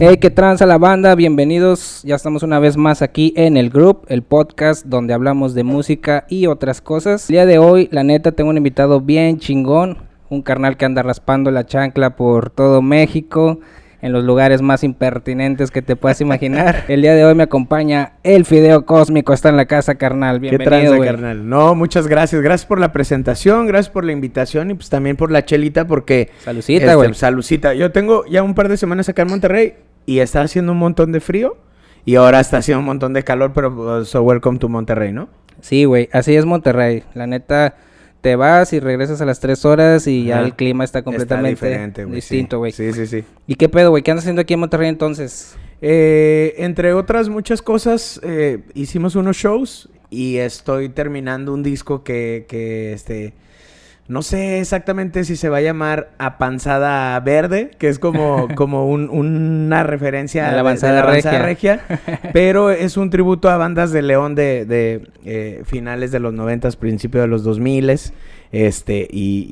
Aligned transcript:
Hey, 0.00 0.18
qué 0.20 0.30
tranza 0.30 0.64
la 0.64 0.78
banda, 0.78 1.16
bienvenidos. 1.16 2.02
Ya 2.04 2.14
estamos 2.14 2.44
una 2.44 2.60
vez 2.60 2.76
más 2.76 3.02
aquí 3.02 3.32
en 3.36 3.56
el 3.56 3.70
Group, 3.70 4.06
el 4.06 4.22
podcast 4.22 4.86
donde 4.86 5.12
hablamos 5.12 5.54
de 5.54 5.64
música 5.64 6.24
y 6.28 6.46
otras 6.46 6.80
cosas. 6.80 7.28
El 7.28 7.34
día 7.34 7.46
de 7.46 7.58
hoy, 7.58 7.88
la 7.90 8.04
neta, 8.04 8.30
tengo 8.30 8.50
un 8.50 8.56
invitado 8.58 9.00
bien 9.00 9.40
chingón, 9.40 9.98
un 10.30 10.42
carnal 10.42 10.76
que 10.76 10.84
anda 10.84 11.02
raspando 11.02 11.50
la 11.50 11.66
chancla 11.66 12.14
por 12.14 12.50
todo 12.50 12.80
México, 12.80 13.58
en 14.00 14.12
los 14.12 14.24
lugares 14.24 14.62
más 14.62 14.84
impertinentes 14.84 15.70
que 15.70 15.82
te 15.82 15.96
puedas 15.96 16.20
imaginar. 16.20 16.84
el 16.88 17.02
día 17.02 17.14
de 17.14 17.24
hoy 17.24 17.34
me 17.34 17.42
acompaña 17.42 18.12
el 18.22 18.44
Fideo 18.44 18.86
Cósmico, 18.86 19.32
está 19.32 19.48
en 19.48 19.56
la 19.56 19.66
casa, 19.66 19.96
carnal. 19.96 20.40
Bienvenido, 20.40 20.70
¿Qué 20.70 20.86
tranza, 20.86 21.04
carnal? 21.04 21.48
No, 21.48 21.74
muchas 21.74 22.06
gracias. 22.06 22.40
Gracias 22.42 22.66
por 22.66 22.78
la 22.78 22.92
presentación, 22.92 23.66
gracias 23.66 23.92
por 23.92 24.04
la 24.04 24.12
invitación 24.12 24.70
y 24.70 24.74
pues 24.74 24.88
también 24.88 25.16
por 25.16 25.30
la 25.30 25.44
chelita 25.44 25.86
porque... 25.86 26.30
Salucita, 26.44 26.84
este, 26.84 26.94
güey. 26.94 27.14
Salucita. 27.14 27.74
Yo 27.74 27.90
tengo 27.92 28.24
ya 28.26 28.42
un 28.42 28.54
par 28.54 28.68
de 28.68 28.76
semanas 28.76 29.08
acá 29.08 29.22
en 29.22 29.28
Monterrey 29.28 29.74
y 30.06 30.20
está 30.20 30.42
haciendo 30.42 30.72
un 30.72 30.78
montón 30.78 31.12
de 31.12 31.20
frío 31.20 31.56
y 32.04 32.14
ahora 32.14 32.40
está 32.40 32.58
haciendo 32.58 32.80
un 32.80 32.86
montón 32.86 33.12
de 33.12 33.22
calor, 33.24 33.52
pero 33.54 33.74
pues, 33.74 34.08
so 34.08 34.22
welcome 34.22 34.58
to 34.58 34.68
Monterrey, 34.68 35.12
¿no? 35.12 35.28
Sí, 35.60 35.84
güey, 35.84 36.08
así 36.12 36.36
es 36.36 36.46
Monterrey. 36.46 37.02
La 37.14 37.26
neta, 37.26 37.76
te 38.20 38.36
vas 38.36 38.72
y 38.72 38.80
regresas 38.80 39.20
a 39.20 39.24
las 39.24 39.40
tres 39.40 39.64
horas 39.64 40.06
y 40.06 40.24
ya 40.24 40.38
Ajá. 40.38 40.46
el 40.46 40.54
clima 40.54 40.84
está 40.84 41.02
completamente 41.02 41.52
Está 41.52 41.66
diferente, 41.66 42.04
güey, 42.04 42.20
sí. 42.20 42.34
distinto, 42.34 42.58
güey. 42.58 42.72
Sí, 42.72 42.92
sí, 42.92 43.06
sí. 43.06 43.24
¿Y 43.46 43.54
qué 43.54 43.68
pedo, 43.68 43.90
güey? 43.90 44.02
¿Qué 44.02 44.10
andas 44.10 44.24
haciendo 44.24 44.42
aquí 44.42 44.54
en 44.54 44.60
Monterrey 44.60 44.88
entonces? 44.88 45.56
Eh, 45.80 46.54
entre 46.58 46.92
otras 46.92 47.28
muchas 47.28 47.62
cosas, 47.62 48.20
eh, 48.24 48.58
hicimos 48.74 49.14
unos 49.14 49.36
shows 49.36 49.88
y 50.10 50.38
estoy 50.38 50.88
terminando 50.88 51.52
un 51.54 51.62
disco 51.62 52.02
que, 52.02 52.46
que, 52.48 52.92
este, 52.92 53.34
no 54.08 54.22
sé 54.22 54.60
exactamente 54.60 55.22
si 55.24 55.36
se 55.36 55.48
va 55.50 55.58
a 55.58 55.60
llamar 55.60 56.10
Apanzada 56.18 57.18
Verde, 57.20 57.70
que 57.78 57.88
es 57.88 57.98
como, 57.98 58.48
como 58.54 58.88
un- 58.88 59.10
una 59.10 59.82
referencia 59.82 60.48
A 60.48 60.52
la 60.52 60.60
avanzada 60.60 61.02
regia. 61.02 61.42
regia, 61.42 61.80
pero 62.32 62.70
es 62.70 62.96
un 62.96 63.10
tributo 63.10 63.50
a 63.50 63.56
bandas 63.58 63.92
de 63.92 64.02
León 64.02 64.34
de, 64.34 64.64
de, 64.64 65.06
eh, 65.24 65.62
finales 65.64 66.10
de 66.10 66.20
los 66.20 66.32
noventas, 66.32 66.76
principios 66.76 67.22
de 67.22 67.28
los 67.28 67.44
dos 67.44 67.60
miles. 67.60 68.12
Este, 68.50 69.06
y, 69.10 69.46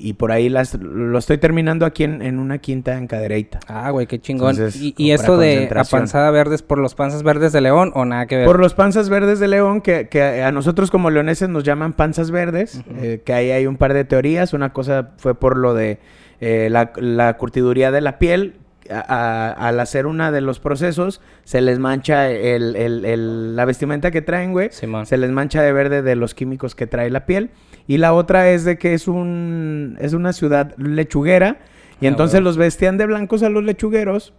y, 0.00 0.06
y 0.06 0.12
por 0.12 0.32
ahí 0.32 0.50
las, 0.50 0.74
lo 0.74 1.18
estoy 1.18 1.38
terminando 1.38 1.86
aquí 1.86 2.04
en, 2.04 2.20
en 2.20 2.38
una 2.38 2.58
quinta 2.58 2.98
en 2.98 3.06
Cadereyta. 3.06 3.60
Ah, 3.68 3.90
güey, 3.90 4.06
qué 4.06 4.18
chingón. 4.18 4.50
Entonces, 4.50 4.92
¿Y, 4.96 5.10
esto 5.12 5.38
de 5.38 5.54
concentración. 5.54 5.98
apanzada 5.98 6.30
verdes 6.30 6.62
por 6.62 6.78
los 6.78 6.94
panzas 6.94 7.22
verdes 7.22 7.52
de 7.52 7.62
León 7.62 7.90
o 7.94 8.04
nada 8.04 8.26
que 8.26 8.36
ver? 8.36 8.46
Por 8.46 8.60
los 8.60 8.74
panzas 8.74 9.08
verdes 9.08 9.40
de 9.40 9.48
León, 9.48 9.80
que, 9.80 10.08
que 10.08 10.42
a 10.42 10.52
nosotros 10.52 10.90
como 10.90 11.08
leoneses 11.10 11.48
nos 11.48 11.64
llaman 11.64 11.94
panzas 11.94 12.30
verdes, 12.30 12.82
eh, 13.00 13.22
que 13.24 13.32
ahí 13.32 13.50
hay 13.50 13.66
un 13.66 13.76
par 13.76 13.94
de 13.94 14.04
teorías. 14.04 14.52
Una 14.52 14.72
cosa 14.74 15.12
fue 15.16 15.34
por 15.34 15.56
lo 15.56 15.72
de 15.72 15.98
eh, 16.40 16.68
la, 16.70 16.92
la 16.96 17.36
curtiduría 17.38 17.90
de 17.90 18.00
la 18.02 18.18
piel. 18.18 18.56
A- 18.90 19.00
a- 19.00 19.68
al 19.68 19.80
hacer 19.80 20.06
uno 20.06 20.30
de 20.32 20.40
los 20.40 20.60
procesos, 20.60 21.20
se 21.44 21.60
les 21.60 21.78
mancha 21.78 22.30
el, 22.30 22.74
el- 22.76 23.04
el- 23.04 23.56
la 23.56 23.64
vestimenta 23.64 24.10
que 24.10 24.22
traen, 24.22 24.52
güey. 24.52 24.70
Se 25.06 25.16
les 25.18 25.30
mancha 25.30 25.62
de 25.62 25.72
verde 25.72 26.02
de 26.02 26.16
los 26.16 26.34
químicos 26.34 26.74
que 26.74 26.86
trae 26.86 27.10
la 27.10 27.26
piel. 27.26 27.50
Y 27.86 27.98
la 27.98 28.12
otra 28.14 28.50
es 28.50 28.64
de 28.64 28.78
que 28.78 28.94
es 28.94 29.08
un 29.08 29.96
es 30.00 30.12
una 30.12 30.32
ciudad 30.32 30.74
lechuguera. 30.76 31.58
Y 32.00 32.06
Ah, 32.06 32.10
entonces 32.10 32.40
los 32.42 32.56
vestían 32.56 32.96
de 32.98 33.06
blancos 33.06 33.42
a 33.42 33.48
los 33.48 33.64
lechugueros 33.64 34.32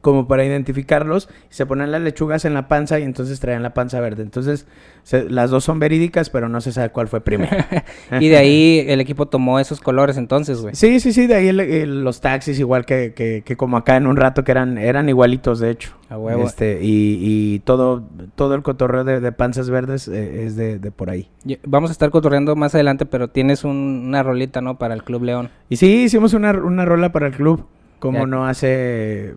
como 0.00 0.26
para 0.28 0.44
identificarlos, 0.44 1.28
y 1.50 1.54
se 1.54 1.66
ponen 1.66 1.90
las 1.92 2.00
lechugas 2.00 2.44
en 2.44 2.54
la 2.54 2.68
panza 2.68 2.98
y 2.98 3.02
entonces 3.02 3.40
traían 3.40 3.62
la 3.62 3.74
panza 3.74 4.00
verde. 4.00 4.22
Entonces, 4.22 4.66
se- 5.02 5.28
las 5.28 5.50
dos 5.50 5.64
son 5.64 5.78
verídicas, 5.78 6.30
pero 6.30 6.48
no 6.48 6.60
se 6.60 6.72
sabe 6.72 6.90
cuál 6.90 7.08
fue 7.08 7.20
primero. 7.20 7.50
y 8.20 8.28
de 8.28 8.36
ahí 8.36 8.84
el 8.88 9.00
equipo 9.00 9.26
tomó 9.26 9.58
esos 9.60 9.80
colores 9.80 10.16
entonces, 10.16 10.60
güey. 10.60 10.74
sí, 10.74 11.00
sí, 11.00 11.12
sí, 11.12 11.26
de 11.26 11.34
ahí 11.34 11.48
el- 11.48 11.60
el- 11.60 12.04
los 12.04 12.20
taxis, 12.20 12.58
igual 12.58 12.84
que, 12.86 13.12
que- 13.14 13.42
que 13.44 13.56
como 13.56 13.76
acá 13.76 13.96
en 13.96 14.06
un 14.06 14.16
rato, 14.16 14.44
que 14.44 14.52
eran, 14.52 14.78
eran 14.78 15.08
igualitos, 15.08 15.60
de 15.60 15.70
hecho. 15.70 15.92
A 16.08 16.18
huevo. 16.18 16.44
Este, 16.44 16.80
y, 16.82 17.18
y 17.20 17.58
todo, 17.60 18.02
todo 18.34 18.54
el 18.56 18.62
cotorreo 18.62 19.04
de, 19.04 19.20
de 19.20 19.32
panzas 19.32 19.70
verdes 19.70 20.08
eh, 20.08 20.44
es 20.44 20.56
de, 20.56 20.78
de 20.80 20.90
por 20.90 21.08
ahí. 21.08 21.28
Vamos 21.64 21.90
a 21.90 21.92
estar 21.92 22.10
cotorreando 22.10 22.56
más 22.56 22.74
adelante, 22.74 23.06
pero 23.06 23.28
tienes 23.28 23.62
un- 23.64 24.04
una 24.08 24.22
rolita, 24.22 24.60
¿no? 24.60 24.76
Para 24.78 24.94
el 24.94 25.04
Club 25.04 25.22
León. 25.24 25.50
Y 25.68 25.76
sí, 25.76 26.02
hicimos 26.04 26.34
una, 26.34 26.50
una 26.52 26.84
rola 26.84 27.12
para 27.12 27.28
el 27.28 27.32
club, 27.34 27.66
como 28.00 28.20
Ya. 28.20 28.26
no 28.26 28.46
hace 28.46 29.34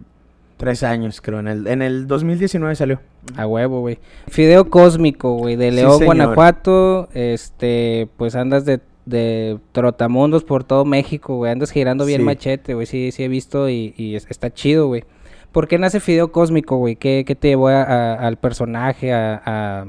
tres 0.57 0.83
años, 0.83 1.21
creo. 1.21 1.39
En 1.39 1.47
el, 1.47 1.67
en 1.67 1.81
el 1.81 2.07
2019 2.07 2.75
salió. 2.75 2.99
A 3.37 3.47
huevo, 3.47 3.79
güey. 3.81 3.99
Fideo 4.27 4.69
Cósmico, 4.69 5.33
güey, 5.37 5.55
de 5.55 5.71
León. 5.71 6.03
Guanajuato. 6.03 7.09
Este, 7.13 8.07
pues 8.17 8.35
andas 8.35 8.65
de, 8.65 8.79
de 9.05 9.59
trotamundos 9.71 10.43
por 10.43 10.63
todo 10.63 10.85
México, 10.85 11.37
güey. 11.37 11.51
Andas 11.51 11.71
girando 11.71 12.05
bien 12.05 12.21
Sí. 12.21 12.25
machete, 12.25 12.73
güey. 12.73 12.85
Sí, 12.85 13.11
sí 13.11 13.23
he 13.23 13.27
visto 13.27 13.69
y, 13.69 13.93
y 13.97 14.15
es- 14.15 14.27
está 14.29 14.53
chido, 14.53 14.87
güey. 14.87 15.03
¿Por 15.51 15.67
qué 15.67 15.77
nace 15.77 15.99
Fideo 15.99 16.31
Cósmico, 16.31 16.77
güey? 16.77 16.95
¿Qué, 16.95 17.23
qué 17.27 17.35
te 17.35 17.49
llevó 17.49 17.67
a- 17.69 17.83
a- 17.83 18.13
al 18.15 18.37
personaje, 18.37 19.13
a, 19.13 19.41
a 19.45 19.85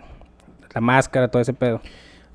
la 0.75 0.81
máscara, 0.81 1.28
todo 1.28 1.41
ese 1.41 1.54
pedo? 1.54 1.81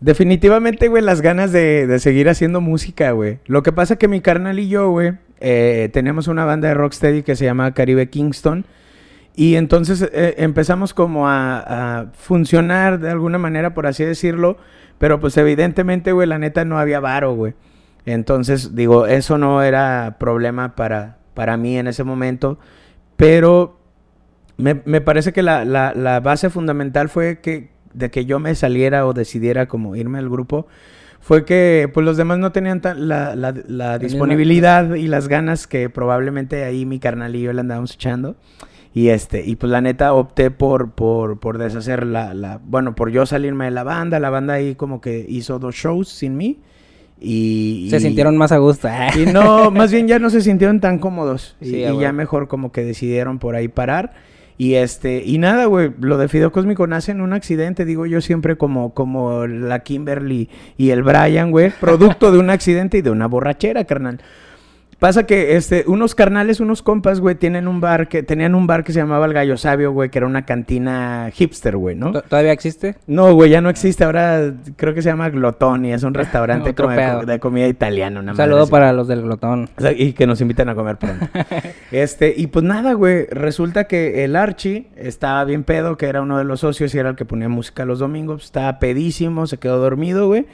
Definitivamente, 0.01 0.87
güey, 0.87 1.03
las 1.03 1.21
ganas 1.21 1.51
de, 1.51 1.85
de 1.85 1.99
seguir 1.99 2.29
haciendo 2.29 2.61
música, 2.61 3.11
güey. 3.11 3.39
Lo 3.45 3.63
que 3.63 3.71
pasa 3.73 3.97
que 3.97 4.07
mi 4.07 4.21
carnal 4.21 4.57
y 4.59 4.69
yo, 4.69 4.89
güey, 4.89 5.13
eh, 5.39 5.89
teníamos 5.93 6.27
una 6.27 6.45
banda 6.45 6.67
de 6.67 6.73
rocksteady 6.73 7.23
que 7.23 7.35
se 7.35 7.45
llama 7.45 7.73
Caribe 7.73 8.09
Kingston. 8.09 8.65
Y 9.35 9.55
entonces 9.55 10.01
eh, 10.11 10.35
empezamos 10.39 10.93
como 10.93 11.27
a, 11.29 11.59
a 12.01 12.05
funcionar 12.13 12.99
de 12.99 13.09
alguna 13.09 13.37
manera, 13.37 13.73
por 13.73 13.87
así 13.87 14.03
decirlo. 14.03 14.57
Pero 14.97 15.19
pues 15.19 15.37
evidentemente, 15.37 16.11
güey, 16.11 16.27
la 16.27 16.39
neta 16.39 16.65
no 16.65 16.77
había 16.77 16.99
varo, 16.99 17.33
güey. 17.35 17.53
Entonces, 18.05 18.75
digo, 18.75 19.05
eso 19.07 19.37
no 19.37 19.61
era 19.63 20.17
problema 20.19 20.75
para, 20.75 21.17
para 21.33 21.55
mí 21.57 21.77
en 21.77 21.87
ese 21.87 22.03
momento. 22.03 22.59
Pero 23.15 23.79
me, 24.57 24.81
me 24.85 24.99
parece 25.01 25.31
que 25.31 25.41
la, 25.43 25.63
la- 25.63 25.93
la 25.95 26.19
base 26.19 26.49
fundamental 26.49 27.07
fue 27.09 27.39
que 27.39 27.69
de 27.93 28.11
que 28.11 28.25
yo 28.25 28.39
me 28.39 28.53
saliera 28.55 29.05
o 29.07 29.13
decidiera 29.13 29.67
como 29.67 29.95
irme 29.95 30.19
al 30.19 30.29
grupo 30.29 30.67
fue 31.21 31.45
que 31.45 31.89
pues 31.93 32.05
los 32.05 32.17
demás 32.17 32.39
no 32.39 32.51
tenían 32.51 32.81
la, 32.95 33.35
la- 33.35 33.97
disponibilidad 33.99 34.95
y 34.95 35.07
las 35.07 35.27
ganas 35.27 35.67
que 35.67 35.89
probablemente 35.89 36.63
ahí 36.63 36.85
mi 36.85 36.99
carnal 36.99 37.35
y 37.35 37.41
yo 37.41 37.53
le 37.53 37.61
andábamos 37.61 37.93
echando. 37.95 38.35
Y 38.93 39.09
este, 39.09 39.45
y 39.45 39.55
pues 39.55 39.71
la 39.71 39.81
neta 39.81 40.13
opté 40.13 40.49
por, 40.49 40.91
por, 40.91 41.39
por 41.39 41.59
deshacer 41.59 42.07
la, 42.07 42.33
la, 42.33 42.59
bueno, 42.65 42.95
por 42.95 43.11
yo 43.11 43.25
salirme 43.27 43.65
de 43.65 43.71
la 43.71 43.83
banda, 43.83 44.19
la 44.19 44.31
banda 44.31 44.55
ahí 44.55 44.73
como 44.73 44.99
que 44.99 45.23
hizo 45.29 45.59
dos 45.59 45.75
shows 45.75 46.09
sin 46.09 46.35
mí. 46.37 46.59
Y, 47.21 47.87
Se 47.91 47.97
y- 47.97 47.99
sintieron 47.99 48.35
más 48.37 48.51
a 48.51 48.57
gusto. 48.57 48.87
y 49.15 49.25
no, 49.27 49.69
más 49.71 49.91
bien 49.91 50.07
ya 50.07 50.19
no 50.19 50.29
se 50.29 50.41
sintieron 50.41 50.79
tan 50.79 50.97
cómodos. 50.99 51.55
Y, 51.61 51.69
Sí, 51.69 51.81
ya 51.99 52.11
mejor 52.13 52.47
como 52.47 52.71
que 52.71 52.83
decidieron 52.83 53.37
por 53.39 53.55
ahí 53.55 53.67
parar. 53.67 54.13
Y 54.59 54.75
este, 54.75 55.23
y 55.25 55.37
nada, 55.37 55.67
güey, 55.67 55.89
lo 56.01 56.17
de 56.17 56.27
Fideo 56.27 56.51
Cósmico 56.51 56.85
nace 56.85 57.13
en 57.13 57.21
un 57.21 57.31
accidente, 57.31 57.85
digo 57.85 58.05
yo 58.05 58.19
siempre 58.19 58.57
como, 58.57 58.93
como 58.93 59.47
la 59.47 59.79
Kimberly 59.79 60.49
y 60.75 60.89
el 60.89 61.01
Brian, 61.01 61.51
güey, 61.51 61.71
producto 61.79 62.29
de 62.29 62.39
un 62.39 62.49
accidente 62.49 62.97
y 62.97 63.01
de 63.01 63.09
una 63.09 63.27
borrachera, 63.27 63.85
carnal. 63.85 64.19
Pasa 64.99 65.25
que 65.25 65.55
este, 65.55 65.85
unos 65.87 66.13
carnales, 66.13 66.59
unos 66.59 66.83
compas, 66.83 67.21
güey, 67.21 67.35
tienen 67.35 67.69
un 67.69 67.79
bar 67.79 68.09
que, 68.09 68.21
tenían 68.21 68.53
un 68.53 68.67
bar 68.67 68.83
que 68.83 68.91
se 68.91 68.99
llamaba 68.99 69.25
El 69.27 69.33
Gallo 69.33 69.55
Sabio, 69.55 69.93
güey, 69.93 70.09
que 70.09 70.17
era 70.17 70.27
una 70.27 70.45
cantina 70.45 71.29
hipster, 71.33 71.77
güey, 71.77 71.95
¿no? 71.95 72.11
¿T- 72.11 72.21
¿Todavía 72.27 72.51
existe? 72.51 72.95
No, 73.07 73.33
güey, 73.33 73.49
ya 73.49 73.61
no 73.61 73.69
existe. 73.69 74.03
Ahora 74.03 74.53
creo 74.75 74.93
que 74.93 75.01
se 75.01 75.07
llama 75.07 75.29
Glotón 75.29 75.85
y 75.85 75.93
es 75.93 76.03
un 76.03 76.13
restaurante 76.15 76.75
como 76.75 76.89
de, 77.25 77.39
comida 77.39 77.67
italiana. 77.67 78.19
Una 78.19 78.31
Un 78.31 78.37
saludo 78.37 78.63
así. 78.63 78.71
para 78.71 78.91
los 78.91 79.07
del 79.07 79.21
glotón. 79.21 79.69
O 79.77 79.81
sea, 79.81 79.93
y 79.93 80.11
que 80.11 80.27
nos 80.27 80.41
invitan 80.41 80.67
a 80.67 80.75
comer 80.75 80.97
pronto. 80.97 81.27
este, 81.93 82.33
y 82.35 82.47
pues 82.47 82.65
nada, 82.65 82.91
güey. 82.91 83.25
Resulta 83.27 83.85
que 83.85 84.25
el 84.25 84.35
Archie 84.35 84.87
estaba 84.97 85.45
bien 85.45 85.63
pedo, 85.63 85.95
que 85.95 86.07
era 86.07 86.21
uno 86.21 86.37
de 86.37 86.43
los 86.43 86.59
socios 86.59 86.93
y 86.93 86.99
era 86.99 87.09
el 87.11 87.15
que 87.15 87.23
ponía 87.23 87.47
música 87.47 87.85
los 87.85 87.99
domingos. 87.99 88.43
Estaba 88.43 88.79
pedísimo, 88.79 89.47
se 89.47 89.57
quedó 89.59 89.77
dormido, 89.77 90.27
güey. 90.27 90.45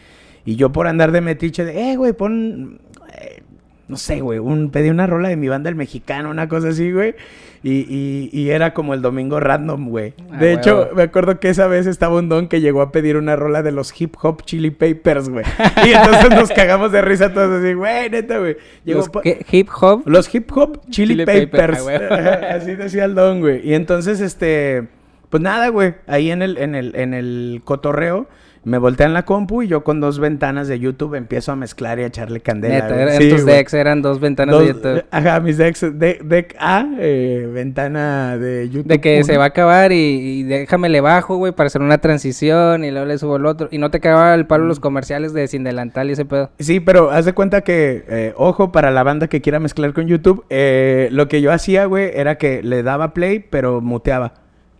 Y 0.46 0.56
yo 0.56 0.72
por 0.72 0.86
andar 0.86 1.12
de 1.12 1.22
metiche 1.22 1.66
de, 1.66 1.92
eh, 1.92 1.96
güey, 1.96 2.14
pon. 2.14 2.80
eh, 3.12 3.42
no 3.88 3.98
sé, 3.98 4.22
güey, 4.22 4.40
un, 4.40 4.72
pedí 4.72 4.90
una 4.90 5.06
rola 5.08 5.30
de 5.30 5.36
mi 5.36 5.48
banda 5.48 5.70
el 5.70 5.76
mexicano, 5.76 6.30
una 6.32 6.48
cosa 6.48 6.70
así, 6.70 6.92
güey. 6.92 7.16
Y, 7.64 7.80
y, 7.90 8.30
y 8.32 8.52
era 8.52 8.76
como 8.76 8.94
el 8.94 9.02
domingo 9.02 9.40
random, 9.40 9.90
güey. 9.90 10.14
Ah, 10.32 10.38
De 10.38 10.54
hecho, 10.54 10.90
me 10.96 11.02
acuerdo 11.02 11.40
que 11.40 11.50
esa 11.50 11.66
vez 11.66 11.88
estaba 11.88 12.18
un 12.20 12.30
don 12.30 12.48
que 12.48 12.62
llegó 12.62 12.82
a 12.84 12.92
pedir 12.92 13.18
una 13.18 13.36
rola 13.36 13.64
de 13.64 13.72
los 13.72 14.00
hip 14.00 14.16
hop 14.22 14.44
chili 14.44 14.70
papers, 14.70 15.30
güey. 15.30 15.46
Y 15.86 15.90
entonces 15.94 16.30
nos 16.30 16.52
cagamos 16.52 16.92
de 16.92 17.02
risa 17.02 17.34
todos 17.34 17.64
así, 17.64 17.74
güey, 17.74 18.10
neta, 18.12 18.38
güey. 18.38 18.58
Los 18.86 19.10
que- 19.10 19.44
hip 19.52 19.70
hop. 19.82 20.04
los 20.06 20.34
hip 20.34 20.52
hop 20.56 20.80
chili, 20.92 21.16
Chili 21.16 21.26
paper, 21.26 21.50
papers. 21.78 21.88
ah, 22.12 22.40
Así 22.56 22.76
decía 22.76 23.06
el 23.06 23.16
don, 23.16 23.40
güey. 23.40 23.68
Y 23.68 23.74
entonces, 23.74 24.20
este, 24.22 24.88
Pues 25.32 25.42
nada, 25.42 25.70
güey. 25.70 25.96
Ahí 26.06 26.30
en 26.30 26.44
el, 26.44 26.58
en 26.60 26.76
el, 26.76 26.96
en 26.96 27.16
el 27.16 27.62
cotorreo 27.64 28.28
me 28.66 28.78
voltean 28.78 29.14
la 29.14 29.24
compu 29.24 29.62
y 29.62 29.68
yo 29.68 29.84
con 29.84 30.00
dos 30.02 30.20
ventanas 30.20 30.68
de 30.68 30.80
YouTube 30.80 31.16
empiezo 31.16 31.52
a 31.52 31.56
mezclar 31.56 32.00
y 32.00 32.04
a 32.04 32.08
echarle 32.08 32.42
candela. 32.42 32.76
Neta, 32.76 33.02
eran 33.02 33.18
Sí, 33.22 33.30
tus 33.30 33.46
decks, 33.46 33.74
eran 33.74 34.02
dos 34.02 34.20
ventanas 34.20 34.56
Dos- 34.56 34.66
de 34.68 34.74
YouTube. 34.74 35.06
Ajá, 35.12 35.40
mis 35.40 35.58
decks. 35.58 35.82
de- 35.98 36.20
deck 36.24 36.56
A, 36.60 36.86
eh, 37.00 37.50
ventana 37.54 38.38
de 38.38 38.70
YouTube. 38.70 38.88
De 38.90 39.00
que 39.00 39.24
se 39.24 39.38
va 39.38 39.46
a 39.46 39.48
acabar 39.48 39.92
y, 39.92 39.96
y 40.40 40.44
déjame 40.44 40.90
le 40.90 41.00
bajo, 41.02 41.38
güey, 41.38 41.52
para 41.54 41.68
hacer 41.68 41.82
una 41.82 42.00
transición 42.00 42.84
y 42.84 42.92
luego 42.92 43.06
le 43.06 43.18
subo 43.18 43.36
el 43.38 43.46
otro. 43.46 43.68
Y 43.72 43.78
no 43.78 43.92
te 43.92 44.00
cagaba 44.00 44.34
el 44.34 44.46
palo 44.48 44.66
Mm. 44.66 44.68
los 44.68 44.80
comerciales 44.80 45.34
de 45.34 45.48
sin 45.48 45.64
delantal 45.64 46.10
y 46.10 46.14
ese 46.14 46.26
pedo. 46.26 46.50
Sí, 46.60 46.80
pero 46.80 47.12
haz 47.12 47.26
de 47.26 47.34
cuenta 47.34 47.62
que, 47.62 48.04
eh, 48.10 48.34
ojo, 48.36 48.72
para 48.72 48.90
la 48.92 49.04
banda 49.04 49.28
que 49.28 49.42
quiera 49.42 49.60
mezclar 49.60 49.94
con 49.94 50.08
YouTube, 50.08 50.44
eh, 50.50 51.10
lo 51.12 51.28
que 51.28 51.42
yo 51.42 51.52
hacía, 51.52 51.86
güey, 51.86 52.10
era 52.16 52.38
que 52.40 52.64
le 52.64 52.82
daba 52.84 53.14
play, 53.14 53.40
pero 53.40 53.80
muteaba. 53.82 54.34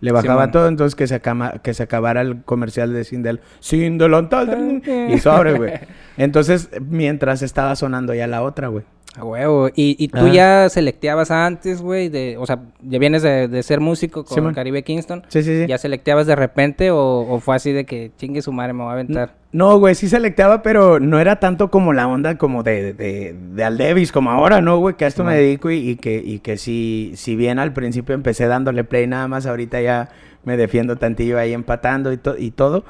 Le 0.06 0.12
bajaba 0.12 0.52
todo, 0.52 0.68
entonces 0.68 0.96
que 0.96 1.08
se, 1.08 1.16
acama- 1.22 1.62
que 1.62 1.74
se 1.74 1.84
acabara 1.84 2.22
el 2.22 2.44
comercial 2.44 2.94
de 2.94 3.04
Sindel. 3.04 3.42
Sindelantal. 3.60 4.82
y 5.10 5.18
sobre, 5.20 5.54
güey. 5.58 5.74
Entonces, 6.18 6.70
mientras 6.82 7.42
estaba 7.42 7.76
sonando 7.76 8.14
ya 8.14 8.28
la 8.28 8.42
otra, 8.44 8.68
güey. 8.70 8.84
A 9.18 9.24
huevo. 9.24 9.70
Y, 9.70 9.96
y 9.98 10.10
tú 10.10 10.28
ya 10.28 10.68
selecteabas 10.68 11.32
antes, 11.32 11.82
güey, 11.82 12.10
de, 12.10 12.36
o 12.38 12.46
sea, 12.46 12.60
ya 12.82 13.00
vienes 13.00 13.24
de, 13.24 13.48
de 13.48 13.64
ser 13.64 13.80
músico 13.80 14.26
con. 14.26 14.54
Caribe 14.54 14.84
Kingston. 14.84 15.24
Sí, 15.30 15.42
sí, 15.42 15.62
sí. 15.62 15.68
¿Ya 15.68 15.78
selecteabas 15.78 16.28
de 16.28 16.36
repente 16.36 16.92
o, 16.92 17.20
o 17.22 17.40
fue 17.40 17.56
así 17.56 17.72
de 17.72 17.86
que 17.86 18.12
chingue 18.18 18.42
su 18.42 18.52
madre, 18.52 18.74
me 18.74 18.84
voy 18.84 18.90
a 18.90 18.94
aventar? 18.94 19.36
No, 19.54 19.80
güey, 19.80 19.96
sí 19.96 20.10
selectaba, 20.10 20.62
pero 20.62 21.00
no 21.00 21.18
era 21.20 21.40
tanto 21.40 21.72
como 21.72 21.94
la 21.94 22.08
onda 22.10 22.38
como 22.38 22.62
de, 22.62 22.92
de, 22.94 23.34
de 23.54 23.64
Al 23.64 23.78
Davis, 23.78 24.12
como 24.12 24.32
ahora, 24.32 24.60
¿no, 24.60 24.80
güey? 24.80 24.96
Que 24.96 25.06
a 25.06 25.08
esto 25.08 25.24
me 25.24 25.36
dedico 25.38 25.72
y, 25.72 25.92
y 25.92 25.96
que, 25.96 26.18
y 26.18 26.40
que 26.40 26.58
si, 26.58 27.14
si 27.16 27.38
bien 27.38 27.58
al 27.58 27.72
principio 27.72 28.16
empecé 28.16 28.48
dándole 28.48 28.84
play 28.84 29.08
nada 29.08 29.30
más, 29.30 29.46
ahorita 29.46 29.80
ya 29.80 30.10
me 30.44 30.58
defiendo 30.58 30.98
tantillo 30.98 31.40
ahí 31.40 31.54
empatando 31.54 32.12
y, 32.12 32.18
to- 32.18 32.38
y 32.38 32.52
todo. 32.52 32.84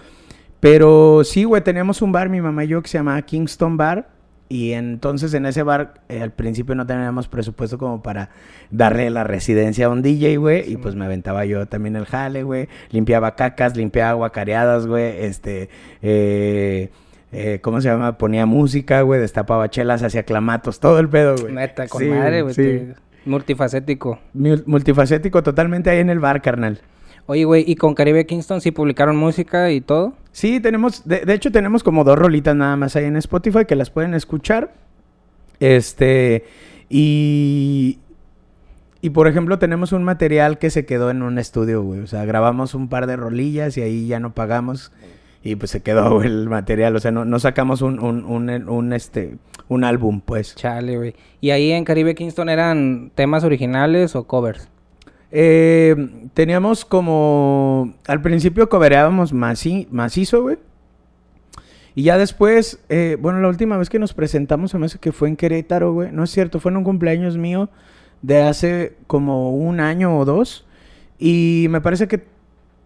Pero 0.59 1.23
sí, 1.23 1.43
güey, 1.43 1.61
teníamos 1.63 2.01
un 2.01 2.11
bar, 2.11 2.29
mi 2.29 2.41
mamá 2.41 2.63
y 2.63 2.69
yo, 2.69 2.81
que 2.81 2.87
se 2.89 2.97
llamaba 2.97 3.21
Kingston 3.21 3.77
Bar. 3.77 4.09
Y 4.47 4.73
entonces 4.73 5.33
en 5.33 5.47
ese 5.47 5.63
bar, 5.63 5.95
eh, 6.07 6.21
al 6.21 6.31
principio 6.31 6.75
no 6.75 6.85
teníamos 6.85 7.27
presupuesto 7.27 7.77
como 7.79 8.03
para 8.03 8.29
darle 8.69 9.09
la 9.09 9.23
residencia 9.23 9.87
a 9.87 9.89
un 9.89 10.01
DJ, 10.03 10.37
güey. 10.37 10.71
y 10.71 10.77
pues 10.77 10.93
me 10.95 11.05
aventaba 11.05 11.45
yo 11.45 11.65
también 11.65 11.95
el 11.95 12.05
jale, 12.05 12.43
güey. 12.43 12.67
Limpiaba 12.91 13.35
cacas, 13.35 13.75
limpiaba 13.75 14.13
guacareadas, 14.13 14.85
güey. 14.85 15.25
Este, 15.25 15.69
eh, 16.03 16.89
eh, 17.31 17.59
¿cómo 17.61 17.81
se 17.81 17.89
llama? 17.89 18.17
Ponía 18.19 18.45
música, 18.45 19.01
güey. 19.01 19.19
Destapaba 19.19 19.69
chelas, 19.69 20.03
hacía 20.03 20.23
clamatos, 20.23 20.79
todo 20.79 20.99
el 20.99 21.09
pedo, 21.09 21.35
güey. 21.41 21.51
Neta, 21.53 21.87
con 21.87 22.01
Sí, 22.01 22.07
madre, 22.09 22.43
güey. 22.43 22.53
sí. 22.53 22.87
Multifacético. 23.25 24.19
Mul- 24.35 24.63
Multifacético 24.67 25.41
totalmente 25.41 25.89
ahí 25.89 25.99
en 25.99 26.09
el 26.11 26.19
bar, 26.19 26.41
carnal. 26.43 26.79
Oye, 27.25 27.43
güey, 27.45 27.63
¿y 27.67 27.75
con 27.75 27.95
Caribe 27.95 28.25
Kingston 28.27 28.61
sí 28.61 28.69
publicaron 28.71 29.15
música 29.15 29.71
y 29.71 29.81
todo? 29.81 30.13
Sí, 30.35 30.59
tenemos, 30.59 31.07
de, 31.07 31.21
de 31.21 31.33
hecho 31.33 31.49
tenemos 31.49 31.81
como 31.81 32.03
dos 32.03 32.19
rolitas 32.19 32.53
nada 32.57 32.75
más 32.75 32.97
ahí 32.97 33.05
en 33.05 33.15
Spotify 33.15 33.63
que 33.65 33.77
las 33.77 33.89
pueden 33.89 34.13
escuchar. 34.13 34.73
Este, 35.61 36.43
y, 36.89 37.99
y 38.99 39.11
por 39.11 39.29
ejemplo 39.29 39.59
tenemos 39.59 39.93
un 39.93 40.03
material 40.03 40.59
que 40.59 40.71
se 40.71 40.85
quedó 40.85 41.09
en 41.09 41.21
un 41.21 41.39
estudio, 41.39 41.81
güey. 41.83 42.01
O 42.01 42.07
sea, 42.07 42.25
grabamos 42.25 42.73
un 42.73 42.89
par 42.89 43.07
de 43.07 43.15
rolillas 43.15 43.77
y 43.77 43.81
ahí 43.81 44.07
ya 44.07 44.19
no 44.19 44.33
pagamos. 44.33 44.91
Y 45.41 45.55
pues 45.55 45.71
se 45.71 45.81
quedó 45.81 46.21
el 46.21 46.49
material, 46.49 46.97
o 46.97 46.99
sea, 46.99 47.11
no, 47.11 47.23
no 47.23 47.39
sacamos 47.39 47.81
un, 47.81 48.01
un, 48.01 48.25
un, 48.25 48.49
un, 48.67 48.91
este, 48.91 49.37
un 49.69 49.85
álbum, 49.85 50.19
pues. 50.19 50.53
Chale, 50.55 50.97
güey. 50.97 51.15
¿Y 51.39 51.51
ahí 51.51 51.71
en 51.71 51.85
Caribe 51.85 52.13
Kingston 52.13 52.49
eran 52.49 53.09
temas 53.15 53.45
originales 53.45 54.17
o 54.17 54.27
covers? 54.27 54.67
Eh, 55.31 56.27
teníamos 56.33 56.85
como. 56.85 57.93
Al 58.07 58.21
principio 58.21 58.69
cobereábamos 58.69 59.33
maci- 59.33 59.87
macizo, 59.91 60.43
güey. 60.43 60.57
Y 61.95 62.03
ya 62.03 62.17
después, 62.17 62.79
eh, 62.89 63.17
bueno, 63.19 63.39
la 63.39 63.47
última 63.47 63.77
vez 63.77 63.89
que 63.89 63.99
nos 63.99 64.13
presentamos, 64.13 64.71
se 64.71 64.77
me 64.77 64.85
hace 64.87 64.99
que 64.99 65.11
fue 65.11 65.29
en 65.29 65.35
Querétaro, 65.37 65.93
güey. 65.93 66.11
No 66.11 66.23
es 66.23 66.31
cierto, 66.31 66.59
fue 66.59 66.71
en 66.71 66.77
un 66.77 66.83
cumpleaños 66.83 67.37
mío 67.37 67.69
de 68.21 68.41
hace 68.41 68.95
como 69.07 69.51
un 69.55 69.79
año 69.79 70.17
o 70.17 70.25
dos. 70.25 70.65
Y 71.17 71.67
me 71.69 71.79
parece 71.79 72.07
que 72.09 72.25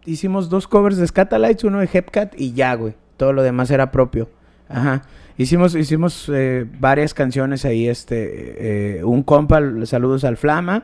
hicimos 0.05 0.49
dos 0.49 0.67
covers 0.67 0.97
de 0.97 1.07
Scatalites, 1.07 1.63
uno 1.63 1.79
de 1.79 1.89
Hepcat 1.91 2.33
y 2.39 2.53
ya, 2.53 2.75
güey. 2.75 2.93
Todo 3.17 3.33
lo 3.33 3.41
demás 3.41 3.71
era 3.71 3.89
propio. 3.91 4.29
Ajá. 4.67 5.01
Hicimos, 5.37 5.73
hicimos 5.73 6.29
eh, 6.31 6.67
varias 6.79 7.13
canciones 7.15 7.65
ahí, 7.65 7.87
este, 7.87 8.97
eh, 8.99 9.03
un 9.03 9.23
compa, 9.23 9.59
saludos 9.85 10.23
al 10.23 10.37
Flama. 10.37 10.83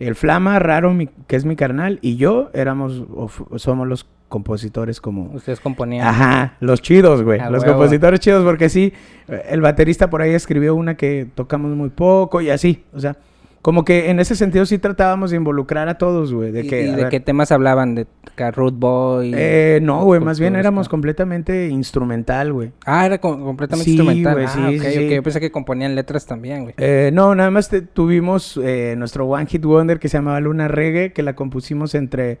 El 0.00 0.14
Flama, 0.14 0.58
Raro, 0.58 0.92
mi- 0.92 1.08
que 1.26 1.36
es 1.36 1.44
mi 1.44 1.56
carnal, 1.56 1.98
y 2.02 2.16
yo 2.16 2.50
éramos, 2.54 3.04
o 3.14 3.28
somos 3.58 3.86
los 3.86 4.06
compositores 4.28 5.00
como... 5.00 5.30
Ustedes 5.32 5.60
componían. 5.60 6.06
Ajá, 6.08 6.54
los 6.60 6.82
chidos, 6.82 7.22
güey. 7.22 7.38
Los 7.50 7.62
huevo. 7.62 7.74
compositores 7.78 8.18
chidos, 8.18 8.42
porque 8.44 8.68
sí, 8.68 8.92
el 9.48 9.60
baterista 9.60 10.10
por 10.10 10.22
ahí 10.22 10.32
escribió 10.34 10.74
una 10.74 10.96
que 10.96 11.28
tocamos 11.34 11.70
muy 11.76 11.90
poco 11.90 12.40
y 12.40 12.50
así. 12.50 12.82
O 12.92 12.98
sea, 12.98 13.16
como 13.64 13.82
que 13.82 14.10
en 14.10 14.20
ese 14.20 14.36
sentido 14.36 14.66
sí 14.66 14.76
tratábamos 14.76 15.30
de 15.30 15.38
involucrar 15.38 15.88
a 15.88 15.96
todos, 15.96 16.34
güey. 16.34 16.52
De 16.52 16.64
¿Y, 16.64 16.68
que, 16.68 16.84
y 16.84 16.88
a 16.90 16.96
de 16.96 17.02
ver, 17.04 17.08
qué 17.10 17.18
temas 17.18 17.50
hablaban? 17.50 17.94
¿De 17.94 18.06
Root 18.52 18.74
Boy? 18.78 19.32
eh, 19.34 19.78
no, 19.82 20.04
güey, 20.04 20.20
más 20.20 20.38
bien 20.38 20.54
éramos 20.54 20.86
completamente 20.90 21.68
instrumental, 21.68 22.52
güey. 22.52 22.72
Ah, 22.84 23.06
era 23.06 23.16
com- 23.22 23.42
completamente 23.42 23.86
Sí, 23.90 23.92
instrumental. 23.96 24.34
güey, 24.34 24.44
ah, 24.44 24.50
sí, 24.50 24.60
ok, 24.60 24.82
sí, 24.82 24.98
ok. 24.98 25.08
sí. 25.08 25.14
Yo 25.14 25.22
pensé 25.22 25.40
que 25.40 25.50
componían 25.50 25.94
letras 25.94 26.26
también, 26.26 26.64
güey. 26.64 26.74
Eh, 26.76 27.08
no, 27.14 27.34
nada 27.34 27.50
más 27.50 27.70
te- 27.70 27.80
tuvimos 27.80 28.60
eh, 28.62 28.96
nuestro 28.98 29.24
One 29.24 29.46
Hit 29.46 29.64
Wonder 29.64 29.98
que 29.98 30.10
se 30.10 30.18
llamaba 30.18 30.38
Luna 30.40 30.68
Reggae, 30.68 31.14
que 31.14 31.22
la 31.22 31.34
compusimos 31.34 31.94
entre... 31.94 32.40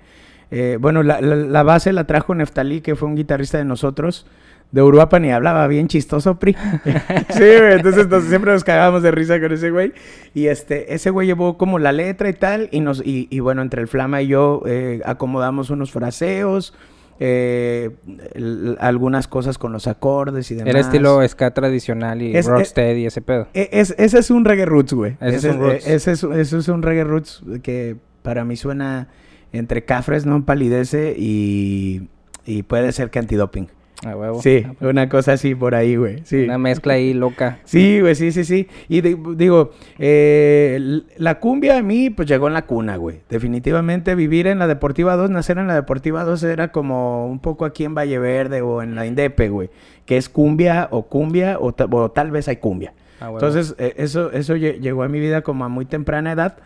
eh, 0.50 0.76
bueno, 0.78 1.02
la, 1.02 1.22
la- 1.22 1.36
la 1.36 1.62
base 1.62 1.94
la 1.94 2.06
trajo 2.06 2.34
Neftalí, 2.34 2.82
que 2.82 2.96
fue 2.96 3.08
un 3.08 3.16
guitarrista 3.16 3.56
de 3.56 3.64
nosotros, 3.64 4.26
de 4.74 4.82
Uruapan, 4.82 5.24
y 5.24 5.30
hablaba 5.30 5.66
bien 5.68 5.86
chistoso, 5.86 6.34
Pri. 6.38 6.54
sí, 7.30 7.38
güey, 7.38 7.74
entonces 7.74 8.08
nos- 8.08 8.24
siempre 8.24 8.50
nos 8.52 8.64
cagábamos 8.64 9.04
de 9.04 9.12
risa 9.12 9.40
con 9.40 9.52
ese 9.52 9.70
güey. 9.70 9.92
Y 10.34 10.48
este, 10.48 10.92
ese 10.94 11.10
güey 11.10 11.28
llevó 11.28 11.56
como 11.56 11.78
la 11.78 11.92
letra 11.92 12.28
y 12.28 12.32
tal, 12.32 12.68
y, 12.72 12.80
nos, 12.80 13.00
y, 13.06 13.28
y 13.30 13.38
bueno, 13.38 13.62
entre 13.62 13.80
el 13.80 13.86
Flama 13.88 14.20
y 14.20 14.26
yo 14.26 14.62
eh, 14.66 15.00
acomodamos 15.04 15.70
unos 15.70 15.92
fraseos, 15.92 16.74
eh, 17.20 17.90
el- 18.34 18.76
algunas 18.80 19.28
cosas 19.28 19.58
con 19.58 19.70
los 19.72 19.86
acordes 19.86 20.50
y 20.50 20.56
demás. 20.56 20.70
Era 20.70 20.80
estilo 20.80 21.26
ska 21.28 21.52
tradicional 21.54 22.20
y 22.20 22.36
Es- 22.36 22.46
rocksteady 22.46 23.02
y 23.02 23.06
ese 23.06 23.22
pedo. 23.22 23.46
E- 23.54 23.68
Es, 23.70 23.94
ese 23.96 24.18
es 24.18 24.30
un 24.32 24.44
reggae 24.44 24.66
roots, 24.66 24.92
güey. 24.92 25.16
Ese 25.20 25.36
Ese, 25.36 25.48
es 25.50 25.54
un 25.54 25.60
roots. 25.60 25.86
ese 25.86 26.10
es, 26.12 26.24
ese 26.24 26.58
es 26.58 26.68
un 26.68 26.82
reggae 26.82 27.04
roots 27.04 27.44
que 27.62 27.94
para 28.22 28.44
mí 28.44 28.56
suena 28.56 29.06
entre 29.52 29.84
cafres, 29.84 30.26
no 30.26 30.44
palidece 30.44 31.14
y, 31.16 32.08
y 32.44 32.64
puede 32.64 32.90
ser 32.90 33.10
que 33.10 33.20
antidoping. 33.20 33.68
A 34.04 34.14
huevo. 34.16 34.42
Sí, 34.42 34.64
Ah, 34.66 34.74
pues, 34.78 34.90
una 34.90 35.08
cosa 35.08 35.32
así 35.32 35.54
por 35.54 35.74
ahí, 35.74 35.96
güey. 35.96 36.18
Sí. 36.24 36.44
Una 36.44 36.58
mezcla 36.58 36.94
ahí 36.94 37.14
loca. 37.14 37.60
Sí, 37.64 38.00
güey, 38.00 38.14
sí, 38.14 38.32
sí, 38.32 38.44
sí. 38.44 38.68
Y 38.88 39.00
di- 39.00 39.16
digo, 39.36 39.70
eh, 39.98 41.00
la 41.16 41.38
cumbia 41.40 41.78
a 41.78 41.82
mí, 41.82 42.10
pues 42.10 42.28
llegó 42.28 42.48
en 42.48 42.54
la 42.54 42.66
cuna, 42.66 42.96
güey. 42.96 43.20
Definitivamente 43.30 44.14
vivir 44.14 44.46
en 44.46 44.58
la 44.58 44.66
Deportiva 44.66 45.16
2, 45.16 45.30
nacer 45.30 45.56
en 45.58 45.68
la 45.68 45.74
Deportiva 45.74 46.24
2 46.24 46.42
era 46.42 46.70
como 46.72 47.26
un 47.28 47.38
poco 47.38 47.64
aquí 47.64 47.84
en 47.84 47.94
Valle 47.94 48.18
Verde 48.18 48.60
o 48.60 48.82
en 48.82 48.94
la 48.94 49.06
Indepe, 49.06 49.48
güey. 49.48 49.70
Que 50.04 50.18
es 50.18 50.28
cumbia 50.28 50.88
o 50.90 51.04
cumbia 51.04 51.58
o, 51.58 51.72
ta- 51.72 51.86
o 51.90 52.10
tal 52.10 52.30
vez 52.30 52.48
hay 52.48 52.56
cumbia. 52.56 52.92
A 53.20 53.26
huevo. 53.30 53.38
Entonces, 53.38 53.74
eh, 53.78 53.94
eso, 53.96 54.32
eso 54.32 54.54
lle- 54.56 54.80
llegó 54.80 55.02
a 55.04 55.08
mi 55.08 55.20
vida 55.20 55.40
como 55.42 55.64
a 55.64 55.68
muy 55.70 55.86
temprana 55.86 56.32
edad. 56.32 56.58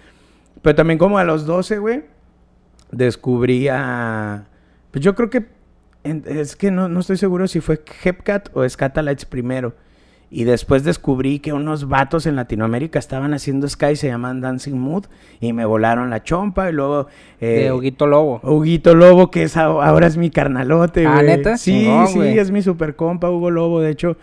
Pero 0.62 0.74
también 0.74 0.98
como 0.98 1.18
a 1.18 1.24
los 1.24 1.46
12, 1.46 1.78
güey, 1.78 2.02
descubrí 2.90 3.68
a... 3.68 4.46
Pues 4.90 5.04
yo 5.04 5.14
creo 5.14 5.30
que... 5.30 5.57
es 6.04 6.56
que 6.56 6.70
no, 6.70 6.88
no 6.88 7.00
estoy 7.00 7.16
seguro 7.16 7.48
si 7.48 7.60
fue 7.60 7.80
Hepcat 8.04 8.50
o 8.54 8.68
Scatalites 8.68 9.24
primero. 9.24 9.74
Y 10.30 10.44
después 10.44 10.84
descubrí 10.84 11.38
que 11.38 11.54
unos 11.54 11.88
vatos 11.88 12.26
en 12.26 12.36
Latinoamérica 12.36 12.98
estaban 12.98 13.32
haciendo 13.32 13.66
Sky, 13.66 13.96
se 13.96 14.08
llaman 14.08 14.42
Dancing 14.42 14.74
Mood, 14.74 15.06
y 15.40 15.54
me 15.54 15.64
volaron 15.64 16.10
la 16.10 16.22
chompa. 16.22 16.68
Y 16.68 16.74
luego... 16.74 17.06
de 17.40 17.66
eh, 17.66 17.72
Huguito 17.72 18.06
Lobo. 18.06 18.40
Huguito 18.42 18.94
Lobo, 18.94 19.30
que 19.30 19.44
es 19.44 19.56
ahora 19.56 20.06
es 20.06 20.18
mi 20.18 20.28
carnalote, 20.28 21.06
Ah. 21.06 21.22
¿neta? 21.22 21.56
Sí, 21.56 21.88
sí, 22.12 22.20
es 22.20 22.50
mi 22.50 22.60
super 22.60 22.94
compa, 22.94 23.30
Hugo 23.30 23.50
Lobo. 23.50 23.80
De 23.80 23.90
hecho, 23.90 24.18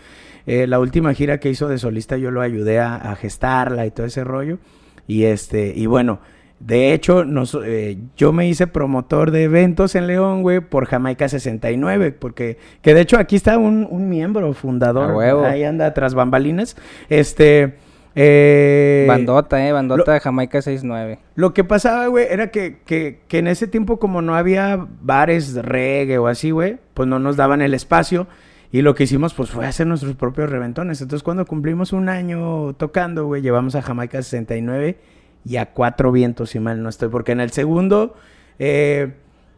eh, 0.45 0.67
la 0.67 0.79
última 0.79 1.11
gira 1.15 1.39
que 1.39 1.49
hizo 1.49 1.67
de 1.67 1.79
solista 1.79 2.17
yo 2.17 2.29
lo 2.29 2.41
ayudé 2.41 2.79
a, 2.79 2.95
a 2.97 3.15
gestarla 3.15 3.87
y 3.87 3.91
todo 3.91 4.05
ese 4.05 4.23
rollo. 4.23 4.59
Y 5.07 5.23
este, 5.23 5.73
y 5.75 5.87
bueno, 5.87 6.19
de 6.59 6.93
hecho, 6.93 7.25
nos, 7.25 7.57
eh, 7.63 7.97
yo 8.15 8.31
me 8.31 8.47
hice 8.47 8.65
promotor 8.65 9.31
de 9.31 9.43
eventos 9.43 9.93
en 9.95 10.07
León, 10.07 10.41
güey, 10.41 10.61
por 10.61 10.85
Jamaica 10.85 11.27
69, 11.27 12.11
porque, 12.13 12.57
que 12.81 12.93
de 12.93 13.01
hecho 13.01 13.19
aquí 13.19 13.35
está 13.35 13.57
un, 13.57 13.85
un 13.89 14.09
miembro 14.09 14.53
fundador. 14.53 15.15
Huevo. 15.15 15.45
Ahí 15.45 15.63
anda 15.63 15.93
tras 15.93 16.15
bambalinas. 16.15 16.77
Este, 17.09 17.75
eh, 18.15 19.05
bandota, 19.07 19.67
eh. 19.67 19.73
Bandota 19.73 20.13
de 20.13 20.19
Jamaica 20.21 20.61
69. 20.61 21.19
lo 21.35 21.53
que 21.53 21.65
pasaba, 21.65 22.07
güey, 22.07 22.27
era 22.29 22.49
que, 22.49 22.79
que, 22.85 23.19
que 23.27 23.39
en 23.39 23.47
ese 23.47 23.67
tiempo 23.67 23.99
como 23.99 24.21
no 24.21 24.35
había 24.35 24.87
bares 25.01 25.53
de 25.53 25.61
reggae 25.61 26.17
o 26.17 26.27
así, 26.27 26.51
güey, 26.51 26.77
pues 26.93 27.07
no 27.09 27.19
nos 27.19 27.35
daban 27.35 27.61
el 27.61 27.73
espacio. 27.73 28.27
Y 28.71 28.81
lo 28.81 28.95
que 28.95 29.03
hicimos, 29.03 29.33
pues, 29.33 29.51
fue 29.51 29.65
hacer 29.65 29.87
nuestros 29.87 30.15
propios 30.15 30.49
reventones. 30.49 30.99
Entonces, 30.99 31.23
cuando 31.23 31.45
cumplimos 31.45 31.93
un 31.93 32.09
año 32.09 32.73
tocando, 32.73 33.25
güey, 33.25 33.41
llevamos 33.41 33.75
a 33.75 33.81
Jamaica 33.81 34.21
69 34.21 34.97
y 35.45 35.57
a 35.57 35.67
Cuatro 35.67 36.11
Vientos, 36.11 36.49
si 36.49 36.59
mal 36.59 36.81
no 36.81 36.89
estoy. 36.89 37.09
Porque 37.09 37.31
en 37.31 37.39
el 37.39 37.51
segundo, 37.51 38.15
eh, 38.59 39.13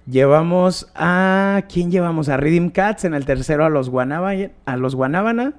Llevamos 0.10 0.90
a. 0.96 1.64
¿Quién 1.72 1.92
llevamos? 1.92 2.30
A 2.30 2.38
Rhythm 2.38 2.70
Cats. 2.70 3.04
En 3.04 3.14
el 3.14 3.26
tercero 3.26 3.66
a 3.66 3.70
los 3.70 3.90
Guanábana. 3.90 4.52
A 4.66 4.78
los 4.78 4.96
Guanábana. 4.96 5.54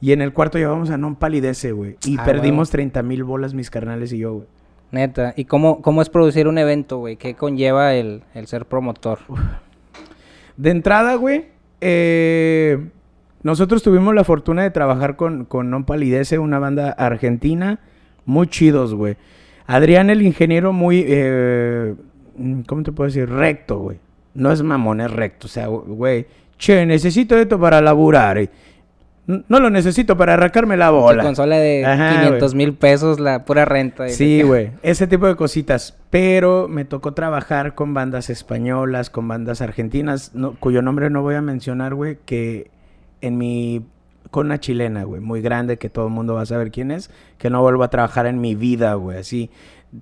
Y 0.00 0.10
en 0.10 0.20
el 0.20 0.32
cuarto 0.32 0.58
llevamos 0.58 0.90
a 0.90 0.98
Non 0.98 1.14
Palidece, 1.14 1.70
güey. 1.70 1.96
Y 2.04 2.18
Ah, 2.18 2.24
perdimos 2.24 2.70
30 2.70 3.02
mil 3.04 3.22
bolas 3.22 3.54
mis 3.54 3.70
carnales 3.70 4.12
y 4.12 4.18
yo, 4.18 4.34
güey. 4.34 4.46
Neta. 4.90 5.32
¿Y 5.36 5.44
cómo, 5.44 5.80
cómo 5.80 6.02
es 6.02 6.08
producir 6.08 6.48
un 6.48 6.58
evento, 6.58 6.98
güey? 6.98 7.16
¿Qué 7.16 7.34
conlleva 7.34 7.94
el, 7.94 8.24
el 8.34 8.48
ser 8.48 8.66
promotor? 8.66 9.20
De 10.56 10.70
entrada, 10.70 11.14
güey, 11.14 11.46
eh, 11.80 12.88
nosotros 13.44 13.82
tuvimos 13.82 14.14
la 14.14 14.24
fortuna 14.24 14.64
de 14.64 14.70
trabajar 14.70 15.14
con, 15.14 15.44
con 15.44 15.70
Non 15.70 15.84
Palidece, 15.84 16.40
una 16.40 16.58
banda 16.58 16.90
argentina, 16.90 17.78
muy 18.26 18.48
chidos, 18.48 18.94
güey. 18.94 19.16
Adrián, 19.66 20.10
el 20.10 20.22
ingeniero, 20.22 20.72
muy, 20.72 21.04
eh, 21.06 21.94
¿cómo 22.66 22.82
te 22.82 22.92
puedo 22.92 23.08
decir? 23.08 23.28
Recto, 23.28 23.78
güey. 23.78 23.98
No 24.34 24.50
es 24.52 24.62
mamón, 24.62 25.00
es 25.00 25.10
recto. 25.10 25.46
O 25.46 25.50
sea, 25.50 25.66
güey, 25.66 26.26
che, 26.58 26.84
necesito 26.86 27.36
esto 27.38 27.58
para 27.60 27.80
laburar. 27.80 28.38
n- 28.38 28.48
No 29.48 29.60
lo 29.60 29.70
necesito 29.70 30.16
para 30.16 30.34
arrancarme 30.34 30.76
la 30.76 30.90
bola. 30.90 31.22
consola 31.22 31.56
de 31.58 31.84
Ajá, 31.84 32.22
500 32.22 32.54
mil 32.54 32.74
pesos, 32.74 33.20
la 33.20 33.44
pura 33.44 33.64
renta. 33.64 34.08
Sí, 34.08 34.42
güey, 34.42 34.70
ese 34.82 35.06
tipo 35.06 35.26
de 35.26 35.36
cositas. 35.36 35.96
Pero 36.10 36.66
me 36.68 36.84
tocó 36.84 37.12
trabajar 37.12 37.74
con 37.74 37.94
bandas 37.94 38.30
españolas, 38.30 39.10
con 39.10 39.28
bandas 39.28 39.60
argentinas, 39.62 40.34
no- 40.34 40.54
cuyo 40.58 40.82
nombre 40.82 41.08
no 41.10 41.22
voy 41.22 41.34
a 41.36 41.42
mencionar, 41.42 41.94
güey, 41.94 42.18
que 42.24 42.70
en 43.20 43.38
mi... 43.38 43.84
con 44.32 44.46
una 44.46 44.58
chilena, 44.58 45.04
güey, 45.04 45.20
muy 45.20 45.40
grande, 45.42 45.78
que 45.78 45.88
todo 45.88 46.06
el 46.08 46.12
mundo 46.12 46.34
va 46.34 46.40
a 46.42 46.46
saber 46.46 46.72
quién 46.72 46.90
es, 46.90 47.08
que 47.38 47.50
no 47.50 47.62
vuelvo 47.62 47.84
a 47.84 47.90
trabajar 47.90 48.26
en 48.26 48.40
mi 48.40 48.56
vida, 48.56 48.94
güey, 48.94 49.18
así. 49.18 49.50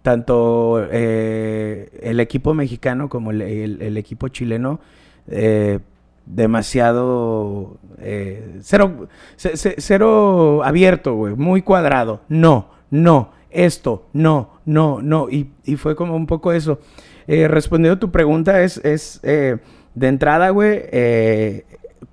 Tanto 0.02 0.86
eh, 0.90 1.90
el 2.02 2.20
equipo 2.20 2.54
mexicano 2.54 3.08
como 3.10 3.32
el, 3.32 3.96
equipo 3.98 4.28
chileno, 4.28 4.80
eh, 5.28 5.80
demasiado... 6.26 7.76
eh, 7.98 8.58
cero, 8.62 9.08
ce- 9.36 9.56
ce- 9.56 9.74
cero 9.78 10.62
abierto, 10.64 11.14
güey, 11.14 11.34
muy 11.34 11.62
cuadrado. 11.62 12.20
No, 12.28 12.68
no, 12.90 13.30
esto, 13.50 14.06
no, 14.12 14.50
no, 14.64 15.00
no. 15.02 15.28
Y, 15.30 15.50
y 15.64 15.76
fue 15.76 15.96
como 15.96 16.14
un 16.16 16.26
poco 16.26 16.52
eso. 16.52 16.78
Eh, 17.26 17.48
respondiendo 17.48 17.96
a 17.96 18.00
tu 18.00 18.10
pregunta, 18.10 18.62
es, 18.62 18.78
es 18.84 19.20
eh, 19.22 19.58
de 19.94 20.08
entrada, 20.08 20.50
güey, 20.50 20.80
eh, 20.92 21.64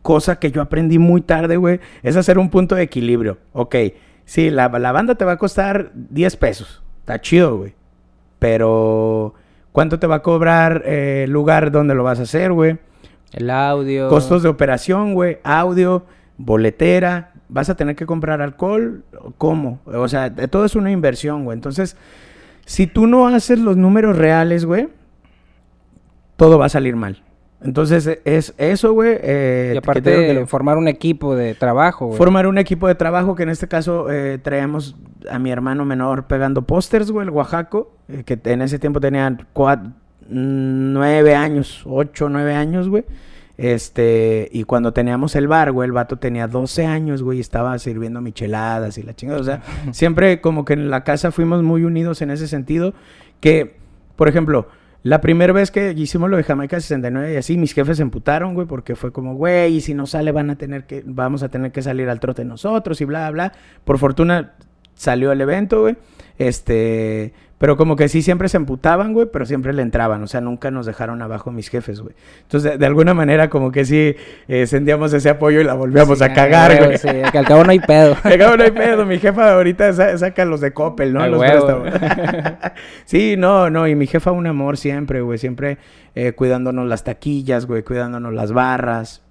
cosa 0.02 0.40
que 0.40 0.52
yo 0.52 0.62
aprendí 0.62 1.00
muy 1.00 1.22
tarde, 1.22 1.58
güey, 1.58 1.80
es 2.04 2.16
hacer 2.16 2.38
un 2.40 2.50
punto 2.50 2.76
de 2.76 2.84
equilibrio. 2.84 3.38
Ok, 3.54 3.76
sí, 4.26 4.50
la, 4.50 4.70
la 4.70 4.92
banda 4.92 5.16
te 5.16 5.26
va 5.26 5.34
a 5.34 5.38
costar 5.38 5.92
10 5.94 6.36
pesos. 6.38 6.84
Está 7.00 7.22
chido, 7.22 7.58
güey. 7.58 7.74
Pero, 8.40 9.34
¿cuánto 9.72 10.00
te 10.00 10.08
va 10.08 10.16
a 10.16 10.22
cobrar 10.22 10.84
eh, 10.86 11.24
el 11.26 11.32
lugar 11.32 11.72
donde 11.72 11.96
lo 11.96 12.04
vas 12.04 12.20
a 12.20 12.24
hacer, 12.24 12.52
güey? 12.52 12.78
El 13.34 13.50
audio. 13.50 14.10
Costos 14.10 14.44
de 14.44 14.50
operación, 14.50 15.14
güey, 15.14 15.40
audio, 15.44 16.06
boletera, 16.38 17.32
vas 17.50 17.70
a 17.70 17.76
tener 17.76 17.96
que 17.96 18.06
comprar 18.06 18.42
alcohol, 18.42 19.04
¿cómo? 19.38 19.80
O 19.86 20.08
sea, 20.08 20.34
todo 20.34 20.66
es 20.66 20.76
una 20.76 20.92
inversión, 20.92 21.44
güey. 21.46 21.56
Entonces, 21.56 21.98
si 22.66 22.88
tú 22.88 23.08
no 23.08 23.28
haces 23.28 23.60
los 23.60 23.78
números 23.78 24.18
reales, 24.18 24.66
güey, 24.66 24.90
todo 26.36 26.60
va 26.60 26.66
a 26.68 26.70
salir 26.70 26.96
mal. 26.96 27.24
Entonces, 27.62 28.20
es 28.24 28.54
eso, 28.58 28.94
güey. 28.94 29.18
eh, 29.22 29.70
Y 29.70 29.74
que 29.74 29.78
aparte 29.80 30.02
que 30.04 30.10
de 30.18 30.34
lo- 30.36 30.48
formar 30.48 30.78
un 30.78 30.88
equipo 30.88 31.36
de 31.36 31.56
trabajo, 31.56 32.06
güey. 32.08 32.18
Formar 32.18 32.46
un 32.48 32.58
equipo 32.60 32.88
de 32.88 32.96
trabajo 32.96 33.34
que 33.36 33.44
en 33.44 33.50
este 33.50 33.68
caso 33.68 34.12
eh, 34.12 34.38
traíamos 34.38 34.96
a 35.30 35.40
mi 35.40 35.50
hermano 35.52 35.84
menor 35.84 36.26
pegando 36.28 36.62
pósters, 36.62 37.10
güey, 37.12 37.26
el 37.28 37.32
Oaxaco, 37.34 37.92
eh, 38.10 38.24
que 38.24 38.40
en 38.46 38.62
ese 38.62 38.78
tiempo 38.78 39.00
tenía 39.00 39.36
cua- 39.56 39.82
mm, 40.30 40.94
nueve 40.94 41.34
años, 41.36 41.82
ocho, 41.86 42.30
nueve 42.30 42.54
años, 42.54 42.90
güey. 42.90 43.06
Este, 43.58 44.50
y 44.52 44.64
cuando 44.66 44.94
teníamos 44.94 45.36
el 45.36 45.48
bar, 45.48 45.72
güey, 45.72 45.88
el 45.88 45.92
vato 45.92 46.18
tenía 46.18 46.48
12 46.48 46.86
años, 46.86 47.24
güey, 47.24 47.40
y 47.40 47.42
estaba 47.42 47.78
sirviendo 47.80 48.22
micheladas 48.22 49.00
y 49.00 49.04
la 49.04 49.16
chingada. 49.16 49.40
O 49.42 49.44
sea, 49.44 49.62
siempre 49.92 50.42
como 50.42 50.64
que 50.64 50.74
en 50.74 50.92
la 50.92 51.04
casa 51.04 51.32
fuimos 51.32 51.64
muy 51.64 51.84
unidos 51.84 52.22
en 52.22 52.30
ese 52.30 52.48
sentido. 52.48 52.94
Que, 53.40 53.76
por 54.16 54.28
ejemplo, 54.28 54.68
la 55.08 55.22
primera 55.22 55.54
vez 55.54 55.72
que 55.72 55.94
hicimos 55.94 56.30
lo 56.30 56.36
de 56.36 56.44
Jamaica 56.44 56.82
69 56.82 57.34
y 57.34 57.38
así, 57.38 57.58
mis 57.58 57.74
jefes 57.74 57.96
se 57.96 58.04
emputaron, 58.04 58.54
güey, 58.54 58.68
porque 58.68 58.96
fue 58.98 59.14
como, 59.14 59.36
güey, 59.36 59.76
y 59.76 59.82
si 59.82 59.94
no 59.94 60.06
sale 60.06 60.34
van 60.34 60.50
a 60.50 60.58
tener 60.58 60.86
que, 60.86 61.02
vamos 61.06 61.44
a 61.44 61.50
tener 61.50 61.72
que 61.72 61.82
salir 61.82 62.10
al 62.10 62.20
trote 62.20 62.44
nosotros 62.44 63.00
y 63.00 63.06
bla, 63.06 63.32
bla. 63.32 63.54
Por 63.86 64.00
fortuna 64.00 64.56
salió 64.96 65.32
el 65.32 65.40
evento, 65.40 65.80
güey. 65.80 65.96
Este, 66.38 67.32
pero 67.58 67.76
como 67.76 67.96
que 67.96 68.08
sí 68.08 68.22
siempre 68.22 68.50
se 68.50 68.58
emputaban, 68.58 69.14
güey, 69.14 69.28
pero 69.34 69.46
siempre 69.46 69.74
le 69.74 69.82
entraban, 69.82 70.22
o 70.22 70.28
sea, 70.28 70.42
nunca 70.42 70.70
nos 70.70 70.86
dejaron 70.86 71.22
abajo 71.24 71.52
mis 71.52 71.70
jefes, 71.70 72.02
güey. 72.02 72.14
Entonces, 72.44 72.74
de, 72.74 72.78
de 72.78 72.86
alguna 72.86 73.14
manera 73.16 73.50
como 73.50 73.72
que 73.72 73.84
sí 73.84 74.16
eh, 74.48 74.68
sentíamos 74.68 75.12
ese 75.14 75.30
apoyo 75.30 75.60
y 75.60 75.64
la 75.64 75.74
volvíamos 75.74 76.20
Sí, 76.20 76.24
a 76.24 76.34
cagar, 76.34 76.72
huevo, 76.72 76.86
güey. 76.86 76.98
Sí, 77.00 77.08
que 77.32 77.38
al 77.38 77.46
cabo 77.48 77.64
no 77.64 77.72
hay 77.72 77.80
pedo. 77.80 78.16
Me 78.24 78.38
cago, 78.38 78.58
no 78.58 78.64
hay 78.64 78.72
pedo. 78.72 79.06
Mi 79.06 79.18
jefa 79.18 79.54
ahorita 79.54 79.92
sa- 79.94 80.18
saca 80.18 80.46
los 80.46 80.62
de 80.62 80.72
Coppel, 80.74 81.14
¿no? 81.14 81.26
Los 81.28 81.40
huevo. 81.40 81.84
sí, 83.06 83.36
no, 83.38 83.70
no. 83.70 83.88
Y 83.88 83.96
mi 83.96 84.08
jefa 84.08 84.32
un 84.32 84.48
amor 84.48 84.78
siempre, 84.78 85.22
güey. 85.22 85.38
Siempre 85.38 85.78
eh, 86.16 86.34
cuidándonos 86.34 86.88
las 86.88 87.04
taquillas, 87.04 87.66
güey. 87.66 87.84
Cuidándonos 87.84 88.34
las 88.34 88.52
barras. 88.52 89.24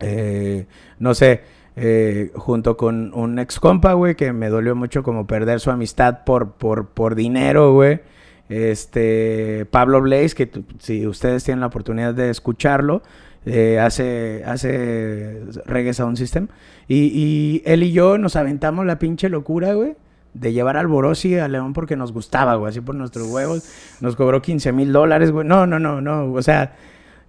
Eh, 0.00 0.66
no 0.98 1.14
sé. 1.14 1.42
Eh, 1.76 2.30
junto 2.34 2.76
con 2.76 3.12
un 3.14 3.38
ex 3.38 3.60
compa, 3.60 3.92
güey, 3.94 4.14
que 4.14 4.32
me 4.32 4.48
dolió 4.48 4.74
mucho 4.74 5.02
como 5.02 5.26
perder 5.26 5.60
su 5.60 5.70
amistad 5.70 6.24
por, 6.24 6.52
por, 6.52 6.88
por 6.88 7.14
dinero, 7.14 7.72
güey. 7.72 8.00
Este, 8.48 9.66
Pablo 9.70 10.00
Blaze, 10.00 10.34
que 10.34 10.50
si 10.78 11.06
ustedes 11.06 11.44
tienen 11.44 11.60
la 11.60 11.68
oportunidad 11.68 12.14
de 12.14 12.30
escucharlo, 12.30 13.02
eh, 13.46 13.78
hace, 13.78 14.42
hace 14.44 15.42
Reggae 15.66 15.94
Sound 15.94 16.16
System. 16.16 16.48
Y, 16.88 17.12
y 17.14 17.62
él 17.64 17.84
y 17.84 17.92
yo 17.92 18.18
nos 18.18 18.36
aventamos 18.36 18.84
la 18.86 18.98
pinche 18.98 19.28
locura, 19.28 19.72
güey, 19.74 19.94
de 20.34 20.52
llevar 20.52 20.76
al 20.76 20.88
Borosi 20.88 21.38
a 21.38 21.48
León 21.48 21.72
porque 21.72 21.96
nos 21.96 22.12
gustaba, 22.12 22.56
güey, 22.56 22.70
así 22.70 22.80
por 22.80 22.96
nuestros 22.96 23.28
huevos. 23.28 23.64
Nos 24.00 24.16
cobró 24.16 24.42
15 24.42 24.72
mil 24.72 24.92
dólares, 24.92 25.30
güey. 25.30 25.46
No, 25.46 25.66
no, 25.66 25.78
no, 25.78 26.00
no. 26.00 26.32
O 26.32 26.42
sea, 26.42 26.74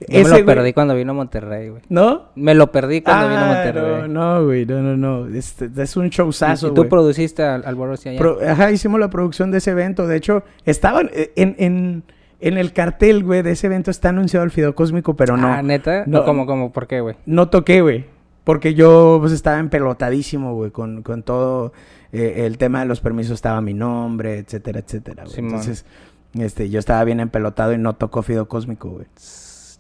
Yo 0.08 0.24
me 0.24 0.30
lo 0.30 0.36
güey- 0.38 0.46
perdí 0.46 0.74
cuando 0.74 0.96
vino 0.96 1.12
a 1.12 1.16
Monterrey, 1.16 1.70
güey. 1.70 1.82
¿No? 1.90 2.30
Me 2.36 2.54
lo 2.56 2.72
perdí 2.72 3.02
cuando 3.02 3.28
vino 3.30 3.40
a 3.40 3.44
Ah, 3.52 3.54
Monterrey. 3.56 4.10
No, 4.10 4.40
no, 4.40 4.46
güey, 4.46 4.66
no, 4.66 4.82
no, 4.82 4.98
no. 4.98 5.28
Este, 5.36 5.70
es 5.78 5.96
un 5.98 6.08
¿Y, 6.08 6.10
showzazo, 6.10 6.68
y 6.68 6.70
tú 6.72 6.76
güey. 6.82 6.90
produciste 6.90 7.44
al, 7.44 7.64
al 7.66 7.76
Borussia? 7.76 8.12
Pro- 8.18 8.40
ajá, 8.48 8.72
hicimos 8.72 9.00
la 9.00 9.10
producción 9.10 9.52
de 9.52 9.60
ese 9.60 9.72
evento. 9.72 10.08
De 10.08 10.18
hecho, 10.18 10.44
estaban 10.66 11.10
eh, 11.14 11.32
en, 11.36 11.56
en, 11.60 12.04
en 12.40 12.58
el 12.58 12.74
cartel, 12.74 13.24
güey, 13.24 13.42
de 13.44 13.52
ese 13.52 13.68
evento 13.68 13.92
está 13.92 14.10
anunciado 14.10 14.44
el 14.44 14.52
Fideo 14.52 14.74
Cósmico, 14.76 15.16
pero 15.16 15.38
no. 15.38 15.48
Ah, 15.48 15.62
¿neta? 15.62 16.04
No. 16.08 16.26
¿Cómo, 16.26 16.46
cómo? 16.46 16.72
¿Por 16.72 16.88
qué, 16.88 17.02
güey? 17.02 17.16
No 17.26 17.50
toqué, 17.50 17.82
güey. 17.82 18.06
Porque 18.44 18.74
yo 18.74 19.18
pues 19.22 19.34
estaba 19.34 19.60
empelotadísimo, 19.60 20.56
güey, 20.56 20.72
con, 20.72 21.04
con 21.04 21.22
todo 21.22 21.74
eh, 22.12 22.46
el 22.48 22.58
tema 22.58 22.80
de 22.80 22.88
los 22.88 23.00
permisos 23.00 23.34
estaba 23.36 23.62
mi 23.62 23.76
nombre, 23.76 24.40
etcétera, 24.40 24.80
etcétera. 24.80 25.24
güey. 25.26 25.36
Simón. 25.36 25.52
Entonces, 25.52 25.86
este, 26.34 26.70
yo 26.72 26.80
estaba 26.80 27.04
bien 27.04 27.20
empelotado 27.20 27.72
y 27.74 27.78
no 27.78 27.94
tocó 27.94 28.24
Fideo 28.24 28.48
Cósmico, 28.48 28.90
güey. 28.90 29.06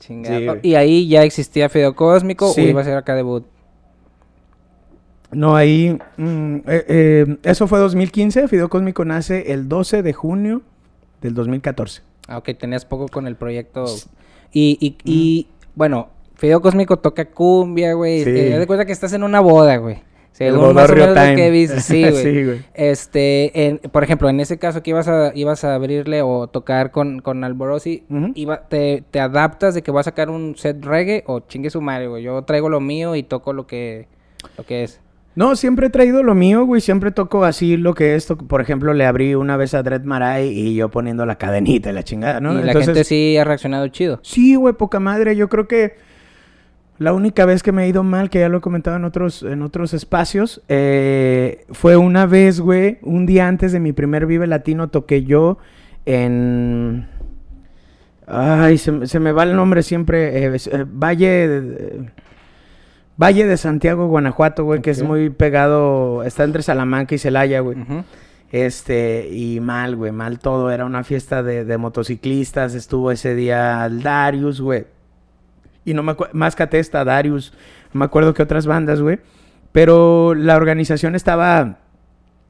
Sí. 0.01 0.21
¿Y 0.63 0.75
ahí 0.75 1.07
ya 1.07 1.23
existía 1.23 1.69
Fideo 1.69 1.95
Cósmico 1.95 2.51
Sí. 2.53 2.61
o 2.61 2.69
iba 2.69 2.81
a 2.81 2.83
ser 2.83 2.97
acá 2.97 3.15
debut? 3.15 3.45
No, 5.31 5.55
ahí. 5.55 5.97
mm, 6.17 6.55
eh, 6.67 6.85
eh, 6.87 7.37
eso 7.43 7.67
fue 7.67 7.79
2015. 7.79 8.47
Fideo 8.47 8.69
Cósmico 8.69 9.05
nace 9.05 9.53
el 9.53 9.69
12 9.69 10.03
de 10.03 10.13
junio 10.13 10.61
del 11.21 11.33
2014. 11.35 12.01
Ah, 12.27 12.37
ok, 12.37 12.49
tenías 12.59 12.83
poco 12.85 13.07
con 13.07 13.27
el 13.27 13.35
proyecto. 13.35 13.85
Y, 14.51 14.77
y, 14.81 14.97
y 15.09 15.47
bueno, 15.75 16.09
Fideo 16.35 16.61
Cósmico 16.61 16.97
toca 16.99 17.25
cumbia, 17.25 17.93
güey. 17.93 18.23
Sí. 18.23 18.29
Eh, 18.29 18.53
haz 18.53 18.59
de 18.59 18.67
cuenta 18.67 18.85
que 18.85 18.91
estás 18.91 19.13
en 19.13 19.23
una 19.23 19.39
boda, 19.39 19.77
güey. 19.77 20.01
El 20.47 20.53
más 20.55 20.63
o 20.63 20.73
menos 20.95 21.07
lo 21.09 21.13
time. 21.13 21.35
que. 21.35 21.67
Sí, 21.81 22.01
güey. 22.09 22.55
Sí. 22.57 22.61
Este, 22.73 23.67
en- 23.67 23.77
por 23.79 24.03
ejemplo, 24.03 24.29
en 24.29 24.39
ese 24.39 24.57
caso 24.57 24.83
que 24.83 24.89
ibas 24.91 25.07
a, 25.07 25.31
ibas 25.35 25.63
a 25.63 25.75
abrirle 25.75 26.21
o 26.21 26.47
tocar 26.47 26.91
con, 26.91 27.19
con 27.19 27.43
Alborosi, 27.43 28.03
iba- 28.35 28.67
te, 28.67 29.03
te 29.11 29.19
adaptas 29.19 29.73
de 29.75 29.81
que 29.81 29.91
vas 29.91 30.07
a 30.07 30.11
sacar 30.11 30.29
un 30.29 30.55
set 30.57 30.83
reggae 30.83 31.23
o 31.27 31.41
chingue 31.41 31.69
su 31.69 31.81
madre, 31.81 32.07
güey. 32.07 32.23
Yo 32.23 32.41
traigo 32.43 32.69
lo 32.69 32.79
mío 32.79 33.15
y 33.15 33.23
toco 33.23 33.53
lo 33.53 33.67
que, 33.67 34.07
lo 34.57 34.65
que 34.65 34.83
es. 34.83 34.99
No, 35.33 35.55
siempre 35.55 35.87
he 35.87 35.89
traído 35.89 36.23
lo 36.23 36.35
mío, 36.35 36.65
güey. 36.65 36.81
Siempre 36.81 37.09
toco 37.11 37.45
así 37.45 37.77
lo 37.77 37.93
que 37.93 38.15
es. 38.15 38.25
Por 38.25 38.59
ejemplo, 38.59 38.93
le 38.93 39.05
abrí 39.05 39.33
una 39.33 39.55
vez 39.55 39.73
a 39.73 39.81
Dread 39.81 40.03
Marai 40.03 40.49
y 40.49 40.75
yo 40.75 40.89
poniendo 40.89 41.25
la 41.25 41.37
cadenita 41.37 41.89
y 41.89 41.93
la 41.93 42.03
chingada, 42.03 42.41
¿no? 42.41 42.59
y 42.59 42.63
la 42.63 42.73
gente 42.73 43.05
sí 43.05 43.37
ha 43.37 43.45
reaccionado 43.45 43.87
chido. 43.87 44.19
Sí, 44.23 44.55
güey, 44.55 44.73
poca 44.73 44.99
madre. 44.99 45.37
Yo 45.37 45.47
creo 45.47 45.69
que 45.69 45.95
la 47.01 47.13
única 47.13 47.45
vez 47.45 47.63
que 47.63 47.71
me 47.71 47.83
he 47.83 47.87
ido 47.87 48.03
mal, 48.03 48.29
que 48.29 48.39
ya 48.39 48.49
lo 48.49 48.59
he 48.59 48.61
comentado 48.61 48.95
en 48.97 49.05
otros, 49.05 49.41
en 49.43 49.61
otros 49.63 49.93
espacios, 49.93 50.61
eh, 50.69 51.65
fue 51.71 51.97
una 51.97 52.25
vez, 52.27 52.59
güey, 52.59 52.99
un 53.01 53.25
día 53.25 53.47
antes 53.47 53.71
de 53.71 53.79
mi 53.79 53.91
primer 53.91 54.25
Vive 54.27 54.45
Latino, 54.47 54.89
toqué 54.89 55.23
yo 55.23 55.57
en... 56.05 57.07
Ay, 58.27 58.77
se, 58.77 58.91
me- 58.91 59.07
se 59.07 59.19
me 59.19 59.31
va 59.31 59.43
el 59.43 59.55
nombre 59.55 59.83
siempre. 59.83 60.45
eh, 60.45 60.55
eh, 60.55 60.85
Valle... 60.87 61.47
de- 61.47 62.09
Valle 63.21 63.45
de 63.45 63.57
Santiago, 63.57 64.07
Guanajuato, 64.07 64.63
güey, 64.63 64.81
que 64.81 64.89
es 64.89 65.03
muy 65.03 65.29
pegado, 65.29 66.23
está 66.23 66.43
entre 66.43 66.63
Salamanca 66.63 67.13
y 67.13 67.19
Celaya, 67.19 67.59
güey. 67.59 67.77
Este, 68.51 69.29
y 69.31 69.59
mal, 69.59 69.95
güey, 69.95 70.11
mal 70.11 70.39
todo. 70.39 70.71
Era 70.71 70.85
una 70.85 71.03
fiesta 71.03 71.43
de, 71.43 71.63
de 71.63 71.77
motociclistas. 71.77 72.73
Estuvo 72.73 73.11
ese 73.11 73.35
día 73.35 73.87
Darius, 73.91 74.59
güey. 74.59 74.85
Y 75.85 75.93
no 75.93 76.03
me 76.03 76.11
acuerdo, 76.11 76.33
más 76.35 76.55
Catesta, 76.55 77.03
Darius. 77.03 77.53
No 77.93 77.99
me 77.99 78.05
acuerdo 78.05 78.33
que 78.33 78.43
otras 78.43 78.65
bandas, 78.67 79.01
güey. 79.01 79.19
Pero 79.71 80.33
la 80.35 80.55
organización 80.55 81.15
estaba. 81.15 81.77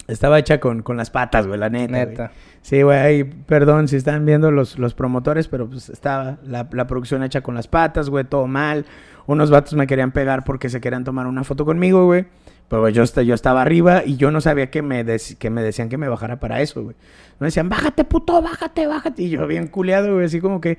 Estaba 0.07 0.39
hecha 0.39 0.59
con, 0.59 0.81
con 0.81 0.97
las 0.97 1.09
patas, 1.09 1.47
güey, 1.47 1.59
la 1.59 1.69
neta. 1.69 1.91
güey. 1.93 2.05
Neta. 2.07 2.31
Sí, 2.61 2.81
güey, 2.81 3.23
perdón 3.23 3.87
si 3.87 3.95
están 3.95 4.25
viendo 4.25 4.51
los, 4.51 4.77
los 4.77 4.93
promotores, 4.93 5.47
pero 5.47 5.69
pues 5.69 5.89
estaba 5.89 6.37
la, 6.43 6.67
la 6.71 6.87
producción 6.87 7.23
hecha 7.23 7.41
con 7.41 7.55
las 7.55 7.67
patas, 7.67 8.09
güey, 8.09 8.25
todo 8.25 8.47
mal. 8.47 8.85
Unos 9.25 9.51
vatos 9.51 9.73
me 9.75 9.87
querían 9.87 10.11
pegar 10.11 10.43
porque 10.43 10.69
se 10.69 10.81
querían 10.81 11.03
tomar 11.03 11.27
una 11.27 11.43
foto 11.43 11.63
conmigo, 11.65 12.05
güey. 12.05 12.25
Pero 12.67 12.81
güey, 12.81 12.93
yo, 12.93 13.03
yo 13.03 13.33
estaba 13.35 13.61
arriba 13.61 14.03
y 14.05 14.17
yo 14.17 14.31
no 14.31 14.41
sabía 14.41 14.69
que 14.69 14.81
me, 14.81 15.05
que 15.37 15.49
me 15.49 15.61
decían 15.61 15.87
que 15.87 15.97
me 15.97 16.07
bajara 16.09 16.39
para 16.39 16.61
eso, 16.61 16.83
güey. 16.83 16.95
Me 17.39 17.47
decían, 17.47 17.69
bájate, 17.69 18.03
puto, 18.03 18.41
bájate, 18.41 18.87
bájate. 18.87 19.23
Y 19.23 19.29
yo 19.29 19.47
bien 19.47 19.67
culeado, 19.67 20.13
güey, 20.13 20.25
así 20.25 20.41
como 20.41 20.59
que, 20.61 20.77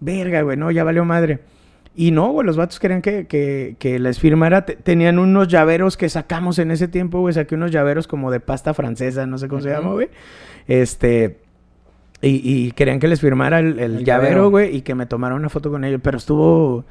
verga, 0.00 0.42
güey, 0.42 0.56
no, 0.56 0.70
ya 0.70 0.84
valió 0.84 1.04
madre. 1.04 1.40
Y 1.98 2.10
no, 2.10 2.30
güey, 2.30 2.46
los 2.46 2.56
vatos 2.58 2.78
querían 2.78 3.00
que, 3.00 3.26
que, 3.26 3.76
que 3.78 3.98
les 3.98 4.18
firmara. 4.20 4.66
Te- 4.66 4.76
tenían 4.76 5.18
unos 5.18 5.48
llaveros 5.48 5.96
que 5.96 6.08
sacamos 6.10 6.58
en 6.58 6.70
ese 6.70 6.88
tiempo, 6.88 7.20
güey. 7.20 7.32
Saqué 7.32 7.54
unos 7.54 7.70
llaveros 7.70 8.06
como 8.06 8.30
de 8.30 8.38
pasta 8.38 8.74
francesa, 8.74 9.26
no 9.26 9.38
sé 9.38 9.48
cómo 9.48 9.62
se 9.62 9.70
llama, 9.70 9.92
güey. 9.92 10.08
Este. 10.68 11.38
Y, 12.22 12.40
y 12.44 12.72
querían 12.72 12.98
que 12.98 13.08
les 13.08 13.20
firmara 13.20 13.60
el, 13.60 13.78
el 13.78 13.96
El 13.98 14.04
llavero, 14.04 14.50
güey, 14.50 14.74
y 14.76 14.80
que 14.82 14.94
me 14.94 15.06
tomara 15.06 15.34
una 15.34 15.48
foto 15.48 15.70
con 15.70 15.84
ellos. 15.84 16.00
Pero 16.02 16.18
estuvo 16.18 16.84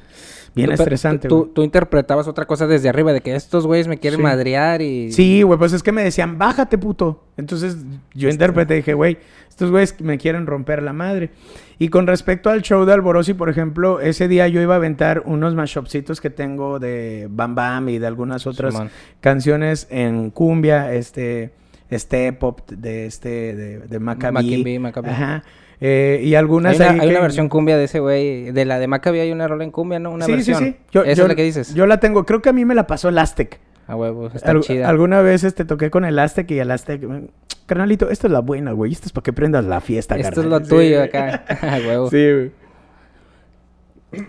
bien 0.54 0.68
Tú- 0.68 0.74
estresante, 0.74 1.28
Tú, 1.28 1.38
güey. 1.38 1.50
tú 1.54 1.62
interpretabas 1.62 2.26
otra 2.28 2.44
cosa 2.46 2.66
desde 2.66 2.88
arriba, 2.88 3.12
de 3.12 3.20
que 3.20 3.34
estos 3.34 3.66
güeyes 3.66 3.88
me 3.88 3.98
quieren 3.98 4.18
Sí. 4.18 4.22
madrear 4.22 4.82
y... 4.82 5.12
Sí, 5.12 5.42
güey, 5.42 5.58
pues 5.58 5.72
es 5.72 5.82
que 5.82 5.92
me 5.92 6.02
decían, 6.02 6.38
bájate, 6.38 6.78
puto. 6.78 7.24
Entonces 7.36 7.76
yo 8.14 8.28
interpreté 8.28 8.74
y 8.74 8.76
dije, 8.78 8.94
güey, 8.94 9.18
estos 9.48 9.70
güeyes 9.70 10.00
me 10.00 10.16
quieren 10.16 10.46
romper 10.46 10.82
la 10.82 10.92
madre. 10.92 11.30
Y 11.78 11.88
con 11.88 12.06
respecto 12.06 12.48
al 12.48 12.62
show 12.62 12.84
de 12.86 12.92
Alborosi, 12.94 13.34
por 13.34 13.50
ejemplo, 13.50 14.00
ese 14.00 14.28
día 14.28 14.48
yo 14.48 14.62
iba 14.62 14.74
a 14.74 14.76
aventar 14.78 15.22
unos 15.26 15.54
mashupcitos 15.54 16.20
que 16.22 16.30
tengo 16.30 16.78
de 16.78 17.26
Bam 17.30 17.54
Bam 17.54 17.88
y 17.90 17.98
de 17.98 18.06
algunas 18.06 18.46
otras 18.46 18.74
canciones 19.20 19.86
en 19.90 20.30
cumbia, 20.30 20.92
este, 20.94 21.50
este 21.90 22.32
pop 22.32 22.60
de 22.70 23.06
este, 23.06 23.54
de, 23.54 23.78
de 23.80 23.98
Maccabi. 24.00 24.78
Maccabi. 24.78 25.08
Ajá. 25.10 25.44
Eh, 25.78 26.20
y 26.22 26.28
Hay 26.28 26.34
algunas 26.36 26.76
una, 26.76 26.90
hay 26.92 27.00
que- 27.00 27.06
una 27.08 27.20
versión 27.20 27.50
cumbia 27.50 27.76
de 27.76 27.84
ese 27.84 28.00
güey. 28.00 28.50
De 28.52 28.64
la 28.64 28.78
de 28.78 28.86
Maccabi 28.86 29.20
hay 29.20 29.30
una 29.30 29.46
rola 29.46 29.62
en 29.64 29.70
cumbia, 29.70 29.98
¿no? 29.98 30.10
Una 30.10 30.24
sí, 30.24 30.32
versión. 30.32 30.58
sí, 30.58 30.64
sí. 30.70 30.76
Yo, 30.92 31.02
Esa 31.02 31.12
yo- 31.14 31.22
es 31.24 31.28
la 31.28 31.34
que 31.34 31.42
dices. 31.42 31.74
Yo 31.74 31.86
la 31.86 32.00
tengo, 32.00 32.24
creo 32.24 32.40
que 32.40 32.48
a 32.48 32.52
mí 32.54 32.64
me 32.64 32.74
la 32.74 32.86
pasó 32.86 33.10
el 33.10 33.18
Aztec. 33.18 33.60
A 33.86 33.94
huevo, 33.96 34.28
está 34.34 34.50
Al- 34.50 34.60
chida. 34.62 34.88
Alguna 34.88 35.20
vez 35.22 35.44
este, 35.44 35.64
toqué 35.64 35.90
con 35.90 36.04
el 36.04 36.18
Aztec 36.18 36.50
y 36.50 36.58
el 36.58 36.70
Aztec... 36.70 37.02
mm, 37.06 37.26
Carnalito, 37.66 38.10
esta 38.10 38.26
es 38.28 38.32
la 38.32 38.40
buena, 38.40 38.72
güey. 38.72 38.92
Esto 38.92 39.06
es 39.06 39.12
para 39.12 39.24
que 39.24 39.32
prendas 39.32 39.64
la 39.64 39.80
fiesta, 39.80 40.16
Esto 40.16 40.40
es 40.40 40.46
carnal". 40.46 40.62
lo 40.62 40.68
tuyo 40.68 41.02
acá. 41.02 41.44
A 41.62 41.76
huevo. 41.78 42.10
Sí, 42.10 42.16
güey. 42.32 42.50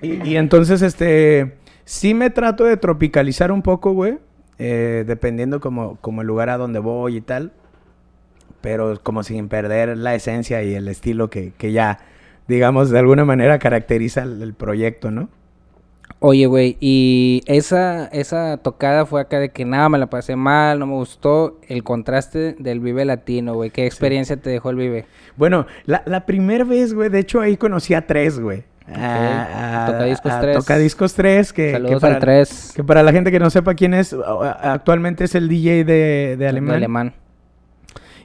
Y, 0.01 0.29
y 0.31 0.37
entonces, 0.37 0.81
este... 0.81 1.53
Sí 1.85 2.13
me 2.13 2.29
trato 2.29 2.65
de 2.65 2.75
tropicalizar 2.75 3.51
un 3.51 3.61
poco, 3.61 3.93
güey. 3.93 4.17
eh, 4.59 5.03
dependiendo 5.07 5.59
como, 5.59 5.97
como 6.01 6.21
el 6.21 6.27
lugar 6.27 6.49
a 6.49 6.57
donde 6.57 6.79
voy 6.79 7.17
y 7.17 7.21
tal. 7.21 7.51
Pero 8.61 8.99
como 9.03 9.23
sin 9.23 9.47
perder 9.47 9.97
la 9.97 10.13
esencia 10.15 10.61
y 10.63 10.73
el 10.73 10.87
estilo 10.89 11.29
que, 11.29 11.53
que 11.57 11.71
ya, 11.71 11.99
digamos, 12.47 12.89
de 12.89 12.99
alguna 12.99 13.23
manera 13.23 13.59
caracteriza 13.59 14.23
el, 14.23 14.41
el 14.41 14.53
proyecto, 14.53 15.11
¿no? 15.11 15.29
Oye, 16.19 16.47
güey, 16.47 16.77
y 16.79 17.43
esa, 17.45 18.05
esa 18.07 18.57
tocada 18.57 19.05
fue 19.05 19.21
acá 19.21 19.39
de 19.39 19.49
que 19.49 19.65
nada, 19.65 19.87
me 19.87 19.99
la 19.99 20.07
pasé 20.07 20.35
mal, 20.35 20.79
no 20.79 20.87
me 20.87 20.93
gustó 20.93 21.59
el 21.67 21.83
contraste 21.83 22.55
del 22.57 22.79
Vive 22.79 23.05
Latino, 23.05 23.53
güey. 23.53 23.69
¿Qué 23.69 23.85
experiencia 23.85 24.35
te 24.35 24.49
dejó 24.49 24.71
el 24.71 24.77
Vive? 24.77 25.05
Bueno, 25.35 25.67
la, 25.85 26.01
la 26.07 26.25
primera 26.25 26.63
vez, 26.63 26.95
güey, 26.95 27.09
de 27.09 27.19
hecho 27.19 27.39
ahí 27.39 27.55
conocí 27.55 27.93
a 27.93 28.07
tres, 28.07 28.39
güey. 28.39 28.63
A- 28.91 29.83
a- 29.83 29.85
Tocadiscos 29.91 30.31
a 30.31 30.41
3. 30.41 30.57
Tocadiscos 30.57 31.13
3, 31.13 31.53
que, 31.53 31.97
para, 32.01 32.15
al 32.15 32.19
3. 32.21 32.73
que 32.75 32.83
para 32.83 33.03
la 33.03 33.11
gente 33.11 33.31
que 33.31 33.39
no 33.39 33.49
sepa 33.49 33.75
quién 33.75 33.93
es, 33.93 34.15
actualmente 34.61 35.25
es 35.25 35.35
el 35.35 35.47
DJ 35.49 35.83
de, 35.83 36.35
de 36.39 36.47
Alemán. 36.47 36.75
alemán. 36.77 37.13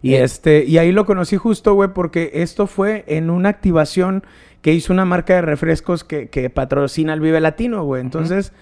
Y 0.02 0.14
Eh. 0.14 0.24
este, 0.24 0.64
y 0.64 0.78
ahí 0.78 0.92
lo 0.92 1.06
conocí 1.06 1.36
justo, 1.36 1.74
güey, 1.74 1.90
porque 1.94 2.30
esto 2.34 2.66
fue 2.66 3.04
en 3.06 3.30
una 3.30 3.48
activación 3.48 4.24
que 4.60 4.72
hizo 4.72 4.92
una 4.92 5.04
marca 5.04 5.34
de 5.34 5.42
refrescos 5.42 6.04
que, 6.04 6.28
que 6.28 6.50
patrocina 6.50 7.14
el 7.14 7.20
Vive 7.20 7.40
Latino, 7.40 7.84
güey. 7.84 8.00
Entonces, 8.00 8.52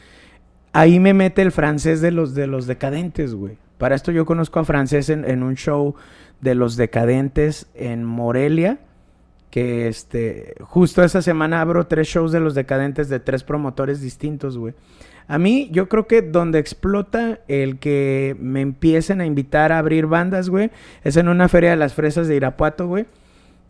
ahí 0.72 1.00
me 1.00 1.14
mete 1.14 1.42
el 1.42 1.52
francés 1.52 2.00
de 2.00 2.10
los 2.10 2.34
de 2.34 2.46
los 2.46 2.66
decadentes, 2.66 3.34
güey. 3.34 3.56
Para 3.78 3.94
esto 3.94 4.12
yo 4.12 4.26
conozco 4.26 4.60
a 4.60 4.64
francés 4.64 5.08
en, 5.08 5.24
en 5.24 5.42
un 5.42 5.56
show 5.56 5.94
de 6.40 6.54
los 6.54 6.76
decadentes 6.76 7.66
en 7.74 8.04
Morelia. 8.04 8.78
Que 9.50 9.88
este, 9.88 10.54
justo 10.60 11.02
esa 11.02 11.22
semana 11.22 11.60
abro 11.60 11.86
tres 11.88 12.06
shows 12.06 12.30
de 12.30 12.38
los 12.38 12.54
decadentes 12.54 13.08
de 13.08 13.18
tres 13.18 13.42
promotores 13.42 14.00
distintos, 14.00 14.56
güey. 14.56 14.74
A 15.30 15.38
mí, 15.38 15.68
yo 15.70 15.88
creo 15.88 16.08
que 16.08 16.22
donde 16.22 16.58
explota 16.58 17.38
el 17.46 17.78
que 17.78 18.34
me 18.40 18.62
empiecen 18.62 19.20
a 19.20 19.26
invitar 19.26 19.70
a 19.70 19.78
abrir 19.78 20.06
bandas, 20.06 20.48
güey, 20.48 20.72
es 21.04 21.16
en 21.16 21.28
una 21.28 21.48
feria 21.48 21.70
de 21.70 21.76
las 21.76 21.94
fresas 21.94 22.26
de 22.26 22.34
Irapuato, 22.34 22.88
güey. 22.88 23.06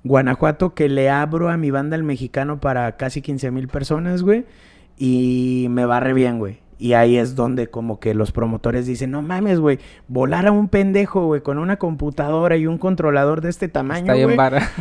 Guanajuato, 0.02 0.72
que 0.72 0.88
le 0.88 1.10
abro 1.10 1.50
a 1.50 1.58
mi 1.58 1.70
banda 1.70 1.96
el 1.96 2.02
mexicano 2.02 2.60
para 2.60 2.96
casi 2.96 3.20
15 3.20 3.50
mil 3.50 3.68
personas, 3.68 4.22
güey. 4.22 4.46
Y 4.96 5.66
me 5.68 5.84
va 5.84 6.00
re 6.00 6.14
bien, 6.14 6.38
güey. 6.38 6.60
Y 6.78 6.94
ahí 6.94 7.18
es 7.18 7.36
donde 7.36 7.66
como 7.66 8.00
que 8.00 8.14
los 8.14 8.32
promotores 8.32 8.86
dicen, 8.86 9.10
no 9.10 9.20
mames, 9.20 9.60
güey, 9.60 9.80
volar 10.08 10.46
a 10.46 10.52
un 10.52 10.68
pendejo, 10.68 11.26
güey, 11.26 11.42
con 11.42 11.58
una 11.58 11.76
computadora 11.76 12.56
y 12.56 12.66
un 12.66 12.78
controlador 12.78 13.42
de 13.42 13.50
este 13.50 13.68
tamaño, 13.68 14.14
güey. 14.14 14.38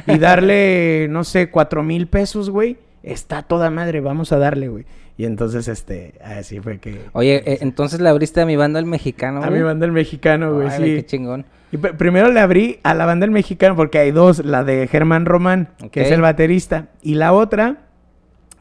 Y 0.07 0.17
darle, 0.17 1.07
no 1.09 1.25
sé, 1.25 1.49
cuatro 1.49 1.83
mil 1.83 2.07
pesos, 2.07 2.49
güey. 2.49 2.77
Está 3.03 3.41
toda 3.41 3.69
madre, 3.69 3.99
vamos 3.99 4.31
a 4.31 4.37
darle, 4.37 4.69
güey. 4.69 4.85
Y 5.19 5.25
entonces, 5.25 5.67
este, 5.67 6.13
así 6.23 6.61
fue 6.61 6.77
que... 6.79 7.01
Oye, 7.11 7.43
eh, 7.45 7.57
entonces 7.59 7.99
le 7.99 8.07
abriste 8.07 8.39
a 8.39 8.45
mi 8.45 8.55
banda 8.55 8.79
el 8.79 8.85
mexicano, 8.85 9.43
a 9.43 9.47
güey. 9.49 9.59
mi 9.59 9.65
banda 9.65 9.85
el 9.85 9.91
mexicano, 9.91 10.53
güey, 10.53 10.69
sí. 10.71 10.83
qué 10.95 11.05
chingón. 11.05 11.45
Y 11.73 11.77
pr- 11.77 11.97
primero 11.97 12.31
le 12.31 12.39
abrí 12.39 12.79
a 12.83 12.93
la 12.93 13.05
banda 13.05 13.25
el 13.25 13.31
mexicano 13.31 13.75
porque 13.75 13.97
hay 13.99 14.11
dos, 14.11 14.45
la 14.45 14.63
de 14.63 14.87
Germán 14.87 15.25
Román, 15.25 15.71
que 15.91 16.03
es 16.03 16.11
el 16.11 16.21
baterista, 16.21 16.87
y 17.01 17.15
la 17.15 17.33
otra, 17.33 17.79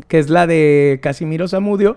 que 0.08 0.18
es 0.18 0.30
la 0.30 0.48
de 0.48 0.98
Casimiro 1.00 1.46
Zamudio, 1.46 1.96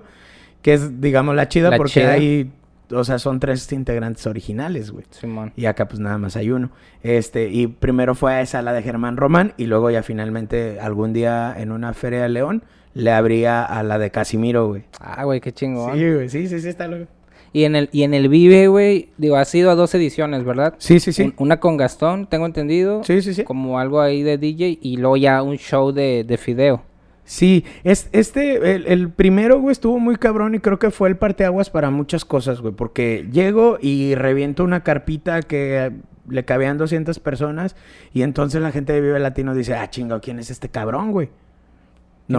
que 0.62 0.76
es, 0.76 1.02
digamos, 1.02 1.34
la 1.36 1.48
chida 1.48 1.72
La 1.72 1.78
porque 1.78 1.94
chida. 1.94 2.12
hay, 2.12 2.52
o 2.94 3.04
sea, 3.04 3.20
son 3.20 3.40
tres 3.40 3.72
integrantes 3.72 4.26
originales, 4.28 4.92
güey. 4.92 5.06
Simón. 5.10 5.54
Y 5.56 5.66
acá 5.66 5.88
pues 5.88 6.00
nada 6.00 6.18
más 6.18 6.36
hay 6.36 6.52
uno. 6.52 6.70
Este, 7.04 7.50
y 7.50 7.68
primero 7.68 8.16
fue 8.16 8.34
a 8.34 8.42
esa, 8.42 8.62
la 8.62 8.74
de 8.74 8.84
Germán 8.84 9.18
Román, 9.18 9.54
y 9.58 9.66
luego 9.66 9.90
ya 9.92 10.04
finalmente 10.04 10.80
algún 10.80 11.14
día 11.14 11.54
en 11.58 11.72
una 11.72 11.94
feria 11.94 12.24
de 12.24 12.30
León 12.30 12.64
le 12.94 13.12
abría 13.12 13.64
a 13.64 13.84
la 13.84 13.98
de 14.00 14.12
Casimiro, 14.12 14.68
güey. 14.68 14.84
Ah, 15.00 15.24
güey, 15.24 15.40
qué 15.42 15.52
chingón. 15.54 15.94
Sí, 15.98 16.14
güey, 16.14 16.30
sí, 16.30 16.48
sí, 16.48 16.60
sí, 16.60 16.68
está 16.70 16.88
loco. 16.88 17.08
Y 17.54 17.66
en 17.66 17.76
el 17.76 17.90
y 17.92 18.04
en 18.04 18.14
el 18.14 18.30
Vive, 18.30 18.68
güey, 18.68 19.10
digo, 19.18 19.36
has 19.36 19.54
ido 19.56 19.72
a 19.72 19.76
dos 19.76 19.94
ediciones, 19.94 20.46
¿verdad? 20.46 20.76
Sí, 20.78 21.00
sí, 21.02 21.12
sí. 21.12 21.24
Un- 21.24 21.34
una 21.38 21.60
con 21.60 21.76
Gastón, 21.76 22.28
tengo 22.28 22.46
entendido. 22.46 23.04
Sí, 23.04 23.22
sí, 23.22 23.34
sí. 23.34 23.44
Como 23.44 23.78
algo 23.80 24.00
ahí 24.00 24.24
de 24.24 24.38
DJ 24.38 24.80
y 24.82 24.98
luego 24.98 25.18
ya 25.18 25.42
un 25.42 25.58
show 25.58 25.92
de, 25.92 26.24
de 26.24 26.38
Fideo. 26.38 26.82
Sí, 27.24 27.66
es, 27.84 28.10
este, 28.12 28.76
el, 28.76 28.88
el 28.88 29.10
primero, 29.10 29.60
güey, 29.60 29.72
estuvo 29.72 30.00
muy 30.00 30.16
cabrón 30.16 30.56
y 30.56 30.60
creo 30.60 30.80
que 30.80 30.92
fue 30.92 31.10
el 31.10 31.18
parteaguas 31.18 31.70
para 31.70 31.90
muchas 31.92 32.26
cosas, 32.26 32.62
güey, 32.62 32.74
porque 32.74 33.28
llego 33.32 33.78
y 33.80 34.16
reviento 34.16 34.64
una 34.64 34.84
carpita 34.84 35.42
que 35.42 35.92
le 36.28 36.46
cabían 36.46 36.78
200 36.78 37.20
personas 37.20 37.76
y 38.14 38.24
entonces 38.24 38.62
la 38.62 38.72
gente 38.72 38.94
de 38.94 39.02
Vive 39.02 39.20
Latino 39.20 39.54
dice, 39.54 39.76
ah, 39.76 39.90
chinga, 39.90 40.20
¿quién 40.20 40.40
es 40.40 40.50
este 40.50 40.70
cabrón, 40.70 41.12
güey? 41.12 41.30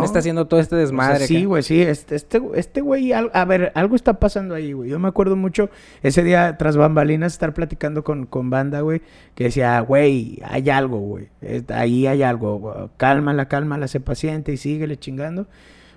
¿Quién 0.00 0.04
está 0.04 0.18
haciendo 0.20 0.46
todo 0.46 0.60
este 0.60 0.74
O 0.74 0.78
sea, 0.78 0.82
desmadre? 0.86 1.26
sí, 1.26 1.44
güey, 1.44 1.62
sí. 1.62 1.80
Este, 1.82 2.14
este, 2.16 2.40
este 2.54 2.80
güey, 2.80 3.12
al- 3.12 3.30
a 3.34 3.44
ver, 3.44 3.72
algo 3.74 3.96
está 3.96 4.20
pasando 4.20 4.54
ahí, 4.54 4.72
güey. 4.72 4.90
Yo 4.90 4.98
me 4.98 5.08
acuerdo 5.08 5.36
mucho 5.36 5.70
ese 6.02 6.22
día 6.22 6.56
tras 6.58 6.76
bambalinas 6.76 7.32
estar 7.32 7.54
platicando 7.54 8.04
con, 8.04 8.26
con 8.26 8.50
banda, 8.50 8.80
güey, 8.80 9.02
que 9.34 9.44
decía, 9.44 9.78
güey, 9.80 10.40
hay 10.44 10.68
algo, 10.70 10.98
güey. 10.98 11.28
Ahí 11.68 12.06
hay 12.06 12.22
algo. 12.22 12.58
güey. 12.58 12.74
Cálmala, 12.96 13.46
cálmala, 13.48 13.88
sé 13.88 14.00
paciente 14.00 14.52
y 14.52 14.56
síguele 14.56 14.96
chingando. 14.98 15.46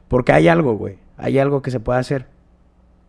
Porque 0.08 0.31
hay 0.34 0.47
algo, 0.47 0.75
güey. 0.75 0.97
Hay 1.17 1.39
algo 1.39 1.62
que 1.62 1.71
se 1.71 1.79
puede 1.79 1.99
hacer. 1.99 2.27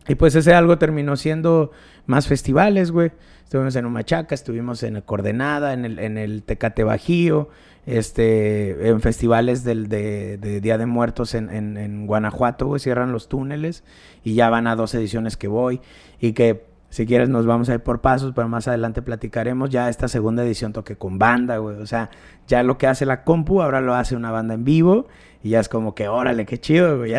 Y 0.07 0.15
pues 0.15 0.35
ese 0.35 0.53
algo 0.53 0.77
terminó 0.77 1.15
siendo 1.17 1.71
más 2.05 2.27
festivales, 2.27 2.91
güey. 2.91 3.11
Estuvimos 3.43 3.75
en 3.75 3.85
Humachaca, 3.85 4.35
estuvimos 4.35 4.83
en 4.83 4.99
Coordenada, 5.01 5.73
en 5.73 5.85
el, 5.85 5.99
en 5.99 6.17
el 6.17 6.43
Tecate 6.43 6.83
Bajío, 6.83 7.49
este, 7.87 8.89
en 8.89 8.99
festivales 8.99 9.63
del, 9.63 9.87
de, 9.87 10.59
Día 10.61 10.77
de 10.77 10.85
Muertos 10.85 11.33
en, 11.33 11.49
en, 11.49 12.05
Guanajuato, 12.05 12.67
güey, 12.67 12.81
cierran 12.81 13.13
los 13.13 13.29
túneles 13.29 13.83
y 14.23 14.35
ya 14.35 14.49
van 14.49 14.67
a 14.67 14.75
dos 14.75 14.93
ediciones 14.93 15.37
que 15.37 15.47
voy 15.47 15.79
y 16.19 16.33
que 16.33 16.65
si 16.89 17.05
quieres 17.05 17.29
nos 17.29 17.45
vamos 17.45 17.69
a 17.69 17.75
ir 17.75 17.79
por 17.79 18.01
pasos, 18.01 18.33
pero 18.35 18.49
más 18.49 18.67
adelante 18.67 19.01
platicaremos. 19.01 19.69
Ya 19.69 19.89
esta 19.89 20.09
segunda 20.09 20.43
edición 20.43 20.73
toqué 20.73 20.97
con 20.97 21.17
banda, 21.17 21.57
güey. 21.57 21.77
O 21.77 21.87
sea, 21.87 22.09
ya 22.47 22.61
lo 22.61 22.77
que 22.77 22.87
hace 22.87 23.05
la 23.05 23.23
compu, 23.23 23.61
ahora 23.61 23.79
lo 23.81 23.95
hace 23.95 24.15
una 24.15 24.31
banda 24.31 24.53
en 24.53 24.65
vivo 24.65 25.07
y 25.41 25.49
ya 25.49 25.61
es 25.61 25.69
como 25.69 25.95
que, 25.95 26.09
órale, 26.09 26.45
qué 26.45 26.59
chido, 26.59 26.97
güey. 26.97 27.13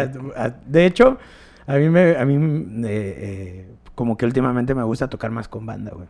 De 0.66 0.86
hecho, 0.86 1.18
a 1.66 1.76
mí 1.76 1.88
me, 1.88 2.16
a 2.16 2.24
mí, 2.26 2.34
eh, 2.86 3.14
eh, 3.18 3.68
como 3.94 4.18
que 4.18 4.26
últimamente 4.26 4.74
me 4.74 4.82
gusta 4.82 5.08
tocar 5.08 5.30
más 5.30 5.48
con 5.48 5.64
banda, 5.64 5.92
güey. 5.94 6.08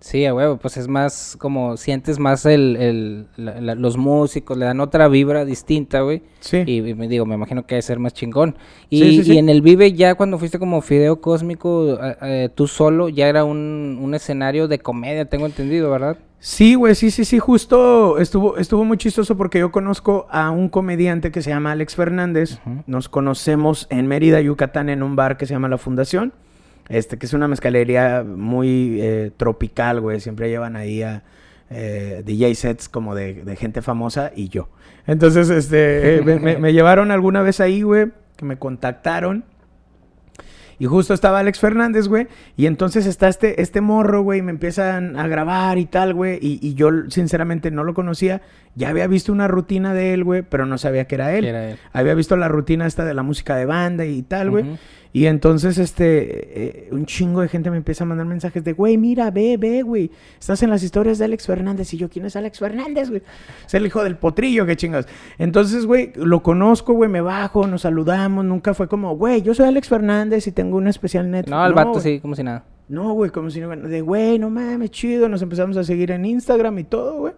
Sí, 0.00 0.26
a 0.26 0.34
huevo, 0.34 0.58
pues 0.58 0.76
es 0.76 0.86
más 0.86 1.34
como 1.38 1.78
sientes 1.78 2.18
más 2.18 2.44
el, 2.44 2.76
el 2.76 3.26
la- 3.36 3.58
la- 3.60 3.74
los 3.74 3.96
músicos, 3.96 4.58
le 4.58 4.66
dan 4.66 4.80
otra 4.80 5.08
vibra 5.08 5.46
distinta, 5.46 6.02
güey. 6.02 6.22
Sí. 6.40 6.62
Y, 6.66 6.86
y 6.86 6.94
me 6.94 7.08
digo, 7.08 7.24
me 7.24 7.34
imagino 7.36 7.64
que 7.66 7.76
debe 7.76 7.82
ser 7.82 7.98
más 7.98 8.12
chingón. 8.12 8.54
Y, 8.90 8.98
Sí, 8.98 9.16
sí, 9.16 9.24
sí. 9.24 9.32
y 9.34 9.38
en 9.38 9.48
el 9.48 9.62
Vive 9.62 9.94
ya 9.94 10.14
cuando 10.14 10.38
fuiste 10.38 10.58
como 10.58 10.82
Fideo 10.82 11.22
Cósmico, 11.22 11.98
eh, 12.20 12.50
tú 12.54 12.66
solo, 12.66 13.08
ya 13.08 13.28
era 13.28 13.44
un, 13.44 13.98
un 13.98 14.14
escenario 14.14 14.68
de 14.68 14.78
comedia, 14.78 15.24
tengo 15.24 15.46
entendido, 15.46 15.90
¿verdad? 15.90 16.18
Sí, 16.38 16.74
güey, 16.74 16.94
sí, 16.94 17.10
sí, 17.10 17.24
sí, 17.24 17.38
justo 17.38 18.18
estuvo, 18.18 18.58
estuvo 18.58 18.84
muy 18.84 18.98
chistoso 18.98 19.34
porque 19.38 19.58
yo 19.60 19.72
conozco 19.72 20.26
a 20.30 20.50
un 20.50 20.68
comediante 20.68 21.30
que 21.32 21.40
se 21.40 21.48
llama 21.48 21.72
Alex 21.72 21.94
Fernández. 21.94 22.58
Nos 22.86 23.08
conocemos 23.08 23.86
en 23.88 24.06
Mérida, 24.06 24.42
Yucatán, 24.42 24.90
en 24.90 25.02
un 25.02 25.16
bar 25.16 25.38
que 25.38 25.46
se 25.46 25.54
llama 25.54 25.70
La 25.70 25.78
Fundación. 25.78 26.34
Este, 26.88 27.18
que 27.18 27.26
es 27.26 27.32
una 27.32 27.48
mezcalería 27.48 28.24
muy 28.24 29.00
eh, 29.00 29.30
tropical, 29.36 30.00
güey. 30.00 30.20
Siempre 30.20 30.48
llevan 30.48 30.76
ahí 30.76 31.02
a 31.02 31.22
eh, 31.70 32.22
DJ 32.24 32.54
sets 32.54 32.88
como 32.88 33.14
de, 33.14 33.42
de 33.42 33.56
gente 33.56 33.82
famosa 33.82 34.32
y 34.34 34.48
yo. 34.48 34.68
Entonces, 35.06 35.50
este, 35.50 36.16
eh, 36.16 36.58
me, 36.58 36.72
llevaron 36.72 37.10
alguna 37.10 37.42
vez 37.42 37.60
ahí, 37.60 37.82
güey, 37.82 38.12
que 38.36 38.44
me 38.44 38.58
contactaron. 38.58 39.44
Y 40.76 40.86
justo 40.86 41.14
estaba 41.14 41.38
Alex 41.38 41.60
Fernández, 41.60 42.08
güey. 42.08 42.26
Y 42.56 42.66
entonces 42.66 43.06
está 43.06 43.28
este, 43.28 43.62
este 43.62 43.80
morro, 43.80 44.22
güey. 44.22 44.40
y 44.40 44.42
Me 44.42 44.50
empiezan 44.50 45.16
a 45.16 45.28
grabar 45.28 45.78
y 45.78 45.86
tal, 45.86 46.14
güey. 46.14 46.38
Y, 46.42 46.58
y 46.60 46.74
yo, 46.74 46.90
sinceramente, 47.10 47.70
no 47.70 47.84
lo 47.84 47.94
conocía. 47.94 48.42
Ya 48.74 48.88
había 48.88 49.06
visto 49.06 49.32
una 49.32 49.46
rutina 49.46 49.94
de 49.94 50.14
él, 50.14 50.24
güey. 50.24 50.42
Pero 50.42 50.66
no 50.66 50.76
sabía 50.76 51.06
que 51.06 51.14
era 51.14 51.32
él. 51.32 51.44
Era 51.44 51.70
él. 51.70 51.78
Había 51.92 52.14
visto 52.14 52.36
la 52.36 52.48
rutina 52.48 52.86
esta 52.86 53.04
de 53.04 53.14
la 53.14 53.22
música 53.22 53.54
de 53.54 53.66
banda 53.66 54.04
y 54.04 54.22
tal, 54.22 54.50
güey. 54.50 54.64
Y 55.14 55.26
entonces, 55.26 55.78
este, 55.78 56.86
eh, 56.86 56.88
un 56.90 57.06
chingo 57.06 57.40
de 57.40 57.46
gente 57.46 57.70
me 57.70 57.76
empieza 57.76 58.02
a 58.02 58.06
mandar 58.08 58.26
mensajes 58.26 58.64
de, 58.64 58.72
güey, 58.72 58.98
mira, 58.98 59.30
ve, 59.30 59.56
ve, 59.56 59.82
güey. 59.82 60.10
Estás 60.40 60.64
en 60.64 60.70
las 60.70 60.82
historias 60.82 61.18
de 61.18 61.26
Alex 61.26 61.46
Fernández. 61.46 61.94
Y 61.94 61.98
yo, 61.98 62.08
¿quién 62.10 62.26
es 62.26 62.34
Alex 62.34 62.58
Fernández, 62.58 63.10
güey? 63.10 63.22
Es 63.64 63.72
el 63.74 63.86
hijo 63.86 64.02
del 64.02 64.16
potrillo, 64.16 64.66
qué 64.66 64.74
chingas. 64.74 65.06
Entonces, 65.38 65.86
güey, 65.86 66.10
lo 66.16 66.42
conozco, 66.42 66.94
güey, 66.94 67.08
me 67.08 67.20
bajo, 67.20 67.64
nos 67.68 67.82
saludamos. 67.82 68.44
Nunca 68.44 68.74
fue 68.74 68.88
como, 68.88 69.16
güey, 69.16 69.40
yo 69.40 69.54
soy 69.54 69.68
Alex 69.68 69.88
Fernández 69.88 70.48
y 70.48 70.50
tengo 70.50 70.78
una 70.78 70.90
especial 70.90 71.30
Netflix. 71.30 71.56
No, 71.56 71.64
el 71.64 71.74
vato 71.74 71.90
güey. 71.90 72.02
sí, 72.02 72.18
como 72.18 72.34
si 72.34 72.42
nada. 72.42 72.64
No, 72.88 73.12
güey, 73.12 73.30
como 73.30 73.50
si 73.50 73.60
no, 73.60 73.68
de, 73.68 74.00
güey, 74.00 74.40
no 74.40 74.50
mames, 74.50 74.90
chido. 74.90 75.28
Nos 75.28 75.42
empezamos 75.42 75.76
a 75.76 75.84
seguir 75.84 76.10
en 76.10 76.24
Instagram 76.24 76.76
y 76.80 76.84
todo, 76.84 77.18
güey. 77.18 77.34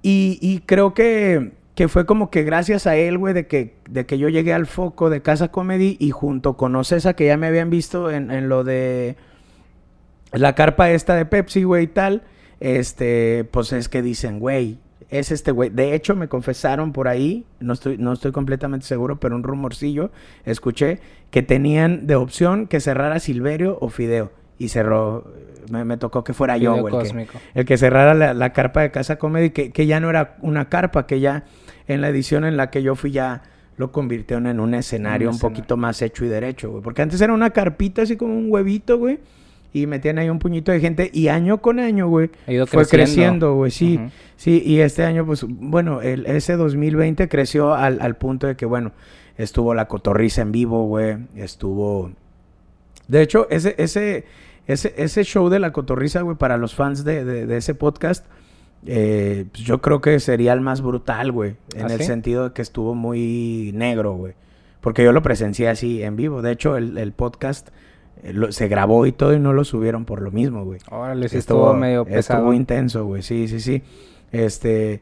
Y, 0.00 0.38
y 0.40 0.60
creo 0.60 0.94
que, 0.94 1.52
que 1.74 1.88
fue 1.88 2.04
como 2.06 2.30
que 2.30 2.42
gracias 2.42 2.86
a 2.86 2.96
él, 2.96 3.16
güey, 3.18 3.32
de 3.34 3.46
que, 3.46 3.76
de 3.88 4.04
que 4.06 4.18
yo 4.18 4.28
llegué 4.28 4.52
al 4.52 4.66
foco 4.66 5.08
de 5.10 5.22
Casa 5.22 5.48
Comedy 5.48 5.96
y 5.98 6.10
junto 6.10 6.56
con 6.56 6.74
Ocesa, 6.76 7.14
que 7.14 7.26
ya 7.26 7.36
me 7.36 7.46
habían 7.46 7.70
visto 7.70 8.10
en, 8.10 8.30
en 8.30 8.48
lo 8.48 8.64
de 8.64 9.16
la 10.32 10.54
carpa 10.54 10.90
esta 10.90 11.14
de 11.16 11.26
Pepsi, 11.26 11.64
güey, 11.64 11.84
y 11.84 11.88
tal, 11.88 12.22
este, 12.60 13.44
pues 13.50 13.72
es 13.72 13.88
que 13.88 14.02
dicen, 14.02 14.38
güey, 14.38 14.78
es 15.08 15.32
este 15.32 15.50
güey. 15.50 15.70
De 15.70 15.94
hecho, 15.94 16.14
me 16.14 16.28
confesaron 16.28 16.92
por 16.92 17.08
ahí, 17.08 17.44
no 17.58 17.72
estoy, 17.72 17.98
no 17.98 18.12
estoy 18.12 18.30
completamente 18.32 18.86
seguro, 18.86 19.18
pero 19.18 19.34
un 19.34 19.42
rumorcillo, 19.42 20.10
escuché 20.44 21.00
que 21.30 21.42
tenían 21.42 22.06
de 22.06 22.14
opción 22.16 22.66
que 22.66 22.80
cerrara 22.80 23.18
Silverio 23.20 23.78
o 23.80 23.88
Fideo. 23.88 24.30
Y 24.58 24.68
cerró, 24.68 25.32
me, 25.70 25.86
me 25.86 25.96
tocó 25.96 26.22
que 26.22 26.34
fuera 26.34 26.58
yo, 26.58 26.76
güey. 26.76 26.94
el 26.94 27.00
que- 27.00 27.08
Cósmico. 27.08 27.38
el 27.54 27.64
que 27.64 27.78
cerrara 27.78 28.12
la, 28.12 28.34
la 28.34 28.52
carpa 28.52 28.82
de 28.82 28.90
Casa 28.90 29.16
Comedy, 29.16 29.50
que, 29.50 29.72
que 29.72 29.86
ya 29.86 30.00
no 30.00 30.10
era 30.10 30.36
una 30.42 30.68
carpa, 30.68 31.06
que 31.06 31.18
ya 31.18 31.44
en 31.92 32.00
la 32.00 32.08
edición 32.08 32.44
en 32.44 32.56
la 32.56 32.70
que 32.70 32.82
yo 32.82 32.94
fui 32.94 33.10
ya 33.10 33.42
lo 33.76 33.92
convirtieron 33.92 34.46
en 34.46 34.60
un 34.60 34.74
escenario 34.74 35.28
Un 35.28 35.32
un, 35.32 35.36
escenario. 35.36 35.56
poquito 35.56 35.76
más 35.76 36.02
hecho 36.02 36.24
y 36.24 36.28
derecho, 36.28 36.70
güey. 36.70 36.82
Porque 36.82 37.02
antes 37.02 37.20
era 37.20 37.32
una 37.32 37.50
carpita 37.50 38.02
así 38.02 38.16
como 38.16 38.36
un 38.36 38.46
huevito, 38.50 38.98
güey. 38.98 39.18
Y 39.72 39.86
metían 39.86 40.18
ahí 40.18 40.28
un 40.28 40.38
puñito 40.38 40.70
de 40.72 40.80
gente. 40.80 41.10
Y 41.14 41.28
año 41.28 41.62
con 41.62 41.78
año, 41.78 42.08
güey. 42.08 42.30
Ha 42.46 42.52
ido 42.52 42.66
Fue 42.66 42.84
creciendo. 42.86 43.54
güey, 43.54 43.70
sí. 43.70 43.98
Sí, 44.36 44.62
y 44.66 44.80
este 44.80 45.04
año, 45.04 45.24
pues, 45.24 45.44
bueno, 45.48 46.02
el, 46.02 46.26
ese 46.26 46.56
2020 46.56 47.28
creció 47.28 47.72
al, 47.74 48.00
al 48.02 48.16
punto 48.16 48.46
de 48.48 48.56
que, 48.56 48.66
bueno, 48.66 48.92
estuvo 49.38 49.72
la 49.74 49.86
cotorriza 49.88 50.42
en 50.42 50.52
vivo, 50.52 50.86
güey. 50.86 51.16
Estuvo... 51.36 52.10
De 53.08 53.22
hecho, 53.22 53.48
ese, 53.50 53.74
ese, 53.78 54.24
ese, 54.66 54.94
ese 54.96 55.24
show 55.24 55.48
de 55.48 55.58
la 55.58 55.72
cotorriza, 55.72 56.20
güey, 56.22 56.36
para 56.36 56.56
los 56.58 56.74
fans 56.74 57.04
de, 57.04 57.24
de- 57.24 57.46
de 57.46 57.56
ese 57.56 57.74
podcast, 57.74 58.26
eh, 58.86 59.44
pues, 59.52 59.64
yo 59.64 59.80
creo 59.80 60.00
que 60.00 60.18
sería 60.20 60.52
el 60.52 60.60
más 60.60 60.80
brutal, 60.82 61.32
güey. 61.32 61.56
En 61.74 61.86
¿Ah, 61.86 61.92
el 61.92 61.98
sí? 62.00 62.04
sentido 62.04 62.44
de 62.48 62.52
que 62.54 62.62
estuvo 62.62 62.94
muy 62.94 63.72
negro, 63.74 64.14
güey. 64.14 64.34
Porque 64.80 65.04
yo 65.04 65.12
lo 65.12 65.22
presencié 65.22 65.68
así 65.68 66.02
en 66.02 66.16
vivo. 66.16 66.40
De 66.42 66.52
hecho, 66.52 66.76
el, 66.76 66.96
el 66.96 67.12
podcast 67.12 67.68
eh, 68.22 68.32
lo- 68.32 68.50
se 68.52 68.68
grabó 68.68 69.04
y 69.06 69.12
todo 69.12 69.34
y 69.34 69.38
no 69.38 69.52
lo 69.52 69.64
subieron 69.64 70.04
por 70.06 70.22
lo 70.22 70.30
mismo, 70.30 70.64
güey. 70.64 70.80
Órale, 70.90 71.28
sí 71.28 71.36
estuvo, 71.38 71.74
medio 71.74 72.04
pesado. 72.06 72.40
Estuvo 72.40 72.54
intenso, 72.54 73.04
güey. 73.04 73.22
Sí, 73.22 73.46
sí, 73.48 73.60
sí. 73.60 73.82
Este, 74.32 75.00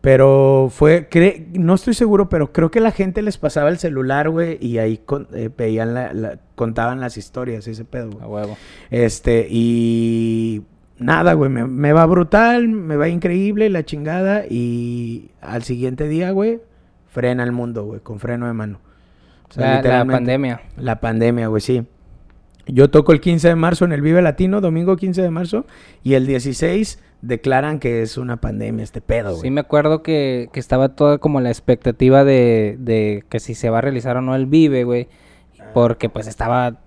pero 0.00 0.68
fue, 0.74 1.08
cre- 1.10 1.46
no 1.52 1.74
estoy 1.74 1.94
seguro, 1.94 2.28
pero 2.28 2.52
creo 2.52 2.70
que 2.70 2.80
la 2.80 2.90
gente 2.90 3.22
les 3.22 3.36
pasaba 3.38 3.68
el 3.68 3.78
celular, 3.78 4.30
güey, 4.30 4.56
y 4.60 4.78
ahí 4.78 4.96
con- 4.98 5.28
eh, 5.32 5.50
veían 5.56 5.94
la, 5.94 6.12
la- 6.12 6.38
contaban 6.56 6.98
las 7.00 7.16
historias, 7.16 7.68
ese 7.68 7.84
pedo, 7.84 8.10
güey. 8.10 8.24
A 8.24 8.26
huevo. 8.26 8.56
Este, 8.90 9.46
y 9.50 10.62
nada, 11.00 11.32
güey, 11.32 11.50
me, 11.50 11.66
me 11.66 11.92
va 11.92 12.06
brutal, 12.06 12.68
me 12.68 12.96
va 12.96 13.08
increíble, 13.08 13.68
la 13.70 13.84
chingada, 13.84 14.44
y 14.48 15.30
al 15.40 15.64
siguiente 15.64 16.06
día, 16.08 16.30
güey, 16.30 16.60
frena 17.08 17.42
el 17.42 17.52
mundo, 17.52 17.84
güey, 17.84 18.00
con 18.00 18.20
freno 18.20 18.46
de 18.46 18.52
mano. 18.52 18.78
O 19.48 19.52
sea, 19.52 19.82
La, 19.82 20.04
la 20.04 20.04
pandemia. 20.04 20.60
la 20.76 21.00
pandemia, 21.00 21.48
güey, 21.48 21.60
sí. 21.60 21.84
Yo 22.66 22.88
toco 22.88 23.12
el 23.12 23.20
15 23.20 23.48
de 23.48 23.54
marzo 23.56 23.84
en 23.84 23.92
el 23.92 24.00
Vive 24.00 24.22
Latino, 24.22 24.60
domingo 24.60 24.96
15 24.96 25.22
de 25.22 25.30
marzo, 25.30 25.66
y 26.04 26.14
el 26.14 26.26
16 26.26 27.00
declaran 27.22 27.80
que 27.80 28.02
es 28.02 28.16
una 28.16 28.36
pandemia 28.36 28.84
este 28.84 29.00
pedo, 29.00 29.30
güey. 29.30 29.42
Sí, 29.42 29.50
me 29.50 29.60
acuerdo 29.60 30.02
que, 30.02 30.48
que 30.52 30.60
estaba 30.60 30.90
toda 30.90 31.18
como 31.18 31.40
la 31.40 31.48
expectativa 31.48 32.22
de, 32.24 32.76
de 32.78 33.24
que 33.28 33.40
si 33.40 33.54
se 33.54 33.70
va 33.70 33.78
a 33.78 33.80
realizar 33.80 34.16
o 34.16 34.20
no 34.22 34.34
el 34.36 34.46
Vive, 34.46 34.84
güey. 34.84 35.08
Porque 35.74 36.08
pues 36.08 36.26
estaba... 36.26 36.78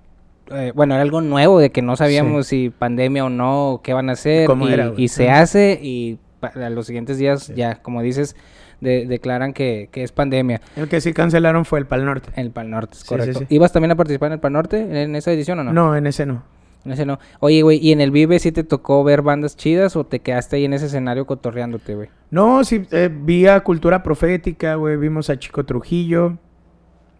eh, 0.54 0.72
bueno, 0.76 0.94
era 0.96 1.02
algo 1.04 1.22
nuevo 1.22 1.60
de 1.60 1.72
que 1.72 1.82
no 1.82 1.96
sabíamos 1.96 2.48
si 2.48 2.70
pandemia 2.70 3.26
o 3.26 3.30
no, 3.30 3.72
o 3.72 3.82
qué 3.82 3.94
van 3.94 4.10
a 4.10 4.13
hacer. 4.13 4.48
¿Cómo 4.48 4.68
y, 4.70 4.74
era, 4.74 4.88
güey? 4.89 5.04
y 5.04 5.08
se 5.08 5.30
hace 5.30 5.80
y 5.82 6.20
a 6.42 6.70
los 6.70 6.88
siguientes 6.88 7.18
días 7.18 7.44
Sí. 7.44 7.54
ya, 7.56 7.82
como 7.82 8.02
dices, 8.02 8.36
de- 8.82 9.06
declaran 9.06 9.54
que, 9.54 9.88
que 9.92 10.04
es 10.04 10.12
pandemia. 10.12 10.60
El 10.76 10.89
que 10.89 11.00
sí 11.02 11.13
cancelaron 11.13 11.63
fue 11.66 11.80
el 11.80 11.86
Pal 11.86 12.04
Norte. 12.06 12.30
El 12.36 12.52
Pal 12.52 12.70
Norte, 12.70 12.94
es 12.94 13.00
Sí, 13.00 13.04
sí, 13.06 13.10
correcto. 13.10 13.39
sí. 13.39 13.46
¿Ibas 13.50 13.72
también 13.72 13.92
a 13.92 13.96
participar 13.96 14.28
en 14.28 14.34
el 14.34 14.39
Pal 14.39 14.54
Norte 14.54 15.04
en 15.04 15.16
esa 15.16 15.32
edición 15.32 15.60
o 15.60 15.63
no? 15.63 15.72
No, 15.74 15.96
en 15.96 16.06
ese 16.08 16.26
no. 16.26 16.44
En 16.86 16.92
ese 16.92 17.06
no. 17.06 17.18
Oye, 17.39 17.62
güey, 17.62 17.78
¿y 17.82 17.94
en 17.94 18.02
el 18.02 18.12
Vive 18.12 18.39
sí 18.39 18.52
te 18.52 18.66
tocó 18.66 19.06
ver 19.06 19.22
bandas 19.22 19.56
chidas 19.56 19.96
o 19.96 20.04
te 20.06 20.20
quedaste 20.20 20.58
ahí 20.58 20.66
en 20.66 20.74
ese 20.74 20.88
escenario 20.88 21.26
cotorreándote, 21.26 21.96
güey? 21.96 22.10
No, 22.30 22.62
sí, 22.66 22.86
eh, 22.92 23.10
vi 23.10 23.48
a 23.48 23.62
Cultura 23.62 24.04
Profética, 24.04 24.76
güey, 24.76 24.98
vimos 24.98 25.30
a 25.30 25.39
Chico 25.39 25.63
Trujillo. 25.66 26.38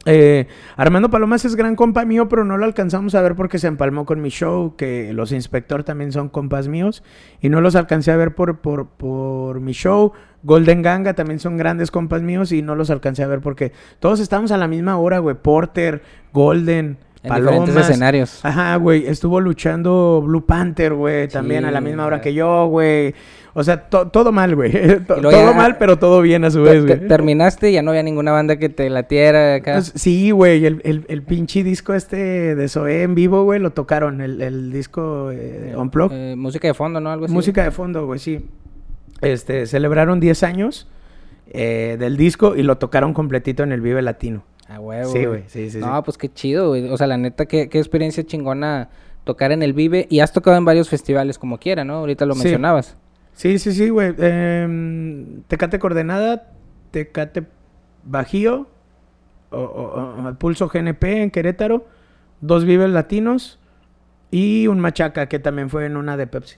Eh, 0.06 0.48
Armando 0.76 1.10
Palomas 1.10 1.46
es 1.46 1.56
gran 1.56 1.76
compa 1.76 2.04
mío, 2.06 2.28
pero 2.28 2.44
no 2.44 2.58
lo 2.58 2.66
alcanzamos 2.66 3.16
a 3.16 3.22
ver 3.22 3.36
porque 3.36 3.60
se 3.60 3.68
empalmó 3.68 4.06
con 4.06 4.22
mi 4.22 4.30
show, 4.30 4.76
que 4.76 5.13
los 5.13 5.32
Inspector 5.32 5.84
también 5.84 6.12
son 6.12 6.30
compas 6.30 6.68
míos, 6.68 7.04
y 7.42 7.50
no 7.50 7.62
los 7.62 7.76
alcancé 7.76 8.12
a 8.12 8.18
ver 8.18 8.36
por, 8.36 8.60
por, 8.60 8.88
por 8.88 9.62
mi 9.62 9.72
show. 9.72 10.12
Golden 10.44 10.82
Ganga 10.82 11.13
también 11.13 11.39
son 11.39 11.56
grandes 11.56 11.89
compas 11.89 12.22
míos 12.22 12.52
y 12.52 12.62
no 12.62 12.76
los 12.76 12.89
alcancé 12.89 13.24
a 13.24 13.28
ver 13.28 13.39
porque 13.39 13.72
todos 14.00 14.20
estamos 14.20 14.52
a 14.52 14.58
la 14.58 14.68
misma 14.68 14.98
hora, 14.98 15.20
güey. 15.20 15.38
Porter, 15.42 16.02
Golden, 16.34 16.98
En 17.24 17.30
Palomas. 17.30 17.62
diferentes 17.62 17.89
escenarios. 17.89 18.44
Ajá, 18.44 18.76
güey. 18.76 19.08
Estuvo 19.08 19.39
luchando 19.39 20.22
Blue 20.22 20.46
Panther, 20.46 20.96
güey. 20.96 21.30
También 21.30 21.63
a 21.63 21.72
la 21.72 21.80
misma 21.80 22.06
hora 22.06 22.20
que 22.20 22.34
yo, 22.34 22.66
güey. 22.68 23.16
O 23.56 23.63
sea, 23.63 23.88
to- 23.89 24.08
todo 24.08 24.32
mal, 24.32 24.56
güey. 24.56 24.72
To- 25.08 25.16
todo 25.22 25.32
ya- 25.32 25.54
mal, 25.54 25.78
pero 25.78 25.98
todo 26.00 26.22
bien 26.22 26.44
a 26.44 26.50
su 26.52 26.63
vez, 26.63 26.86
güey. 26.86 27.08
terminaste 27.08 27.70
y 27.70 27.74
ya 27.74 27.82
no 27.84 27.92
había 27.92 28.02
ninguna 28.02 28.32
banda 28.32 28.58
que 28.58 28.70
te 28.70 28.89
latiera 28.89 29.56
acá. 29.56 29.74
Pues, 29.74 29.92
Sí, 29.96 30.32
güey. 30.32 30.66
El, 30.66 30.82
el, 30.84 31.06
el 31.08 31.22
pinche 31.22 31.63
disco 31.63 31.94
este 31.94 32.56
de 32.56 32.68
Zoé 32.68 33.04
en 33.04 33.13
vivo, 33.13 33.44
güey, 33.44 33.60
lo 33.60 33.72
tocaron. 33.72 34.22
El, 34.22 34.42
el 34.42 34.72
disco 34.72 35.30
eh, 35.32 35.74
Unplugged. 35.78 36.32
Eh, 36.32 36.36
música 36.36 36.68
de 36.68 36.74
fondo, 36.74 37.00
¿no? 37.00 37.12
Algo 37.12 37.26
así. 37.26 37.34
Música 37.34 37.63
de 37.63 37.70
fondo, 37.72 38.06
güey, 38.08 38.20
sí. 38.20 38.46
Este, 39.22 39.68
celebraron 39.68 40.20
10 40.20 40.44
años 40.44 40.88
eh, 41.48 41.98
del 42.00 42.18
disco 42.18 42.56
y 42.56 42.63
lo 42.63 42.78
tocaron 42.78 43.13
completito 43.13 43.63
en 43.63 43.72
el 43.72 43.82
Vive 43.82 44.02
Latino. 44.02 44.44
A 44.68 44.80
huevo. 44.80 45.12
Sí, 45.12 45.26
güey, 45.26 45.44
sí, 45.48 45.70
sí, 45.70 45.78
No, 45.78 45.98
sí. 45.98 46.02
pues 46.06 46.18
qué 46.18 46.30
chido, 46.34 46.70
güey. 46.70 46.89
O 46.89 46.98
sea, 46.98 47.06
la 47.08 47.18
neta, 47.18 47.46
qué, 47.46 47.70
qué 47.70 47.78
experiencia 47.78 48.24
chingona 48.24 48.89
tocar 49.26 49.52
en 49.52 49.62
el 49.62 49.74
Vive. 49.74 50.08
Y 50.10 50.22
has 50.22 50.34
tocado 50.34 50.58
en 50.58 50.66
varios 50.66 50.89
festivales 50.89 51.38
como 51.38 51.60
quiera, 51.60 51.84
¿no? 51.84 51.96
Ahorita 51.98 52.26
lo 52.26 52.34
Sí. 52.34 52.39
mencionabas. 52.44 52.98
Sí, 53.34 53.60
sí, 53.60 53.72
sí, 53.72 53.89
güey. 53.89 54.13
Em, 54.17 55.41
Tecate 55.48 55.80
Coordenada, 55.80 56.52
Tecate 56.91 57.43
Bajío, 58.04 58.67
o, 59.52 59.58
o- 59.60 60.28
o- 60.30 60.34
Pulso 60.36 60.67
GNP 60.67 61.22
en 61.24 61.32
Querétaro, 61.32 61.86
dos 62.41 62.65
Vives 62.65 62.89
Latinos 62.89 63.60
y 64.32 64.67
un 64.67 64.80
Machaca 64.80 65.28
que 65.28 65.39
también 65.39 65.69
fue 65.69 65.86
en 65.86 65.98
una 65.98 66.17
de 66.17 66.28
Pepsi. 66.28 66.58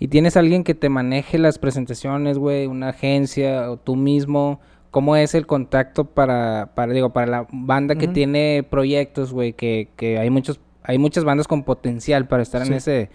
¿Y 0.00 0.08
tienes 0.08 0.36
alguien 0.36 0.62
que 0.64 0.74
te 0.74 0.88
maneje 0.88 1.38
las 1.38 1.58
presentaciones, 1.58 2.38
güey? 2.38 2.66
¿Una 2.66 2.90
agencia 2.90 3.70
o 3.70 3.76
tú 3.76 3.96
mismo? 3.96 4.60
¿Cómo 4.92 5.16
es 5.16 5.34
el 5.34 5.46
contacto 5.46 6.04
para, 6.04 6.70
para 6.74 6.92
digo, 6.92 7.12
para 7.12 7.26
la 7.26 7.46
banda 7.52 7.96
que 7.96 8.06
tiene 8.12 8.66
proyectos, 8.68 9.32
güey? 9.32 9.52
Que, 9.52 9.90
que 9.96 10.18
hay 10.18 10.30
muchos, 10.30 10.60
hay 10.84 10.98
muchas 10.98 11.24
bandas 11.24 11.48
con 11.48 11.64
potencial 11.64 12.26
para 12.28 12.42
estar 12.42 12.62
en 12.62 12.68
ese, 12.74 13.10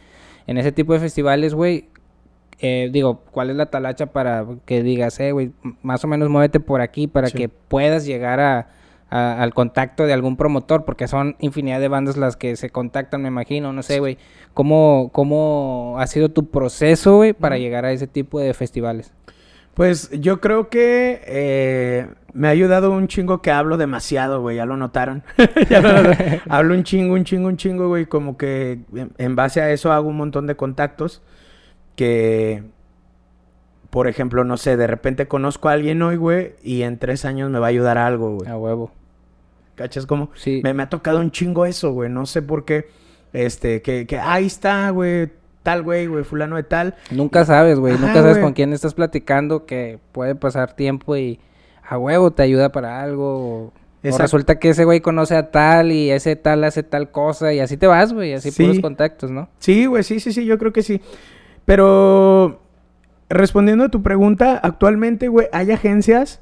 en 0.45 0.57
ese 0.57 0.71
tipo 0.73 0.93
de 0.93 0.99
festivales, 0.99 1.53
güey, 1.53 1.87
eh, 2.59 2.89
digo, 2.91 3.21
¿cuál 3.31 3.49
es 3.49 3.55
la 3.55 3.67
talacha 3.67 4.07
para 4.07 4.45
que 4.65 4.83
digas, 4.83 5.19
eh, 5.19 5.31
güey, 5.31 5.51
más 5.81 6.03
o 6.03 6.07
menos 6.07 6.29
muévete 6.29 6.59
por 6.59 6.81
aquí 6.81 7.07
para 7.07 7.27
Sí. 7.27 7.37
que 7.37 7.49
puedas 7.49 8.05
llegar 8.05 8.39
a, 8.39 8.67
a- 9.09 9.41
al 9.41 9.53
contacto 9.53 10.05
de 10.05 10.13
algún 10.13 10.37
promotor? 10.37 10.85
Porque 10.85 11.07
son 11.07 11.35
infinidad 11.39 11.79
de 11.79 11.87
bandas 11.87 12.17
las 12.17 12.35
que 12.37 12.55
se 12.55 12.69
contactan, 12.69 13.21
me 13.21 13.27
imagino, 13.29 13.73
no 13.73 13.83
sé, 13.83 13.99
güey. 13.99 14.17
¿Cómo, 14.53 15.09
¿Cómo 15.13 15.95
ha 15.99 16.07
sido 16.07 16.29
tu 16.29 16.49
proceso, 16.49 17.17
güey, 17.17 17.33
para 17.33 17.57
llegar 17.57 17.85
a 17.85 17.91
ese 17.91 18.07
tipo 18.07 18.39
de 18.39 18.53
festivales? 18.53 19.13
Pues 19.73 20.11
yo 20.11 20.39
creo 20.39 20.69
que 20.69 21.19
eh, 21.25 22.07
me 22.31 22.47
ha 22.47 22.51
ayudado 22.51 22.91
un 22.91 23.07
chingo 23.07 23.41
que 23.41 23.49
hablo 23.49 23.77
demasiado, 23.77 24.39
güey, 24.39 24.57
ya 24.57 24.65
lo 24.67 24.77
notaron. 24.77 25.23
Ya 25.69 25.81
lo 25.81 25.91
notaron. 25.91 26.41
hablo 26.49 26.75
un 26.75 26.83
chingo, 26.83 27.15
un 27.15 27.23
chingo, 27.23 27.47
un 27.47 27.57
chingo, 27.57 27.87
güey, 27.87 28.05
como 28.05 28.37
que 28.37 28.81
en, 28.93 29.11
en 29.17 29.35
base 29.35 29.61
a 29.61 29.71
eso 29.71 29.91
hago 29.91 30.07
un 30.09 30.17
montón 30.17 30.45
de 30.45 30.55
contactos 30.55 31.23
que, 31.95 32.63
por 33.89 34.07
ejemplo, 34.07 34.43
no 34.43 34.57
sé, 34.57 34.77
de 34.77 34.87
repente 34.87 35.27
conozco 35.27 35.69
a 35.69 35.73
alguien 35.73 36.01
hoy, 36.01 36.15
güey, 36.15 36.53
y 36.63 36.81
en 36.83 36.97
tres 36.97 37.25
años 37.25 37.49
me 37.51 37.59
va 37.59 37.67
a 37.67 37.69
ayudar 37.69 37.97
a 37.97 38.07
algo, 38.07 38.37
güey. 38.37 38.49
A 38.49 38.57
huevo. 38.57 38.91
¿Cachas? 39.75 40.05
Como 40.05 40.29
Sí. 40.35 40.61
me, 40.63 40.73
me 40.73 40.83
ha 40.83 40.89
tocado 40.89 41.19
un 41.19 41.31
chingo 41.31 41.65
eso, 41.65 41.91
güey, 41.91 42.09
no 42.09 42.25
sé 42.25 42.41
por 42.41 42.63
qué, 42.65 42.87
este, 43.33 43.81
que, 43.81 44.05
que 44.05 44.17
ahí 44.19 44.45
está, 44.45 44.89
güey, 44.91 45.31
tal, 45.63 45.81
güey, 45.83 46.07
güey, 46.07 46.23
fulano 46.23 46.55
de 46.57 46.63
tal. 46.63 46.95
Nunca 47.11 47.45
sabes, 47.45 47.79
güey. 47.79 47.93
Nunca 47.93 48.15
sabes 48.15 48.33
güey. 48.33 48.41
con 48.43 48.53
quién 48.53 48.73
estás 48.73 48.93
platicando 48.93 49.65
que 49.65 49.97
puede 50.11 50.35
pasar 50.35 50.75
tiempo 50.75 51.15
y 51.15 51.39
a 51.87 51.97
huevo 51.97 52.31
te 52.31 52.43
ayuda 52.43 52.71
para 52.71 53.01
algo. 53.01 53.73
O, 54.05 54.17
resulta 54.17 54.59
que 54.59 54.69
ese 54.69 54.83
güey 54.83 54.99
conoce 54.99 55.35
a 55.37 55.49
tal 55.51 55.93
y 55.93 56.11
ese 56.11 56.35
tal 56.35 56.65
hace 56.65 56.83
tal 56.83 57.09
cosa 57.11 57.53
y 57.53 57.61
así 57.61 57.77
te 57.77 57.87
vas, 57.87 58.11
güey. 58.11 58.33
Así 58.33 58.51
Sí. 58.51 58.61
puros 58.63 58.79
contactos, 58.81 59.31
¿no? 59.31 59.47
Sí, 59.59 59.85
güey, 59.85 60.03
sí, 60.03 60.19
sí, 60.19 60.33
sí, 60.33 60.43
yo 60.45 60.57
creo 60.59 60.73
que 60.73 60.83
sí. 60.83 60.99
Pero 61.65 62.61
respondiendo 63.29 63.85
a 63.85 63.89
tu 63.89 64.01
pregunta, 64.01 64.59
actualmente, 64.61 65.27
güey, 65.27 65.47
hay 65.51 65.71
agencias 65.71 66.41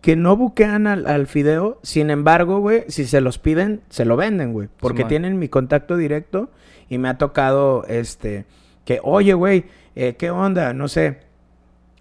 que 0.00 0.16
no 0.16 0.36
buquean 0.36 0.86
al, 0.86 1.06
al 1.06 1.26
fideo. 1.26 1.78
Sin 1.82 2.10
embargo, 2.10 2.58
güey, 2.58 2.84
si 2.88 3.06
se 3.06 3.20
los 3.20 3.38
piden, 3.38 3.80
se 3.88 4.04
lo 4.04 4.16
venden, 4.16 4.52
güey. 4.52 4.68
Porque 4.78 4.98
Simón. 4.98 5.08
tienen 5.08 5.38
mi 5.38 5.48
contacto 5.48 5.96
directo 5.96 6.50
y 6.88 6.98
me 6.98 7.08
ha 7.08 7.18
tocado, 7.18 7.84
este, 7.88 8.44
que, 8.84 9.00
oye, 9.02 9.34
güey, 9.34 9.64
eh, 9.96 10.16
¿qué 10.18 10.30
onda? 10.30 10.74
No 10.74 10.88
sé. 10.88 11.20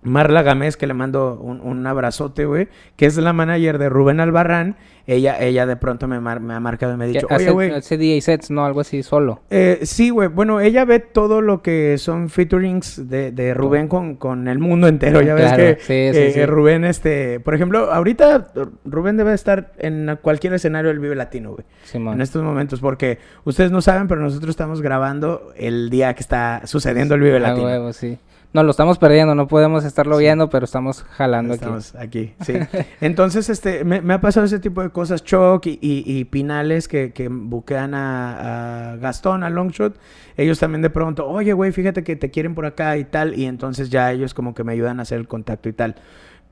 Marla 0.01 0.41
Gámez, 0.41 0.75
que 0.75 0.85
le 0.85 0.93
mando 0.93 1.39
un, 1.39 1.61
un 1.61 1.87
abrazote, 1.87 2.43
güey, 2.43 2.67
que 2.97 3.05
es 3.05 3.15
la 3.15 3.31
manager 3.31 3.77
de 3.77 3.87
Rubén 3.87 4.19
Albarrán. 4.19 4.75
Ella, 5.05 5.37
ella 5.41 5.65
de 5.65 5.75
pronto 5.75 6.07
me, 6.07 6.19
mar- 6.21 6.39
me 6.39 6.53
ha 6.53 6.59
marcado 6.61 6.93
y 6.93 6.97
me 6.97 7.03
ha 7.03 7.07
dicho, 7.07 7.27
oye, 7.29 7.49
güey, 7.51 7.71
hace 7.71 7.97
DJ 7.97 8.21
sets, 8.21 8.49
¿no? 8.51 8.63
Algo 8.65 8.79
así 8.79 9.03
solo. 9.03 9.41
eh, 9.49 9.79
sí, 9.83 10.09
güey. 10.11 10.29
Bueno, 10.29 10.61
ella 10.61 10.85
ve 10.85 10.99
todo 10.99 11.41
lo 11.41 11.61
que 11.61 11.97
son 11.97 12.29
featurings 12.29 13.09
de, 13.09 13.31
de 13.33 13.53
Rubén 13.53 13.89
con, 13.89 14.15
con 14.15 14.47
el 14.47 14.59
mundo 14.59 14.87
entero. 14.87 15.21
Ya 15.21 15.33
ves 15.33 15.51
que 15.53 15.75
sí, 15.81 15.85
sí, 16.17 16.19
eh, 16.27 16.31
sí. 16.33 16.45
Rubén, 16.45 16.85
este... 16.85 17.39
Por 17.41 17.53
ejemplo, 17.53 17.91
ahorita 17.91 18.51
Rubén 18.85 19.17
debe 19.17 19.33
estar 19.33 19.73
en 19.77 20.17
cualquier 20.21 20.53
escenario 20.53 20.87
del 20.89 20.99
Vive 20.99 21.15
Latino, 21.15 21.51
güey. 21.51 21.65
Simón. 21.83 22.13
En 22.13 22.21
estos 22.21 22.41
momentos, 22.41 22.79
porque 22.79 23.17
ustedes 23.43 23.71
no 23.71 23.81
saben, 23.81 24.07
pero 24.07 24.21
nosotros 24.21 24.51
estamos 24.51 24.81
grabando 24.81 25.51
el 25.57 25.89
día 25.89 26.13
que 26.13 26.21
está 26.21 26.61
sucediendo 26.63 27.15
el 27.15 27.21
Vive 27.21 27.41
Latino. 27.41 27.65
huevo, 27.65 27.91
sí. 27.91 28.17
No, 28.53 28.61
lo 28.61 28.69
estamos 28.69 28.99
perdiendo, 28.99 29.33
no 29.33 29.47
podemos 29.47 29.83
estarlo 29.83 30.15
viendo, 30.17 30.47
pero 30.47 30.65
estamos 30.65 31.01
jalando 31.17 31.55
aquí. 31.55 31.63
Estamos 31.63 31.95
aquí, 31.95 32.33
sí. 32.45 32.53
Entonces, 33.01 33.49
este, 33.49 33.83
me, 33.83 33.99
me 34.01 34.13
ha 34.13 34.21
pasado 34.21 34.45
ese 34.45 34.59
tipo 34.59 34.83
de 34.83 34.89
cosas, 34.93 35.23
Choc 35.25 35.65
y, 35.67 35.71
y- 35.81 36.03
y 36.05 36.23
Pinales 36.23 36.87
que, 36.87 37.11
que 37.11 37.27
buquean 37.27 37.93
a, 37.93 38.93
a 38.93 38.95
Gastón, 38.95 39.43
a 39.43 39.49
Longshot. 39.49 39.97
Ellos 40.37 40.57
también 40.59 40.81
de 40.81 40.89
pronto, 40.89 41.27
oye, 41.27 41.51
güey, 41.51 41.73
fíjate 41.73 42.03
que 42.05 42.15
te 42.15 42.31
quieren 42.31 42.55
por 42.55 42.65
acá 42.65 42.95
y 42.97 43.03
tal. 43.03 43.37
Y 43.37 43.45
entonces 43.45 43.89
ya 43.89 44.11
ellos 44.13 44.33
como 44.33 44.53
que 44.55 44.63
me 44.63 44.71
ayudan 44.71 44.99
a 44.99 45.03
hacer 45.03 45.19
el 45.19 45.27
contacto 45.27 45.67
y 45.67 45.73
tal. 45.73 45.95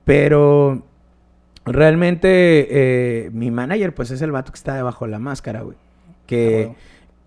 Pero 0.04 0.84
realmente 1.66 2.68
eh, 3.26 3.30
mi 3.32 3.52
manager, 3.52 3.94
pues 3.94 4.12
es 4.12 4.22
el 4.22 4.32
vato 4.32 4.52
que 4.52 4.58
está 4.58 4.76
debajo 4.76 5.06
de 5.06 5.12
la 5.12 5.20
máscara, 5.20 5.62
güey. 5.62 5.78
Que, 6.28 6.48
A 6.48 6.60
huevo. 6.68 6.76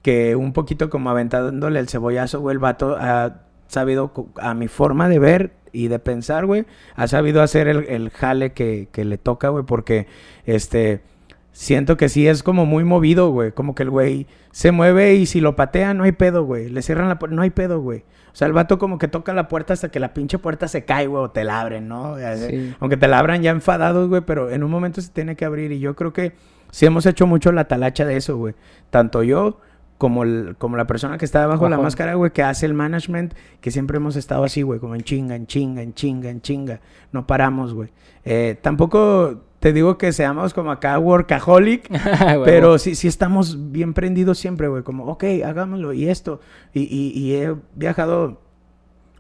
que 0.03 0.37
un 0.37 0.53
poquito 0.53 0.91
como 0.91 1.11
aventándole 1.11 1.79
el 1.81 1.89
cebollazo, 1.89 2.41
güey, 2.41 2.55
el 2.55 2.59
vato 2.59 2.97
ha 2.99 3.41
sabido, 3.69 4.13
a 4.37 4.55
mi 4.55 4.69
forma 4.69 5.09
de 5.09 5.19
ver 5.19 5.53
y 5.75 5.89
de 5.89 5.99
pensar, 5.99 6.47
güey, 6.47 6.65
ha 6.95 7.09
sabido 7.09 7.43
hacer 7.43 7.69
el, 7.69 7.85
el 7.89 8.11
jale 8.11 8.53
que, 8.53 8.89
que 8.93 9.05
le 9.05 9.19
toca, 9.19 9.49
güey, 9.49 9.65
porque, 9.65 10.07
este, 10.47 11.03
siento 11.55 11.97
que 11.97 12.09
sí 12.09 12.27
es 12.27 12.43
como 12.43 12.67
muy 12.67 12.85
movido, 12.85 13.31
güey, 13.31 13.53
como 13.53 13.75
que 13.75 13.85
el 13.85 13.91
güey 13.91 14.27
se 14.51 14.73
mueve 14.73 15.15
y 15.15 15.27
si 15.27 15.41
lo 15.41 15.57
patea 15.57 15.95
no 15.95 16.05
hay 16.05 16.13
pedo, 16.13 16.45
güey, 16.45 16.69
le 16.69 16.83
cierran 16.83 17.09
la 17.09 17.19
puerta, 17.19 17.35
no 17.35 17.43
hay 17.43 17.51
pedo, 17.51 17.81
güey. 17.81 18.01
O 18.33 18.37
sea, 18.37 18.49
el 18.49 18.53
vato 18.53 18.79
como 18.79 18.99
que 18.99 19.07
toca 19.07 19.33
la 19.33 19.47
puerta 19.47 19.73
hasta 19.73 19.91
que 19.91 20.01
la 20.01 20.13
pinche 20.13 20.39
puerta 20.39 20.67
se 20.67 20.85
cae, 20.85 21.07
güey, 21.07 21.23
o 21.23 21.31
te 21.31 21.45
la 21.45 21.61
abren, 21.61 21.87
¿no? 21.87 22.17
Sí. 22.37 22.75
Aunque 22.81 22.97
te 22.97 23.07
la 23.07 23.21
abran 23.21 23.43
ya 23.43 23.53
enfadados, 23.53 24.09
güey, 24.09 24.23
pero 24.23 24.51
en 24.51 24.65
un 24.65 24.71
momento 24.73 25.01
se 25.01 25.11
tiene 25.11 25.37
que 25.37 25.45
abrir 25.45 25.71
y 25.71 25.79
yo 25.79 25.95
creo 25.95 26.13
que 26.13 26.33
sí 26.73 26.85
hemos 26.85 27.07
hecho 27.07 27.29
mucho 27.29 27.53
la 27.53 27.69
talacha 27.69 28.05
de 28.05 28.17
eso, 28.17 28.37
güey. 28.37 28.55
Tanto 28.91 29.23
yo 29.23 29.61
como, 29.99 30.23
el- 30.25 30.57
como 30.59 30.77
la 30.77 30.87
persona 30.87 31.19
que 31.19 31.25
está 31.25 31.41
debajo 31.41 31.65
de 31.65 31.71
la 31.71 31.77
máscara, 31.79 32.15
güey, 32.15 32.33
que 32.33 32.43
hace 32.43 32.67
el 32.67 32.75
management, 32.75 33.35
que 33.61 33.71
siempre 33.71 33.97
hemos 33.99 34.17
estado 34.17 34.45
así, 34.45 34.63
güey, 34.63 34.81
como 34.81 34.95
en 34.95 35.03
chinga, 35.03 35.35
en 35.37 35.47
chinga, 35.47 35.83
en 35.83 35.95
chinga, 35.95 36.31
en 36.31 36.41
chinga. 36.41 36.81
No 37.13 37.27
paramos, 37.27 37.73
güey. 37.75 37.91
Eh, 38.25 38.59
tampoco 38.61 39.43
te 39.61 39.73
digo 39.73 39.97
que 39.97 40.13
seamos 40.13 40.53
como 40.53 40.71
acá 40.73 40.99
workaholic, 40.99 41.89
pero 42.45 42.79
sí, 42.79 42.95
sí 42.95 43.09
estamos 43.09 43.71
bien 43.73 43.95
prendidos 43.95 44.39
siempre, 44.39 44.69
güey. 44.69 44.83
Como, 44.83 45.05
ok, 45.07 45.25
hagámoslo 45.45 45.93
y 45.93 46.09
esto. 46.09 46.41
Y, 46.73 46.83
y- 46.83 47.13
y 47.19 47.35
he 47.37 47.55
viajado 47.75 48.41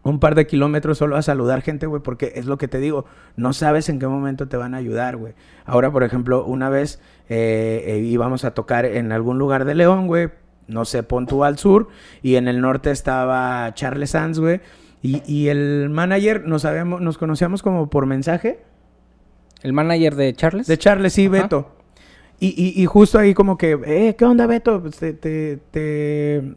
un 0.03 0.21
par 0.21 0.35
de 0.35 0.47
kilómetros 0.47 0.99
solo 0.99 1.17
a 1.17 1.23
saludar 1.23 1.63
gente, 1.63 1.87
güey, 1.87 2.03
porque 2.03 2.33
es 2.35 2.45
lo 2.45 2.59
que 2.59 2.69
te 2.69 2.79
digo, 2.79 3.07
no 3.37 3.55
sabes 3.55 3.89
en 3.89 3.99
qué 3.99 4.07
momento 4.07 4.49
te 4.49 4.59
van 4.59 4.75
a 4.75 4.77
ayudar, 4.77 5.17
güey. 5.17 5.33
Ahora, 5.65 5.91
por 5.91 6.03
ejemplo, 6.03 6.45
una 6.45 6.69
vez 6.69 7.01
eh, 7.31 7.83
eh, 7.87 7.99
íbamos 8.01 8.45
a 8.45 8.51
tocar 8.53 8.85
en 8.85 9.13
algún 9.13 9.39
lugar 9.39 9.65
de 9.65 9.75
León, 9.75 10.07
güey, 10.07 10.29
no 10.68 10.85
sé, 10.85 11.03
pon 11.03 11.27
tú 11.27 11.44
al 11.44 11.59
sur, 11.59 11.88
y 12.22 12.37
en 12.37 12.48
el 12.48 12.61
norte 12.61 12.90
estaba 12.90 13.72
Charles 13.74 14.11
Sanz, 14.11 14.38
güey, 14.38 14.61
y, 15.03 15.22
y 15.31 15.48
el 15.48 15.90
manager 15.90 16.46
nos, 16.46 16.62
sabemos, 16.62 17.00
nos 17.00 17.18
conocíamos 17.18 17.62
como 17.62 17.90
por 17.90 18.07
mensaje, 18.07 18.61
¿El 19.62 19.72
manager 19.72 20.14
de 20.14 20.33
Charles? 20.35 20.66
de 20.66 20.77
Charles, 20.79 21.12
sí, 21.14 21.27
Ajá. 21.27 21.42
Beto. 21.42 21.70
Y, 22.40 22.48
y, 22.48 22.83
y 22.83 22.85
justo 22.87 23.18
ahí 23.18 23.33
como 23.33 23.57
que, 23.57 23.79
eh, 23.87 24.14
¿qué 24.18 24.24
onda, 24.27 24.46
Beto? 24.46 24.83
Pues 24.83 24.96
te, 24.98 25.12
te, 25.14 25.59
te- 25.70 26.55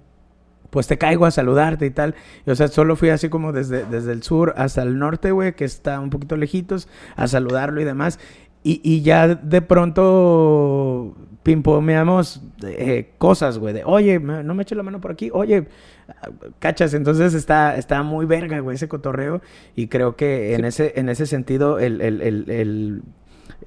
pues 0.69 0.87
te 0.87 0.97
caigo 0.97 1.25
a 1.25 1.31
saludarte 1.31 1.85
y 1.85 1.91
tal. 1.91 2.15
O 2.45 2.53
sea, 2.55 2.67
solo 2.67 2.97
fui 2.97 3.09
así 3.09 3.29
como 3.29 3.53
desde, 3.53 3.85
desde 3.85 4.11
el 4.11 4.23
sur 4.23 4.53
hasta 4.57 4.81
el 4.83 4.99
norte, 4.99 5.31
güey, 5.31 5.55
que 5.55 5.63
está 5.63 5.99
un 6.01 6.09
poquito 6.09 6.35
lejitos, 6.35 6.89
a 7.15 7.27
saludarlo 7.27 7.79
y 7.79 7.85
demás. 7.85 8.19
Y, 8.63 8.81
y 8.83 9.01
ya 9.03 9.27
de 9.35 9.61
pronto 9.61 11.15
pimpomeamos 11.47 12.41
eh, 12.62 13.12
cosas, 13.17 13.57
güey, 13.57 13.73
de, 13.73 13.86
oye, 13.86 14.19
no 14.19 14.53
me 14.53 14.63
eches 14.63 14.75
la 14.75 14.83
mano 14.83 14.99
por 14.99 15.12
aquí, 15.12 15.29
oye, 15.31 15.65
cachas, 16.60 16.93
entonces 16.93 17.33
está, 17.33 17.77
está 17.77 18.03
muy 18.03 18.25
verga, 18.25 18.60
güey, 18.60 18.75
ese 18.75 18.89
cotorreo. 18.89 19.41
Y 19.73 19.88
creo 19.88 20.17
que 20.17 20.55
en, 20.55 20.65
ese, 20.65 20.91
en 20.97 21.07
ese 21.07 21.25
sentido, 21.25 21.79
el, 21.79 22.01
el, 22.01 22.21
el, 22.21 22.49
el, 22.49 23.01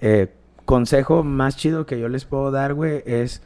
eh, 0.03 0.29
consejo 0.67 1.25
más 1.25 1.57
chido 1.57 1.87
que 1.87 1.99
yo 1.99 2.11
les 2.11 2.27
puedo 2.27 2.51
dar, 2.51 2.75
güey, 2.75 3.03
es 3.07 3.41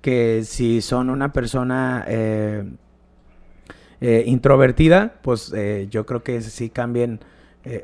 que 0.00 0.42
si 0.42 0.80
son 0.80 1.08
una 1.08 1.32
persona 1.32 2.04
eh, 2.08 2.68
eh, 4.00 4.24
introvertida, 4.26 5.14
pues 5.22 5.54
yo 5.90 6.06
creo 6.06 6.24
que 6.24 6.42
sí 6.42 6.70
cambien. 6.70 7.20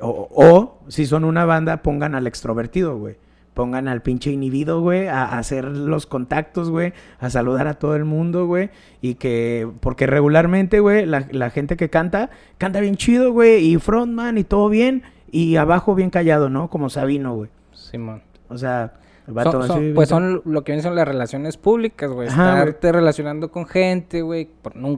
o, 0.01 0.29
o 0.33 0.81
si 0.89 1.07
son 1.07 1.23
una 1.23 1.45
banda, 1.45 1.81
pongan 1.85 2.17
al 2.17 2.27
extrovertido, 2.27 2.99
güey. 2.99 3.19
Pongan 3.55 3.87
al 3.87 4.01
pinche 4.01 4.31
inhibido, 4.31 4.81
güey, 4.81 5.09
a, 5.09 5.25
a 5.25 5.39
hacer 5.39 5.65
los 5.67 6.07
contactos, 6.07 6.71
güey, 6.71 6.95
a 7.21 7.29
saludar 7.29 7.67
a 7.69 7.75
todo 7.75 7.95
el 7.97 8.05
mundo, 8.07 8.47
güey. 8.47 8.71
Y 9.03 9.17
que, 9.17 9.69
porque 9.81 10.07
regularmente, 10.07 10.81
güey, 10.81 11.05
la, 11.05 11.27
la 11.31 11.51
gente 11.51 11.77
que 11.77 11.91
canta, 11.91 12.31
canta 12.57 12.81
bien 12.81 12.97
chido, 12.97 13.31
güey, 13.33 13.63
y 13.67 13.77
frontman 13.79 14.39
y 14.39 14.45
todo 14.45 14.69
bien, 14.71 15.03
y 15.31 15.57
abajo 15.57 15.95
bien 15.95 16.09
callado, 16.11 16.49
¿no? 16.49 16.69
Como 16.71 16.89
Sabino, 16.89 17.35
güey. 17.35 17.51
Simón. 17.73 18.23
O 18.49 18.57
sea, 18.57 18.95
Son- 19.27 19.67
son- 19.67 19.71
así, 19.79 19.93
pues 19.95 20.09
son 20.09 20.43
lo 20.45 20.65
que 20.65 20.73
vienen 20.73 20.83
son 20.83 20.95
las 20.97 21.07
relaciones 21.07 21.57
públicas, 21.59 22.11
güey. 22.11 22.29
Estarte 22.29 22.91
relacionando 22.91 23.51
con 23.51 23.67
gente, 23.67 24.23
güey. 24.23 24.49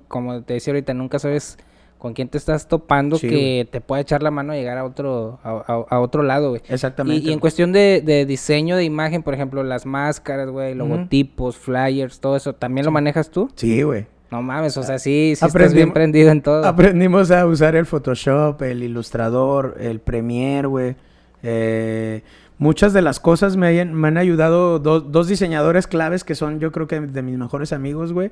Como 0.08 0.42
te 0.42 0.54
decía 0.54 0.72
ahorita, 0.72 0.94
nunca 0.94 1.18
sabes 1.18 1.58
con 2.04 2.12
quién 2.12 2.28
te 2.28 2.36
estás 2.36 2.68
topando 2.68 3.16
Sí, 3.16 3.30
que 3.30 3.66
te 3.70 3.80
puede 3.80 4.02
echar 4.02 4.22
la 4.22 4.30
mano 4.30 4.52
a 4.52 4.56
llegar 4.56 4.76
a 4.76 4.84
otro, 4.84 5.38
a, 5.42 5.52
a- 5.66 5.86
a 5.88 6.00
otro 6.00 6.22
lado, 6.22 6.50
güey. 6.50 6.60
Exactamente. 6.68 7.24
Y, 7.24 7.30
y 7.30 7.32
en 7.32 7.38
cuestión 7.38 7.72
de, 7.72 8.02
de 8.04 8.26
diseño 8.26 8.76
de 8.76 8.84
imagen, 8.84 9.22
por 9.22 9.32
ejemplo, 9.32 9.62
las 9.62 9.86
máscaras, 9.86 10.50
güey, 10.50 10.74
logotipos, 10.74 11.56
flyers, 11.56 12.20
todo 12.20 12.36
eso, 12.36 12.54
¿también 12.54 12.84
lo 12.84 12.92
manejas 12.92 13.30
tú? 13.30 13.48
Sí, 13.54 13.80
güey. 13.80 14.04
No 14.30 14.42
mames, 14.42 14.76
o 14.76 14.82
sea, 14.82 14.98
sí, 14.98 15.32
sí 15.34 15.46
estás 15.46 15.72
bien 15.72 15.94
prendido 15.94 16.30
en 16.30 16.42
todo. 16.42 16.66
Aprendimos 16.66 17.30
a 17.30 17.46
usar 17.46 17.74
el 17.74 17.86
Photoshop, 17.86 18.60
el 18.60 18.82
Ilustrador, 18.82 19.76
el 19.80 20.00
Premiere, 20.00 20.66
güey. 20.68 20.96
Eh, 21.42 22.22
muchas 22.58 22.92
de 22.92 23.00
las 23.02 23.18
cosas 23.20 23.56
me, 23.56 23.66
hayan- 23.66 23.94
me 23.94 24.08
han 24.08 24.18
ayudado 24.18 24.78
dos, 24.78 25.10
dos 25.10 25.28
diseñadores 25.28 25.86
claves 25.86 26.24
que 26.24 26.34
son 26.34 26.60
yo 26.60 26.70
creo 26.72 26.86
que 26.86 27.00
de 27.00 27.22
mis 27.22 27.38
mejores 27.38 27.72
amigos, 27.72 28.12
güey. 28.12 28.30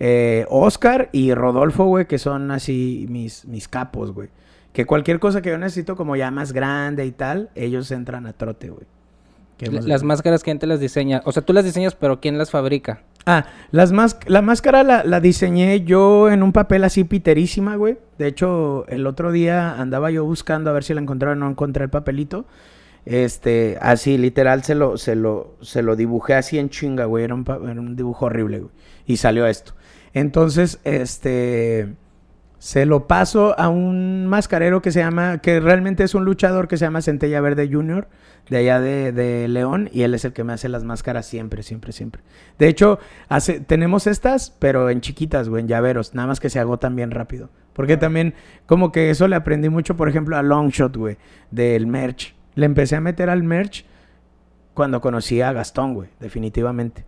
Eh, 0.00 0.46
Oscar 0.48 1.10
y 1.12 1.34
Rodolfo, 1.34 1.84
güey, 1.84 2.06
que 2.06 2.18
son 2.18 2.50
así 2.50 3.06
mis, 3.10 3.44
mis 3.44 3.68
capos, 3.68 4.12
güey. 4.12 4.30
Que 4.72 4.86
cualquier 4.86 5.20
cosa 5.20 5.42
que 5.42 5.50
yo 5.50 5.58
necesito 5.58 5.94
como 5.94 6.16
ya 6.16 6.30
más 6.30 6.52
grande 6.52 7.04
y 7.04 7.12
tal, 7.12 7.50
ellos 7.54 7.90
entran 7.90 8.26
a 8.26 8.32
trote, 8.32 8.70
güey. 8.70 8.86
Las 9.60 10.02
máscaras, 10.02 10.42
¿quién 10.42 10.58
te 10.58 10.66
las 10.66 10.80
diseña? 10.80 11.20
O 11.26 11.32
sea, 11.32 11.42
tú 11.42 11.52
las 11.52 11.66
diseñas, 11.66 11.94
pero 11.94 12.18
¿quién 12.18 12.38
las 12.38 12.50
fabrica? 12.50 13.02
Ah, 13.26 13.44
las 13.72 13.92
más, 13.92 14.18
la 14.26 14.40
máscara 14.40 14.82
la, 14.82 15.04
la 15.04 15.20
diseñé 15.20 15.82
yo 15.82 16.30
en 16.30 16.42
un 16.42 16.52
papel 16.52 16.82
así 16.84 17.04
piterísima, 17.04 17.76
güey. 17.76 17.98
De 18.16 18.26
hecho, 18.26 18.86
el 18.88 19.06
otro 19.06 19.32
día 19.32 19.78
andaba 19.78 20.10
yo 20.10 20.24
buscando 20.24 20.70
a 20.70 20.72
ver 20.72 20.82
si 20.82 20.94
la 20.94 21.02
encontraba, 21.02 21.34
no 21.34 21.50
encontré 21.50 21.84
el 21.84 21.90
papelito. 21.90 22.46
Este, 23.04 23.76
así, 23.82 24.16
literal, 24.16 24.62
se 24.62 24.74
lo, 24.74 24.96
se 24.96 25.14
lo, 25.14 25.56
se 25.60 25.82
lo 25.82 25.94
dibujé 25.94 26.34
así 26.34 26.58
en 26.58 26.70
chinga, 26.70 27.04
güey. 27.04 27.24
Era 27.24 27.34
un, 27.34 27.44
era 27.46 27.80
un 27.80 27.96
dibujo 27.96 28.26
horrible, 28.26 28.60
güey. 28.60 28.72
Y 29.04 29.18
salió 29.18 29.46
esto. 29.46 29.74
Entonces, 30.12 30.80
este, 30.84 31.94
se 32.58 32.84
lo 32.84 33.06
paso 33.06 33.58
a 33.58 33.68
un 33.68 34.26
mascarero 34.26 34.82
que 34.82 34.92
se 34.92 35.00
llama, 35.00 35.38
que 35.38 35.60
realmente 35.60 36.04
es 36.04 36.14
un 36.14 36.24
luchador 36.24 36.68
que 36.68 36.76
se 36.76 36.84
llama 36.84 37.02
Centella 37.02 37.40
Verde 37.40 37.68
Jr., 37.72 38.06
de 38.48 38.56
allá 38.56 38.80
de, 38.80 39.12
de 39.12 39.48
León, 39.48 39.88
y 39.92 40.02
él 40.02 40.12
es 40.12 40.24
el 40.24 40.32
que 40.32 40.44
me 40.44 40.52
hace 40.52 40.68
las 40.68 40.82
máscaras 40.82 41.24
siempre, 41.24 41.62
siempre, 41.62 41.92
siempre. 41.92 42.22
De 42.58 42.68
hecho, 42.68 42.98
hace, 43.28 43.60
tenemos 43.60 44.06
estas, 44.06 44.50
pero 44.58 44.90
en 44.90 45.00
chiquitas, 45.00 45.48
güey, 45.48 45.62
en 45.62 45.68
llaveros, 45.68 46.14
nada 46.14 46.28
más 46.28 46.40
que 46.40 46.50
se 46.50 46.58
agotan 46.58 46.96
bien 46.96 47.12
rápido. 47.12 47.50
Porque 47.72 47.96
también, 47.96 48.34
como 48.66 48.92
que 48.92 49.10
eso 49.10 49.28
le 49.28 49.36
aprendí 49.36 49.68
mucho, 49.68 49.96
por 49.96 50.08
ejemplo, 50.08 50.36
a 50.36 50.42
Longshot, 50.42 50.96
güey, 50.96 51.16
del 51.50 51.86
merch. 51.86 52.34
Le 52.56 52.66
empecé 52.66 52.96
a 52.96 53.00
meter 53.00 53.30
al 53.30 53.42
merch 53.42 53.86
cuando 54.74 55.00
conocí 55.00 55.40
a 55.40 55.52
Gastón, 55.52 55.94
güey, 55.94 56.10
definitivamente. 56.18 57.04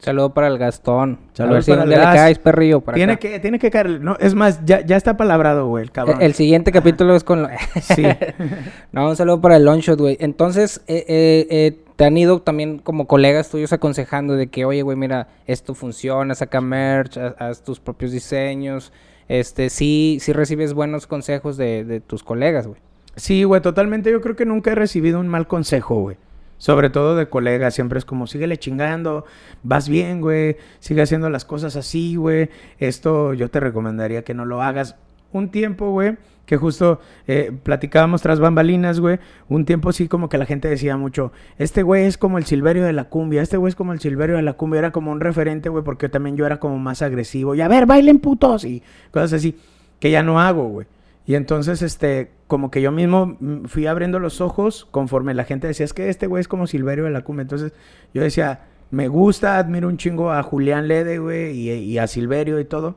Saludo 0.00 0.34
para 0.34 0.48
el 0.48 0.58
Gastón. 0.58 1.18
a 1.32 1.36
Saludos 1.36 1.54
ver 1.56 1.62
si 1.64 1.70
para 1.70 1.82
un 1.84 1.92
el 1.92 1.98
le 1.98 2.04
caes, 2.04 2.38
perrillo, 2.38 2.80
para 2.80 2.96
Tiene 2.96 3.12
acá. 3.12 3.20
que, 3.20 3.38
tiene 3.40 3.58
que 3.58 3.70
caer, 3.70 4.00
no, 4.00 4.16
es 4.18 4.34
más, 4.34 4.64
ya, 4.64 4.80
ya 4.84 4.96
está 4.96 5.16
palabrado, 5.16 5.66
güey, 5.68 5.84
el 5.84 5.92
cabrón. 5.92 6.16
El, 6.20 6.26
el 6.28 6.34
siguiente 6.34 6.72
capítulo 6.72 7.14
es 7.14 7.22
con... 7.24 7.42
lo- 7.42 7.48
Sí. 7.82 8.04
no, 8.92 9.08
un 9.10 9.16
saludo 9.16 9.40
para 9.40 9.56
el 9.56 9.64
Longshot, 9.64 9.98
güey. 10.00 10.16
Entonces, 10.20 10.80
eh, 10.88 11.04
eh, 11.08 11.46
eh, 11.50 11.78
te 11.96 12.04
han 12.04 12.16
ido 12.16 12.40
también 12.40 12.78
como 12.78 13.06
colegas 13.06 13.50
tuyos 13.50 13.72
aconsejando 13.72 14.34
de 14.34 14.46
que, 14.48 14.64
oye, 14.64 14.82
güey, 14.82 14.96
mira, 14.96 15.28
esto 15.46 15.74
funciona, 15.74 16.34
saca 16.34 16.60
merch, 16.60 17.18
haz, 17.18 17.34
haz 17.38 17.62
tus 17.62 17.78
propios 17.80 18.10
diseños. 18.12 18.92
Este, 19.28 19.70
sí, 19.70 20.18
sí 20.20 20.32
recibes 20.32 20.72
buenos 20.74 21.06
consejos 21.06 21.56
de, 21.56 21.84
de 21.84 22.00
tus 22.00 22.24
colegas, 22.24 22.66
güey. 22.66 22.80
Sí, 23.16 23.44
güey, 23.44 23.60
totalmente. 23.60 24.10
Yo 24.10 24.20
creo 24.20 24.34
que 24.34 24.46
nunca 24.46 24.72
he 24.72 24.74
recibido 24.74 25.20
un 25.20 25.28
mal 25.28 25.46
consejo, 25.46 25.96
güey. 26.00 26.16
Sobre 26.60 26.90
todo 26.90 27.16
de 27.16 27.30
colegas. 27.30 27.74
Siempre 27.74 27.98
es 27.98 28.04
como, 28.04 28.26
síguele 28.26 28.58
chingando, 28.58 29.24
vas 29.62 29.88
bien, 29.88 30.20
güey. 30.20 30.58
Sigue 30.78 31.00
haciendo 31.00 31.30
las 31.30 31.46
cosas 31.46 31.74
así, 31.74 32.16
güey. 32.16 32.50
Esto 32.78 33.32
yo 33.32 33.50
te 33.50 33.60
recomendaría 33.60 34.24
que 34.24 34.34
no 34.34 34.44
lo 34.44 34.62
hagas. 34.62 34.94
Un 35.32 35.50
tiempo, 35.50 35.90
güey, 35.90 36.18
que 36.44 36.58
justo 36.58 37.00
eh, 37.26 37.50
platicábamos 37.62 38.20
tras 38.20 38.40
bambalinas, 38.40 39.00
güey. 39.00 39.20
Un 39.48 39.64
tiempo 39.64 39.90
sí 39.92 40.06
como 40.06 40.28
que 40.28 40.36
la 40.36 40.44
gente 40.44 40.68
decía 40.68 40.98
mucho, 40.98 41.32
este 41.56 41.82
güey 41.82 42.04
es 42.04 42.18
como 42.18 42.36
el 42.36 42.44
Silverio 42.44 42.84
de 42.84 42.92
la 42.92 43.04
cumbia, 43.04 43.40
este 43.40 43.56
güey 43.56 43.70
es 43.70 43.76
como 43.76 43.94
el 43.94 44.00
Silverio 44.00 44.36
de 44.36 44.42
la 44.42 44.52
cumbia. 44.52 44.80
Era 44.80 44.92
como 44.92 45.12
un 45.12 45.20
referente, 45.20 45.70
güey, 45.70 45.82
porque 45.82 46.10
también 46.10 46.36
yo 46.36 46.44
era 46.44 46.60
como 46.60 46.78
más 46.78 47.00
agresivo. 47.00 47.54
Y 47.54 47.62
a 47.62 47.68
ver, 47.68 47.86
bailen 47.86 48.18
putos 48.18 48.66
y 48.66 48.82
cosas 49.10 49.32
así. 49.32 49.56
Que 49.98 50.10
ya 50.10 50.22
no 50.22 50.38
hago, 50.40 50.68
güey. 50.68 50.86
Y 51.26 51.34
entonces, 51.34 51.82
este, 51.82 52.30
como 52.48 52.70
que 52.70 52.80
yo 52.82 52.90
mismo 52.92 53.36
fui 53.66 53.86
abriendo 53.86 54.18
los 54.18 54.40
ojos 54.40 54.88
conforme 54.90 55.34
la 55.34 55.44
gente 55.44 55.66
decía, 55.68 55.84
es 55.84 55.92
que 55.92 56.08
este 56.08 56.26
güey 56.26 56.40
es 56.40 56.48
como 56.48 56.66
Silverio 56.66 57.04
de 57.04 57.10
la 57.10 57.22
Cumbia. 57.22 57.42
Entonces, 57.42 57.72
yo 58.14 58.22
decía, 58.22 58.62
me 58.90 59.06
gusta, 59.08 59.58
admiro 59.58 59.86
un 59.88 59.96
chingo 59.96 60.32
a 60.32 60.42
Julián 60.42 60.88
Lede, 60.88 61.18
güey, 61.18 61.52
y, 61.56 61.70
y 61.70 61.98
a 61.98 62.06
Silverio 62.06 62.58
y 62.58 62.64
todo, 62.64 62.96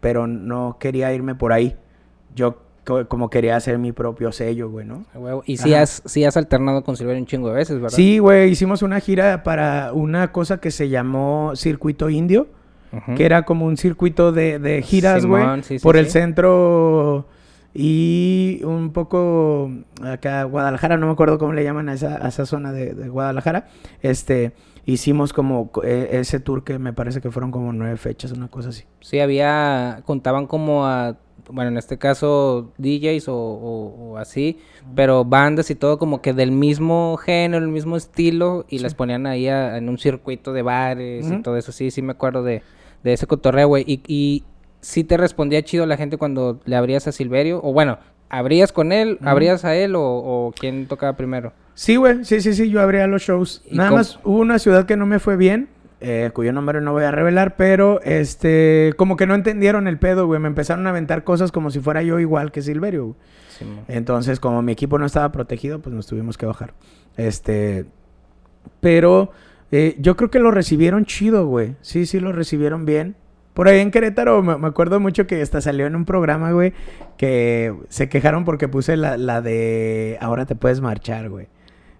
pero 0.00 0.26
no 0.26 0.78
quería 0.80 1.12
irme 1.12 1.34
por 1.34 1.52
ahí. 1.52 1.76
Yo 2.34 2.62
co- 2.84 3.06
como 3.08 3.28
quería 3.28 3.56
hacer 3.56 3.78
mi 3.78 3.92
propio 3.92 4.32
sello, 4.32 4.70
güey, 4.70 4.86
¿no? 4.86 5.04
Y 5.44 5.58
sí 5.58 5.74
Ajá. 5.74 5.82
has, 5.82 6.02
sí 6.06 6.24
has 6.24 6.36
alternado 6.38 6.82
con 6.84 6.96
Silverio 6.96 7.20
un 7.20 7.26
chingo 7.26 7.48
de 7.48 7.56
veces, 7.56 7.76
¿verdad? 7.80 7.94
Sí, 7.96 8.18
güey, 8.20 8.48
hicimos 8.50 8.80
una 8.82 9.00
gira 9.00 9.42
para 9.42 9.92
una 9.92 10.32
cosa 10.32 10.58
que 10.60 10.70
se 10.70 10.88
llamó 10.88 11.52
Circuito 11.56 12.08
Indio, 12.08 12.46
que 13.16 13.26
era 13.26 13.42
como 13.42 13.66
un 13.66 13.76
circuito 13.76 14.32
de, 14.32 14.58
de 14.58 14.80
giras, 14.80 15.26
güey, 15.26 15.42
Simón, 15.42 15.62
sí, 15.64 15.78
sí, 15.78 15.82
por 15.82 15.98
el 15.98 16.08
centro 16.08 17.26
y 17.78 18.60
un 18.64 18.90
poco 18.92 19.70
acá 20.02 20.44
Guadalajara, 20.44 20.96
no 20.96 21.06
me 21.06 21.12
acuerdo 21.12 21.38
cómo 21.38 21.52
le 21.52 21.62
llaman 21.64 21.88
a 21.88 21.94
esa, 21.94 22.24
a 22.24 22.28
esa 22.28 22.46
zona 22.46 22.72
de, 22.72 22.94
de 22.94 23.08
Guadalajara. 23.08 23.68
Este, 24.02 24.52
hicimos 24.86 25.32
como 25.32 25.70
co- 25.70 25.84
eh, 25.84 26.08
ese 26.18 26.40
tour 26.40 26.64
que 26.64 26.78
me 26.78 26.92
parece 26.92 27.20
que 27.20 27.30
fueron 27.30 27.50
como 27.50 27.72
nueve 27.72 27.96
fechas, 27.96 28.32
una 28.32 28.48
cosa 28.48 28.70
así. 28.70 28.84
Sí, 29.00 29.20
había, 29.20 30.02
contaban 30.06 30.46
como 30.46 30.86
a, 30.86 31.16
bueno, 31.50 31.70
en 31.70 31.76
este 31.76 31.98
caso 31.98 32.72
DJs 32.78 33.28
o, 33.28 33.36
o- 33.36 34.10
o 34.12 34.16
así, 34.16 34.58
pero 34.94 35.24
bandas 35.24 35.70
y 35.70 35.74
todo 35.74 35.98
como 35.98 36.22
que 36.22 36.32
del 36.32 36.52
mismo 36.52 37.16
género, 37.18 37.64
el 37.64 37.70
mismo 37.70 37.96
estilo, 37.96 38.64
y 38.68 38.78
las 38.78 38.94
ponían 38.94 39.26
ahí 39.26 39.48
a- 39.48 39.76
en 39.76 39.88
un 39.88 39.98
circuito 39.98 40.52
de 40.52 40.62
bares 40.62 41.30
y 41.30 41.42
todo 41.42 41.56
eso. 41.56 41.72
Sí, 41.72 41.90
sí 41.90 42.00
me 42.02 42.12
acuerdo 42.12 42.42
de, 42.42 42.62
de 43.04 43.12
ese 43.12 43.26
cotorreo, 43.26 43.68
güey. 43.68 43.84
Y, 43.86 44.00
y 44.08 44.44
sí 44.86 45.02
te 45.02 45.16
respondía 45.16 45.62
chido 45.62 45.84
la 45.84 45.96
gente 45.96 46.16
cuando 46.16 46.60
le 46.64 46.76
abrías 46.76 47.08
a 47.08 47.12
Silverio, 47.12 47.60
o 47.64 47.72
bueno, 47.72 47.98
¿abrías 48.28 48.70
con 48.70 48.92
él, 48.92 49.18
abrías 49.22 49.64
a 49.64 49.74
él 49.74 49.96
o, 49.96 50.00
o 50.02 50.52
quién 50.56 50.86
tocaba 50.86 51.16
primero? 51.16 51.52
Sí, 51.74 51.96
güey, 51.96 52.24
sí, 52.24 52.40
sí, 52.40 52.54
sí, 52.54 52.70
yo 52.70 52.80
abría 52.80 53.08
los 53.08 53.22
shows. 53.22 53.62
¿Y 53.68 53.76
Nada 53.76 53.88
cómo? 53.88 53.98
más 53.98 54.20
hubo 54.22 54.38
una 54.38 54.60
ciudad 54.60 54.86
que 54.86 54.96
no 54.96 55.04
me 55.04 55.18
fue 55.18 55.36
bien, 55.36 55.68
eh, 56.00 56.30
cuyo 56.32 56.52
nombre 56.52 56.80
no 56.80 56.92
voy 56.92 57.02
a 57.02 57.10
revelar, 57.10 57.56
pero 57.56 58.00
este, 58.02 58.94
como 58.96 59.16
que 59.16 59.26
no 59.26 59.34
entendieron 59.34 59.88
el 59.88 59.98
pedo, 59.98 60.26
güey. 60.28 60.38
Me 60.38 60.46
empezaron 60.46 60.86
a 60.86 60.90
aventar 60.90 61.24
cosas 61.24 61.50
como 61.50 61.72
si 61.72 61.80
fuera 61.80 62.04
yo 62.04 62.20
igual 62.20 62.52
que 62.52 62.62
Silverio, 62.62 63.06
güey. 63.06 63.16
Sí, 63.58 63.64
mo. 63.64 63.82
Entonces, 63.88 64.38
como 64.38 64.62
mi 64.62 64.70
equipo 64.70 64.98
no 65.00 65.06
estaba 65.06 65.32
protegido, 65.32 65.80
pues 65.80 65.92
nos 65.94 66.06
tuvimos 66.06 66.38
que 66.38 66.46
bajar. 66.46 66.74
Este, 67.16 67.86
pero 68.80 69.32
eh, 69.72 69.96
yo 69.98 70.16
creo 70.16 70.30
que 70.30 70.38
lo 70.38 70.52
recibieron 70.52 71.06
chido, 71.06 71.46
güey. 71.46 71.74
Sí, 71.80 72.06
sí, 72.06 72.20
lo 72.20 72.30
recibieron 72.30 72.84
bien. 72.84 73.16
Por 73.56 73.68
ahí 73.68 73.80
en 73.80 73.90
Querétaro 73.90 74.42
me, 74.42 74.68
acuerdo 74.68 75.00
mucho 75.00 75.26
que 75.26 75.40
hasta 75.40 75.62
salió 75.62 75.86
en 75.86 75.96
un 75.96 76.04
programa, 76.04 76.52
güey, 76.52 76.74
que 77.16 77.74
se 77.88 78.06
quejaron 78.10 78.44
porque 78.44 78.68
puse 78.68 78.98
la, 78.98 79.16
la 79.16 79.40
de 79.40 80.18
ahora 80.20 80.44
te 80.44 80.54
puedes 80.54 80.82
marchar, 80.82 81.30
güey. 81.30 81.46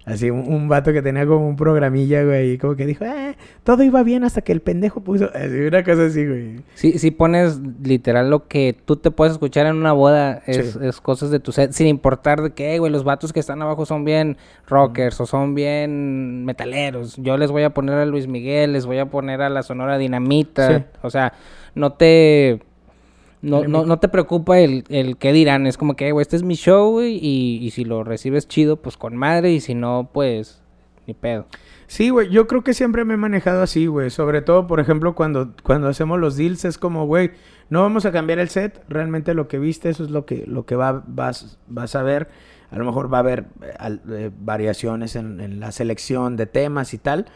Así, 0.06 0.30
un, 0.30 0.38
un 0.52 0.68
vato 0.68 0.92
que 0.92 1.02
tenía 1.02 1.26
como 1.26 1.48
un 1.48 1.56
programilla, 1.56 2.22
güey, 2.22 2.52
y 2.52 2.58
como 2.58 2.76
que 2.76 2.86
dijo, 2.86 3.04
ah, 3.04 3.34
todo 3.64 3.82
iba 3.82 4.04
bien 4.04 4.22
hasta 4.22 4.40
que 4.40 4.52
el 4.52 4.60
pendejo 4.60 5.00
puso, 5.00 5.28
así, 5.34 5.58
una 5.66 5.82
cosa 5.82 6.04
así, 6.06 6.24
güey. 6.24 6.60
Sí, 6.74 6.98
sí 7.00 7.10
pones 7.10 7.58
literal 7.82 8.30
lo 8.30 8.46
que 8.46 8.76
tú 8.84 8.94
te 8.94 9.10
puedes 9.10 9.32
escuchar 9.32 9.66
en 9.66 9.74
una 9.74 9.92
boda, 9.92 10.42
es, 10.46 10.74
Sí. 10.74 10.78
es 10.80 11.00
cosas 11.00 11.32
de 11.32 11.40
tu 11.40 11.50
set, 11.50 11.72
sin 11.72 11.88
importar 11.88 12.40
de 12.40 12.52
"Ey, 12.56 12.78
güey, 12.78 12.92
los 12.92 13.02
vatos 13.02 13.32
que 13.32 13.40
están 13.40 13.60
abajo 13.62 13.84
son 13.84 14.04
bien 14.04 14.36
rockers 14.68 15.20
o 15.20 15.26
son 15.26 15.56
bien 15.56 16.44
metaleros. 16.44 17.16
Yo 17.16 17.36
les 17.36 17.50
voy 17.50 17.64
a 17.64 17.70
poner 17.70 17.96
a 17.96 18.06
Luis 18.06 18.28
Miguel, 18.28 18.74
les 18.74 18.86
voy 18.86 18.98
a 18.98 19.06
poner 19.06 19.42
a 19.42 19.48
la 19.48 19.64
Sonora 19.64 19.98
Dinamita. 19.98 20.78
Sí. 20.78 20.84
O 21.02 21.10
sea, 21.10 21.32
no 21.74 21.94
te... 21.94 22.60
No, 23.42 23.64
no, 23.64 23.84
no 23.84 23.98
te 23.98 24.08
preocupa 24.08 24.58
el, 24.58 24.84
el 24.88 25.18
qué 25.18 25.32
dirán, 25.32 25.66
es 25.66 25.76
como 25.76 25.94
que, 25.94 26.06
"Ey, 26.06 26.10
güey, 26.10 26.22
este 26.22 26.36
es 26.36 26.42
mi 26.42 26.54
show, 26.54 26.90
güey, 26.92 27.18
y, 27.20 27.58
y 27.62 27.70
si 27.70 27.84
lo 27.84 28.02
recibes 28.02 28.48
chido, 28.48 28.76
pues 28.76 28.96
con 28.96 29.16
madre, 29.16 29.52
y 29.52 29.60
si 29.60 29.74
no, 29.74 30.10
pues 30.12 30.62
ni 31.06 31.14
pedo. 31.14 31.46
Sí, 31.86 32.10
güey, 32.10 32.28
yo 32.30 32.46
creo 32.48 32.64
que 32.64 32.74
siempre 32.74 33.04
me 33.04 33.14
he 33.14 33.16
manejado 33.16 33.62
así, 33.62 33.86
güey. 33.86 34.10
Sobre 34.10 34.42
todo, 34.42 34.66
por 34.66 34.80
ejemplo, 34.80 35.14
cuando, 35.14 35.52
cuando 35.62 35.88
hacemos 35.88 36.18
los 36.18 36.36
deals 36.36 36.64
es 36.64 36.78
como, 36.78 37.06
güey, 37.06 37.30
no 37.70 37.82
vamos 37.82 38.04
a 38.06 38.12
cambiar 38.12 38.40
el 38.40 38.48
set. 38.48 38.82
Realmente 38.88 39.34
lo 39.34 39.46
que 39.46 39.58
viste, 39.58 39.88
eso 39.88 40.02
es 40.02 40.10
lo 40.10 40.26
que, 40.26 40.44
lo 40.46 40.66
que 40.66 40.74
va, 40.74 41.04
vas, 41.06 41.58
vas 41.68 41.94
a 41.94 42.02
ver. 42.02 42.28
A 42.70 42.78
lo 42.78 42.84
mejor 42.84 43.12
va 43.12 43.18
a 43.18 43.20
haber 43.20 43.44
eh, 43.62 43.98
eh, 44.10 44.30
variaciones 44.40 45.14
en, 45.14 45.40
en 45.40 45.60
la 45.60 45.70
selección 45.70 46.36
de 46.36 46.46
temas 46.46 46.92
y 46.92 46.98
tal. 46.98 47.26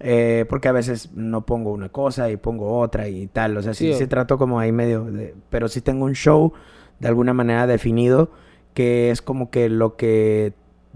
Eh, 0.00 0.44
porque 0.48 0.68
a 0.68 0.72
veces 0.72 1.10
no 1.14 1.46
pongo 1.46 1.72
una 1.72 1.88
cosa 1.88 2.30
y 2.30 2.36
pongo 2.36 2.78
otra 2.78 3.08
y 3.08 3.26
tal. 3.28 3.56
O 3.56 3.62
sea, 3.62 3.74
sí, 3.74 3.92
Sí, 3.92 3.98
sí 3.98 4.04
o- 4.04 4.08
trato 4.08 4.38
como 4.38 4.58
ahí 4.58 4.72
medio 4.72 5.04
de... 5.04 5.34
Pero 5.50 5.68
sí 5.68 5.80
tengo 5.80 6.04
un 6.04 6.14
show 6.14 6.52
de 7.00 7.08
alguna 7.08 7.32
manera 7.32 7.66
definido 7.66 8.30
que 8.74 9.10
es 9.10 9.22
como 9.22 9.50
que 9.50 9.68
lo 9.68 9.96
que 9.96 10.52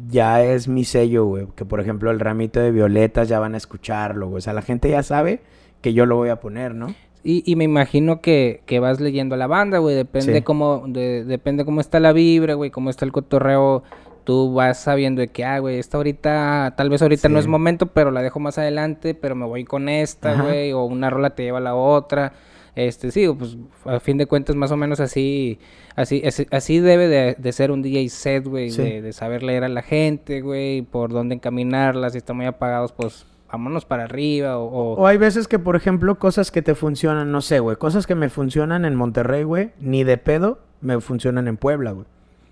ya 0.08 0.42
es 0.44 0.68
mi 0.68 0.84
sello, 0.84 1.26
güey. 1.26 1.46
Que 1.54 1.64
por 1.64 1.80
ejemplo 1.80 2.10
el 2.10 2.20
ramito 2.20 2.60
de 2.60 2.70
violetas 2.72 3.28
ya 3.28 3.38
van 3.38 3.54
a 3.54 3.56
escucharlo, 3.58 4.26
güey. 4.28 4.38
O 4.38 4.40
sea, 4.40 4.52
la 4.52 4.62
gente 4.62 4.90
ya 4.90 5.02
sabe 5.02 5.40
que 5.80 5.92
yo 5.92 6.04
lo 6.06 6.16
voy 6.16 6.28
a 6.30 6.40
poner, 6.40 6.74
¿no? 6.74 6.94
Y, 7.24 7.42
y 7.50 7.56
me 7.56 7.64
imagino 7.64 8.20
que, 8.20 8.62
que 8.66 8.78
vas 8.80 9.00
leyendo 9.00 9.34
a 9.34 9.38
la 9.38 9.46
banda, 9.48 9.78
güey. 9.78 9.94
Depende 9.96 10.36
Sí. 10.36 10.42
cómo, 10.42 10.84
de- 10.88 11.24
depende 11.24 11.64
cómo 11.64 11.80
está 11.80 12.00
la 12.00 12.12
vibra, 12.12 12.54
güey, 12.54 12.70
cómo 12.70 12.90
está 12.90 13.04
el 13.04 13.12
cotorreo. 13.12 13.82
Tú 14.28 14.52
vas 14.52 14.78
sabiendo 14.78 15.20
de 15.22 15.28
que, 15.28 15.42
ah, 15.46 15.58
güey, 15.58 15.78
esta 15.78 15.96
ahorita, 15.96 16.74
tal 16.76 16.90
vez 16.90 17.00
ahorita 17.00 17.30
no 17.30 17.38
es 17.38 17.46
momento, 17.46 17.86
pero 17.86 18.10
la 18.10 18.20
dejo 18.20 18.40
más 18.40 18.58
adelante, 18.58 19.14
pero 19.14 19.34
me 19.34 19.46
voy 19.46 19.64
con 19.64 19.88
esta, 19.88 20.32
Ajá. 20.32 20.42
güey. 20.42 20.72
O 20.74 20.84
una 20.84 21.08
rola 21.08 21.30
te 21.30 21.44
lleva 21.44 21.56
a 21.56 21.62
la 21.62 21.74
otra. 21.74 22.34
Este, 22.76 23.10
sí, 23.10 23.26
pues 23.38 23.56
a 23.86 24.00
fin 24.00 24.18
de 24.18 24.26
cuentas 24.26 24.54
más 24.54 24.70
o 24.70 24.76
menos 24.76 25.00
así, 25.00 25.58
así, 25.96 26.22
así, 26.26 26.46
así 26.50 26.78
debe 26.78 27.08
de, 27.08 27.36
de 27.38 27.52
ser 27.52 27.70
un 27.70 27.80
DJ 27.80 28.06
set, 28.10 28.46
güey, 28.46 28.68
Sí. 28.70 28.82
de, 28.82 29.00
de 29.00 29.12
saber 29.14 29.42
leer 29.42 29.64
a 29.64 29.68
la 29.70 29.80
gente, 29.80 30.42
güey, 30.42 30.82
por 30.82 31.10
dónde 31.10 31.34
encaminarla, 31.36 32.10
si 32.10 32.18
están 32.18 32.36
muy 32.36 32.44
apagados, 32.44 32.92
pues 32.92 33.24
vámonos 33.50 33.86
para 33.86 34.04
arriba 34.04 34.58
o... 34.58 34.66
o- 34.66 34.94
O 35.00 35.06
hay 35.06 35.16
veces 35.16 35.48
que, 35.48 35.58
por 35.58 35.74
ejemplo, 35.74 36.18
cosas 36.18 36.50
que 36.50 36.60
te 36.60 36.74
funcionan, 36.74 37.32
no 37.32 37.40
sé, 37.40 37.60
güey, 37.60 37.76
cosas 37.78 38.06
que 38.06 38.14
me 38.14 38.28
funcionan 38.28 38.84
en 38.84 38.94
Monterrey, 38.94 39.42
güey, 39.42 39.70
ni 39.80 40.04
de 40.04 40.18
pedo 40.18 40.58
me 40.82 41.00
funcionan 41.00 41.48
en 41.48 41.56
Puebla, 41.56 41.92
güey. 41.92 42.06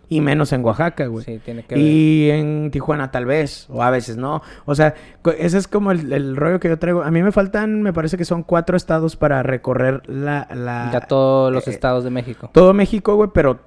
Y 0.09 0.21
menos 0.21 0.53
en 0.53 0.65
Oaxaca, 0.65 1.07
güey. 1.07 1.25
sí, 1.25 1.41
tiene 1.45 1.65
que 1.65 1.75
ver. 1.75 1.83
Y 1.85 2.31
en 2.31 2.71
Tijuana 2.71 3.11
tal 3.11 3.25
vez, 3.25 3.67
o 3.71 3.83
a 3.83 3.91
veces 3.91 4.17
no. 4.17 4.41
O 4.65 4.75
sea, 4.77 4.95
ese 5.39 5.59
es 5.59 5.67
como 5.67 5.91
el, 5.91 6.13
el 6.13 6.37
rollo 6.37 6.61
que 6.61 6.69
yo 6.69 6.79
traigo. 6.79 7.03
A 7.03 7.11
mí 7.11 7.23
me 7.25 7.33
faltan, 7.33 7.83
me 7.83 7.93
parece 7.93 8.17
que 8.17 8.25
son 8.25 8.45
cuatro 8.45 8.77
estados 8.77 9.17
para 9.17 9.43
recorrer 9.43 10.03
la... 10.09 10.47
la 10.55 10.91
Ya 10.93 11.01
todos 11.01 11.53
los 11.53 11.67
eh, 11.67 11.71
estados 11.73 12.05
de 12.05 12.11
México. 12.11 12.51
Todo 12.53 12.73
México, 12.73 13.17
güey, 13.17 13.31
pero 13.35 13.59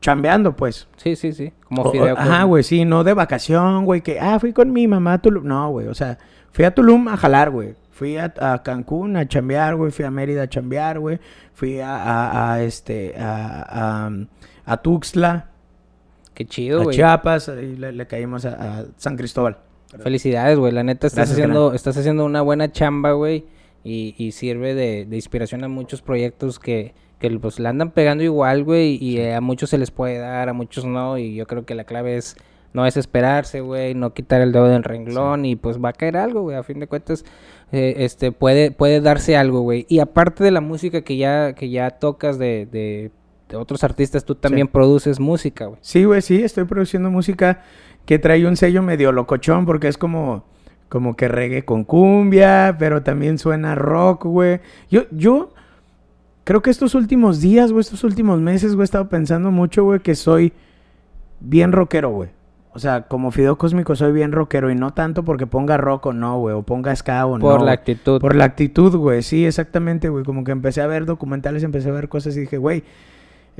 chambeando, 0.00 0.56
pues. 0.56 0.88
Sí, 0.96 1.14
sí, 1.14 1.32
sí, 1.32 1.52
como 1.68 1.82
o- 1.82 1.92
Fideo. 1.92 2.16
ajá, 2.18 2.44
güey, 2.44 2.62
sí, 2.64 2.84
no 2.86 3.04
de 3.04 3.12
vacación, 3.14 3.84
güey, 3.84 4.00
que, 4.00 4.18
ah, 4.18 4.38
fui 4.40 4.52
con 4.54 4.72
mi 4.72 4.88
mamá 4.88 5.12
a 5.14 5.18
Tulum. 5.18 5.44
No, 5.46 5.70
güey, 5.70 5.88
o 5.88 5.94
sea, 5.94 6.16
fui 6.52 6.64
a 6.64 6.74
Tulum 6.74 7.08
a 7.08 7.16
jalar, 7.18 7.50
güey. 7.50 7.74
Fui 7.90 8.16
a, 8.16 8.32
a 8.40 8.62
Cancún 8.62 9.16
a 9.18 9.28
chambear, 9.28 9.76
güey. 9.76 9.92
Fui 9.92 10.04
a 10.06 10.10
Mérida 10.10 10.44
a 10.44 10.48
chambear, 10.48 10.98
güey. 10.98 11.20
Fui 11.52 11.78
a, 11.80 11.94
a- 11.96 12.54
a, 12.54 12.62
este, 12.62 13.14
a, 13.18 14.06
a, 14.06 14.10
a 14.64 14.76
Tuxtla, 14.78 15.50
Qué 16.42 16.48
chido, 16.48 16.80
a 16.80 16.84
güey. 16.84 16.96
Chiapas, 16.96 17.48
y 17.48 17.76
le, 17.76 17.92
le 17.92 18.06
caímos 18.06 18.44
a, 18.44 18.80
a 18.80 18.84
San 18.96 19.16
Cristóbal. 19.16 19.58
Felicidades, 20.02 20.58
güey. 20.58 20.72
La 20.72 20.82
neta, 20.82 21.06
estás 21.06 21.28
Gracias, 21.28 21.38
haciendo, 21.38 21.72
estás 21.72 21.96
haciendo 21.96 22.24
una 22.24 22.42
buena 22.42 22.72
chamba, 22.72 23.12
güey. 23.12 23.44
Y, 23.84 24.14
y 24.18 24.32
sirve 24.32 24.74
de, 24.74 25.04
de 25.04 25.16
inspiración 25.16 25.62
a 25.64 25.68
muchos 25.68 26.02
proyectos 26.02 26.58
que, 26.58 26.94
que 27.18 27.30
pues 27.38 27.60
la 27.60 27.68
andan 27.68 27.90
pegando 27.90 28.24
igual, 28.24 28.64
güey. 28.64 28.98
Y 29.00 29.18
eh, 29.18 29.34
a 29.34 29.40
muchos 29.40 29.70
se 29.70 29.78
les 29.78 29.90
puede 29.90 30.18
dar, 30.18 30.48
a 30.48 30.52
muchos 30.52 30.84
no. 30.84 31.18
Y 31.18 31.34
yo 31.34 31.46
creo 31.46 31.64
que 31.64 31.74
la 31.74 31.84
clave 31.84 32.16
es 32.16 32.36
no 32.72 32.84
desesperarse, 32.84 33.60
güey. 33.60 33.94
No 33.94 34.14
quitar 34.14 34.40
el 34.40 34.50
dedo 34.50 34.66
del 34.66 34.82
renglón. 34.82 35.44
Y 35.44 35.56
pues 35.56 35.78
va 35.78 35.90
a 35.90 35.92
caer 35.92 36.16
algo, 36.16 36.42
güey. 36.42 36.56
A 36.56 36.62
fin 36.62 36.80
de 36.80 36.86
cuentas, 36.88 37.24
eh, 37.70 37.94
este, 37.98 38.32
puede, 38.32 38.70
puede 38.70 39.00
darse 39.00 39.36
algo, 39.36 39.60
güey. 39.60 39.86
Y 39.88 40.00
aparte 40.00 40.42
de 40.42 40.50
la 40.50 40.60
música 40.60 41.02
que 41.02 41.16
ya, 41.18 41.52
que 41.52 41.70
ya 41.70 41.90
tocas 41.90 42.38
de 42.38 43.10
otros 43.56 43.84
artistas, 43.84 44.24
tú 44.24 44.34
también 44.34 44.68
produces 44.68 45.20
música, 45.20 45.66
güey. 45.66 45.78
Sí, 45.82 46.04
güey, 46.04 46.22
sí, 46.22 46.42
estoy 46.42 46.64
produciendo 46.64 47.10
música 47.10 47.62
que 48.06 48.18
trae 48.18 48.46
un 48.46 48.56
sello 48.56 48.82
medio 48.82 49.12
locochón 49.12 49.64
porque 49.66 49.88
es 49.88 49.98
como, 49.98 50.44
como 50.88 51.16
que 51.16 51.28
reggae 51.28 51.64
con 51.64 51.84
cumbia, 51.84 52.76
pero 52.78 53.02
también 53.02 53.38
suena 53.38 53.74
rock, 53.74 54.24
güey. 54.24 54.60
Yo, 54.90 55.02
yo 55.10 55.52
creo 56.44 56.62
que 56.62 56.70
estos 56.70 56.94
últimos 56.94 57.40
días, 57.40 57.72
güey, 57.72 57.80
estos 57.80 58.04
últimos 58.04 58.40
meses, 58.40 58.74
güey, 58.74 58.82
he 58.82 58.84
estado 58.84 59.08
pensando 59.08 59.50
mucho, 59.50 59.84
güey, 59.84 60.00
que 60.00 60.14
soy 60.14 60.52
bien 61.40 61.72
rockero, 61.72 62.10
güey. 62.10 62.30
O 62.74 62.78
sea, 62.78 63.02
como 63.02 63.30
Fideo 63.30 63.58
Cósmico 63.58 63.94
soy 63.96 64.12
bien 64.12 64.32
rockero 64.32 64.70
y 64.70 64.74
no 64.74 64.94
tanto 64.94 65.24
porque 65.24 65.46
ponga 65.46 65.76
rock 65.76 66.06
o 66.06 66.12
no, 66.14 66.38
güey, 66.38 66.54
o 66.54 66.62
ponga 66.62 66.96
ska 66.96 67.26
o 67.26 67.36
no. 67.36 67.44
Por 67.44 67.60
la 67.60 67.72
actitud. 67.72 68.18
Por 68.18 68.34
la 68.34 68.44
actitud, 68.44 68.96
güey, 68.96 69.22
sí, 69.22 69.44
exactamente, 69.44 70.08
güey. 70.08 70.24
Como 70.24 70.42
que 70.42 70.52
empecé 70.52 70.80
a 70.80 70.86
ver 70.86 71.04
documentales, 71.04 71.62
empecé 71.64 71.90
a 71.90 71.92
ver 71.92 72.08
cosas 72.08 72.34
y 72.36 72.40
dije, 72.40 72.56
güey, 72.56 72.82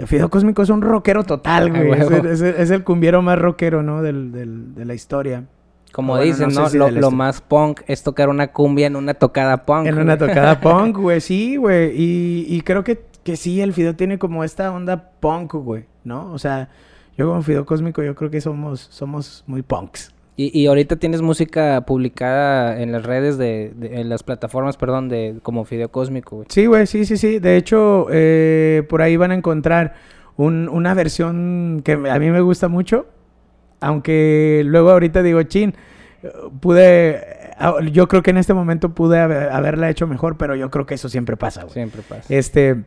Fideo 0.06 0.30
Cósmico 0.30 0.62
es 0.62 0.70
un 0.70 0.80
rockero 0.82 1.22
total, 1.24 1.72
Ah, 1.74 1.82
güey. 1.84 2.00
Es, 2.00 2.10
el- 2.10 2.26
es 2.26 2.40
el- 2.40 2.54
es 2.56 2.70
el 2.70 2.82
cumbiero 2.84 3.20
más 3.22 3.38
rockero, 3.38 3.82
¿no? 3.82 4.02
Del, 4.02 4.32
del- 4.32 4.74
de 4.74 4.84
la 4.84 4.94
historia. 4.94 5.44
Como 5.92 6.14
Bueno, 6.14 6.24
dicen, 6.24 6.48
no 6.54 6.68
sé 6.70 6.78
¿no? 6.78 6.88
si 6.88 6.94
lo, 6.94 7.10
más 7.10 7.42
punk 7.42 7.82
es 7.86 8.02
tocar 8.02 8.30
una 8.30 8.48
cumbia 8.52 8.86
en 8.86 8.96
una 8.96 9.12
tocada 9.12 9.66
punk. 9.66 9.86
En 9.86 9.98
una 9.98 10.16
tocada 10.16 10.58
punk, 10.60 10.96
güey, 10.96 11.20
sí, 11.20 11.56
güey. 11.56 11.90
Y, 11.94 12.46
y 12.48 12.62
creo 12.62 12.82
que, 12.82 13.04
que 13.22 13.36
sí, 13.36 13.60
el 13.60 13.74
Fideo 13.74 13.94
tiene 13.94 14.18
como 14.18 14.42
esta 14.42 14.72
onda 14.72 15.10
punk, 15.20 15.52
güey, 15.52 15.84
¿no? 16.04 16.32
O 16.32 16.38
sea, 16.38 16.70
yo 17.18 17.28
como 17.28 17.42
Fideo 17.42 17.66
Cósmico, 17.66 18.02
yo 18.02 18.14
creo 18.14 18.30
que 18.30 18.40
somos, 18.40 18.80
somos 18.90 19.44
muy 19.46 19.60
punks. 19.60 20.14
Y, 20.36 20.58
y 20.58 20.66
ahorita 20.66 20.96
tienes 20.96 21.20
música 21.20 21.82
publicada 21.86 22.80
en 22.80 22.90
las 22.92 23.04
redes 23.04 23.36
de, 23.36 23.72
de- 23.76 24.00
en 24.00 24.08
las 24.08 24.22
plataformas, 24.22 24.76
perdón, 24.78 25.08
de 25.10 25.36
como 25.42 25.64
Fideo 25.64 25.90
Cósmico, 25.90 26.36
güey. 26.36 26.48
Sí, 26.50 26.66
güey, 26.66 26.86
sí, 26.86 27.04
sí, 27.04 27.16
sí. 27.18 27.38
De 27.38 27.56
hecho, 27.56 28.06
eh, 28.10 28.82
por 28.88 29.02
ahí 29.02 29.16
van 29.16 29.30
a 29.30 29.34
encontrar 29.34 29.94
un- 30.36 30.68
una 30.70 30.94
versión 30.94 31.82
que 31.84 31.92
a 31.92 32.18
mí 32.18 32.30
me 32.30 32.40
gusta 32.40 32.68
mucho. 32.68 33.06
Aunque 33.80 34.62
luego 34.64 34.90
ahorita 34.90 35.22
digo, 35.22 35.42
chin, 35.42 35.74
pude... 36.60 37.20
ah, 37.58 37.74
Yo 37.92 38.08
creo 38.08 38.22
que 38.22 38.30
en 38.30 38.38
este 38.38 38.54
momento 38.54 38.94
pude 38.94 39.18
haber- 39.20 39.50
haberla 39.50 39.90
hecho 39.90 40.06
mejor, 40.06 40.38
pero 40.38 40.54
yo 40.56 40.70
creo 40.70 40.86
que 40.86 40.94
eso 40.94 41.08
siempre 41.10 41.36
pasa, 41.36 41.62
güey. 41.62 41.74
Siempre 41.74 42.00
pasa. 42.08 42.32
Este, 42.34 42.84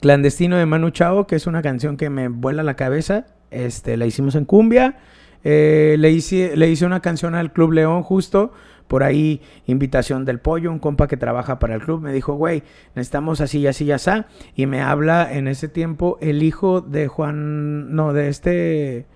Clandestino 0.00 0.56
de 0.56 0.66
Manu 0.66 0.90
Chao, 0.90 1.26
que 1.26 1.36
es 1.36 1.46
una 1.46 1.62
canción 1.62 1.96
que 1.96 2.10
me 2.10 2.28
vuela 2.28 2.62
la 2.62 2.74
cabeza. 2.74 3.26
Este, 3.50 3.96
la 3.96 4.06
hicimos 4.06 4.34
en 4.34 4.44
cumbia. 4.44 4.96
Eh, 5.44 5.96
le, 5.98 6.10
hice, 6.10 6.56
le 6.56 6.70
hice 6.70 6.86
una 6.86 7.00
canción 7.00 7.34
al 7.34 7.52
Club 7.52 7.72
León 7.72 8.02
justo. 8.02 8.52
Por 8.88 9.04
ahí, 9.04 9.40
invitación 9.66 10.26
del 10.26 10.38
pollo, 10.38 10.70
un 10.70 10.78
compa 10.78 11.08
que 11.08 11.16
trabaja 11.16 11.58
para 11.58 11.74
el 11.74 11.80
club, 11.80 12.02
me 12.02 12.12
dijo, 12.12 12.34
güey, 12.34 12.62
necesitamos 12.94 13.40
así, 13.40 13.66
así, 13.66 13.90
así. 13.90 14.10
Y 14.54 14.66
me 14.66 14.82
habla 14.82 15.32
en 15.32 15.48
ese 15.48 15.68
tiempo 15.68 16.18
el 16.20 16.42
hijo 16.42 16.82
de 16.82 17.08
Juan, 17.08 17.94
no, 17.94 18.12
de 18.12 18.28
este, 18.28 19.06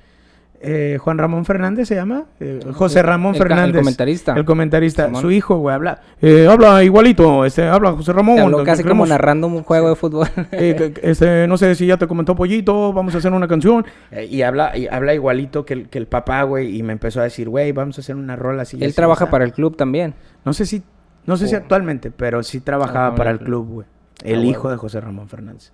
eh, 0.66 0.98
Juan 1.00 1.18
Ramón 1.18 1.44
Fernández 1.44 1.88
se 1.88 1.94
llama, 1.94 2.24
Eh, 2.40 2.60
José 2.74 3.02
Ramón 3.02 3.34
El 3.34 3.38
ca- 3.38 3.44
el 3.44 3.48
Fernández. 3.50 3.76
comentarista. 3.80 4.32
El 4.34 4.44
comentarista, 4.44 5.06
Simón. 5.06 5.22
su 5.22 5.30
hijo, 5.30 5.56
güey, 5.58 5.74
habla, 5.74 6.00
eh, 6.20 6.46
habla 6.50 6.82
igualito, 6.84 7.44
este, 7.44 7.66
habla 7.66 7.92
José 7.92 8.12
Ramón. 8.12 8.36
Te 8.36 8.42
habló 8.42 8.64
casi 8.64 8.82
como 8.82 9.04
queremos- 9.04 9.08
narrando 9.08 9.46
un 9.46 9.62
juego 9.62 9.88
de 9.88 9.96
fútbol. 9.96 10.26
eh, 10.52 10.92
este, 11.02 11.46
no 11.46 11.56
sé 11.56 11.74
si 11.74 11.86
ya 11.86 11.96
te 11.96 12.06
comentó 12.06 12.34
Pollito, 12.34 12.92
vamos 12.92 13.14
a 13.14 13.18
hacer 13.18 13.32
una 13.32 13.48
canción. 13.48 13.86
Eh, 14.10 14.26
y 14.30 14.42
habla 14.42 14.76
y 14.76 14.86
habla 14.88 15.14
igualito 15.14 15.64
que 15.64 15.74
el, 15.74 15.88
que 15.88 15.98
el 15.98 16.06
papá, 16.06 16.42
güey, 16.42 16.76
y 16.76 16.82
me 16.82 16.92
empezó 16.92 17.20
a 17.20 17.24
decir, 17.24 17.48
güey, 17.48 17.72
vamos 17.72 17.98
a 17.98 18.00
hacer 18.00 18.16
una 18.16 18.36
rola 18.36 18.62
así. 18.62 18.76
Él 18.76 18.84
así, 18.88 18.96
trabaja 18.96 19.24
así". 19.24 19.30
para 19.30 19.44
el 19.44 19.52
club 19.52 19.76
también. 19.76 20.14
No 20.44 20.52
sé 20.52 20.66
si, 20.66 20.82
no 21.26 21.36
sé 21.36 21.48
si 21.48 21.54
Oh. 21.54 21.58
actualmente, 21.58 22.10
pero 22.10 22.42
sí 22.42 22.60
trabajaba 22.60 22.92
Trabajaba 22.92 23.16
para 23.16 23.30
el 23.30 23.38
el 23.38 23.44
club, 23.44 23.66
güey. 23.68 23.86
El 24.24 24.40
Ah, 24.40 24.44
hijo 24.44 24.62
huevo. 24.62 24.70
de 24.70 24.76
José 24.78 25.00
Ramón 25.00 25.28
Fernández. 25.28 25.72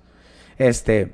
Este. 0.59 1.13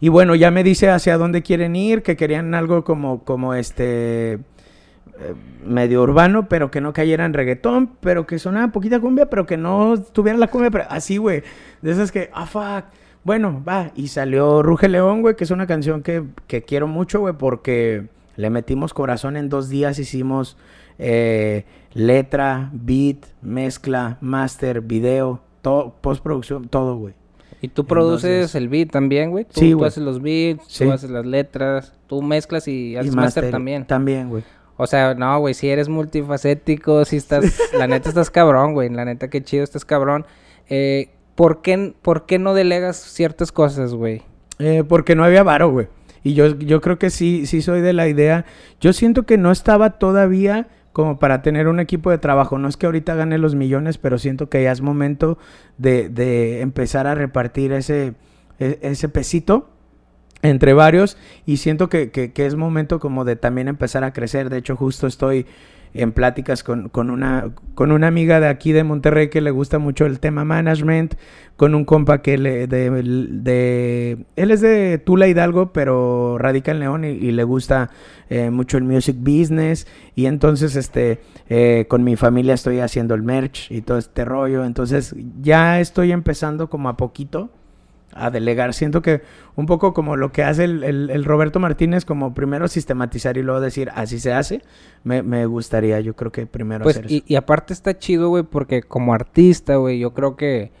Y 0.00 0.08
bueno, 0.08 0.34
ya 0.34 0.50
me 0.50 0.64
dice 0.64 0.90
hacia 0.90 1.18
dónde 1.18 1.42
quieren 1.42 1.76
ir, 1.76 2.02
que 2.02 2.16
querían 2.16 2.54
algo 2.54 2.84
como, 2.84 3.24
como 3.24 3.54
este. 3.54 4.32
eh, 4.34 5.34
medio 5.64 6.02
urbano, 6.02 6.48
pero 6.48 6.70
que 6.70 6.80
no 6.80 6.92
cayera 6.92 7.24
en 7.24 7.34
reggaetón, 7.34 7.92
pero 8.00 8.26
que 8.26 8.38
sonara 8.38 8.72
poquita 8.72 9.00
cumbia, 9.00 9.30
pero 9.30 9.46
que 9.46 9.56
no 9.56 10.00
tuviera 10.00 10.38
la 10.38 10.48
cumbia, 10.48 10.70
pero 10.70 10.84
así, 10.88 11.18
güey. 11.18 11.42
De 11.82 11.92
esas 11.92 12.10
que, 12.12 12.30
ah, 12.32 12.46
fuck. 12.46 12.84
Bueno, 13.24 13.62
va. 13.66 13.92
Y 13.94 14.08
salió 14.08 14.62
Ruge 14.62 14.88
León, 14.88 15.22
güey, 15.22 15.36
que 15.36 15.44
es 15.44 15.50
una 15.52 15.66
canción 15.66 16.02
que, 16.02 16.24
que 16.48 16.62
quiero 16.62 16.88
mucho, 16.88 17.20
güey, 17.20 17.34
porque 17.34 18.08
le 18.36 18.50
metimos 18.50 18.94
corazón 18.94 19.36
en 19.36 19.48
dos 19.48 19.68
días, 19.68 19.98
hicimos 19.98 20.56
eh, 20.98 21.64
letra, 21.92 22.70
beat, 22.72 23.18
mezcla, 23.42 24.18
master, 24.20 24.80
video, 24.80 25.40
todo, 25.60 25.94
postproducción, 26.00 26.68
todo, 26.68 26.96
güey. 26.96 27.14
Y 27.62 27.68
tú 27.68 27.86
produces 27.86 28.24
Entonces- 28.30 28.54
el 28.56 28.68
beat 28.68 28.90
también, 28.90 29.30
güey. 29.30 29.44
Tú, 29.46 29.60
Sí, 29.60 29.70
tú 29.70 29.78
güey. 29.78 29.88
haces 29.88 30.02
los 30.02 30.20
beats, 30.20 30.64
Sí. 30.66 30.84
tú 30.84 30.92
haces 30.92 31.08
las 31.10 31.24
letras, 31.24 31.94
tú 32.08 32.20
mezclas 32.20 32.68
y 32.68 32.96
haces 32.96 33.12
Y 33.12 33.16
master, 33.16 33.44
master 33.44 33.50
también. 33.50 33.86
También, 33.86 34.28
güey. 34.28 34.42
O 34.76 34.86
sea, 34.86 35.14
no, 35.14 35.38
güey, 35.38 35.54
si 35.54 35.68
eres 35.70 35.88
multifacético, 35.88 37.04
si 37.04 37.16
estás, 37.16 37.44
la 37.78 37.86
neta 37.86 38.08
estás 38.08 38.30
cabrón, 38.30 38.74
güey, 38.74 38.88
la 38.90 39.04
neta 39.04 39.28
qué 39.28 39.42
chido 39.42 39.64
estás 39.64 39.84
cabrón. 39.84 40.26
Eh, 40.68 41.10
¿por, 41.34 41.62
qué, 41.62 41.94
¿Por 42.02 42.26
qué 42.26 42.38
no 42.38 42.54
delegas 42.54 42.96
ciertas 42.96 43.52
cosas, 43.52 43.94
güey? 43.94 44.22
Eh, 44.58 44.84
porque 44.88 45.14
no 45.14 45.24
había 45.24 45.42
varo, 45.42 45.70
güey. 45.70 45.88
Y 46.24 46.34
yo, 46.34 46.56
yo 46.58 46.80
creo 46.80 46.98
que 46.98 47.10
sí, 47.10 47.46
sí 47.46 47.62
soy 47.62 47.80
de 47.80 47.92
la 47.92 48.08
idea. 48.08 48.44
Yo 48.80 48.92
siento 48.92 49.24
que 49.24 49.38
no 49.38 49.50
estaba 49.50 49.90
todavía 49.98 50.68
como 50.92 51.18
para 51.18 51.42
tener 51.42 51.68
un 51.68 51.80
equipo 51.80 52.10
de 52.10 52.18
trabajo. 52.18 52.58
No 52.58 52.68
es 52.68 52.76
que 52.76 52.86
ahorita 52.86 53.14
gane 53.14 53.38
los 53.38 53.54
millones, 53.54 53.98
pero 53.98 54.18
siento 54.18 54.48
que 54.48 54.62
ya 54.62 54.72
es 54.72 54.80
momento 54.80 55.38
de, 55.78 56.08
de 56.08 56.60
empezar 56.60 57.06
a 57.06 57.14
repartir 57.14 57.72
ese, 57.72 58.14
e- 58.58 58.78
ese 58.82 59.08
pesito 59.08 59.70
entre 60.42 60.72
varios. 60.74 61.16
Y 61.46 61.58
siento 61.58 61.88
que, 61.88 62.10
que- 62.10 62.32
que 62.32 62.46
es 62.46 62.56
momento 62.56 62.98
como 63.00 63.24
de 63.24 63.36
también 63.36 63.68
empezar 63.68 64.04
a 64.04 64.12
crecer. 64.12 64.50
De 64.50 64.58
hecho, 64.58 64.76
justo 64.76 65.06
estoy 65.06 65.46
en 65.94 66.12
pláticas 66.12 66.62
con, 66.62 66.88
con 66.88 67.10
una, 67.10 67.50
con 67.74 67.92
una 67.92 68.06
amiga 68.06 68.40
de 68.40 68.48
aquí 68.48 68.72
de 68.72 68.84
Monterrey 68.84 69.28
que 69.28 69.40
le 69.40 69.50
gusta 69.50 69.78
mucho 69.78 70.06
el 70.06 70.20
tema 70.20 70.44
management, 70.44 71.14
con 71.56 71.74
un 71.74 71.84
compa 71.84 72.22
que 72.22 72.38
le, 72.38 72.66
de, 72.66 74.24
él 74.36 74.50
es 74.50 74.60
de 74.60 74.98
Tula 74.98 75.28
Hidalgo, 75.28 75.72
pero 75.72 76.38
radica 76.38 76.72
en 76.72 76.80
León 76.80 77.04
y, 77.04 77.08
y 77.08 77.32
le 77.32 77.44
gusta 77.44 77.90
eh, 78.30 78.50
mucho 78.50 78.78
el 78.78 78.84
music 78.84 79.16
business, 79.18 79.86
y 80.14 80.26
entonces 80.26 80.76
este, 80.76 81.20
eh, 81.48 81.86
con 81.88 82.02
mi 82.04 82.16
familia 82.16 82.54
estoy 82.54 82.80
haciendo 82.80 83.14
el 83.14 83.22
merch 83.22 83.70
y 83.70 83.82
todo 83.82 83.98
este 83.98 84.24
rollo, 84.24 84.64
entonces 84.64 85.14
ya 85.40 85.80
estoy 85.80 86.12
empezando 86.12 86.70
como 86.70 86.88
a 86.88 86.96
poquito 86.96 87.50
a 88.14 88.30
delegar. 88.30 88.74
Siento 88.74 89.02
que 89.02 89.22
un 89.56 89.66
poco 89.66 89.92
como 89.94 90.16
lo 90.16 90.32
que 90.32 90.42
hace 90.42 90.64
el, 90.64 90.84
el- 90.84 91.10
el 91.10 91.24
Roberto 91.24 91.58
Martínez, 91.60 92.04
como 92.04 92.34
primero 92.34 92.68
sistematizar 92.68 93.36
y 93.36 93.42
luego 93.42 93.60
decir 93.60 93.90
así 93.94 94.18
se 94.18 94.32
hace, 94.32 94.62
me, 95.04 95.22
me 95.22 95.46
gustaría, 95.46 96.00
yo 96.00 96.14
creo 96.14 96.32
que 96.32 96.46
primero 96.46 96.82
Pues, 96.84 96.96
hacer 96.96 97.06
eso. 97.06 97.14
y, 97.16 97.24
y 97.26 97.36
aparte 97.36 97.72
está 97.72 97.98
chido, 97.98 98.28
güey, 98.28 98.42
porque 98.44 98.82
como 98.82 99.14
artista, 99.14 99.76
güey, 99.76 99.98
yo 99.98 100.12
creo 100.14 100.36
que 100.36 100.72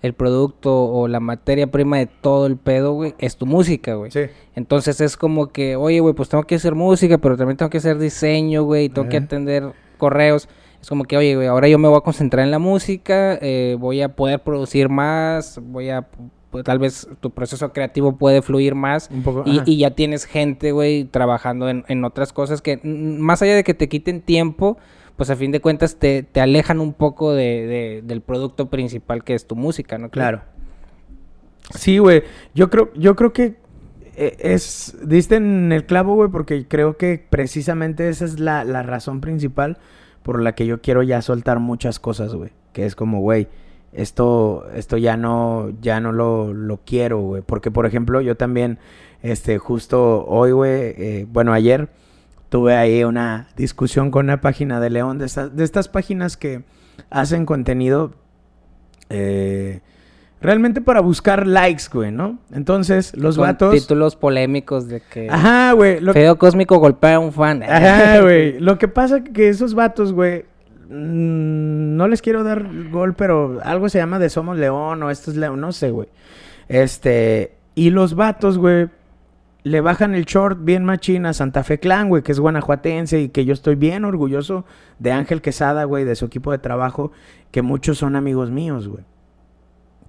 el 0.00 0.14
producto 0.14 0.84
o 0.84 1.08
la 1.08 1.18
materia 1.18 1.66
prima 1.66 1.98
de 1.98 2.06
todo 2.06 2.46
el 2.46 2.56
pedo, 2.56 2.92
güey, 2.92 3.14
es 3.18 3.36
tu 3.36 3.46
música, 3.46 3.94
güey. 3.94 4.12
Sí. 4.12 4.20
Entonces 4.54 5.00
es 5.00 5.16
como 5.16 5.48
que, 5.48 5.74
oye, 5.74 5.98
güey, 5.98 6.14
pues 6.14 6.28
tengo 6.28 6.44
que 6.44 6.54
hacer 6.54 6.74
música, 6.76 7.18
pero 7.18 7.36
también 7.36 7.56
tengo 7.56 7.68
que 7.70 7.78
hacer 7.78 7.98
diseño, 7.98 8.62
güey, 8.62 8.84
y 8.84 8.88
tengo 8.90 9.08
que 9.08 9.16
Ajá. 9.16 9.26
atender 9.26 9.72
correos. 9.98 10.48
Es 10.80 10.88
como 10.88 11.02
que, 11.02 11.16
oye, 11.16 11.34
güey, 11.34 11.48
ahora 11.48 11.66
yo 11.66 11.76
me 11.80 11.88
voy 11.88 11.98
a 11.98 12.02
concentrar 12.02 12.44
en 12.44 12.52
la 12.52 12.60
música, 12.60 13.36
eh, 13.42 13.76
voy 13.80 14.00
a 14.00 14.10
poder 14.14 14.38
producir 14.40 14.88
más, 14.88 15.58
voy 15.60 15.90
a, 15.90 16.06
pues, 16.50 16.64
tal 16.64 16.78
vez 16.78 17.08
tu 17.20 17.30
proceso 17.30 17.72
creativo 17.72 18.16
puede 18.16 18.42
fluir 18.42 18.74
más. 18.74 19.10
Un 19.12 19.22
poco. 19.22 19.42
Y, 19.46 19.60
y 19.66 19.78
ya 19.78 19.90
tienes 19.92 20.24
gente, 20.24 20.72
güey, 20.72 21.04
trabajando 21.04 21.68
en, 21.68 21.84
en 21.88 22.04
otras 22.04 22.32
cosas 22.32 22.62
que, 22.62 22.78
mm, 22.82 23.18
más 23.18 23.42
allá 23.42 23.54
de 23.54 23.64
que 23.64 23.74
te 23.74 23.88
quiten 23.88 24.20
tiempo, 24.22 24.78
pues 25.16 25.30
a 25.30 25.36
fin 25.36 25.50
de 25.50 25.60
cuentas 25.60 25.96
te, 25.96 26.22
te 26.22 26.40
alejan 26.40 26.80
un 26.80 26.92
poco 26.92 27.32
de, 27.34 27.66
de- 27.66 28.02
del 28.04 28.20
producto 28.20 28.70
principal 28.70 29.24
que 29.24 29.34
es 29.34 29.46
tu 29.46 29.56
música, 29.56 29.98
¿no? 29.98 30.10
Claro. 30.10 30.42
Sí, 31.74 31.98
güey. 31.98 32.22
Yo 32.54 32.70
creo, 32.70 32.90
yo 32.94 33.14
creo 33.16 33.32
que 33.32 33.56
eh, 34.16 34.36
es. 34.40 34.96
Diste 35.04 35.36
en 35.36 35.70
el 35.72 35.84
clavo, 35.86 36.14
güey, 36.14 36.30
porque 36.30 36.66
creo 36.66 36.96
que 36.96 37.24
precisamente 37.28 38.08
esa 38.08 38.24
es 38.24 38.40
la, 38.40 38.64
la 38.64 38.82
razón 38.82 39.20
principal 39.20 39.78
por 40.22 40.40
la 40.42 40.54
que 40.54 40.66
yo 40.66 40.80
quiero 40.80 41.02
ya 41.02 41.20
soltar 41.22 41.58
muchas 41.58 41.98
cosas, 41.98 42.34
güey. 42.34 42.50
Que 42.72 42.86
es 42.86 42.94
como, 42.94 43.20
güey, 43.20 43.48
esto, 43.92 44.68
esto 44.74 44.96
ya 44.96 45.16
no, 45.16 45.72
ya 45.80 46.00
no 46.00 46.12
lo, 46.12 46.52
lo 46.52 46.78
quiero, 46.84 47.20
güey. 47.20 47.42
Porque, 47.42 47.70
por 47.70 47.86
ejemplo, 47.86 48.20
yo 48.20 48.36
también, 48.36 48.78
este, 49.22 49.58
justo 49.58 50.24
hoy, 50.26 50.52
güey, 50.52 50.72
eh, 50.72 51.26
bueno, 51.30 51.52
ayer 51.52 51.88
tuve 52.48 52.76
ahí 52.76 53.04
una 53.04 53.48
discusión 53.56 54.10
con 54.10 54.26
una 54.26 54.40
página 54.40 54.80
de 54.80 54.90
León, 54.90 55.18
de 55.18 55.26
estas, 55.26 55.54
de 55.54 55.64
estas 55.64 55.88
páginas 55.88 56.36
que 56.36 56.62
hacen 57.10 57.46
contenido 57.46 58.12
eh, 59.10 59.80
realmente 60.40 60.80
para 60.80 61.00
buscar 61.00 61.46
likes, 61.46 61.84
güey, 61.92 62.10
¿no? 62.10 62.38
Entonces, 62.52 63.16
los 63.16 63.36
Con 63.36 63.46
vatos... 63.46 63.74
títulos 63.74 64.16
polémicos 64.16 64.88
de 64.88 65.00
que 65.00 65.28
Ajá, 65.30 65.72
güey. 65.72 66.00
Lo... 66.00 66.12
Feo 66.12 66.38
Cósmico 66.38 66.78
golpea 66.78 67.16
a 67.16 67.18
un 67.18 67.32
fan. 67.32 67.62
Ajá, 67.62 68.20
güey. 68.22 68.58
Lo 68.60 68.78
que 68.78 68.88
pasa 68.88 69.24
que 69.24 69.48
esos 69.48 69.74
vatos, 69.74 70.12
güey, 70.12 70.44
no 70.88 72.08
les 72.08 72.22
quiero 72.22 72.44
dar 72.44 72.66
gol, 72.90 73.14
pero 73.14 73.60
algo 73.62 73.88
se 73.88 73.98
llama 73.98 74.18
de 74.18 74.30
Somos 74.30 74.58
León 74.58 75.02
o 75.02 75.10
esto 75.10 75.30
es 75.30 75.36
León, 75.36 75.60
no 75.60 75.72
sé, 75.72 75.90
güey. 75.90 76.08
Este, 76.68 77.56
y 77.74 77.90
los 77.90 78.14
vatos, 78.14 78.58
güey, 78.58 78.88
le 79.64 79.80
bajan 79.80 80.14
el 80.14 80.24
short 80.24 80.58
bien 80.62 80.84
machín 80.84 81.26
a 81.26 81.34
Santa 81.34 81.62
Fe 81.62 81.78
Clan, 81.78 82.08
güey, 82.08 82.22
que 82.22 82.32
es 82.32 82.40
guanajuatense 82.40 83.20
y 83.20 83.28
que 83.28 83.44
yo 83.44 83.52
estoy 83.52 83.74
bien 83.74 84.04
orgulloso 84.04 84.64
de 84.98 85.12
Ángel 85.12 85.42
Quesada, 85.42 85.84
güey, 85.84 86.04
de 86.04 86.16
su 86.16 86.24
equipo 86.24 86.52
de 86.52 86.58
trabajo, 86.58 87.12
que 87.50 87.62
muchos 87.62 87.98
son 87.98 88.16
amigos 88.16 88.50
míos, 88.50 88.88
güey. 88.88 89.04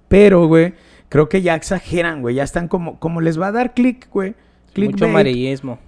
Pero, 0.08 0.46
güey, 0.46 0.74
creo 1.08 1.28
que 1.28 1.42
ya 1.42 1.54
exageran, 1.54 2.22
güey, 2.22 2.36
ya 2.36 2.42
están 2.42 2.68
como, 2.68 2.98
como 2.98 3.20
les 3.20 3.40
va 3.40 3.48
a 3.48 3.52
dar 3.52 3.74
clic, 3.74 4.08
güey. 4.10 4.30
Mucho 4.30 4.72
clickbait, 4.72 5.10
amarillismo. 5.10 5.78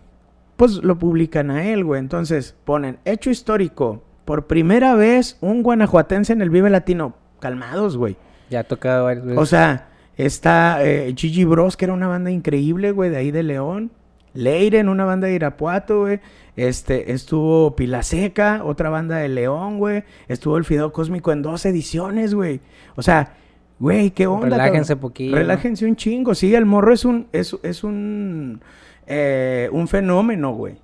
pues 0.56 0.82
lo 0.82 0.98
publican 0.98 1.50
a 1.50 1.66
él, 1.68 1.84
güey. 1.84 2.00
Entonces 2.00 2.54
ponen, 2.64 2.98
hecho 3.04 3.30
histórico, 3.30 4.02
por 4.24 4.46
primera 4.46 4.94
vez 4.94 5.36
un 5.40 5.62
guanajuatense 5.62 6.32
en 6.32 6.42
el 6.42 6.50
Vive 6.50 6.70
Latino. 6.70 7.14
Calmados, 7.40 7.96
güey. 7.96 8.16
Ya 8.50 8.60
ha 8.60 8.64
tocado 8.64 9.04
varias 9.04 9.24
veces. 9.24 9.38
O 9.40 9.46
sea, 9.46 9.88
está 10.16 10.84
eh, 10.84 11.12
Gigi 11.16 11.44
Bros, 11.44 11.76
que 11.76 11.86
era 11.86 11.94
una 11.94 12.08
banda 12.08 12.30
increíble, 12.30 12.92
güey, 12.92 13.10
de 13.10 13.16
ahí 13.16 13.30
de 13.30 13.42
León. 13.42 13.90
Leiren, 14.34 14.88
una 14.88 15.04
banda 15.04 15.26
de 15.26 15.34
Irapuato, 15.34 16.02
güey. 16.02 16.20
Este, 16.56 17.12
estuvo 17.12 17.74
Pilaseca, 17.76 18.62
otra 18.64 18.90
banda 18.90 19.16
de 19.16 19.28
León, 19.28 19.78
güey. 19.78 20.04
Estuvo 20.28 20.56
el 20.56 20.64
Fideo 20.64 20.92
Cósmico 20.92 21.32
en 21.32 21.42
dos 21.42 21.64
ediciones, 21.66 22.34
güey. 22.34 22.60
O 22.94 23.02
sea, 23.02 23.34
güey, 23.78 24.10
qué 24.10 24.26
onda. 24.26 24.56
Relájense 24.56 24.96
poquillo. 24.96 25.36
Relájense 25.36 25.86
un 25.86 25.96
chingo. 25.96 26.34
Sí, 26.34 26.54
el 26.54 26.66
morro 26.66 26.92
es 26.92 27.04
un, 27.04 27.26
es, 27.32 27.56
es 27.62 27.84
un, 27.84 28.60
eh, 29.06 29.68
un 29.72 29.88
fenómeno, 29.88 30.52
güey. 30.52 30.76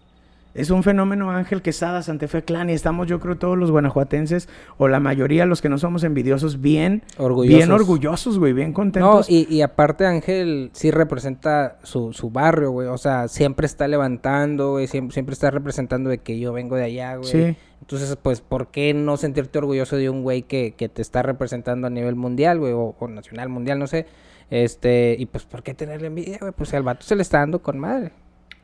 Es 0.59 0.71
un 0.71 0.83
fenómeno 0.83 1.31
Ángel 1.31 1.63
Quesada, 1.63 2.03
Santa 2.03 2.27
Fe 2.29 2.43
Clan, 2.43 2.69
y 2.69 2.73
estamos 2.73 3.07
yo 3.07 3.21
creo 3.21 3.37
todos 3.39 3.57
los 3.57 3.71
guanajuatenses, 3.71 4.49
o 4.77 4.89
la 4.89 5.01
mayoría, 5.01 5.47
los 5.47 5.63
que 5.63 5.69
no 5.69 5.79
somos 5.79 6.03
envidiosos, 6.05 6.61
bien, 6.61 7.03
Orgullosos. 7.17 7.57
bien 7.59 7.71
orgullosos, 7.71 8.39
güey, 8.39 8.53
bien 8.53 8.71
No, 8.71 8.75
contentos. 8.75 9.31
y, 9.31 9.47
y 9.49 9.63
aparte 9.63 10.05
Ángel 10.07 10.71
sí 10.73 10.91
representa 10.91 11.79
su, 11.83 12.13
su 12.13 12.31
barrio, 12.31 12.71
güey. 12.73 12.89
O 12.89 12.99
sea, 12.99 13.29
siempre 13.29 13.67
está 13.67 13.87
levantando, 13.89 14.73
güey. 14.73 14.87
Siempre, 14.89 15.15
siempre 15.15 15.33
está 15.33 15.51
representando 15.51 16.11
de 16.11 16.19
que 16.19 16.39
yo 16.39 16.53
vengo 16.53 16.77
de 16.77 16.85
allá, 16.85 17.17
güey. 17.17 17.31
Sí. 17.31 17.57
Entonces, 17.81 18.17
pues, 18.21 18.41
¿por 18.41 18.69
qué 18.69 18.93
no 18.93 19.17
sentirte 19.17 19.59
orgulloso 19.59 19.97
de 19.97 20.11
un 20.11 20.23
güey 20.23 20.43
que, 20.43 20.75
que 20.77 20.89
te 20.89 21.01
está 21.03 21.23
representando 21.23 21.87
a 21.87 21.91
nivel 21.91 22.17
mundial, 22.17 22.59
güey? 22.59 22.73
O, 22.73 22.97
o 22.99 23.09
nacional, 23.09 23.49
mundial, 23.49 23.79
no 23.79 23.87
sé. 23.87 24.07
Este, 24.51 25.15
y 25.19 25.27
pues, 25.27 25.45
¿por 25.45 25.63
qué 25.63 25.75
tenerle 25.75 26.09
envidia, 26.09 26.39
güey? 26.41 26.53
Pues 26.53 26.75
al 26.75 26.83
vato 26.83 27.07
se 27.07 27.15
le 27.15 27.23
está 27.23 27.39
dando 27.39 27.61
con 27.63 27.79
madre. 27.79 28.13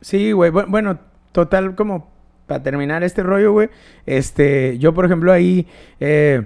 Sí, 0.00 0.32
güey. 0.32 0.50
Bu- 0.50 0.66
Bueno, 0.68 0.98
total, 1.34 1.74
como 1.74 2.08
para 2.46 2.62
terminar 2.62 3.02
este 3.02 3.22
rollo, 3.24 3.52
güey. 3.52 3.68
Este, 4.06 4.78
yo, 4.78 4.94
por 4.94 5.04
ejemplo, 5.04 5.32
ahí, 5.32 5.66
eh, 5.98 6.44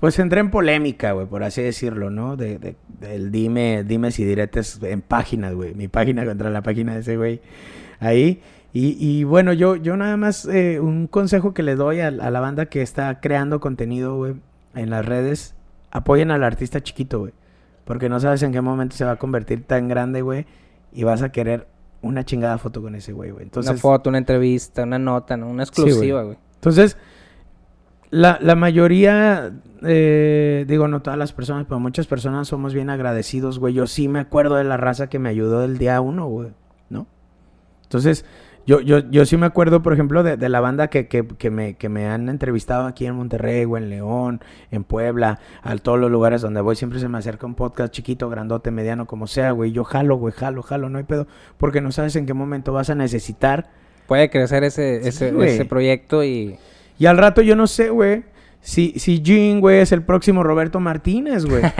pues 0.00 0.18
entré 0.18 0.40
en 0.40 0.50
polémica, 0.50 1.12
güey, 1.12 1.26
por 1.26 1.42
así 1.44 1.62
decirlo, 1.62 2.10
¿no? 2.10 2.36
De, 2.36 2.58
de- 2.58 2.76
del 3.00 3.30
dime, 3.30 3.84
dime 3.84 4.10
si 4.10 4.24
diretes 4.24 4.80
en 4.82 5.00
páginas, 5.00 5.54
güey. 5.54 5.74
Mi 5.74 5.88
página 5.88 6.24
contra 6.24 6.50
la 6.50 6.62
página 6.62 6.94
de 6.94 7.00
ese 7.00 7.16
güey. 7.16 7.40
Ahí. 8.00 8.42
Y, 8.76 9.22
bueno, 9.22 9.52
yo, 9.52 9.76
yo 9.76 9.96
nada 9.96 10.16
más 10.16 10.46
eh, 10.46 10.80
un 10.80 11.06
consejo 11.06 11.54
que 11.54 11.62
le 11.62 11.76
doy 11.76 12.00
a, 12.00 12.08
a 12.08 12.10
la 12.10 12.40
banda 12.40 12.66
que 12.66 12.82
está 12.82 13.20
creando 13.20 13.60
contenido, 13.60 14.16
güey, 14.16 14.34
en 14.74 14.90
las 14.90 15.06
redes. 15.06 15.54
Apoyen 15.92 16.32
al 16.32 16.42
artista 16.42 16.82
chiquito, 16.82 17.20
güey. 17.20 17.32
Porque 17.84 18.08
no 18.08 18.18
sabes 18.18 18.42
en 18.42 18.50
qué 18.50 18.60
momento 18.60 18.96
se 18.96 19.04
va 19.04 19.12
a 19.12 19.16
convertir 19.16 19.62
tan 19.62 19.86
grande, 19.86 20.22
güey. 20.22 20.46
Y 20.92 21.04
vas 21.04 21.22
a 21.22 21.30
querer 21.30 21.68
una 22.04 22.24
chingada 22.24 22.58
foto 22.58 22.80
con 22.80 22.94
ese 22.94 23.12
güey, 23.12 23.30
güey. 23.30 23.44
Entonces, 23.44 23.70
una 23.70 23.80
foto, 23.80 24.10
una 24.10 24.18
entrevista, 24.18 24.82
una 24.82 24.98
nota, 24.98 25.36
¿no? 25.36 25.46
Una 25.46 25.64
güey. 25.64 25.68
exclusiva, 25.68 26.22
güey. 26.22 26.38
entonces 26.54 26.96
la, 28.14 28.38
la 28.40 28.54
mayoría, 28.54 29.52
eh, 29.82 30.64
digo, 30.68 30.86
no 30.86 31.02
todas 31.02 31.18
las 31.18 31.32
personas, 31.32 31.66
pero 31.68 31.80
muchas 31.80 32.06
personas 32.06 32.46
somos 32.46 32.72
bien 32.72 32.88
agradecidos, 32.88 33.58
güey. 33.58 33.74
Yo 33.74 33.88
sí 33.88 34.06
me 34.06 34.20
acuerdo 34.20 34.54
de 34.54 34.62
la 34.62 34.76
raza 34.76 35.08
que 35.08 35.18
me 35.18 35.30
ayudó 35.30 35.62
del 35.62 35.78
día 35.78 36.00
uno, 36.00 36.28
güey, 36.28 36.52
¿no? 36.90 37.08
Entonces, 37.82 38.24
yo, 38.66 38.80
yo, 38.80 38.98
yo 39.10 39.26
sí 39.26 39.36
me 39.36 39.46
acuerdo, 39.46 39.82
por 39.82 39.92
ejemplo, 39.92 40.22
de, 40.22 40.36
de 40.36 40.48
la 40.48 40.60
banda 40.60 40.88
que, 40.88 41.08
que, 41.08 41.26
que, 41.26 41.50
me, 41.50 41.74
que 41.74 41.88
me 41.88 42.06
han 42.06 42.28
entrevistado 42.28 42.86
aquí 42.86 43.06
en 43.06 43.14
Monterrey, 43.14 43.64
o 43.64 43.76
en 43.76 43.90
León, 43.90 44.40
en 44.70 44.84
Puebla, 44.84 45.38
a 45.62 45.76
todos 45.76 45.98
los 45.98 46.10
lugares 46.10 46.42
donde 46.42 46.60
voy. 46.60 46.76
Siempre 46.76 46.98
se 46.98 47.08
me 47.08 47.18
acerca 47.18 47.46
un 47.46 47.54
podcast 47.54 47.92
chiquito, 47.92 48.28
grandote, 48.28 48.70
mediano, 48.70 49.06
como 49.06 49.26
sea, 49.26 49.50
güey. 49.52 49.72
Yo 49.72 49.84
jalo, 49.84 50.16
güey, 50.16 50.32
jalo, 50.32 50.62
jalo, 50.62 50.88
no 50.88 50.98
hay 50.98 51.04
pedo. 51.04 51.26
Porque 51.58 51.80
no 51.80 51.92
sabes 51.92 52.16
en 52.16 52.26
qué 52.26 52.34
momento 52.34 52.72
vas 52.72 52.90
a 52.90 52.94
necesitar 52.94 53.68
Puede 54.06 54.30
crecer 54.30 54.64
ese, 54.64 55.00
Sí, 55.02 55.08
ese, 55.08 55.54
ese 55.54 55.64
proyecto 55.64 56.24
y... 56.24 56.56
Y 56.98 57.06
al 57.06 57.18
rato 57.18 57.42
yo 57.42 57.56
no 57.56 57.66
sé, 57.66 57.90
güey, 57.90 58.22
si, 58.60 58.92
si 58.98 59.20
Jin, 59.24 59.60
güey, 59.60 59.80
es 59.80 59.90
el 59.90 60.02
próximo 60.02 60.44
Roberto 60.44 60.78
Martínez, 60.78 61.44
güey. 61.44 61.62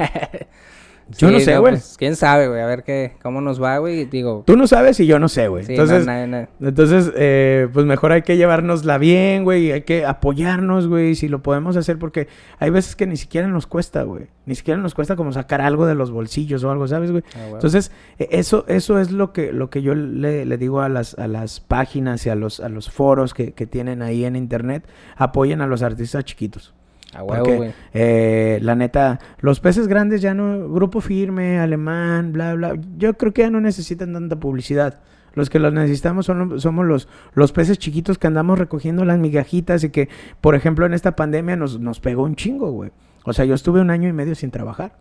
Yo 1.18 1.30
no 1.30 1.38
sé, 1.40 1.59
güey. 1.59 1.74
pues, 1.74 1.96
quién 1.98 2.16
sabe, 2.16 2.48
güey. 2.48 2.61
A 2.61 2.66
ver 2.66 2.82
qué, 2.82 3.12
cómo 3.22 3.40
nos 3.40 3.62
va, 3.62 3.78
güey. 3.78 4.07
Digo, 4.07 4.42
Tú 4.46 4.57
no 4.57 4.66
sabes 4.66 4.98
y 5.00 5.07
yo 5.07 5.18
no 5.18 5.28
sé, 5.28 5.48
güey. 5.48 5.64
sí, 5.64 5.72
entonces, 5.74 6.07
no, 6.07 6.46
entonces 6.66 7.12
eh, 7.16 7.68
pues 7.72 7.86
mejor 7.86 8.12
hay 8.12 8.22
que 8.22 8.36
llevárnosla 8.36 8.98
bien, 8.98 9.44
güey. 9.44 9.72
Hay 9.72 9.82
que 9.82 10.05
apoyarnos, 10.05 10.86
güey, 10.88 11.14
si 11.14 11.28
lo 11.28 11.42
podemos 11.42 11.76
hacer. 11.76 11.98
Porque 11.98 12.28
hay 12.59 12.70
veces 12.70 12.96
que 12.96 13.07
ni 13.07 13.16
siquiera 13.16 13.48
nos 13.48 13.66
cuesta, 13.66 14.02
güey. 14.02 14.26
Ni 14.46 14.55
siquiera 14.55 14.80
nos 14.80 14.94
cuesta 14.94 15.16
como 15.16 15.32
sacar 15.32 15.61
algo 15.61 15.86
de 15.86 15.94
los 15.94 16.11
bolsillos 16.11 16.64
o 16.64 16.70
algo, 16.70 16.86
¿sabes, 16.88 17.11
güey? 17.11 17.22
Ah. 17.34 17.48
Entonces, 17.52 17.92
e- 18.18 18.28
eso, 18.32 18.64
eso 18.68 18.98
es 18.98 19.11
lo 19.11 19.32
que, 19.32 19.52
lo 19.52 19.70
que 19.70 19.80
yo 19.82 19.94
le, 19.94 20.44
le 20.44 20.59
digo 20.59 20.80
a 20.80 20.88
las, 20.88 21.18
a 21.18 21.28
las 21.28 21.61
páginas 21.61 22.26
y 22.26 22.30
a 22.30 22.34
los, 22.34 22.61
a 22.61 22.68
los 22.68 22.90
foros 22.90 23.32
que, 23.32 23.52
que 23.52 23.66
tienen 23.66 24.02
ahí 24.02 24.24
en 24.24 24.36
internet. 24.36 24.86
Apoyen 25.16 25.61
a 25.62 25.66
los 25.66 25.82
artistas 25.82 26.24
chiquitos. 26.24 26.74
A 27.15 27.23
huevo, 27.23 27.45
Porque, 27.45 27.57
güey. 27.57 27.73
eh, 27.93 28.59
la 28.62 28.75
neta, 28.75 29.21
los 29.39 29.61
peces 29.61 29.89
grandes 29.89 30.21
ya 30.23 30.35
no, 30.35 30.69
grupo 30.71 31.01
firme, 31.01 31.59
alemán, 31.59 32.33
bla, 32.33 32.55
bla, 32.55 32.75
yo 32.97 33.15
creo 33.15 33.33
que 33.33 33.43
ya 33.43 33.51
no 33.51 33.61
necesitan 33.61 34.12
tanta 34.12 34.37
publicidad. 34.37 35.01
Los 35.35 35.51
que 35.51 35.59
los 35.59 35.73
necesitamos 35.73 36.27
son, 36.27 36.61
somos 36.61 36.87
los, 36.87 37.09
los 37.35 37.53
peces 37.53 37.79
chiquitos 37.79 38.19
que 38.19 38.29
andamos 38.29 38.59
recogiendo 38.59 39.05
las 39.05 39.19
migajitas 39.19 39.83
y 39.83 39.91
que, 39.91 40.09
por 40.41 40.55
ejemplo, 40.55 40.87
en 40.87 40.95
esta 40.95 41.17
pandemia 41.17 41.57
nos, 41.57 41.81
nos 41.81 41.99
pegó 42.01 42.23
un 42.23 42.37
chingo, 42.37 42.71
güey. 42.71 42.93
O 43.25 43.33
sea, 43.33 43.45
yo 43.45 43.55
estuve 43.55 43.81
un 43.81 43.91
año 43.91 44.09
y 44.09 44.12
medio 44.12 44.35
sin 44.37 44.51
trabajar. 44.53 44.93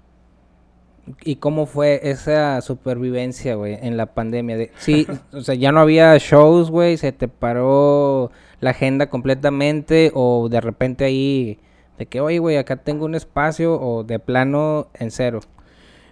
¿Y 1.23 1.35
cómo 1.35 1.65
fue 1.65 1.99
esa 2.03 2.61
supervivencia, 2.61 3.55
güey, 3.55 3.77
en 3.81 3.97
la 3.97 4.07
pandemia? 4.07 4.57
De, 4.57 4.71
sí, 4.77 5.05
o 5.33 5.41
sea, 5.41 5.53
ya 5.53 5.71
no 5.71 5.81
había 5.81 6.17
shows, 6.17 6.71
güey, 6.71 6.97
se 6.97 7.11
te 7.11 7.27
paró 7.27 8.31
la 8.61 8.69
agenda 8.71 9.09
completamente 9.09 10.11
o 10.15 10.47
de 10.49 10.61
repente 10.61 11.03
ahí 11.03 11.59
de 11.97 12.05
que, 12.05 12.21
oye, 12.21 12.39
güey, 12.39 12.57
acá 12.57 12.77
tengo 12.77 13.05
un 13.05 13.15
espacio 13.15 13.79
o 13.79 14.03
de 14.03 14.19
plano 14.19 14.87
en 14.93 15.11
cero. 15.11 15.41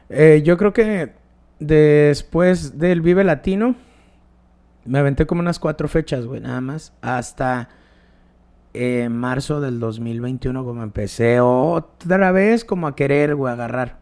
Eh, 0.10 0.42
yo 0.44 0.58
creo 0.58 0.74
que 0.74 1.14
después 1.60 2.78
del 2.78 3.02
Vive 3.02 3.24
Latino, 3.24 3.76
me 4.86 5.00
aventé 5.00 5.26
como 5.26 5.42
unas 5.42 5.60
cuatro 5.60 5.88
fechas, 5.88 6.26
güey, 6.26 6.42
nada 6.42 6.62
más. 6.62 6.94
Hasta 7.02 7.70
en 8.74 9.12
marzo 9.12 9.60
del 9.60 9.80
2021 9.80 10.64
como 10.64 10.82
empecé 10.84 11.42
otra 11.42 12.32
vez 12.32 12.64
como 12.64 12.88
a 12.88 12.96
querer, 12.96 13.36
güey, 13.36 13.52
agarrar. 13.52 14.00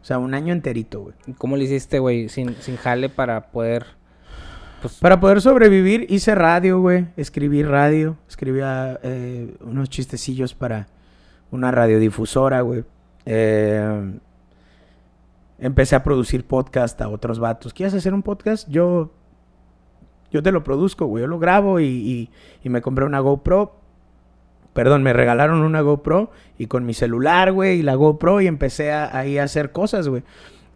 O 0.00 0.04
sea, 0.04 0.18
un 0.18 0.34
año 0.34 0.52
enterito, 0.52 1.00
güey. 1.00 1.14
¿Cómo 1.38 1.56
le 1.56 1.64
hiciste, 1.64 1.98
güey, 1.98 2.28
sin, 2.28 2.54
sin 2.60 2.76
jale 2.76 3.08
para 3.08 3.50
poder... 3.50 3.86
Pues... 4.82 4.98
Para 4.98 5.18
poder 5.18 5.40
sobrevivir 5.40 6.06
hice 6.10 6.34
radio, 6.34 6.78
güey. 6.78 7.06
Escribí 7.16 7.62
radio. 7.62 8.18
Escribía 8.28 9.00
eh, 9.02 9.56
unos 9.62 9.88
chistecillos 9.88 10.52
para 10.52 10.88
una 11.54 11.70
radiodifusora, 11.70 12.60
güey. 12.60 12.84
Eh, 13.26 14.18
empecé 15.58 15.96
a 15.96 16.02
producir 16.02 16.46
podcast 16.46 17.00
a 17.00 17.08
otros 17.08 17.38
vatos. 17.38 17.72
¿Quieres 17.72 17.94
hacer 17.94 18.12
un 18.12 18.22
podcast? 18.22 18.68
Yo, 18.68 19.12
yo 20.30 20.42
te 20.42 20.52
lo 20.52 20.62
produzco, 20.64 21.06
güey. 21.06 21.22
Yo 21.22 21.28
lo 21.28 21.38
grabo 21.38 21.80
y, 21.80 22.30
y 22.62 22.68
me 22.68 22.82
compré 22.82 23.04
una 23.04 23.20
GoPro 23.20 23.84
perdón, 24.74 25.02
me 25.02 25.12
regalaron 25.12 25.60
una 25.62 25.80
GoPro 25.80 26.30
y 26.58 26.66
con 26.66 26.84
mi 26.84 26.92
celular, 26.92 27.52
güey, 27.52 27.78
y 27.78 27.82
la 27.82 27.94
GoPro 27.94 28.40
y 28.40 28.48
empecé 28.48 28.92
a, 28.92 29.04
a 29.06 29.42
hacer 29.42 29.72
cosas, 29.72 30.08
güey. 30.08 30.22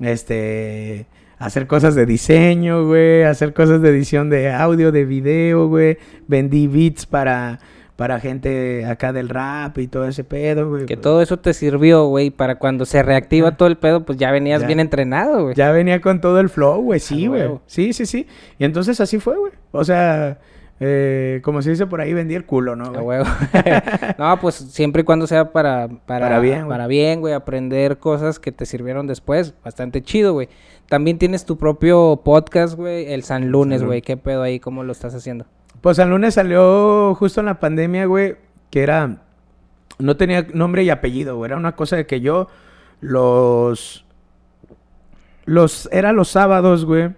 Este, 0.01 1.07
hacer 1.39 1.67
cosas 1.67 1.97
de 1.97 2.07
diseño, 2.07 2.87
güey, 2.87 3.25
hacer 3.25 3.53
cosas 3.53 3.83
de 3.83 3.91
edición 3.91 4.31
de 4.31 4.53
audio, 4.53 4.93
de 4.93 5.05
video, 5.05 5.67
güey. 5.67 5.99
Vendí 6.29 6.69
beats 6.69 7.05
para 7.05 7.59
para 7.99 8.21
gente 8.21 8.87
acá 8.87 9.13
del 9.13 9.29
rap 9.29 9.77
y 9.79 9.89
todo 9.89 10.07
ese 10.07 10.23
pedo, 10.23 10.69
güey. 10.69 10.87
Que 10.87 10.97
todo 10.97 11.21
eso 11.21 11.41
te 11.41 11.53
sirvió, 11.53 12.07
güey, 12.07 12.31
para 12.31 12.55
cuando 12.55 12.85
se 12.85 13.03
reactiva 13.03 13.57
todo 13.57 13.67
el 13.67 13.77
pedo, 13.77 14.07
pues 14.07 14.17
ya 14.17 14.31
venías 14.31 14.65
bien 14.65 14.79
entrenado, 14.79 15.43
güey. 15.43 15.57
Ya 15.57 15.73
venía 15.73 16.01
con 16.01 16.21
todo 16.21 16.39
el 16.39 16.49
flow, 16.49 16.81
güey, 16.81 17.01
sí, 17.01 17.27
güey. 17.27 17.59
Sí, 17.67 17.93
sí, 17.93 18.07
sí. 18.07 18.29
Y 18.57 18.65
entonces 18.65 19.01
así 19.01 19.19
fue, 19.19 19.37
güey. 19.37 19.51
O 19.73 19.83
sea, 19.83 20.39
eh, 20.79 21.41
como 21.43 21.61
se 21.61 21.71
dice 21.71 21.89
por 21.89 22.01
ahí, 22.01 22.13
vendí 22.13 22.37
el 22.37 22.47
culo, 22.47 22.77
¿no? 22.77 22.93
no, 24.19 24.41
pues 24.41 24.55
siempre 24.55 25.03
y 25.03 25.05
cuando 25.05 25.27
sea 25.27 25.51
para, 25.51 25.89
para, 26.07 26.39
bien, 26.39 26.69
para 26.69 26.87
bien, 26.87 27.19
güey, 27.19 27.35
aprender 27.35 27.99
cosas 27.99 28.39
que 28.39 28.53
te 28.53 28.65
sirvieron 28.65 29.09
después, 29.09 29.55
bastante 29.65 30.03
chido, 30.03 30.35
güey. 30.35 30.49
También 30.89 31.19
tienes 31.19 31.45
tu 31.45 31.59
propio 31.59 32.21
podcast, 32.25 32.77
güey, 32.77 33.13
el 33.13 33.25
San 33.25 33.49
Lunes, 33.49 33.83
güey. 33.83 34.03
¿Qué 34.03 34.17
pedo 34.17 34.43
ahí? 34.43 34.61
¿Cómo 34.61 34.85
lo 34.85 34.93
estás 34.93 35.17
haciendo? 35.17 35.47
Pues 35.81 35.97
San 35.97 36.11
Lunes 36.11 36.35
salió 36.35 37.15
justo 37.15 37.41
en 37.41 37.47
la 37.47 37.61
pandemia, 37.61 38.07
güey, 38.07 38.37
que 38.71 38.83
era... 38.83 39.23
No 39.99 40.17
tenía 40.17 40.47
nombre 40.55 40.85
y 40.85 40.91
apellido, 40.91 41.37
güey. 41.37 41.49
Era 41.49 41.57
una 41.57 41.75
cosa 41.75 41.97
de 41.97 42.07
que 42.07 42.21
yo 42.21 42.49
los... 43.01 44.05
Los... 45.45 45.89
Era 45.93 46.13
los 46.13 46.29
sábados, 46.29 46.85
güey. 46.85 47.11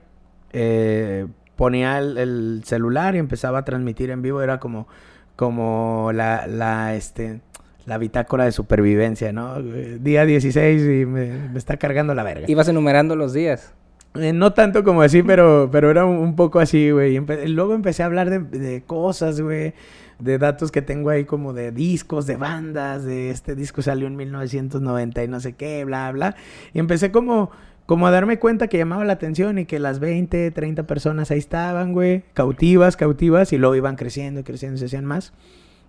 Eh, 0.52 1.26
ponía 1.56 1.98
el, 1.98 2.62
celular 2.64 3.14
y 3.14 3.18
empezaba 3.18 3.58
a 3.58 3.64
transmitir 3.64 4.10
en 4.10 4.22
vivo. 4.22 4.42
Era 4.42 4.58
como, 4.58 4.88
como 5.36 6.10
la, 6.12 6.46
la, 6.46 6.94
este, 6.94 7.40
la 7.86 7.98
bitácora 7.98 8.44
de 8.44 8.52
supervivencia, 8.52 9.32
¿no? 9.32 9.60
Día 9.60 10.24
16 10.24 10.82
y 10.82 11.06
me, 11.06 11.56
está 11.56 11.76
cargando 11.76 12.14
la 12.14 12.22
verga. 12.22 12.46
¿Ibas 12.48 12.68
enumerando 12.68 13.16
los 13.16 13.32
días? 13.32 13.74
Eh, 14.14 14.32
no 14.32 14.52
tanto 14.52 14.82
como 14.82 15.02
así, 15.02 15.22
pero, 15.22 15.68
pero 15.70 15.90
era 15.90 16.04
un, 16.04 16.34
poco 16.34 16.58
así, 16.58 16.90
güey. 16.90 17.18
luego 17.48 17.74
empecé 17.74 18.02
a 18.02 18.06
hablar 18.06 18.30
de, 18.30 18.82
cosas, 18.82 19.40
güey. 19.40 19.74
De 20.18 20.36
datos 20.36 20.70
que 20.70 20.82
tengo 20.82 21.08
ahí 21.08 21.24
como 21.24 21.54
de 21.54 21.72
discos, 21.72 22.26
de 22.26 22.36
bandas, 22.36 23.04
de 23.04 23.30
este 23.30 23.54
disco 23.54 23.80
salió 23.80 24.06
en 24.06 24.16
1990 24.16 25.24
y 25.24 25.28
no 25.28 25.40
sé 25.40 25.54
qué, 25.54 25.84
bla, 25.84 26.12
bla. 26.12 26.36
Y 26.74 26.78
empecé 26.78 27.10
como 27.10 27.50
como 27.90 28.06
a 28.06 28.12
darme 28.12 28.38
cuenta 28.38 28.68
que 28.68 28.78
llamaba 28.78 29.04
la 29.04 29.14
atención 29.14 29.58
y 29.58 29.64
que 29.64 29.80
las 29.80 29.98
20, 29.98 30.52
30 30.52 30.84
personas 30.84 31.32
ahí 31.32 31.40
estaban, 31.40 31.92
güey, 31.92 32.22
cautivas, 32.34 32.96
cautivas, 32.96 33.52
y 33.52 33.58
luego 33.58 33.74
iban 33.74 33.96
creciendo, 33.96 34.44
creciendo, 34.44 34.78
se 34.78 34.84
hacían 34.84 35.04
más. 35.04 35.32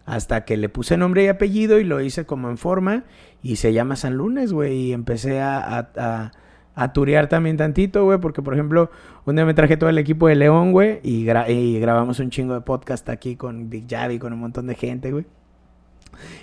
Hasta 0.08 0.44
que 0.44 0.58
le 0.58 0.68
puse 0.68 0.98
nombre 0.98 1.24
y 1.24 1.28
apellido 1.28 1.80
y 1.80 1.84
lo 1.84 2.02
hice 2.02 2.26
como 2.26 2.50
en 2.50 2.58
forma 2.58 3.04
y 3.44 3.58
se 3.58 3.72
llama 3.72 3.96
San 3.98 4.16
Lunes, 4.16 4.52
güey, 4.52 4.88
y 4.88 4.94
empecé 4.94 5.42
a, 5.42 6.32
turear 6.94 7.28
también 7.28 7.58
tantito, 7.58 8.06
güey, 8.06 8.20
porque 8.20 8.42
por 8.42 8.54
ejemplo, 8.54 8.90
un 9.26 9.36
día 9.36 9.46
me 9.46 9.54
traje 9.54 9.78
todo 9.78 9.90
el 9.90 9.98
equipo 9.98 10.28
de 10.28 10.36
León, 10.36 10.72
güey, 10.72 11.00
y, 11.04 11.30
y 11.30 11.80
grabamos 11.80 12.20
un 12.20 12.30
chingo 12.30 12.54
de 12.54 12.62
podcast 12.62 13.08
aquí 13.10 13.36
con 13.36 13.70
Big 13.70 13.86
Javi, 13.90 14.20
con 14.20 14.34
un 14.34 14.40
montón 14.40 14.68
de 14.68 14.76
gente, 14.76 15.12
güey. 15.12 15.26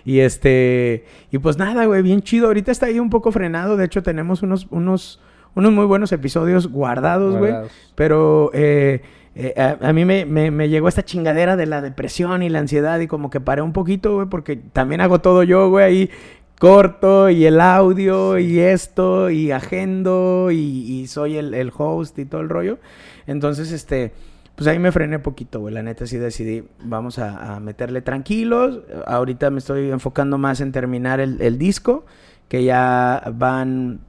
Y 0.04 0.20
este, 0.20 1.04
y 1.30 1.38
pues 1.38 1.58
nada, 1.58 1.84
güey, 1.86 2.02
bien 2.02 2.22
chido. 2.22 2.46
Ahorita 2.46 2.72
está 2.72 2.86
ahí 2.86 2.98
un 2.98 3.10
poco 3.10 3.32
frenado. 3.32 3.76
De 3.76 3.84
hecho, 3.84 4.02
tenemos 4.02 4.42
unos, 4.42 4.66
unos, 4.70 5.20
unos 5.54 5.72
muy 5.72 5.84
buenos 5.84 6.12
episodios 6.12 6.68
guardados, 6.68 7.36
güey. 7.36 7.54
Pero 7.94 8.50
eh, 8.54 9.02
eh, 9.34 9.76
a, 9.80 9.92
mí 9.92 10.04
me, 10.04 10.24
me, 10.24 10.68
llegó 10.68 10.88
esta 10.88 11.04
chingadera 11.04 11.56
de 11.56 11.66
la 11.66 11.80
depresión 11.80 12.42
y 12.42 12.48
la 12.48 12.58
ansiedad 12.58 12.98
y 12.98 13.06
como 13.06 13.30
que 13.30 13.40
paré 13.40 13.62
un 13.62 13.72
poquito, 13.72 14.16
güey, 14.16 14.28
porque 14.28 14.56
también 14.56 15.00
hago 15.00 15.20
todo 15.20 15.44
yo, 15.44 15.70
güey, 15.70 15.84
ahí 15.84 16.10
corto 16.58 17.30
y 17.30 17.46
el 17.46 17.60
audio 17.60 18.38
y 18.38 18.58
esto 18.58 19.30
y 19.30 19.50
agendo 19.52 20.50
y, 20.50 21.06
soy 21.06 21.36
el, 21.36 21.72
host 21.76 22.18
y 22.18 22.24
todo 22.24 22.40
el 22.40 22.48
rollo. 22.48 22.78
Entonces, 23.26 23.72
este, 23.72 24.12
pues 24.56 24.66
ahí 24.66 24.78
me 24.78 24.92
frené 24.92 25.18
poquito, 25.18 25.60
güey. 25.60 25.74
La 25.74 25.82
neta 25.82 26.06
sí 26.06 26.16
decidí, 26.16 26.64
vamos 26.82 27.18
a, 27.18 27.60
meterle 27.60 28.02
tranquilos. 28.02 28.80
Ahorita 29.06 29.50
me 29.50 29.58
estoy 29.58 29.90
enfocando 29.90 30.38
más 30.38 30.60
en 30.60 30.72
terminar 30.72 31.20
el, 31.20 31.40
el 31.40 31.58
disco, 31.58 32.04
que 32.48 32.64
ya 32.64 33.22
van 33.34 34.00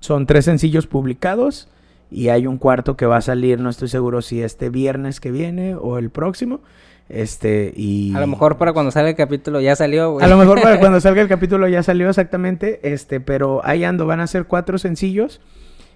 son 0.00 0.26
tres 0.26 0.44
sencillos 0.44 0.86
publicados 0.86 1.68
y 2.10 2.28
hay 2.28 2.46
un 2.46 2.58
cuarto 2.58 2.96
que 2.96 3.06
va 3.06 3.16
a 3.16 3.22
salir, 3.22 3.60
no 3.60 3.70
estoy 3.70 3.88
seguro 3.88 4.22
si 4.22 4.42
este 4.42 4.70
viernes 4.70 5.20
que 5.20 5.30
viene 5.30 5.74
o 5.74 5.98
el 5.98 6.10
próximo. 6.10 6.60
Este, 7.08 7.72
y... 7.76 8.14
A 8.14 8.20
lo 8.20 8.26
mejor 8.26 8.58
para 8.58 8.72
cuando 8.72 8.90
salga 8.90 9.10
el 9.10 9.16
capítulo 9.16 9.60
ya 9.60 9.76
salió, 9.76 10.12
güey. 10.12 10.24
A 10.24 10.28
lo 10.28 10.36
mejor 10.36 10.60
para 10.60 10.80
cuando 10.80 11.00
salga 11.00 11.22
el 11.22 11.28
capítulo 11.36 11.68
ya 11.68 11.82
salió 11.82 12.08
exactamente, 12.08 12.80
este, 12.82 13.20
pero 13.20 13.60
ahí 13.64 13.84
ando, 13.84 14.06
van 14.06 14.20
a 14.20 14.26
ser 14.26 14.46
cuatro 14.46 14.78
sencillos 14.78 15.40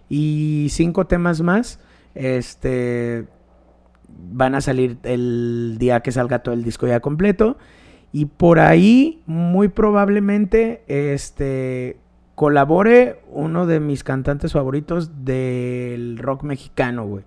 y 0.08 0.68
cinco 0.70 1.06
temas 1.06 1.40
más. 1.40 1.80
Este, 2.14 3.26
van 4.08 4.54
a 4.54 4.60
salir 4.60 4.98
el 5.02 5.76
día 5.78 6.00
que 6.00 6.12
salga 6.12 6.40
todo 6.40 6.54
el 6.54 6.62
disco 6.62 6.86
ya 6.86 7.00
completo. 7.00 7.56
Y 8.12 8.26
por 8.26 8.58
ahí, 8.58 9.22
muy 9.26 9.68
probablemente, 9.68 10.82
este, 10.88 11.96
colabore 12.34 13.20
uno 13.30 13.66
de 13.66 13.78
mis 13.78 14.02
cantantes 14.02 14.52
favoritos 14.52 15.24
del 15.24 16.18
rock 16.18 16.42
mexicano, 16.42 17.06
güey. 17.06 17.24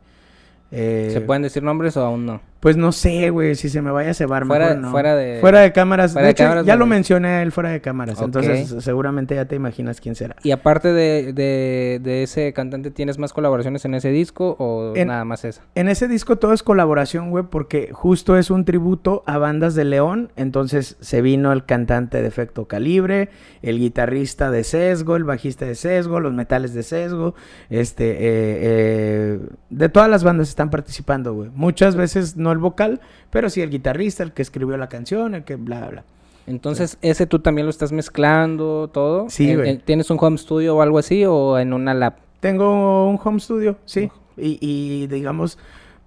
¿Se 0.71 1.21
pueden 1.21 1.43
decir 1.43 1.61
nombres 1.61 1.95
o 1.97 2.03
aún 2.03 2.25
no? 2.25 2.52
Pues 2.63 2.77
no 2.77 2.93
sé, 2.93 3.29
güey, 3.29 3.55
si 3.55 3.67
se 3.67 3.81
me 3.81 3.91
vaya 3.91 4.11
a 4.11 4.13
cebar 4.13 4.45
fuera, 4.45 4.79
Fuera 4.89 5.17
de... 5.17 5.41
Fuera 5.41 5.59
de 5.59 5.73
cámaras. 5.73 6.13
de, 6.13 6.29
hecho, 6.29 6.61
ya 6.63 6.77
lo 6.77 6.85
mencioné 6.85 7.41
él 7.41 7.51
fuera 7.51 7.71
de 7.71 7.81
cámaras. 7.81 8.21
Entonces, 8.21 8.73
seguramente 8.79 9.35
ya 9.35 9.43
te 9.43 9.57
imaginas 9.57 9.99
quién 9.99 10.15
será. 10.15 10.37
Y 10.43 10.51
aparte 10.51 10.93
de, 10.93 11.33
de, 11.33 12.23
ese 12.23 12.53
cantante, 12.53 12.89
¿tienes 12.89 13.17
más 13.17 13.33
colaboraciones 13.33 13.83
en 13.83 13.95
ese 13.95 14.11
disco 14.11 14.55
o 14.59 14.93
nada 14.95 15.25
más 15.25 15.43
esa? 15.43 15.63
En 15.75 15.89
ese 15.89 16.07
disco 16.07 16.37
todo 16.37 16.53
es 16.53 16.63
colaboración, 16.63 17.31
güey, 17.31 17.43
porque 17.49 17.89
justo 17.91 18.37
es 18.37 18.49
un 18.49 18.63
tributo 18.63 19.23
a 19.25 19.37
bandas 19.37 19.75
de 19.75 19.83
León. 19.83 20.31
Entonces, 20.37 20.95
se 21.01 21.21
vino 21.21 21.51
el 21.51 21.65
cantante 21.65 22.21
de 22.21 22.29
Efecto 22.29 22.69
Calibre, 22.69 23.27
el 23.61 23.77
guitarrista 23.77 24.51
de 24.51 24.63
Sesgo, 24.63 25.17
el 25.17 25.25
bajista 25.25 25.65
de 25.65 25.75
Sesgo, 25.75 26.21
los 26.21 26.31
metales 26.31 26.73
de 26.73 26.83
Sesgo. 26.83 27.35
Este, 27.69 28.11
eh, 28.11 28.17
eh, 28.21 29.39
de 29.69 29.89
todas 29.89 30.09
las 30.09 30.23
bandas 30.23 30.47
están 30.47 30.69
participando, 30.69 31.33
güey. 31.33 31.49
Muchas 31.53 31.97
veces 31.97 32.37
no 32.37 32.52
el 32.53 32.59
vocal, 32.59 33.01
pero 33.29 33.49
sí 33.49 33.61
el 33.61 33.69
guitarrista, 33.69 34.23
el 34.23 34.31
que 34.31 34.41
escribió 34.41 34.77
la 34.77 34.87
canción, 34.87 35.35
el 35.35 35.43
que 35.43 35.55
bla, 35.55 35.87
bla. 35.89 36.03
Entonces, 36.45 36.97
¿ese 37.01 37.25
tú 37.25 37.39
también 37.39 37.65
lo 37.65 37.69
estás 37.69 37.91
mezclando 37.91 38.89
todo? 38.91 39.29
Sí, 39.29 39.55
güey. 39.55 39.77
¿Tienes 39.77 40.09
un 40.09 40.17
home 40.19 40.37
studio 40.37 40.75
o 40.75 40.81
algo 40.81 40.99
así 40.99 41.23
o 41.25 41.57
en 41.57 41.73
una 41.73 41.93
lab? 41.93 42.15
Tengo 42.39 43.09
un 43.09 43.19
home 43.23 43.39
studio, 43.39 43.77
sí. 43.85 44.11
Y, 44.35 44.57
y, 44.59 45.07
digamos, 45.07 45.57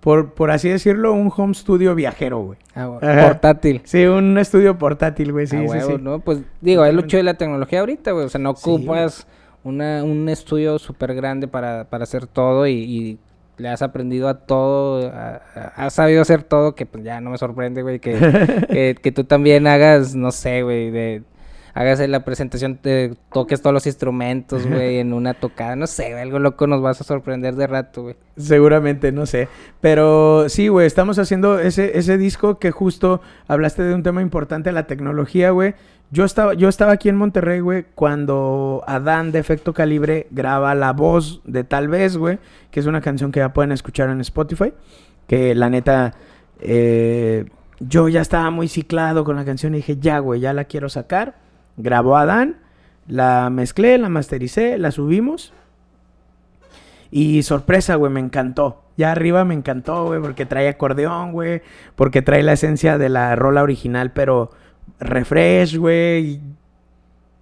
por, 0.00 0.34
por 0.34 0.50
así 0.50 0.68
decirlo, 0.68 1.14
un 1.14 1.32
home 1.34 1.54
studio 1.54 1.94
viajero, 1.94 2.40
güey. 2.40 2.58
Ah, 2.74 2.98
portátil. 3.00 3.80
Sí, 3.84 4.04
un 4.04 4.36
estudio 4.36 4.76
portátil, 4.76 5.32
güey, 5.32 5.46
sí, 5.46 5.56
ah, 5.56 5.68
sí, 5.72 5.80
sí. 5.86 5.94
¿no? 6.00 6.20
Pues 6.20 6.40
digo, 6.60 6.84
es 6.84 6.92
lo 6.92 7.02
chido 7.02 7.18
de 7.18 7.24
la 7.24 7.34
tecnología 7.34 7.80
ahorita, 7.80 8.12
güey. 8.12 8.26
O 8.26 8.28
sea, 8.28 8.40
no 8.40 8.50
ocupas 8.50 9.26
una, 9.64 10.04
un 10.04 10.28
estudio 10.28 10.78
súper 10.78 11.14
grande 11.14 11.48
para, 11.48 11.84
para 11.84 12.04
hacer 12.04 12.26
todo 12.26 12.66
y 12.66 13.18
le 13.58 13.68
has 13.68 13.82
aprendido 13.82 14.28
a 14.28 14.40
todo, 14.40 15.12
has 15.76 15.94
sabido 15.94 16.22
hacer 16.22 16.42
todo, 16.42 16.74
que 16.74 16.86
pues 16.86 17.04
ya 17.04 17.20
no 17.20 17.30
me 17.30 17.38
sorprende, 17.38 17.82
güey, 17.82 17.98
que, 18.00 18.96
que, 19.00 19.12
tú 19.12 19.24
también 19.24 19.66
hagas, 19.66 20.14
no 20.14 20.32
sé, 20.32 20.62
güey, 20.62 20.90
de 20.90 21.22
hagas 21.76 22.00
la 22.08 22.24
presentación, 22.24 22.78
te 22.78 23.12
toques 23.30 23.60
todos 23.60 23.74
los 23.74 23.86
instrumentos, 23.86 24.66
güey, 24.68 24.98
en 24.98 25.12
una 25.12 25.34
tocada, 25.34 25.76
no 25.76 25.86
sé, 25.86 26.14
algo 26.14 26.38
loco 26.38 26.66
nos 26.66 26.80
vas 26.80 27.00
a 27.02 27.04
sorprender 27.04 27.54
de 27.54 27.66
rato, 27.66 28.02
güey. 28.02 28.16
Seguramente, 28.38 29.12
no 29.12 29.26
sé. 29.26 29.48
Pero 29.82 30.48
sí, 30.48 30.68
güey, 30.68 30.86
estamos 30.86 31.18
haciendo 31.18 31.58
ese, 31.58 31.98
ese 31.98 32.16
disco 32.16 32.58
que 32.58 32.70
justo 32.70 33.20
hablaste 33.46 33.82
de 33.82 33.94
un 33.94 34.02
tema 34.02 34.22
importante, 34.22 34.72
la 34.72 34.86
tecnología, 34.86 35.50
güey. 35.50 35.74
Yo 36.10 36.24
estaba, 36.24 36.54
yo 36.54 36.68
estaba 36.68 36.92
aquí 36.92 37.08
en 37.08 37.16
Monterrey, 37.16 37.60
güey, 37.60 37.86
cuando 37.94 38.84
Adán 38.86 39.32
de 39.32 39.40
Efecto 39.40 39.74
Calibre 39.74 40.28
graba 40.30 40.74
la 40.74 40.92
voz 40.92 41.40
de 41.44 41.64
Tal 41.64 41.88
vez, 41.88 42.16
güey, 42.16 42.38
que 42.70 42.78
es 42.78 42.86
una 42.86 43.00
canción 43.00 43.32
que 43.32 43.40
ya 43.40 43.52
pueden 43.52 43.72
escuchar 43.72 44.10
en 44.10 44.20
Spotify, 44.20 44.72
que 45.26 45.54
la 45.56 45.68
neta, 45.68 46.14
eh, 46.60 47.46
yo 47.80 48.08
ya 48.08 48.20
estaba 48.20 48.50
muy 48.50 48.68
ciclado 48.68 49.24
con 49.24 49.34
la 49.34 49.44
canción 49.44 49.74
y 49.74 49.78
dije, 49.78 49.98
ya, 49.98 50.20
güey, 50.20 50.40
ya 50.40 50.52
la 50.52 50.64
quiero 50.64 50.88
sacar. 50.88 51.34
Grabó 51.76 52.16
Adán, 52.16 52.58
la 53.08 53.50
mezclé, 53.50 53.98
la 53.98 54.08
mastericé, 54.08 54.78
la 54.78 54.92
subimos. 54.92 55.52
Y 57.10 57.42
sorpresa, 57.42 57.96
güey, 57.96 58.12
me 58.12 58.20
encantó. 58.20 58.82
Ya 58.96 59.12
arriba 59.12 59.44
me 59.44 59.54
encantó, 59.54 60.06
güey, 60.06 60.20
porque 60.20 60.46
trae 60.46 60.68
acordeón, 60.68 61.32
güey. 61.32 61.62
Porque 61.94 62.22
trae 62.22 62.42
la 62.42 62.52
esencia 62.52 62.96
de 62.96 63.08
la 63.08 63.34
rola 63.36 63.62
original, 63.62 64.12
pero 64.12 64.50
refresh, 65.00 65.76
güey. 65.76 66.40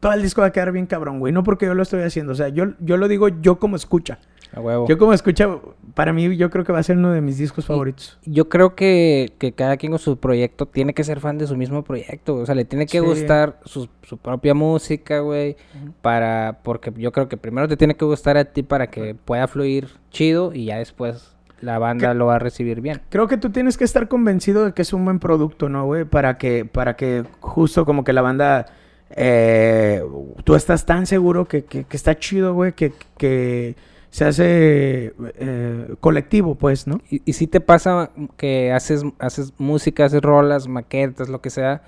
Todo 0.00 0.12
el 0.12 0.22
disco 0.22 0.42
va 0.42 0.48
a 0.48 0.52
quedar 0.52 0.70
bien 0.72 0.86
cabrón, 0.86 1.18
güey. 1.18 1.32
No 1.32 1.42
porque 1.44 1.66
yo 1.66 1.74
lo 1.74 1.82
estoy 1.82 2.02
haciendo. 2.02 2.32
O 2.32 2.34
sea, 2.34 2.48
yo, 2.48 2.66
yo 2.80 2.96
lo 2.96 3.08
digo 3.08 3.28
yo 3.28 3.58
como 3.58 3.76
escucha. 3.76 4.18
A 4.52 4.60
huevo. 4.60 4.86
Yo 4.86 4.98
como 4.98 5.12
escucha, 5.14 5.48
para 5.94 6.12
mí 6.12 6.36
yo 6.36 6.48
creo 6.50 6.64
que 6.64 6.72
va 6.72 6.78
a 6.78 6.82
ser 6.82 6.96
uno 6.96 7.10
de 7.10 7.20
mis 7.20 7.38
discos 7.38 7.64
favoritos. 7.66 8.18
Yo 8.24 8.48
creo 8.48 8.76
que, 8.76 9.32
que 9.38 9.52
cada 9.52 9.76
quien 9.78 9.90
con 9.92 9.98
su 9.98 10.18
proyecto 10.18 10.66
tiene 10.66 10.94
que 10.94 11.02
ser 11.02 11.18
fan 11.20 11.38
de 11.38 11.46
su 11.48 11.56
mismo 11.56 11.82
proyecto. 11.82 12.36
O 12.36 12.46
sea, 12.46 12.54
le 12.54 12.64
tiene 12.64 12.86
que 12.86 12.98
Sí. 13.00 13.04
gustar 13.04 13.58
su, 13.64 13.88
su 14.02 14.18
propia 14.18 14.54
música, 14.54 15.20
güey. 15.20 15.56
Para, 16.02 16.60
porque 16.62 16.92
yo 16.96 17.10
creo 17.10 17.28
que 17.28 17.36
primero 17.36 17.66
te 17.66 17.76
tiene 17.76 17.96
que 17.96 18.04
gustar 18.04 18.36
a 18.36 18.44
ti 18.44 18.62
para 18.62 18.88
que 18.90 19.14
pueda 19.16 19.48
fluir 19.48 19.88
chido 20.10 20.52
y 20.54 20.66
ya 20.66 20.78
después 20.78 21.33
la 21.60 21.78
banda 21.78 22.12
lo 22.14 22.26
va 22.26 22.36
a 22.36 22.38
recibir 22.38 22.80
bien. 22.80 23.00
Creo 23.08 23.26
que 23.28 23.36
tú 23.36 23.50
tienes 23.50 23.76
que 23.78 23.84
estar 23.84 24.08
convencido 24.08 24.64
de 24.66 24.72
que 24.72 24.82
es 24.82 24.92
un 24.92 25.04
buen 25.04 25.18
producto, 25.18 25.68
¿no, 25.68 25.84
güey? 25.86 26.04
Para 26.04 26.36
que, 26.38 26.64
para 26.64 26.94
que 26.96 27.24
justo 27.40 27.84
como 27.84 28.04
que 28.04 28.12
la 28.12 28.22
banda... 28.22 28.66
eh, 29.10 30.02
tú 30.44 30.54
estás 30.54 30.84
tan 30.86 31.06
seguro 31.06 31.46
que, 31.46 31.64
que- 31.64 31.84
que 31.84 31.96
está 31.96 32.16
chido, 32.18 32.54
güey, 32.54 32.72
que, 32.72 32.92
que 33.16 33.76
se 34.10 34.24
hace 34.24 35.14
eh, 35.38 35.94
colectivo, 36.00 36.54
pues, 36.54 36.86
¿no? 36.86 37.00
Y, 37.10 37.22
y 37.24 37.32
si 37.34 37.46
te 37.46 37.60
pasa 37.60 38.10
que 38.36 38.72
haces, 38.72 39.02
haces 39.18 39.52
música, 39.58 40.04
haces 40.04 40.22
rolas, 40.22 40.68
maquetas, 40.68 41.28
lo 41.28 41.40
que 41.40 41.50
sea, 41.50 41.82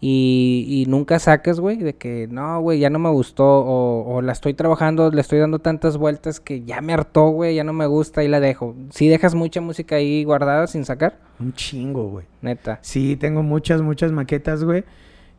y, 0.00 0.66
y 0.68 0.90
nunca 0.90 1.18
sacas, 1.18 1.58
güey, 1.58 1.78
de 1.78 1.94
que 1.94 2.28
no, 2.30 2.60
güey, 2.60 2.78
ya 2.78 2.90
no 2.90 2.98
me 2.98 3.08
gustó, 3.10 3.44
o, 3.44 4.16
o 4.16 4.22
la 4.22 4.32
estoy 4.32 4.52
trabajando, 4.54 5.10
le 5.10 5.20
estoy 5.20 5.38
dando 5.38 5.58
tantas 5.58 5.96
vueltas 5.96 6.38
que 6.38 6.62
ya 6.64 6.80
me 6.82 6.92
hartó, 6.92 7.28
güey, 7.28 7.54
ya 7.54 7.64
no 7.64 7.72
me 7.72 7.86
gusta 7.86 8.22
y 8.22 8.28
la 8.28 8.40
dejo. 8.40 8.74
Si 8.90 9.08
dejas 9.08 9.34
mucha 9.34 9.60
música 9.60 9.96
ahí 9.96 10.24
guardada 10.24 10.66
sin 10.66 10.84
sacar, 10.84 11.18
Un 11.40 11.54
chingo, 11.54 12.08
güey. 12.10 12.26
neta. 12.42 12.78
Sí, 12.82 13.16
tengo 13.16 13.42
muchas, 13.42 13.80
muchas 13.82 14.12
maquetas, 14.12 14.64
güey. 14.64 14.84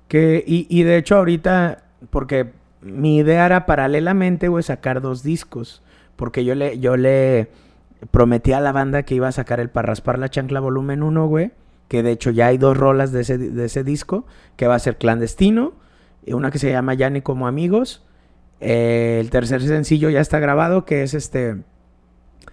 Que, 0.08 0.44
y, 0.48 0.66
y 0.70 0.84
de 0.84 0.98
hecho 0.98 1.18
ahorita, 1.18 1.84
porque 2.10 2.52
mi 2.82 3.18
idea 3.18 3.46
era 3.46 3.66
paralelamente, 3.66 4.48
güey, 4.48 4.64
sacar 4.64 5.02
dos 5.02 5.22
discos. 5.22 5.84
Porque 6.16 6.44
yo 6.46 6.56
le, 6.56 6.80
yo 6.80 6.98
le 6.98 7.50
prometí 8.10 8.54
a 8.54 8.60
la 8.60 8.72
banda 8.72 9.04
que 9.04 9.14
iba 9.16 9.28
a 9.28 9.32
sacar 9.32 9.60
el 9.60 9.70
Para 9.70 9.88
Raspar 9.88 10.18
la 10.18 10.30
Chancla 10.30 10.60
volumen 10.60 11.04
1, 11.04 11.28
güey. 11.28 11.52
Que 11.88 12.04
de 12.04 12.12
hecho 12.12 12.32
ya 12.32 12.48
hay 12.48 12.58
dos 12.58 12.76
rolas 12.78 13.12
de 13.12 13.22
ese, 13.22 13.38
de 13.38 13.66
ese 13.66 13.84
disco, 13.84 14.26
que 14.56 14.68
va 14.68 14.76
a 14.76 14.80
ser 14.80 14.98
Clandestino, 14.98 15.74
y 16.26 16.34
una 16.34 16.52
que 16.52 16.60
se 16.60 16.70
llama 16.70 16.94
Ya 16.94 17.22
como 17.22 17.48
amigos. 17.48 18.04
Eh, 18.60 19.20
el 19.22 19.30
tercer 19.30 19.62
sencillo 19.62 20.10
ya 20.10 20.20
está 20.20 20.40
grabado, 20.40 20.84
que 20.84 21.04
es 21.04 21.14
este, 21.14 21.64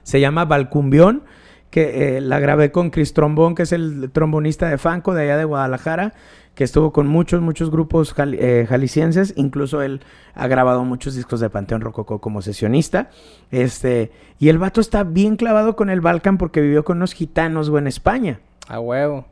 se 0.03 0.21
llama 0.21 0.45
Balcumbión, 0.45 1.25
que 1.71 2.19
eh, 2.19 2.21
la 2.21 2.39
grabé 2.39 2.71
con 2.71 2.91
Chris 2.91 3.15
Trombón, 3.15 3.57
que 3.57 3.65
es 3.65 3.73
el 3.73 4.11
trombonista 4.13 4.69
de 4.69 4.79
Fanco 4.79 5.15
de 5.15 5.23
allá 5.23 5.37
de 5.37 5.45
Guadalajara, 5.45 6.15
que 6.55 6.63
estuvo 6.63 6.93
con 6.93 7.09
muchos, 7.09 7.43
muchos 7.43 7.73
grupos 7.73 8.15
jali- 8.15 8.39
eh, 8.39 8.65
jaliscienses, 8.69 9.35
incluso 9.37 9.83
él 9.83 10.03
ha 10.35 10.47
grabado 10.47 10.85
muchos 10.85 11.17
discos 11.17 11.41
de 11.41 11.51
Panteón 11.51 11.81
Rococó 11.81 12.21
como 12.21 12.43
sesionista, 12.43 13.11
este, 13.51 14.13
y 14.39 14.51
el 14.51 14.59
vato 14.59 14.81
está 14.81 15.03
bien 15.03 15.35
clavado 15.35 15.75
con 15.75 15.91
el 15.91 16.01
Balkan 16.01 16.39
porque 16.39 16.61
vivió 16.61 16.85
con 16.85 16.99
unos 16.99 17.13
gitanos, 17.13 17.71
güey, 17.71 17.81
en 17.83 17.89
España. 17.89 18.39
A 18.69 18.81
huevo. 18.81 19.27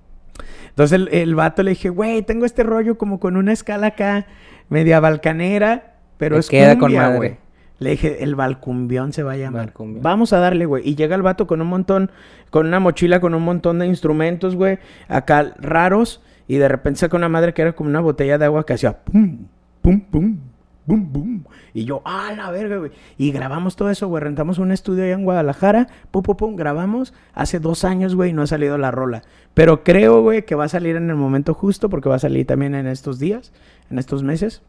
Entonces 0.68 0.97
el, 0.97 1.09
el 1.09 1.35
vato 1.35 1.62
le 1.62 1.70
dije, 1.70 1.91
güey, 1.91 2.22
tengo 2.22 2.47
este 2.47 2.62
rollo 2.62 2.97
como 2.97 3.20
con 3.20 3.37
una 3.37 3.53
escala 3.53 3.89
acá, 3.89 4.26
media 4.68 5.01
balcanera, 5.01 5.95
pero 6.16 6.37
Te 6.37 6.41
es 6.41 6.49
queda 6.49 6.78
con 6.78 6.91
cumbia, 6.91 7.09
güey. 7.16 7.37
Le 7.78 7.91
dije, 7.91 8.22
el 8.22 8.37
balcumbión 8.37 9.12
se 9.12 9.22
va 9.22 9.33
a 9.33 9.37
llamar. 9.37 9.66
Balcumbión. 9.66 10.03
Vamos 10.03 10.33
a 10.33 10.39
darle, 10.39 10.66
güey. 10.66 10.89
Y 10.89 10.95
llega 10.95 11.16
el 11.16 11.22
vato 11.22 11.47
con 11.49 11.61
un 11.61 11.66
montón, 11.66 12.11
con 12.51 12.66
una 12.66 12.78
mochila 12.78 13.18
con 13.20 13.35
un 13.35 13.43
montón 13.43 13.80
de 13.80 13.87
instrumentos, 13.87 14.55
güey, 14.55 14.78
acá 15.09 15.53
raros. 15.59 16.22
Y 16.47 16.57
de 16.57 16.68
repente 16.68 17.01
saca 17.01 17.16
una 17.16 17.28
madre 17.28 17.55
que 17.55 17.62
era 17.62 17.72
como 17.72 17.91
una 17.91 18.01
botella 18.01 18.39
de 18.39 18.45
agua 18.45 18.64
que 18.64 18.74
hacía 18.74 18.99
pum, 18.99 19.47
pum, 19.80 20.01
pum, 20.01 20.39
pum, 20.87 21.12
pum. 21.12 21.45
Y 21.74 21.85
yo, 21.85 22.03
ah, 22.05 22.33
la 22.37 22.51
verga, 22.51 22.76
güey. 22.78 22.91
Y 23.18 23.33
grabamos 23.33 23.76
todo 23.76 23.91
eso, 23.91 24.09
güey. 24.09 24.22
Rentamos 24.22 24.59
un 24.59 24.72
estudio 24.72 25.05
allá 25.05 25.14
en 25.14 25.24
Guadalajara, 25.24 25.89
pum, 26.11 26.22
pum, 26.22 26.37
pum. 26.37 26.57
Grabamos 26.57 27.14
hace 27.35 27.59
dos 27.61 27.85
años, 27.85 28.14
güey, 28.14 28.33
no 28.33 28.43
ha 28.43 28.47
salido 28.47 28.78
la 28.78 28.91
rola. 28.91 29.22
Pero 29.55 29.85
creo, 29.85 30.22
güey, 30.22 30.45
que 30.45 30.55
va 30.55 30.64
a 30.64 30.68
salir 30.68 30.97
en 30.97 31.11
el 31.11 31.16
momento 31.16 31.55
justo, 31.55 31.89
porque 31.89 32.09
va 32.09 32.16
a 32.16 32.20
salir 32.20 32.47
también 32.47 32.74
en 32.74 32.87
estos 32.87 33.18
días, 33.18 33.53
en 33.91 33.99
estos 33.99 34.22
meses. 34.22 34.62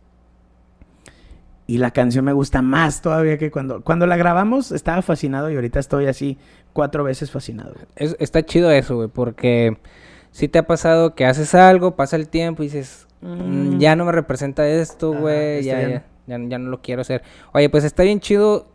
Y 1.65 1.77
la 1.77 1.91
canción 1.91 2.25
me 2.25 2.33
gusta 2.33 2.61
más 2.61 3.01
todavía 3.01 3.37
que 3.37 3.49
cuando... 3.49 3.81
Cuando 3.81 4.05
la 4.05 4.17
grabamos 4.17 4.71
estaba 4.73 5.01
fascinado 5.01 5.49
y 5.49 5.55
ahorita 5.55 5.79
estoy 5.79 6.07
así 6.07 6.37
cuatro 6.73 7.05
veces 7.05 7.31
fascinado. 7.31 7.73
Es- 7.95 8.17
está 8.19 8.45
chido 8.45 8.69
eso, 8.69 8.97
güey, 8.97 9.07
porque 9.07 9.77
si 10.31 10.49
te 10.49 10.59
ha 10.59 10.67
pasado 10.67 11.15
que 11.15 11.25
haces 11.25 11.55
algo, 11.55 11.95
pasa 11.95 12.17
el 12.17 12.27
tiempo 12.27 12.63
y 12.63 12.65
dices, 12.65 13.07
"Mm, 13.23 13.75
Mm. 13.75 13.79
ya 13.79 13.95
no 13.95 14.05
me 14.05 14.11
representa 14.11 14.67
esto, 14.67 15.11
Ajá, 15.11 15.21
güey, 15.21 15.63
ya, 15.63 15.81
ya 15.87 16.03
ya, 16.25 16.37
no 16.57 16.69
lo 16.69 16.81
quiero 16.81 17.01
hacer. 17.01 17.21
Oye, 17.53 17.69
pues 17.69 17.83
está 17.83 18.03
bien 18.03 18.19
chido 18.19 18.67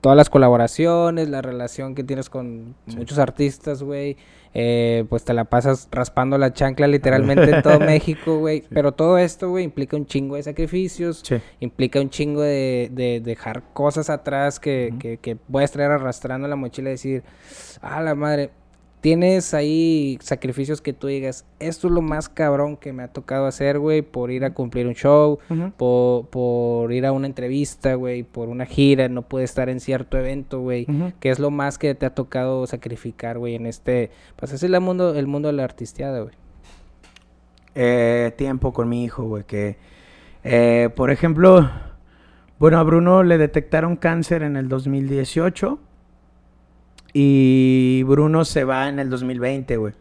todas 0.00 0.16
las 0.16 0.28
colaboraciones, 0.30 1.28
la 1.28 1.42
relación 1.42 1.94
que 1.94 2.04
tienes 2.04 2.28
con 2.30 2.74
Sí. 2.88 2.96
muchos 2.96 3.18
artistas, 3.18 3.82
güey. 3.82 4.16
Eh, 4.56 5.04
pues 5.08 5.24
te 5.24 5.34
la 5.34 5.44
pasas 5.46 5.88
raspando 5.90 6.38
la 6.38 6.52
chancla 6.52 6.86
literalmente 6.86 7.50
en 7.50 7.62
todo 7.62 7.80
México, 7.80 8.38
güey. 8.38 8.62
Pero 8.70 8.92
todo 8.92 9.18
esto, 9.18 9.50
güey, 9.50 9.64
implica 9.64 9.96
un 9.96 10.06
chingo 10.06 10.36
de 10.36 10.42
sacrificios, 10.44 11.22
Sí. 11.24 11.36
implica 11.60 12.00
un 12.00 12.08
chingo 12.08 12.40
de, 12.42 12.88
de 12.92 13.20
dejar 13.20 13.62
cosas 13.72 14.10
atrás 14.10 14.60
que, 14.60 14.94
que, 15.00 15.16
que 15.18 15.36
puedes 15.36 15.72
traer 15.72 15.90
arrastrando 15.90 16.46
la 16.48 16.56
mochila 16.56 16.90
y 16.90 16.92
decir, 16.92 17.22
ah, 17.82 18.00
la 18.00 18.14
madre, 18.14 18.50
tienes 19.04 19.52
ahí 19.52 20.16
sacrificios 20.22 20.80
que 20.80 20.94
tú 20.94 21.08
digas, 21.08 21.44
esto 21.58 21.88
es 21.88 21.92
lo 21.92 22.00
más 22.00 22.30
cabrón 22.30 22.78
que 22.78 22.94
me 22.94 23.02
ha 23.02 23.08
tocado 23.08 23.44
hacer, 23.44 23.78
güey, 23.78 24.00
por 24.00 24.30
ir 24.30 24.46
a 24.46 24.54
cumplir 24.54 24.86
un 24.86 24.94
show, 24.94 25.40
por, 25.76 26.28
por 26.28 26.90
ir 26.90 27.04
a 27.04 27.12
una 27.12 27.26
entrevista, 27.26 27.96
güey, 27.96 28.22
por 28.22 28.48
una 28.48 28.64
gira, 28.64 29.10
no 29.10 29.20
puedes 29.20 29.50
estar 29.50 29.68
en 29.68 29.80
cierto 29.80 30.16
evento, 30.16 30.60
güey. 30.60 30.86
Ujú. 30.88 31.12
¿Qué 31.20 31.28
es 31.28 31.38
lo 31.38 31.50
más 31.50 31.76
que 31.76 31.94
te 31.94 32.06
ha 32.06 32.14
tocado 32.14 32.66
sacrificar, 32.66 33.36
güey, 33.36 33.56
en 33.56 33.66
este... 33.66 34.10
Pues 34.36 34.54
así 34.54 34.64
es 34.64 34.72
el 34.72 34.80
mundo, 34.80 35.14
el 35.14 35.26
mundo 35.26 35.48
de 35.48 35.52
la 35.52 35.64
artisteada, 35.64 36.22
güey. 36.22 36.34
eh, 37.74 38.32
tiempo 38.38 38.72
con 38.72 38.88
mi 38.88 39.04
hijo, 39.04 39.24
güey, 39.24 39.44
que, 39.44 39.76
eh, 40.44 40.88
por 40.96 41.10
ejemplo, 41.10 41.70
bueno, 42.58 42.78
a 42.78 42.82
Bruno 42.82 43.22
le 43.22 43.36
detectaron 43.36 43.96
cáncer 43.96 44.42
en 44.42 44.56
el 44.56 44.70
2018 44.70 45.78
y 47.14 48.02
Bruno 48.02 48.44
se 48.44 48.64
va 48.64 48.88
en 48.88 48.98
el 48.98 49.08
2020, 49.08 49.76
güey. 49.78 49.94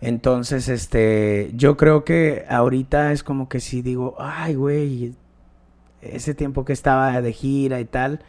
Entonces, 0.00 0.68
este, 0.68 1.50
yo 1.54 1.76
creo 1.76 2.04
que 2.04 2.44
ahorita 2.48 3.12
es 3.12 3.24
como 3.24 3.48
que 3.48 3.60
si 3.60 3.82
digo, 3.82 4.14
ay, 4.18 4.54
güey, 4.54 5.14
ese 6.02 6.34
tiempo 6.34 6.64
que 6.64 6.72
estaba 6.72 7.20
de 7.20 7.32
gira 7.32 7.80
y 7.80 7.84
tal, 7.84 8.20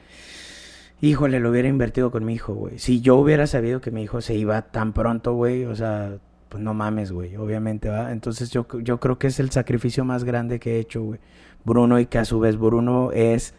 híjole, 1.01 1.39
lo 1.39 1.51
hubiera 1.51 1.67
invertido 1.67 2.09
con 2.09 2.25
mi 2.25 2.33
hijo, 2.33 2.53
güey. 2.53 2.79
Si 2.79 3.01
yo 3.01 3.17
hubiera 3.17 3.47
sabido 3.47 3.81
que 3.81 3.91
mi 3.91 4.01
hijo 4.03 4.21
se 4.21 4.35
iba 4.35 4.61
tan 4.63 4.93
pronto, 4.93 5.33
güey, 5.33 5.65
o 5.65 5.75
sea, 5.75 6.17
pues 6.49 6.63
no 6.63 6.73
mames, 6.73 7.11
güey, 7.11 7.35
obviamente, 7.35 7.89
¿va? 7.89 8.11
Entonces 8.11 8.49
yo, 8.49 8.65
yo 8.79 8.99
creo 8.99 9.19
que 9.19 9.27
es 9.27 9.39
el 9.39 9.51
sacrificio 9.51 10.05
más 10.05 10.23
grande 10.23 10.59
que 10.59 10.77
he 10.77 10.79
hecho, 10.79 11.03
güey. 11.03 11.19
Bruno 11.65 11.99
y 11.99 12.05
que 12.07 12.17
a 12.17 12.25
su 12.25 12.39
vez 12.39 12.57
Bruno 12.57 13.11
es, 13.11 13.53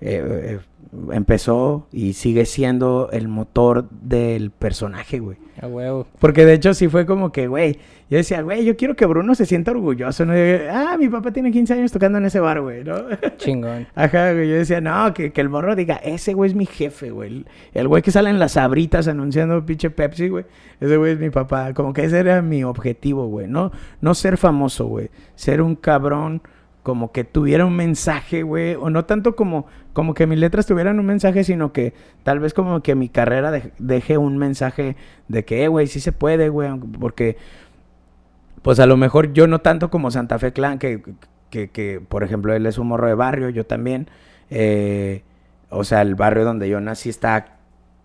eh, 0.00 0.58
eh, 0.58 0.58
empezó 1.12 1.86
y 1.92 2.12
sigue 2.12 2.44
siendo 2.46 3.08
el 3.12 3.28
motor 3.28 3.88
del 3.90 4.50
personaje, 4.50 5.18
güey. 5.18 5.38
A 5.60 5.66
huevo. 5.68 6.06
Porque 6.18 6.44
de 6.44 6.54
hecho 6.54 6.74
sí 6.74 6.88
fue 6.88 7.06
como 7.06 7.30
que, 7.30 7.46
güey, 7.46 7.78
yo 8.10 8.18
decía, 8.18 8.42
güey, 8.42 8.64
yo 8.64 8.76
quiero 8.76 8.96
que 8.96 9.06
Bruno 9.06 9.34
se 9.34 9.46
sienta 9.46 9.70
orgulloso, 9.70 10.24
ah, 10.70 10.96
mi 10.98 11.08
papá 11.08 11.32
tiene 11.32 11.50
15 11.52 11.74
años 11.74 11.92
tocando 11.92 12.18
en 12.18 12.24
ese 12.26 12.40
bar, 12.40 12.60
güey, 12.60 12.82
¿no? 12.84 12.96
Chingón. 13.38 13.86
Ajá, 13.94 14.32
güey, 14.32 14.48
yo 14.48 14.56
decía, 14.56 14.80
no, 14.80 15.14
que, 15.14 15.32
que 15.32 15.40
el 15.40 15.48
morro 15.48 15.74
diga, 15.76 15.94
ese 15.96 16.34
güey 16.34 16.50
es 16.50 16.56
mi 16.56 16.66
jefe, 16.66 17.10
güey. 17.10 17.28
El- 17.30 17.46
El 17.72 17.88
güey 17.88 18.02
que 18.02 18.10
sale 18.10 18.30
en 18.30 18.38
las 18.38 18.52
sabritas 18.52 19.06
anunciando 19.08 19.64
pinche 19.64 19.90
Pepsi, 19.90 20.28
güey. 20.28 20.44
Ese 20.80 20.96
güey 20.96 21.12
es 21.12 21.18
mi 21.20 21.30
papá. 21.30 21.72
Como 21.72 21.92
que 21.92 22.04
ese 22.04 22.18
era 22.18 22.42
mi 22.42 22.64
objetivo, 22.64 23.26
güey. 23.28 23.46
No, 23.48 23.70
no 24.00 24.14
ser 24.14 24.36
famoso, 24.36 24.86
güey. 24.86 25.10
Ser 25.36 25.62
un 25.62 25.76
cabrón 25.76 26.42
como 26.84 27.10
que 27.10 27.24
tuviera 27.24 27.66
un 27.66 27.74
mensaje, 27.74 28.44
güey. 28.44 28.74
O 28.76 28.90
no 28.90 29.04
tanto 29.06 29.34
como, 29.34 29.66
como 29.92 30.14
que 30.14 30.28
mis 30.28 30.38
letras 30.38 30.66
tuvieran 30.66 31.00
un 31.00 31.06
mensaje, 31.06 31.42
sino 31.42 31.72
que 31.72 31.94
tal 32.22 32.38
vez 32.38 32.54
como 32.54 32.80
que 32.82 32.94
mi 32.94 33.08
carrera 33.08 33.50
de- 33.50 33.72
deje 33.80 34.18
un 34.18 34.38
mensaje 34.38 34.94
de 35.26 35.44
que, 35.44 35.64
eh, 35.64 35.68
güey, 35.68 35.88
sí 35.88 35.98
se 35.98 36.12
puede, 36.12 36.50
güey. 36.50 36.70
Porque, 37.00 37.36
pues 38.62 38.78
a 38.80 38.86
lo 38.86 38.96
mejor 38.96 39.32
yo 39.32 39.46
no 39.46 39.60
tanto 39.60 39.90
como 39.90 40.10
Santa 40.10 40.38
Fe 40.38 40.52
Clan, 40.52 40.78
que, 40.78 41.02
que, 41.50 41.70
que, 41.70 42.00
por 42.06 42.22
ejemplo, 42.22 42.54
él 42.54 42.66
es 42.66 42.78
un 42.78 42.86
morro 42.88 43.06
de 43.08 43.14
barrio, 43.14 43.48
yo 43.48 43.64
también. 43.66 44.08
Eh, 44.50 45.22
o 45.70 45.84
sea, 45.84 46.02
el 46.02 46.14
barrio 46.14 46.44
donde 46.44 46.68
yo 46.68 46.80
nací 46.80 47.08
está 47.08 47.53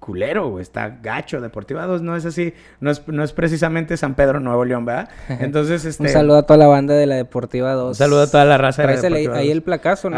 culero, 0.10 0.50
güey. 0.50 0.64
Está 0.64 0.98
gacho. 1.02 1.40
Deportiva 1.40 1.86
2 1.86 2.02
no 2.02 2.16
es 2.16 2.26
así. 2.26 2.54
No 2.80 2.90
es, 2.90 3.08
no 3.08 3.24
es 3.24 3.32
precisamente 3.32 3.96
San 3.96 4.16
Pedro, 4.16 4.40
Nuevo 4.40 4.66
León, 4.66 4.86
¿verdad? 4.86 5.10
Entonces, 5.30 5.86
este... 5.86 6.04
Un 6.04 6.10
saludo 6.10 6.38
a 6.38 6.44
toda 6.44 6.58
la 6.58 6.68
banda 6.68 6.96
de 6.96 7.06
la 7.06 7.16
Deportiva 7.16 7.74
2. 7.74 7.90
Un 7.90 7.96
saludo 7.96 8.24
a 8.24 8.28
toda 8.32 8.46
la 8.46 8.58
raza 8.58 8.82
de 8.82 8.88
la 8.88 8.94
Deportiva 8.96 9.38
ahí 9.38 9.48
2. 9.48 9.56
el 9.56 9.62
placazo, 9.62 10.10
¿no? 10.10 10.18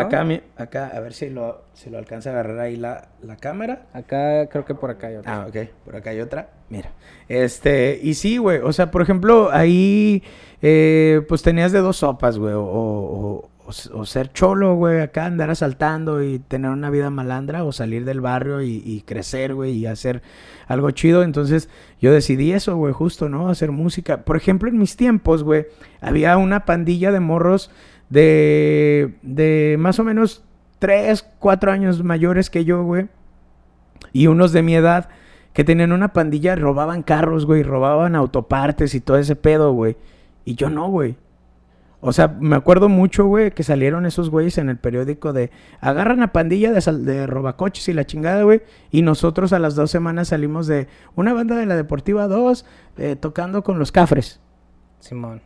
Acá, 0.56 0.88
a 0.94 1.00
ver 1.02 1.14
si 1.14 1.30
lo, 1.30 1.66
si 1.74 1.90
lo 1.90 1.98
alcanza 1.98 2.30
a 2.30 2.34
agarrar 2.34 2.60
ahí 2.60 2.78
la, 2.78 3.10
la 3.22 3.36
cámara. 3.36 3.88
Acá, 3.94 4.48
creo 4.48 4.64
que 4.64 4.76
por 4.76 4.90
acá 4.92 5.08
hay 5.08 5.18
otro. 5.18 5.32
Ah, 5.32 5.46
ok. 5.50 5.58
Por 5.84 5.96
acá 5.98 6.12
hay 6.12 6.22
otra. 6.22 6.50
Mira. 6.70 6.92
Este, 7.28 8.00
y 8.02 8.14
sí, 8.14 8.38
güey. 8.38 8.60
O 8.60 8.72
sea, 8.72 8.92
por 8.92 9.02
ejemplo, 9.02 9.50
ahí, 9.52 10.24
eh, 10.62 11.22
pues 11.28 11.42
tenías 11.42 11.72
de 11.74 11.80
dos 11.80 11.98
sopas, 11.98 12.38
güey. 12.38 12.54
O, 12.54 12.62
o- 12.64 13.51
o- 13.94 14.06
ser 14.06 14.32
cholo, 14.32 14.76
güey, 14.76 15.02
acá 15.02 15.26
andar 15.26 15.50
asaltando 15.50 16.24
y 16.24 16.40
tener 16.40 16.72
una 16.72 16.90
vida 16.90 17.10
malandra. 17.10 17.64
O 17.64 17.72
salir 17.72 18.06
del 18.06 18.22
barrio 18.22 18.62
y, 18.62 18.82
y 18.86 19.02
crecer, 19.02 19.54
güey, 19.54 19.72
y 19.74 19.86
hacer 19.86 20.22
algo 20.68 20.92
chido. 20.92 21.24
Entonces, 21.24 21.70
yo 22.00 22.12
decidí 22.12 22.52
eso, 22.52 22.76
güey, 22.78 22.94
justo, 22.94 23.30
¿no? 23.30 23.50
Hacer 23.50 23.72
música. 23.72 24.24
Por 24.24 24.38
ejemplo, 24.38 24.70
en 24.70 24.78
mis 24.78 24.96
tiempos, 24.96 25.44
güey, 25.44 25.66
había 26.02 26.38
una 26.38 26.66
pandilla 26.66 27.12
de 27.12 27.20
morros 27.20 27.72
de, 28.10 29.16
de 29.22 29.76
más 29.80 30.00
o 30.00 30.04
menos 30.04 30.44
3, 30.80 31.26
4 31.40 31.72
años 31.72 32.04
mayores 32.04 32.50
que 32.50 32.66
yo, 32.66 32.84
güey. 32.84 33.08
Y 34.14 34.28
unos 34.28 34.52
de 34.52 34.62
mi 34.62 34.76
edad 34.76 35.10
que 35.54 35.64
tenían 35.64 35.92
una 35.92 36.14
pandilla, 36.14 36.56
robaban 36.56 37.04
carros, 37.04 37.46
güey, 37.46 37.64
robaban 37.64 38.16
autopartes 38.16 38.96
y 38.96 39.02
todo 39.02 39.18
ese 39.18 39.36
pedo, 39.36 39.74
güey. 39.74 39.98
Y 40.46 40.56
yo 40.56 40.70
no, 40.70 40.90
güey. 40.90 41.16
O 42.04 42.14
sea, 42.14 42.28
me 42.40 42.56
acuerdo 42.56 42.90
mucho, 42.90 43.26
güey, 43.26 43.52
que 43.52 43.62
salieron 43.62 44.08
esos 44.08 44.32
güeyes 44.32 44.58
en 44.58 44.70
el 44.70 44.78
periódico 44.78 45.34
de 45.34 45.52
agarran 45.80 46.24
a 46.24 46.32
pandilla 46.34 46.72
de, 46.72 46.82
sal- 46.82 47.06
de 47.06 47.28
robacoches 47.28 47.88
y 47.90 47.94
la 47.94 48.06
chingada, 48.06 48.42
güey. 48.44 48.64
Y 48.90 49.04
nosotros 49.04 49.54
a 49.54 49.60
las 49.60 49.76
dos 49.76 49.92
semanas 49.92 50.30
salimos 50.30 50.66
de 50.66 50.88
una 51.16 51.34
banda 51.34 51.56
de 51.56 51.68
la 51.68 51.76
Deportiva 51.76 52.28
2 52.28 52.66
eh, 52.98 53.16
tocando 53.16 53.64
con 53.64 53.78
los 53.78 53.92
cafres. 53.92 54.40
Simón. 55.00 55.42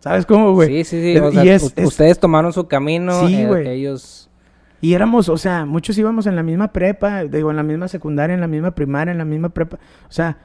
¿Sabes 0.00 0.26
cómo, 0.26 0.52
güey? 0.52 0.68
Sí, 0.68 0.84
sí, 0.84 1.12
sí. 1.14 1.18
O 1.20 1.30
sea, 1.30 1.44
y 1.44 1.48
es- 1.48 1.72
ustedes 1.84 2.18
tomaron 2.18 2.52
su 2.52 2.66
camino. 2.66 3.26
Sí, 3.28 3.36
eh, 3.42 3.46
güey. 3.46 3.68
ellos. 3.68 4.30
Y 4.80 4.94
éramos, 4.94 5.28
o 5.28 5.36
sea, 5.36 5.64
muchos 5.64 5.96
íbamos 5.98 6.26
en 6.26 6.34
la 6.36 6.42
misma 6.42 6.72
prepa, 6.72 7.24
digo, 7.24 7.50
en 7.50 7.56
la 7.56 7.64
misma 7.64 7.88
secundaria, 7.88 8.34
en 8.34 8.40
la 8.40 8.46
misma 8.46 8.72
primaria, 8.72 9.10
en 9.12 9.18
la 9.18 9.24
misma 9.24 9.48
prepa. 9.50 9.78
O 10.08 10.12
sea, 10.12 10.38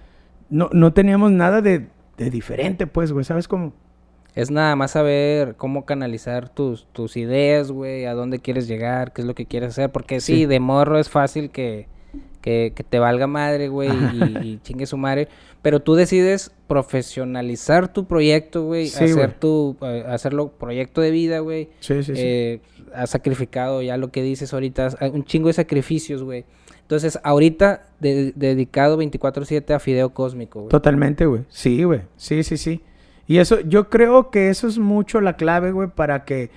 no, 0.50 0.70
no 0.74 0.94
teníamos 0.94 1.32
nada 1.32 1.62
de, 1.62 1.88
de 2.18 2.30
diferente, 2.30 2.88
pues, 2.88 3.12
güey, 3.12 3.26
¿sabes 3.26 3.48
cómo? 3.48 3.74
Es 4.36 4.50
nada 4.52 4.76
más 4.76 4.92
saber 4.92 5.56
cómo 5.58 5.86
canalizar 5.86 6.50
tus, 6.50 6.88
tus 6.92 7.18
ideas, 7.18 7.72
güey, 7.72 8.06
a 8.06 8.14
dónde 8.14 8.40
quieres 8.40 8.68
llegar, 8.68 9.14
qué 9.14 9.22
es 9.22 9.28
lo 9.28 9.36
que 9.36 9.46
quieres 9.46 9.70
hacer. 9.70 9.92
Porque 9.92 10.20
sí, 10.22 10.36
Sí. 10.38 10.46
de 10.48 10.60
morro 10.60 10.98
es 11.00 11.10
fácil 11.10 11.52
que, 11.52 11.88
que, 12.42 12.74
que 12.76 12.84
te 12.84 12.98
valga 13.00 13.28
madre, 13.28 13.68
güey, 13.68 13.90
y, 13.92 14.38
y 14.48 14.60
chingue 14.64 14.86
su 14.88 14.98
madre. 14.98 15.28
Pero 15.62 15.82
tú 15.82 15.96
decides 15.96 16.52
profesionalizar 16.68 17.92
tu 17.94 18.06
proyecto, 18.06 18.64
güey, 18.66 18.88
Sí, 18.88 19.04
hacer 19.06 19.34
tu, 19.34 19.78
eh, 19.82 20.04
hacerlo 20.08 20.50
proyecto 20.52 21.02
de 21.02 21.12
vida, 21.12 21.40
güey. 21.40 21.70
Sí, 21.80 22.04
sí, 22.04 22.16
sí. 22.16 22.22
Eh, 22.24 22.62
has 22.94 23.10
sacrificado 23.12 23.82
ya 23.82 23.98
lo 23.98 24.12
que 24.12 24.22
dices 24.24 24.54
ahorita, 24.54 24.90
un 25.14 25.24
chingo 25.26 25.48
de 25.48 25.54
sacrificios, 25.54 26.24
güey. 26.24 26.46
Entonces, 26.82 27.18
ahorita 27.24 27.88
de- 28.00 28.34
dedicado 28.36 28.98
24/7 28.98 29.74
a 29.74 29.80
Fideo 29.80 30.14
Cósmico, 30.14 30.60
güey. 30.62 30.70
Totalmente, 30.70 31.26
güey. 31.26 31.44
Sí, 31.50 31.84
güey. 31.84 32.02
Sí, 32.18 32.44
sí, 32.44 32.58
sí. 32.58 32.82
Y 33.28 33.38
eso, 33.38 33.60
yo 33.62 33.90
creo 33.90 34.30
que 34.30 34.50
eso 34.50 34.68
es 34.68 34.80
mucho 34.80 35.22
la 35.22 35.36
clave, 35.38 35.72
güey, 35.72 35.88
para 35.90 36.26
que, 36.26 36.50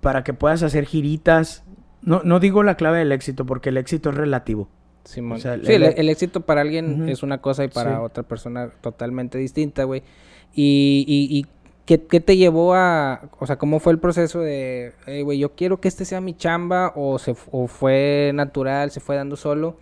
para 0.00 0.24
que 0.24 0.32
puedas 0.32 0.62
hacer 0.62 0.86
giritas. 0.86 1.64
No, 2.02 2.22
no 2.24 2.40
digo 2.40 2.62
la 2.62 2.76
clave 2.76 2.98
del 2.98 3.12
éxito, 3.12 3.44
porque 3.46 3.68
el 3.68 3.76
éxito 3.76 4.10
es 4.10 4.16
relativo. 4.16 4.68
Simón. 5.04 5.38
O 5.38 5.40
sea, 5.40 5.54
el- 5.54 5.66
sí, 5.66 5.72
el, 5.72 6.08
éxito 6.08 6.40
para 6.42 6.60
alguien 6.60 7.08
es 7.08 7.22
una 7.22 7.38
cosa 7.38 7.64
y 7.64 7.68
para 7.68 7.96
Sí. 7.96 8.02
otra 8.02 8.22
persona 8.22 8.68
totalmente 8.80 9.36
distinta, 9.38 9.84
güey. 9.84 10.02
Y, 10.54 11.04
y, 11.08 11.38
y 11.38 11.46
¿qué, 11.86 12.02
qué 12.04 12.20
te 12.20 12.36
llevó 12.36 12.74
a, 12.74 13.22
o 13.38 13.46
sea, 13.46 13.56
cómo 13.56 13.80
fue 13.80 13.92
el 13.92 13.98
proceso 13.98 14.40
de, 14.40 14.92
"Ey, 15.06 15.22
güey, 15.22 15.38
yo 15.38 15.52
quiero 15.54 15.80
que 15.80 15.88
este 15.88 16.04
sea 16.04 16.20
mi 16.20 16.34
chamba 16.34 16.92
o 16.94 17.18
se 17.18 17.34
o 17.50 17.66
fue 17.66 18.30
natural, 18.34 18.90
se 18.90 19.00
fue 19.00 19.16
dando 19.16 19.36
solo? 19.36 19.76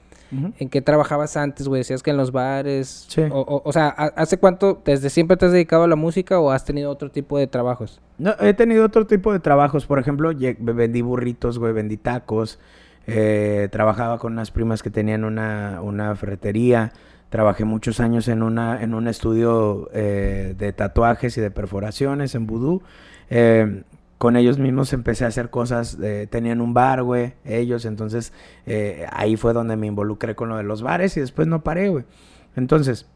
¿En 0.58 0.68
qué 0.68 0.80
trabajabas 0.80 1.36
antes, 1.36 1.66
güey? 1.66 1.80
Decías 1.80 2.02
que 2.02 2.10
en 2.10 2.16
los 2.16 2.30
bares. 2.32 3.06
Sí. 3.08 3.22
O, 3.30 3.40
o, 3.40 3.62
o 3.64 3.72
sea, 3.72 3.88
¿ha- 3.96 4.12
¿hace 4.16 4.38
cuánto, 4.38 4.80
desde 4.84 5.10
siempre 5.10 5.36
te 5.36 5.46
has 5.46 5.52
dedicado 5.52 5.82
a 5.84 5.88
la 5.88 5.96
música 5.96 6.38
o 6.38 6.50
has 6.50 6.64
tenido 6.64 6.90
otro 6.90 7.10
tipo 7.10 7.36
de 7.38 7.46
trabajos? 7.46 8.00
No, 8.18 8.34
he 8.40 8.54
tenido 8.54 8.84
otro 8.84 9.06
tipo 9.06 9.32
de 9.32 9.40
trabajos. 9.40 9.86
Por 9.86 9.98
ejemplo, 9.98 10.30
vendí 10.60 11.02
burritos, 11.02 11.58
güey, 11.58 11.72
vendí 11.72 11.96
tacos. 11.96 12.58
eh, 13.06 13.68
trabajaba 13.72 14.18
con 14.18 14.34
unas 14.34 14.50
primas 14.50 14.82
que 14.82 14.90
tenían 14.90 15.24
una, 15.24 15.80
una 15.82 16.14
ferretería. 16.14 16.92
Trabajé 17.30 17.64
muchos 17.64 17.98
años 18.00 18.28
en, 18.28 18.42
una, 18.42 18.82
en 18.82 18.92
un 18.94 19.08
estudio 19.08 19.88
eh, 19.92 20.54
de 20.58 20.72
tatuajes 20.72 21.36
y 21.38 21.40
de 21.40 21.50
perforaciones 21.50 22.34
en 22.34 22.46
Vudú. 22.46 22.82
Eh, 23.30 23.82
con 24.20 24.36
ellos 24.36 24.58
mismos 24.58 24.92
empecé 24.92 25.24
a 25.24 25.28
hacer 25.28 25.48
cosas. 25.48 25.96
eh, 26.02 26.26
tenían 26.28 26.60
un 26.60 26.74
bar, 26.74 27.02
güey, 27.02 27.32
ellos. 27.46 27.86
Entonces, 27.86 28.34
eh, 28.66 29.06
ahí 29.10 29.36
fue 29.36 29.54
donde 29.54 29.76
me 29.76 29.86
involucré 29.86 30.34
con 30.34 30.50
lo 30.50 30.58
de 30.58 30.62
los 30.62 30.82
bares 30.82 31.16
y 31.16 31.20
después 31.20 31.48
no 31.48 31.64
paré, 31.64 31.88
güey. 31.88 32.04
Entonces, 32.54 33.06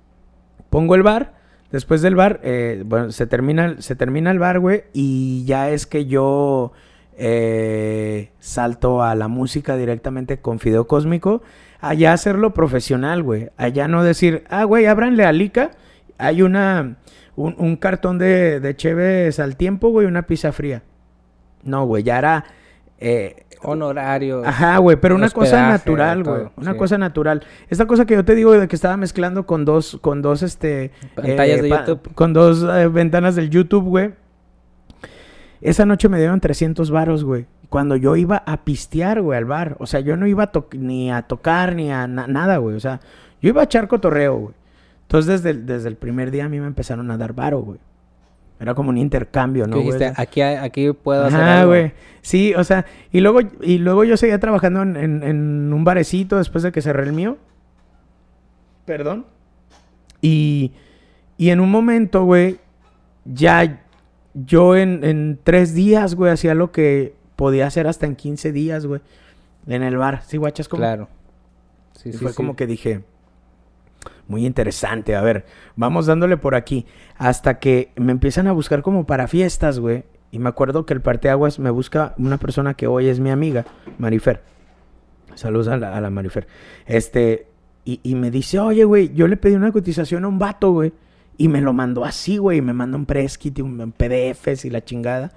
pongo 0.70 0.94
el 0.94 1.02
bar. 1.02 1.34
Después 1.70 2.00
del 2.00 2.14
bar, 2.14 2.40
eh, 2.42 2.84
bueno, 2.86 3.12
se 3.12 3.26
termina, 3.26 3.82
se 3.82 3.96
termina 3.96 4.30
el 4.30 4.38
bar, 4.38 4.60
güey, 4.60 4.84
y 4.94 5.44
ya 5.44 5.68
es 5.68 5.86
que 5.86 6.06
yo 6.06 6.72
eh, 7.18 8.30
salto 8.38 9.02
a 9.02 9.14
la 9.14 9.28
música 9.28 9.76
directamente 9.76 10.38
con 10.38 10.58
Fideo 10.58 10.86
Cósmico, 10.86 11.42
allá 11.82 12.14
hacerlo 12.14 12.54
profesional, 12.54 13.22
güey, 13.22 13.50
allá 13.58 13.88
no 13.88 14.02
decir, 14.02 14.44
ah, 14.48 14.64
güey, 14.64 14.86
ábranle 14.86 15.26
a 15.26 15.32
Lica, 15.32 15.72
hay 16.16 16.40
una, 16.40 16.96
un, 17.36 17.56
un 17.58 17.76
cartón 17.76 18.16
de, 18.16 18.58
de 18.60 18.74
cheves 18.74 19.38
al 19.38 19.56
tiempo, 19.56 19.90
güey, 19.90 20.06
una 20.06 20.26
pizza 20.26 20.50
fría. 20.52 20.82
No, 21.64 21.84
güey, 21.86 22.02
ya 22.02 22.18
era... 22.18 22.44
eh, 22.98 23.36
Honorario. 23.66 24.42
Ajá, 24.44 24.76
güey, 24.76 24.98
pero 24.98 25.14
una 25.14 25.30
cosa 25.30 25.70
natural, 25.70 26.22
güey. 26.22 26.42
Una 26.56 26.72
sí. 26.72 26.78
cosa 26.78 26.98
natural. 26.98 27.42
Esta 27.70 27.86
cosa 27.86 28.04
que 28.04 28.12
yo 28.14 28.22
te 28.24 28.34
digo 28.34 28.52
de 28.52 28.68
que 28.68 28.76
estaba 28.76 28.98
mezclando 28.98 29.46
con 29.46 29.64
dos, 29.64 29.96
con 30.02 30.20
dos, 30.20 30.42
este... 30.42 30.90
Pantallas 31.14 31.62
de 31.62 31.68
pa- 31.70 31.86
YouTube. 31.86 32.14
Con 32.14 32.32
dos 32.34 32.62
eh, 32.62 32.88
ventanas 32.88 33.36
del 33.36 33.48
YouTube, 33.48 33.84
güey. 33.84 34.12
Esa 35.62 35.86
noche 35.86 36.08
me 36.10 36.18
dieron 36.18 36.40
300 36.40 36.90
varos, 36.90 37.24
güey. 37.24 37.46
Cuando 37.70 37.96
yo 37.96 38.16
iba 38.16 38.42
a 38.46 38.64
pistear, 38.64 39.22
güey, 39.22 39.38
al 39.38 39.46
bar. 39.46 39.76
O 39.80 39.86
sea, 39.86 40.00
yo 40.00 40.16
no 40.16 40.26
iba 40.26 40.42
a 40.44 40.52
ni 40.76 41.10
a 41.10 41.22
tocar 41.22 41.74
ni 41.74 41.90
a 41.90 42.06
na- 42.06 42.26
nada, 42.26 42.58
güey. 42.58 42.76
O 42.76 42.80
sea, 42.80 43.00
yo 43.40 43.48
iba 43.48 43.62
a 43.62 43.64
echar 43.64 43.88
cotorreo, 43.88 44.36
güey. 44.36 44.54
Entonces, 45.02 45.42
desde 45.42 45.50
el, 45.50 45.66
desde 45.66 45.88
el 45.88 45.96
primer 45.96 46.30
día 46.30 46.44
a 46.44 46.48
mí 46.48 46.60
me 46.60 46.66
empezaron 46.66 47.10
a 47.10 47.16
dar 47.16 47.32
varo, 47.32 47.60
güey. 47.60 47.78
Era 48.60 48.74
como 48.74 48.90
un 48.90 48.98
intercambio, 48.98 49.66
¿no, 49.66 49.78
dijiste, 49.78 50.12
aquí, 50.16 50.40
aquí 50.40 50.92
puedo 50.92 51.24
hacer 51.24 51.40
algo. 51.40 51.70
güey. 51.72 51.92
Sí, 52.22 52.54
o 52.54 52.62
sea, 52.64 52.86
y 53.12 53.20
luego, 53.20 53.40
y 53.60 53.78
luego 53.78 54.04
yo 54.04 54.16
seguía 54.16 54.38
trabajando 54.38 54.82
en, 54.82 54.96
en- 54.96 55.22
en 55.22 55.72
un 55.72 55.84
barecito 55.84 56.38
después 56.38 56.62
de 56.62 56.70
que 56.72 56.80
cerré 56.80 57.02
el 57.02 57.12
mío. 57.12 57.36
Perdón. 58.84 59.26
Y, 60.20 60.72
y 61.36 61.50
en 61.50 61.60
un 61.60 61.70
momento, 61.70 62.24
güey, 62.24 62.58
ya 63.24 63.82
yo 64.34 64.76
en, 64.76 65.04
en 65.04 65.38
tres 65.42 65.74
días, 65.74 66.14
güey, 66.14 66.32
hacía 66.32 66.54
lo 66.54 66.70
que 66.72 67.14
podía 67.36 67.66
hacer 67.66 67.86
hasta 67.86 68.06
en 68.06 68.14
15 68.16 68.52
días, 68.52 68.86
güey. 68.86 69.00
En 69.66 69.82
el 69.82 69.96
bar. 69.96 70.22
¿Sí, 70.26 70.36
guachas? 70.36 70.68
Como, 70.68 70.80
Claro. 70.80 71.08
Sí, 71.92 72.10
y 72.10 72.12
sí, 72.12 72.18
fue 72.18 72.30
sí. 72.30 72.36
como 72.36 72.56
que 72.56 72.66
dije, 72.66 73.02
muy 74.28 74.46
interesante, 74.46 75.16
a 75.16 75.22
ver, 75.22 75.44
vamos 75.76 76.06
dándole 76.06 76.36
por 76.36 76.54
aquí. 76.54 76.86
Hasta 77.16 77.58
que 77.58 77.92
me 77.96 78.12
empiezan 78.12 78.46
a 78.46 78.52
buscar 78.52 78.82
como 78.82 79.06
para 79.06 79.28
fiestas, 79.28 79.78
güey. 79.78 80.04
Y 80.30 80.38
me 80.38 80.48
acuerdo 80.48 80.84
que 80.84 80.94
el 80.94 81.00
parteaguas 81.00 81.58
me 81.58 81.70
busca 81.70 82.14
una 82.18 82.38
persona 82.38 82.74
que 82.74 82.86
hoy 82.86 83.06
es 83.06 83.20
mi 83.20 83.30
amiga, 83.30 83.64
Marifer. 83.98 84.42
Saludos 85.34 85.68
a 85.68 85.76
la, 85.76 86.10
Marifer. 86.10 86.46
Este, 86.86 87.46
y, 87.84 88.00
y 88.02 88.14
me 88.14 88.30
dice, 88.30 88.58
oye, 88.58 88.84
güey, 88.84 89.12
yo 89.14 89.28
le 89.28 89.36
pedí 89.36 89.54
una 89.54 89.70
cotización 89.70 90.24
a 90.24 90.28
un 90.28 90.38
vato, 90.38 90.72
güey. 90.72 90.92
Y 91.36 91.48
me 91.48 91.60
lo 91.60 91.72
mandó 91.72 92.04
así, 92.04 92.36
güey. 92.36 92.60
Me 92.60 92.72
mandó 92.72 92.96
un 92.96 93.06
press 93.06 93.38
kit 93.38 93.58
y 93.58 93.62
un, 93.62 93.92
PDFs 93.92 94.64
y 94.64 94.70
la 94.70 94.84
chingada. 94.84 95.32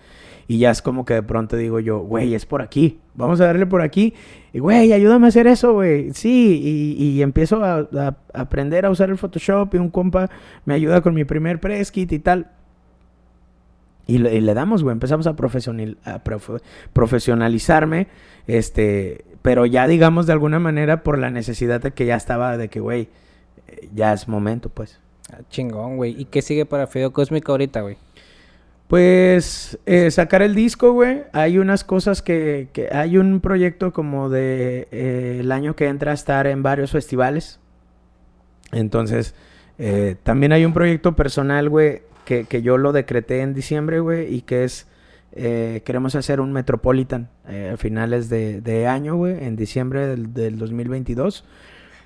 Y 0.47 0.59
ya 0.59 0.71
es 0.71 0.81
como 0.81 1.03
que 1.03 1.13
de 1.15 1.23
pronto 1.23 1.57
digo 1.57 1.79
yo, 1.79 1.99
güey, 1.99 2.33
es 2.33 2.45
por 2.45 2.61
aquí. 2.61 2.99
Vamos 3.15 3.41
a 3.41 3.45
darle 3.47 3.65
por 3.65 3.81
aquí. 3.81 4.13
Y, 4.53 4.59
güey, 4.59 4.93
ayúdame 4.93 5.25
a 5.25 5.29
hacer 5.29 5.45
eso, 5.47 5.73
güey. 5.73 6.13
Sí, 6.13 6.95
y, 6.97 7.03
y 7.03 7.21
empiezo 7.21 7.63
a, 7.63 7.87
aprender 8.33 8.85
a 8.85 8.89
usar 8.91 9.09
el 9.09 9.17
Photoshop. 9.17 9.73
Y 9.73 9.77
un 9.77 9.89
compa 9.89 10.29
me 10.65 10.73
ayuda 10.73 11.01
con 11.01 11.13
mi 11.13 11.25
primer 11.25 11.59
press 11.59 11.91
kit 11.91 12.11
y 12.13 12.19
tal. 12.19 12.47
Y 14.05 14.19
le, 14.19 14.53
damos, 14.53 14.83
güey. 14.83 14.93
Empezamos 14.93 15.27
a, 15.27 15.35
profesional, 15.35 15.97
a 16.05 16.23
profe- 16.23 16.61
profesionalizarme. 16.93 18.07
Este, 18.47 19.25
pero 19.41 19.65
ya 19.65 19.85
digamos 19.87 20.27
de 20.27 20.33
alguna 20.33 20.59
manera 20.59 21.03
por 21.03 21.17
la 21.17 21.29
necesidad 21.29 21.81
de 21.81 21.91
que 21.91 22.05
ya 22.05 22.15
estaba 22.15 22.55
de 22.57 22.69
que, 22.69 22.79
güey, 22.79 23.09
eh, 23.67 23.89
ya 23.93 24.13
es 24.13 24.29
momento, 24.29 24.69
pues. 24.69 25.01
Ah, 25.31 25.39
Chingón, 25.49 25.97
güey. 25.97 26.19
¿Y 26.19 26.25
qué 26.25 26.41
sigue 26.41 26.65
para 26.65 26.87
Fideo 26.87 27.11
Cósmico 27.11 27.51
ahorita, 27.51 27.81
güey? 27.81 27.97
Pues 28.87 29.77
eh, 29.85 30.09
sacar 30.11 30.41
el 30.41 30.55
disco, 30.55 30.93
güey. 30.93 31.23
Hay 31.33 31.57
unas 31.57 31.83
cosas 31.83 32.21
que, 32.21 32.69
que 32.71 32.87
hay 32.91 33.17
un 33.17 33.41
proyecto 33.41 33.91
como 33.91 34.29
de 34.29 34.87
eh, 34.91 35.37
el 35.41 35.51
año 35.51 35.75
que 35.75 35.87
entra 35.87 36.11
a 36.11 36.13
estar 36.13 36.47
en 36.47 36.63
varios 36.63 36.91
festivales. 36.91 37.59
Entonces, 38.71 39.35
eh, 39.77 40.15
también 40.23 40.53
hay 40.53 40.63
un 40.63 40.73
proyecto 40.73 41.15
personal, 41.17 41.69
güey, 41.69 42.03
que, 42.23 42.45
que 42.45 42.61
yo 42.61 42.77
lo 42.77 42.93
decreté 42.93 43.41
en 43.41 43.53
diciembre, 43.53 43.99
güey, 43.99 44.33
y 44.33 44.41
que 44.41 44.63
es, 44.63 44.87
queremos 45.33 46.15
hacer 46.15 46.39
un 46.39 46.51
Metropolitan 46.51 47.29
a 47.45 47.77
finales 47.77 48.27
de, 48.29 48.59
de 48.61 48.87
año, 48.87 49.15
güey, 49.15 49.43
en 49.43 49.55
diciembre 49.55 50.07
del, 50.07 50.33
del 50.33 50.57
2022. 50.57 51.45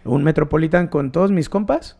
Un 0.04 0.24
Metropolitan 0.24 0.88
con 0.88 1.12
todos 1.12 1.32
mis 1.32 1.48
compas 1.48 1.98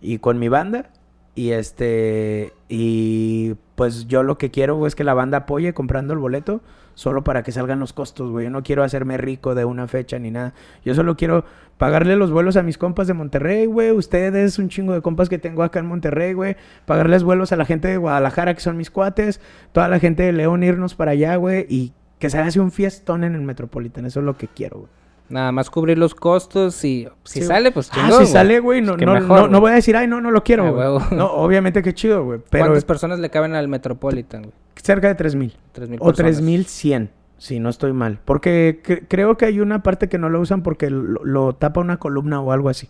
y 0.00 0.18
con 0.18 0.38
mi 0.38 0.48
banda. 0.48 0.90
Y 1.34 1.52
este, 1.52 2.52
y 2.68 3.54
pues 3.76 4.06
yo 4.08 4.22
lo 4.22 4.36
que 4.36 4.50
quiero, 4.50 4.76
güey, 4.76 4.88
es 4.88 4.94
que 4.94 5.04
la 5.04 5.14
banda 5.14 5.38
apoye 5.38 5.72
comprando 5.72 6.12
el 6.12 6.18
boleto 6.18 6.60
solo 6.94 7.24
para 7.24 7.42
que 7.42 7.52
salgan 7.52 7.80
los 7.80 7.92
costos, 7.92 8.30
güey. 8.30 8.44
Yo 8.44 8.50
no 8.50 8.62
quiero 8.62 8.82
hacerme 8.82 9.16
rico 9.16 9.54
de 9.54 9.64
una 9.64 9.88
fecha 9.88 10.18
ni 10.18 10.30
nada. 10.30 10.52
Yo 10.84 10.94
solo 10.94 11.16
quiero 11.16 11.44
pagarle 11.78 12.16
los 12.16 12.30
vuelos 12.30 12.56
a 12.56 12.62
mis 12.62 12.76
compas 12.76 13.06
de 13.06 13.14
Monterrey, 13.14 13.66
güey. 13.66 13.90
Ustedes, 13.92 14.58
un 14.58 14.68
chingo 14.68 14.92
de 14.92 15.00
compas 15.00 15.28
que 15.28 15.38
tengo 15.38 15.62
acá 15.62 15.78
en 15.78 15.86
Monterrey, 15.86 16.34
güey. 16.34 16.56
Pagarles 16.84 17.22
vuelos 17.22 17.52
a 17.52 17.56
la 17.56 17.64
gente 17.64 17.88
de 17.88 17.96
Guadalajara, 17.96 18.52
que 18.52 18.60
son 18.60 18.76
mis 18.76 18.90
cuates. 18.90 19.40
Toda 19.72 19.88
la 19.88 19.98
gente 19.98 20.24
de 20.24 20.32
León, 20.32 20.62
irnos 20.62 20.94
para 20.94 21.12
allá, 21.12 21.36
güey. 21.36 21.64
Y 21.70 21.94
que 22.18 22.28
se 22.28 22.38
haga 22.38 22.50
un 22.60 22.70
fiestón 22.70 23.24
en 23.24 23.34
el 23.34 23.40
Metropolitan. 23.40 24.04
Eso 24.04 24.20
es 24.20 24.26
lo 24.26 24.36
que 24.36 24.48
quiero, 24.48 24.80
güey. 24.80 24.99
Nada 25.30 25.52
más 25.52 25.70
cubrir 25.70 25.96
los 25.96 26.14
costos 26.14 26.84
y 26.84 27.06
si 27.24 27.40
Sí, 27.40 27.46
sale, 27.46 27.70
pues 27.72 27.88
Ah, 27.92 27.94
chingón, 27.96 28.26
si 28.26 28.32
sale, 28.32 28.60
güey, 28.60 28.80
no, 28.82 28.88
Pues, 28.92 28.98
qué 28.98 29.06
no, 29.06 29.14
mejor, 29.14 29.28
no, 29.28 29.42
no 29.44 29.48
güey. 29.48 29.60
voy 29.60 29.70
a 29.70 29.74
decir, 29.76 29.96
ay, 29.96 30.06
no, 30.08 30.20
no 30.20 30.30
lo 30.30 30.42
quiero, 30.42 30.66
Ah, 30.66 30.70
güey. 30.98 31.18
No, 31.18 31.26
obviamente 31.32 31.82
que 31.82 31.94
chido, 31.94 32.24
güey. 32.24 32.40
Pero 32.50 32.64
¿Cuántas 32.66 32.84
personas 32.84 33.18
le 33.20 33.30
caben 33.30 33.54
al 33.54 33.68
Metropolitan, 33.68 34.42
güey? 34.42 34.54
cerca 34.76 35.08
de 35.08 35.14
3000. 35.14 35.56
Tres 35.72 35.88
mil 35.88 35.98
O 36.02 36.06
personas. 36.06 36.36
3100, 36.36 37.10
si 37.38 37.60
no 37.60 37.68
estoy 37.68 37.92
mal. 37.92 38.18
Porque 38.24 38.80
cre- 38.84 39.04
creo 39.08 39.36
que 39.36 39.44
hay 39.46 39.60
una 39.60 39.82
parte 39.82 40.08
que 40.08 40.18
no 40.18 40.28
lo 40.30 40.40
usan 40.40 40.62
porque 40.62 40.90
lo, 40.90 41.24
lo 41.24 41.52
tapa 41.54 41.80
una 41.80 41.98
columna 41.98 42.40
o 42.40 42.50
algo 42.52 42.68
así. 42.68 42.88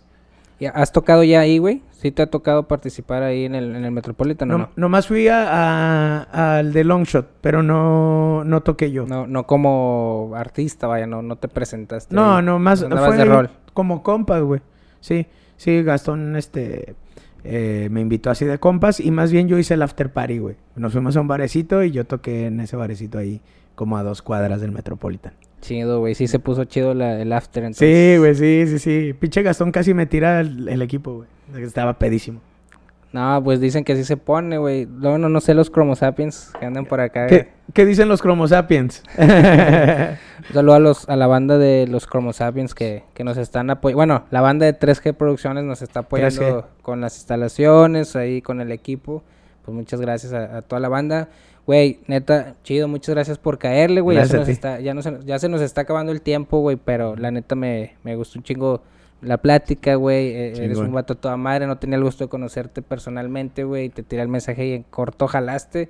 ¿Y 0.61 0.67
¿Has 0.67 0.91
tocado 0.91 1.23
ya 1.23 1.39
ahí, 1.39 1.57
güey? 1.57 1.81
¿Sí 1.89 2.11
te 2.11 2.21
ha 2.21 2.27
tocado 2.27 2.67
participar 2.67 3.23
ahí 3.23 3.45
en 3.45 3.55
el, 3.55 3.75
en 3.75 3.83
el 3.83 3.89
Metropolitan 3.91 4.51
o 4.51 4.53
No, 4.53 4.57
no? 4.59 4.69
Nomás 4.75 5.07
fui 5.07 5.27
a- 5.27 5.47
a- 5.49 6.57
al 6.59 6.71
de 6.71 6.83
Longshot, 6.83 7.27
pero 7.41 7.63
no, 7.63 8.43
no 8.43 8.61
toqué 8.61 8.91
yo. 8.91 9.07
No, 9.07 9.25
no 9.25 9.47
como 9.47 10.33
artista, 10.35 10.85
vaya, 10.85 11.07
no, 11.07 11.23
no 11.23 11.35
te 11.37 11.47
presentaste. 11.47 12.13
No, 12.13 12.37
ahí. 12.37 12.45
no, 12.45 12.59
más 12.59 12.85
fue 12.87 13.17
de 13.17 13.25
rol. 13.25 13.49
como 13.73 14.03
compas, 14.03 14.43
güey. 14.43 14.61
Sí, 14.99 15.25
sí, 15.57 15.81
Gastón, 15.81 16.35
este, 16.35 16.93
eh, 17.43 17.87
me 17.91 18.01
invitó 18.01 18.29
así 18.29 18.45
de 18.45 18.59
compas 18.59 18.99
y 18.99 19.09
más 19.09 19.31
bien 19.31 19.47
yo 19.47 19.57
hice 19.57 19.73
el 19.73 19.81
after 19.81 20.13
party, 20.13 20.37
güey. 20.37 20.57
Nos 20.75 20.91
fuimos 20.93 21.17
a 21.17 21.21
un 21.21 21.27
barecito 21.27 21.83
y 21.83 21.89
yo 21.89 22.05
toqué 22.05 22.45
en 22.45 22.59
ese 22.59 22.75
barecito 22.75 23.17
ahí, 23.17 23.41
como 23.73 23.97
a 23.97 24.03
dos 24.03 24.21
cuadras 24.21 24.61
del 24.61 24.71
Metropolitan. 24.71 25.33
Chido, 25.61 25.99
güey. 25.99 26.15
Sí 26.15 26.27
se 26.27 26.39
puso 26.39 26.63
chido 26.65 26.93
la- 26.93 27.21
el 27.21 27.31
after, 27.31 27.61
Sí, 27.73 27.85
entonces. 27.85 28.19
güey, 28.19 28.35
sí, 28.35 28.65
sí, 28.67 28.79
sí. 28.79 29.13
Pinche 29.13 29.43
Gastón 29.43 29.71
casi 29.71 29.93
me 29.93 30.05
tira 30.05 30.41
el, 30.41 30.67
el 30.67 30.81
equipo, 30.81 31.23
güey. 31.53 31.63
Estaba 31.63 31.93
pedísimo. 31.99 32.41
No, 33.13 33.41
pues 33.43 33.59
dicen 33.59 33.83
que 33.83 33.95
sí 33.97 34.05
se 34.05 34.15
pone, 34.15 34.57
güey. 34.57 34.85
No, 34.85 35.17
no 35.17 35.41
sé 35.41 35.53
los 35.53 35.69
Chromo 35.69 35.95
Sapiens 35.97 36.53
que 36.59 36.65
andan 36.65 36.85
por 36.85 37.01
acá. 37.01 37.27
¿Qué, 37.27 37.49
qué 37.73 37.85
dicen 37.85 38.07
los 38.07 38.21
Chromo 38.21 38.47
Sapiens? 38.47 39.03
Un 39.17 39.27
saludo 40.53 40.75
a, 40.75 40.79
los, 40.79 41.09
a 41.09 41.17
la 41.17 41.27
banda 41.27 41.57
de 41.57 41.87
los 41.87 42.07
Chromo 42.07 42.31
Sapiens 42.31 42.73
que, 42.73 43.03
que 43.13 43.23
nos 43.25 43.35
están 43.37 43.69
apoyando. 43.69 43.97
Bueno, 43.97 44.23
la 44.31 44.39
banda 44.39 44.65
de 44.65 44.79
3G 44.79 45.13
Producciones 45.13 45.65
nos 45.65 45.81
está 45.81 46.01
apoyando 46.01 46.41
3G. 46.41 46.65
con 46.81 47.01
las 47.01 47.17
instalaciones, 47.17 48.15
ahí 48.15 48.41
con 48.41 48.61
el 48.61 48.71
equipo. 48.71 49.23
Pues 49.65 49.75
muchas 49.75 49.99
gracias 49.99 50.31
a, 50.31 50.57
a 50.57 50.61
toda 50.61 50.79
la 50.79 50.87
banda. 50.89 51.27
Güey, 51.67 51.99
neta, 52.07 52.55
chido, 52.63 52.87
muchas 52.87 53.13
gracias 53.15 53.37
por 53.37 53.57
caerle, 53.59 54.01
güey. 54.01 54.17
Ya, 54.17 54.25
se 54.25 54.37
nos 54.37 54.47
está, 54.49 54.79
ya, 54.79 54.93
no 54.93 55.01
se, 55.01 55.17
ya 55.25 55.37
se 55.39 55.47
nos 55.49 55.61
está 55.61 55.81
acabando 55.81 56.11
el 56.11 56.21
tiempo, 56.21 56.59
güey, 56.59 56.75
pero 56.77 57.15
la 57.15 57.31
neta 57.31 57.55
me, 57.55 57.95
me 58.03 58.15
gustó 58.15 58.39
un 58.39 58.43
chingo 58.43 58.81
la 59.21 59.37
plática, 59.37 59.95
güey. 59.95 60.27
Eh, 60.29 60.53
eres 60.65 60.77
un 60.79 60.91
vato 60.91 61.15
toda 61.15 61.37
madre, 61.37 61.67
no 61.67 61.77
tenía 61.77 61.97
el 61.97 62.03
gusto 62.03 62.23
de 62.23 62.29
conocerte 62.29 62.81
personalmente, 62.81 63.63
güey. 63.63 63.89
Te 63.89 64.01
tiré 64.03 64.23
el 64.23 64.27
mensaje 64.27 64.65
y 64.67 64.73
en 64.73 64.83
corto 64.83 65.27
jalaste. 65.27 65.89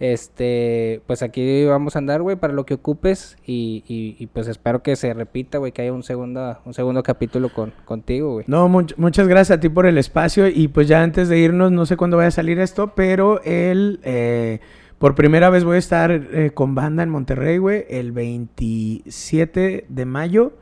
Este, 0.00 1.00
pues 1.06 1.22
aquí 1.22 1.64
vamos 1.64 1.94
a 1.94 2.00
andar, 2.00 2.22
güey, 2.22 2.34
para 2.34 2.52
lo 2.52 2.66
que 2.66 2.74
ocupes 2.74 3.36
y, 3.46 3.84
y, 3.86 4.16
y, 4.18 4.26
pues 4.26 4.48
espero 4.48 4.82
que 4.82 4.96
se 4.96 5.14
repita, 5.14 5.58
güey, 5.58 5.70
que 5.70 5.82
haya 5.82 5.92
un 5.92 6.02
segundo, 6.02 6.58
un 6.64 6.74
segundo 6.74 7.04
capítulo 7.04 7.50
con, 7.52 7.72
contigo, 7.84 8.32
güey. 8.32 8.44
No, 8.48 8.68
much- 8.68 8.94
muchas 8.96 9.28
gracias 9.28 9.58
a 9.58 9.60
ti 9.60 9.68
por 9.68 9.86
el 9.86 9.96
espacio 9.98 10.48
y 10.48 10.66
pues 10.66 10.88
ya 10.88 11.04
antes 11.04 11.28
de 11.28 11.38
irnos, 11.38 11.70
no 11.70 11.86
sé 11.86 11.96
cuándo 11.96 12.16
vaya 12.16 12.28
a 12.28 12.32
salir 12.32 12.58
esto, 12.58 12.94
pero 12.96 13.40
el, 13.44 14.00
eh, 14.02 14.58
por 15.02 15.14
primera 15.16 15.50
vez 15.50 15.64
voy 15.64 15.74
a 15.76 15.78
estar 15.80 16.12
eh, 16.12 16.52
con 16.54 16.74
banda 16.76 17.02
en 17.02 17.10
Monterrey, 17.10 17.58
güey, 17.58 17.84
el 17.90 18.12
27 18.12 19.86
de 19.88 20.04
mayo 20.06 20.52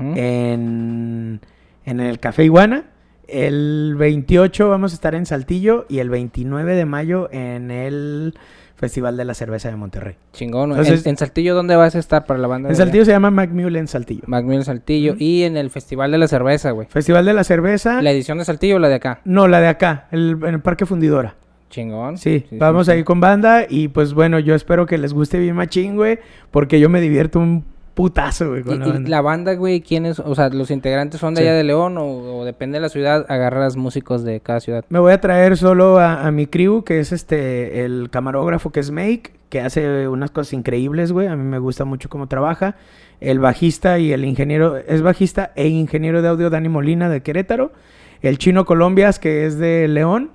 en, 0.00 1.40
en 1.84 2.00
el 2.00 2.18
Café 2.18 2.44
Iguana. 2.44 2.84
El 3.28 3.94
28 3.98 4.68
vamos 4.68 4.92
a 4.92 4.94
estar 4.94 5.14
en 5.14 5.26
Saltillo 5.26 5.84
y 5.88 5.98
el 5.98 6.10
29 6.10 6.74
de 6.74 6.84
mayo 6.86 7.28
en 7.32 7.70
el 7.70 8.34
Festival 8.76 9.16
de 9.16 9.24
la 9.24 9.34
Cerveza 9.34 9.68
de 9.70 9.76
Monterrey. 9.76 10.16
Chingón. 10.32 10.70
Entonces- 10.70 11.04
¿En, 11.06 11.10
en 11.10 11.16
Saltillo 11.18 11.54
dónde 11.54 11.76
vas 11.76 11.94
a 11.94 11.98
estar 11.98 12.24
para 12.26 12.40
la 12.40 12.48
banda? 12.48 12.68
En 12.68 12.74
allá? 12.74 12.84
Saltillo 12.84 13.04
se 13.04 13.12
llama 13.12 13.30
Macmillan 13.30 13.86
Saltillo. 13.88 14.22
Macmillan 14.26 14.64
Saltillo. 14.64 15.14
Y 15.18 15.42
en 15.44 15.56
el 15.56 15.70
Festival 15.70 16.10
de 16.10 16.18
la 16.18 16.28
Cerveza, 16.28 16.70
güey. 16.72 16.88
Festival 16.88 17.24
de 17.24 17.32
la 17.34 17.44
Cerveza. 17.44 18.02
¿La 18.02 18.10
edición 18.10 18.38
de 18.38 18.44
Saltillo 18.44 18.76
o 18.76 18.78
la 18.80 18.88
de 18.88 18.94
acá? 18.96 19.20
No, 19.24 19.46
la 19.48 19.60
de 19.60 19.68
acá, 19.68 20.08
el, 20.10 20.38
en 20.42 20.54
el 20.54 20.60
Parque 20.60 20.84
Fundidora. 20.86 21.36
Chingón. 21.72 22.18
Sí, 22.18 22.44
vamos 22.52 22.86
sí. 22.86 22.92
ahí 22.92 23.02
con 23.02 23.18
banda 23.20 23.64
y 23.68 23.88
pues 23.88 24.14
bueno, 24.14 24.38
yo 24.38 24.54
espero 24.54 24.86
que 24.86 24.98
les 24.98 25.12
guste 25.12 25.38
bien 25.40 25.56
machín, 25.56 25.96
güey, 25.96 26.18
porque 26.52 26.78
yo 26.78 26.88
me 26.88 27.00
divierto 27.00 27.40
un 27.40 27.64
putazo, 27.94 28.50
güey, 28.50 28.60
Y, 28.62 28.64
la 28.64 28.74
y 28.74 28.90
banda. 28.92 29.10
la 29.10 29.20
banda, 29.20 29.54
güey, 29.54 29.80
¿quiénes? 29.80 30.18
O 30.20 30.34
sea, 30.34 30.48
los 30.50 30.70
integrantes 30.70 31.20
son 31.20 31.34
de 31.34 31.40
Sí. 31.42 31.48
allá 31.48 31.56
de 31.56 31.64
León 31.64 31.98
o, 31.98 32.06
o 32.38 32.44
depende 32.44 32.76
de 32.76 32.82
la 32.82 32.88
ciudad, 32.88 33.26
agarras 33.28 33.76
músicos 33.76 34.22
de 34.22 34.40
cada 34.40 34.60
ciudad. 34.60 34.84
Me 34.90 34.98
voy 34.98 35.12
a 35.12 35.20
traer 35.20 35.56
solo 35.56 35.98
a, 35.98 36.26
a 36.26 36.30
mi 36.30 36.46
crew, 36.46 36.84
que 36.84 37.00
es 37.00 37.10
este, 37.12 37.84
el 37.84 38.08
camarógrafo 38.10 38.70
que 38.70 38.80
es 38.80 38.90
Make, 38.90 39.32
que 39.48 39.60
hace 39.60 40.08
unas 40.08 40.30
cosas 40.30 40.52
increíbles, 40.54 41.10
güey, 41.12 41.26
a 41.26 41.36
mí 41.36 41.42
me 41.44 41.58
gusta 41.58 41.84
mucho 41.84 42.08
cómo 42.08 42.28
trabaja. 42.28 42.76
El 43.20 43.38
bajista 43.38 43.98
y 43.98 44.12
el 44.12 44.24
ingeniero, 44.24 44.76
es 44.78 45.02
bajista 45.02 45.52
e 45.54 45.68
ingeniero 45.68 46.22
de 46.22 46.28
audio 46.28 46.48
Dani 46.50 46.68
Molina 46.70 47.08
de 47.10 47.22
Querétaro. 47.22 47.72
El 48.22 48.38
chino 48.38 48.64
Colombias, 48.64 49.18
que 49.18 49.44
es 49.46 49.58
de 49.58 49.86
León. 49.88 50.30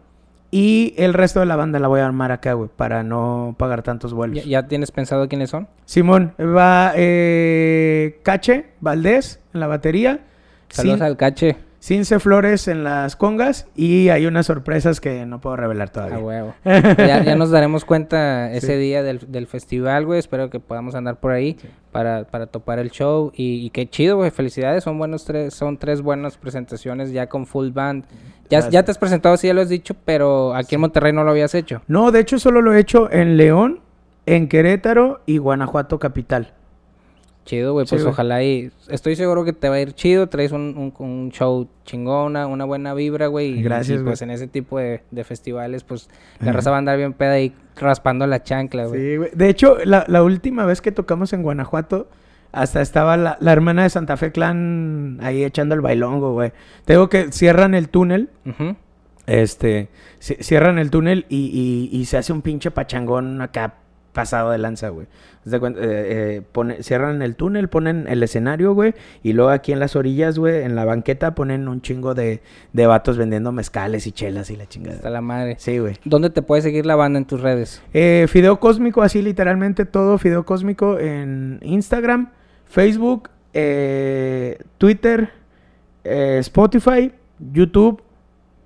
Y 0.49 0.93
el 0.97 1.13
resto 1.13 1.41
de 1.41 1.45
la 1.45 1.55
banda 1.55 1.79
la 1.79 1.87
voy 1.87 1.99
a 1.99 2.05
armar 2.05 2.31
acá, 2.31 2.53
güey, 2.53 2.69
para 2.73 3.03
no 3.03 3.55
pagar 3.57 3.83
tantos 3.83 4.13
vuelos. 4.13 4.37
¿Ya, 4.37 4.43
ya 4.43 4.67
tienes 4.67 4.91
pensado 4.91 5.27
quiénes 5.27 5.49
son? 5.49 5.67
Simón, 5.85 6.33
va 6.39 6.93
eh, 6.95 8.19
Cache, 8.23 8.67
Valdés 8.79 9.41
en 9.53 9.59
la 9.59 9.67
batería, 9.67 10.21
Saludos 10.69 11.01
al 11.01 11.17
cache. 11.17 11.57
Cince 11.79 12.19
Flores 12.19 12.67
en 12.67 12.83
las 12.83 13.15
congas 13.15 13.67
y 13.75 14.09
hay 14.09 14.25
unas 14.25 14.47
sorpresas 14.47 14.99
que 14.99 15.25
no 15.27 15.39
puedo 15.39 15.55
revelar 15.57 15.89
A 15.89 15.91
todavía. 15.91 16.17
huevo. 16.19 16.55
ya, 16.65 17.23
ya 17.23 17.35
nos 17.35 17.51
daremos 17.51 17.85
cuenta 17.85 18.51
ese 18.51 18.73
Sí. 18.73 18.79
día 18.79 19.03
del, 19.03 19.31
del 19.31 19.45
festival, 19.47 20.05
güey. 20.05 20.17
Espero 20.19 20.49
que 20.49 20.59
podamos 20.59 20.95
andar 20.95 21.19
por 21.19 21.31
ahí 21.31 21.55
para, 21.91 22.25
para 22.25 22.47
topar 22.47 22.79
el 22.79 22.89
show. 22.89 23.31
Y, 23.35 23.63
y 23.65 23.69
qué 23.69 23.87
chido, 23.87 24.17
güey. 24.17 24.31
Felicidades. 24.31 24.83
Son 24.83 24.97
buenos 24.97 25.23
tres, 25.23 25.53
son 25.53 25.77
tres 25.77 26.01
buenas 26.01 26.35
presentaciones 26.37 27.11
ya 27.11 27.27
con 27.27 27.45
full 27.45 27.69
band. 27.69 28.05
Ya, 28.49 28.67
ya 28.69 28.83
te 28.83 28.91
has 28.91 28.97
presentado, 28.97 29.37
sí, 29.37 29.47
ya 29.47 29.53
lo 29.53 29.61
has 29.61 29.69
dicho, 29.69 29.93
pero 30.05 30.55
aquí 30.55 30.75
en 30.75 30.81
Monterrey 30.81 31.13
no 31.13 31.23
lo 31.23 31.31
habías 31.31 31.53
hecho. 31.53 31.81
No, 31.87 32.11
de 32.11 32.21
hecho 32.21 32.39
solo 32.39 32.61
lo 32.61 32.73
he 32.73 32.79
hecho 32.79 33.11
en 33.11 33.35
León, 33.37 33.81
en 34.25 34.47
Querétaro 34.47 35.21
y 35.25 35.37
Guanajuato 35.37 35.99
capital. 35.99 36.53
Chido, 37.47 37.73
güey. 37.73 37.85
Pues 37.87 38.03
ojalá 38.09 38.43
y... 38.43 38.69
Estoy 38.89 39.15
seguro 39.15 39.43
que 39.45 39.53
te 39.53 39.69
va 39.69 39.75
a 39.75 39.79
ir 39.79 39.93
chido. 39.93 40.27
Traes 40.27 40.51
un, 40.51 40.75
un, 40.77 40.93
un 41.05 41.31
show 41.31 41.67
chingona, 41.85 42.45
una 42.45 42.65
buena 42.65 42.93
vibra, 42.93 43.27
güey. 43.27 43.57
y- 43.59 43.63
Gracias, 43.63 44.01
Y, 44.01 44.03
pues 44.03 44.21
en 44.21 44.29
ese 44.31 44.47
tipo 44.47 44.77
de, 44.79 45.01
de 45.11 45.23
festivales, 45.23 45.83
pues 45.83 46.09
la 46.41 46.51
raza 46.51 46.69
va 46.71 46.75
a 46.75 46.79
andar 46.79 46.97
bien 46.97 47.13
peda 47.13 47.31
ahí 47.31 47.53
raspando 47.77 48.27
la 48.27 48.43
chancla, 48.43 48.85
güey. 48.87 49.01
Sí, 49.01 49.17
güey. 49.17 49.29
De 49.33 49.49
hecho, 49.49 49.77
la, 49.85 50.03
la 50.07 50.23
última 50.23 50.65
vez 50.65 50.81
que 50.81 50.91
tocamos 50.91 51.31
en 51.33 51.41
Guanajuato, 51.41 52.09
hasta 52.51 52.81
estaba 52.81 53.15
la, 53.17 53.37
la 53.39 53.51
hermana 53.53 53.83
de 53.83 53.89
Santa 53.89 54.17
Fe 54.17 54.31
Clan 54.31 55.19
ahí 55.21 55.43
echando 55.43 55.73
el 55.75 55.81
bailongo, 55.81 56.33
güey. 56.33 56.51
Tengo 56.85 57.07
que 57.09 57.31
cierran 57.31 57.73
el 57.75 57.89
túnel. 57.89 58.29
Este, 59.25 59.89
ci- 60.21 60.41
cierran 60.41 60.79
el 60.79 60.89
túnel 60.89 61.25
y, 61.29 61.89
y- 61.91 61.97
y 61.97 62.05
se 62.05 62.17
hace 62.17 62.31
un 62.31 62.41
pinche 62.41 62.71
pachangón 62.71 63.41
acá 63.41 63.75
pasado 64.17 64.51
de 64.51 64.57
lanza, 64.57 64.89
güey. 64.89 65.05
Eh, 65.45 65.59
eh, 65.77 66.41
pone- 66.51 66.83
cierran 66.83 67.21
el 67.21 67.35
túnel, 67.35 67.69
ponen 67.69 68.05
el 68.09 68.21
escenario, 68.23 68.73
güey, 68.73 68.93
y 69.23 69.31
luego 69.33 69.51
aquí 69.51 69.71
en 69.71 69.79
las 69.79 69.95
orillas, 69.95 70.37
güey, 70.39 70.63
en 70.63 70.75
la 70.75 70.83
banqueta 70.83 71.35
ponen 71.35 71.67
un 71.69 71.81
chingo 71.81 72.13
de, 72.15 72.41
de 72.73 72.85
vatos 72.87 73.17
vendiendo 73.17 73.51
mezcales 73.53 74.07
y 74.07 74.11
chelas 74.11 74.49
y 74.49 74.57
la 74.57 74.63
Hasta 74.63 74.73
chingada. 74.73 75.09
la 75.09 75.21
madre. 75.21 75.55
Sí, 75.59 75.77
güey. 75.79 75.95
¿Dónde 76.03 76.29
te 76.31 76.41
puede 76.41 76.61
seguir 76.63 76.85
la 76.85 76.95
banda 76.95 77.19
en 77.19 77.25
tus 77.25 77.39
redes? 77.41 77.81
Eh, 77.93 78.25
Fideo 78.27 78.59
Cósmico, 78.59 79.03
así 79.03 79.21
literalmente 79.21 79.85
todo 79.85 80.17
Fideo 80.17 80.45
Cósmico 80.45 80.99
en 80.99 81.59
Instagram, 81.61 82.31
Facebook, 82.65 83.29
eh, 83.53 84.57
Twitter, 84.77 85.29
eh, 86.03 86.37
Spotify, 86.39 87.11
YouTube, 87.53 88.01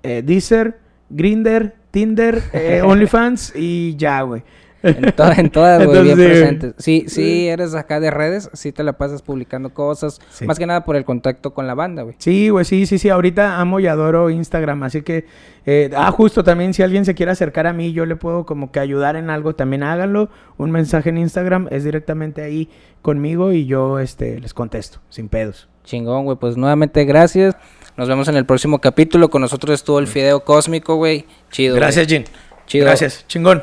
eh, 0.02 0.22
Deezer, 0.24 0.78
Grinder, 1.10 1.74
Tinder, 1.90 2.42
OnlyFans 2.84 3.52
y 3.54 3.94
ya, 3.96 4.22
güey. 4.22 4.42
En, 4.82 5.12
to- 5.12 5.32
en 5.32 5.50
todas, 5.50 5.84
güey, 5.84 6.02
bien 6.02 6.06
Entonces, 6.18 6.26
presentes. 6.38 6.74
Sí, 6.78 7.04
sí, 7.06 7.48
eres 7.48 7.74
acá 7.74 8.00
de 8.00 8.10
redes, 8.10 8.50
sí 8.52 8.72
te 8.72 8.82
la 8.82 8.94
pasas 8.94 9.22
publicando 9.22 9.72
cosas. 9.72 10.20
Sí. 10.30 10.44
Más 10.46 10.58
que 10.58 10.66
nada 10.66 10.84
por 10.84 10.96
el 10.96 11.04
contacto 11.04 11.54
con 11.54 11.66
la 11.66 11.74
banda, 11.74 12.02
güey. 12.02 12.16
Sí, 12.18 12.48
güey, 12.48 12.64
sí, 12.64 12.86
sí, 12.86 12.98
sí. 12.98 13.08
Ahorita 13.08 13.60
amo 13.60 13.78
y 13.80 13.86
adoro 13.86 14.30
Instagram, 14.30 14.82
así 14.82 15.02
que... 15.02 15.26
eh, 15.66 15.90
ah, 15.96 16.10
justo 16.10 16.42
también 16.42 16.74
si 16.74 16.82
alguien 16.82 17.04
se 17.04 17.14
quiere 17.14 17.30
acercar 17.32 17.66
a 17.66 17.72
mí, 17.72 17.92
yo 17.92 18.06
le 18.06 18.16
puedo 18.16 18.44
como 18.46 18.72
que 18.72 18.80
ayudar 18.80 19.16
en 19.16 19.30
algo, 19.30 19.54
también 19.54 19.82
háganlo. 19.84 20.30
Un 20.58 20.70
mensaje 20.70 21.10
en 21.10 21.18
Instagram 21.18 21.68
es 21.70 21.84
directamente 21.84 22.42
ahí 22.42 22.68
conmigo 23.02 23.52
y 23.52 23.66
yo 23.66 23.98
este, 24.00 24.40
les 24.40 24.52
contesto, 24.54 24.98
sin 25.10 25.28
pedos. 25.28 25.68
Chingón, 25.84 26.24
güey. 26.24 26.36
Pues 26.38 26.56
nuevamente 26.56 27.04
gracias. 27.04 27.56
Nos 27.96 28.08
vemos 28.08 28.26
en 28.28 28.36
el 28.36 28.46
próximo 28.46 28.80
capítulo. 28.80 29.28
Con 29.30 29.42
nosotros 29.42 29.74
estuvo 29.74 29.98
el 29.98 30.06
Fideo 30.06 30.44
Cósmico, 30.44 30.96
güey. 30.96 31.26
Chido. 31.50 31.74
güey. 31.74 31.80
Gracias, 31.82 32.06
Jin. 32.06 32.24
Chido. 32.66 32.84
Gracias, 32.86 33.24
chingón. 33.26 33.62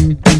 Thank 0.00 0.28
you. 0.28 0.39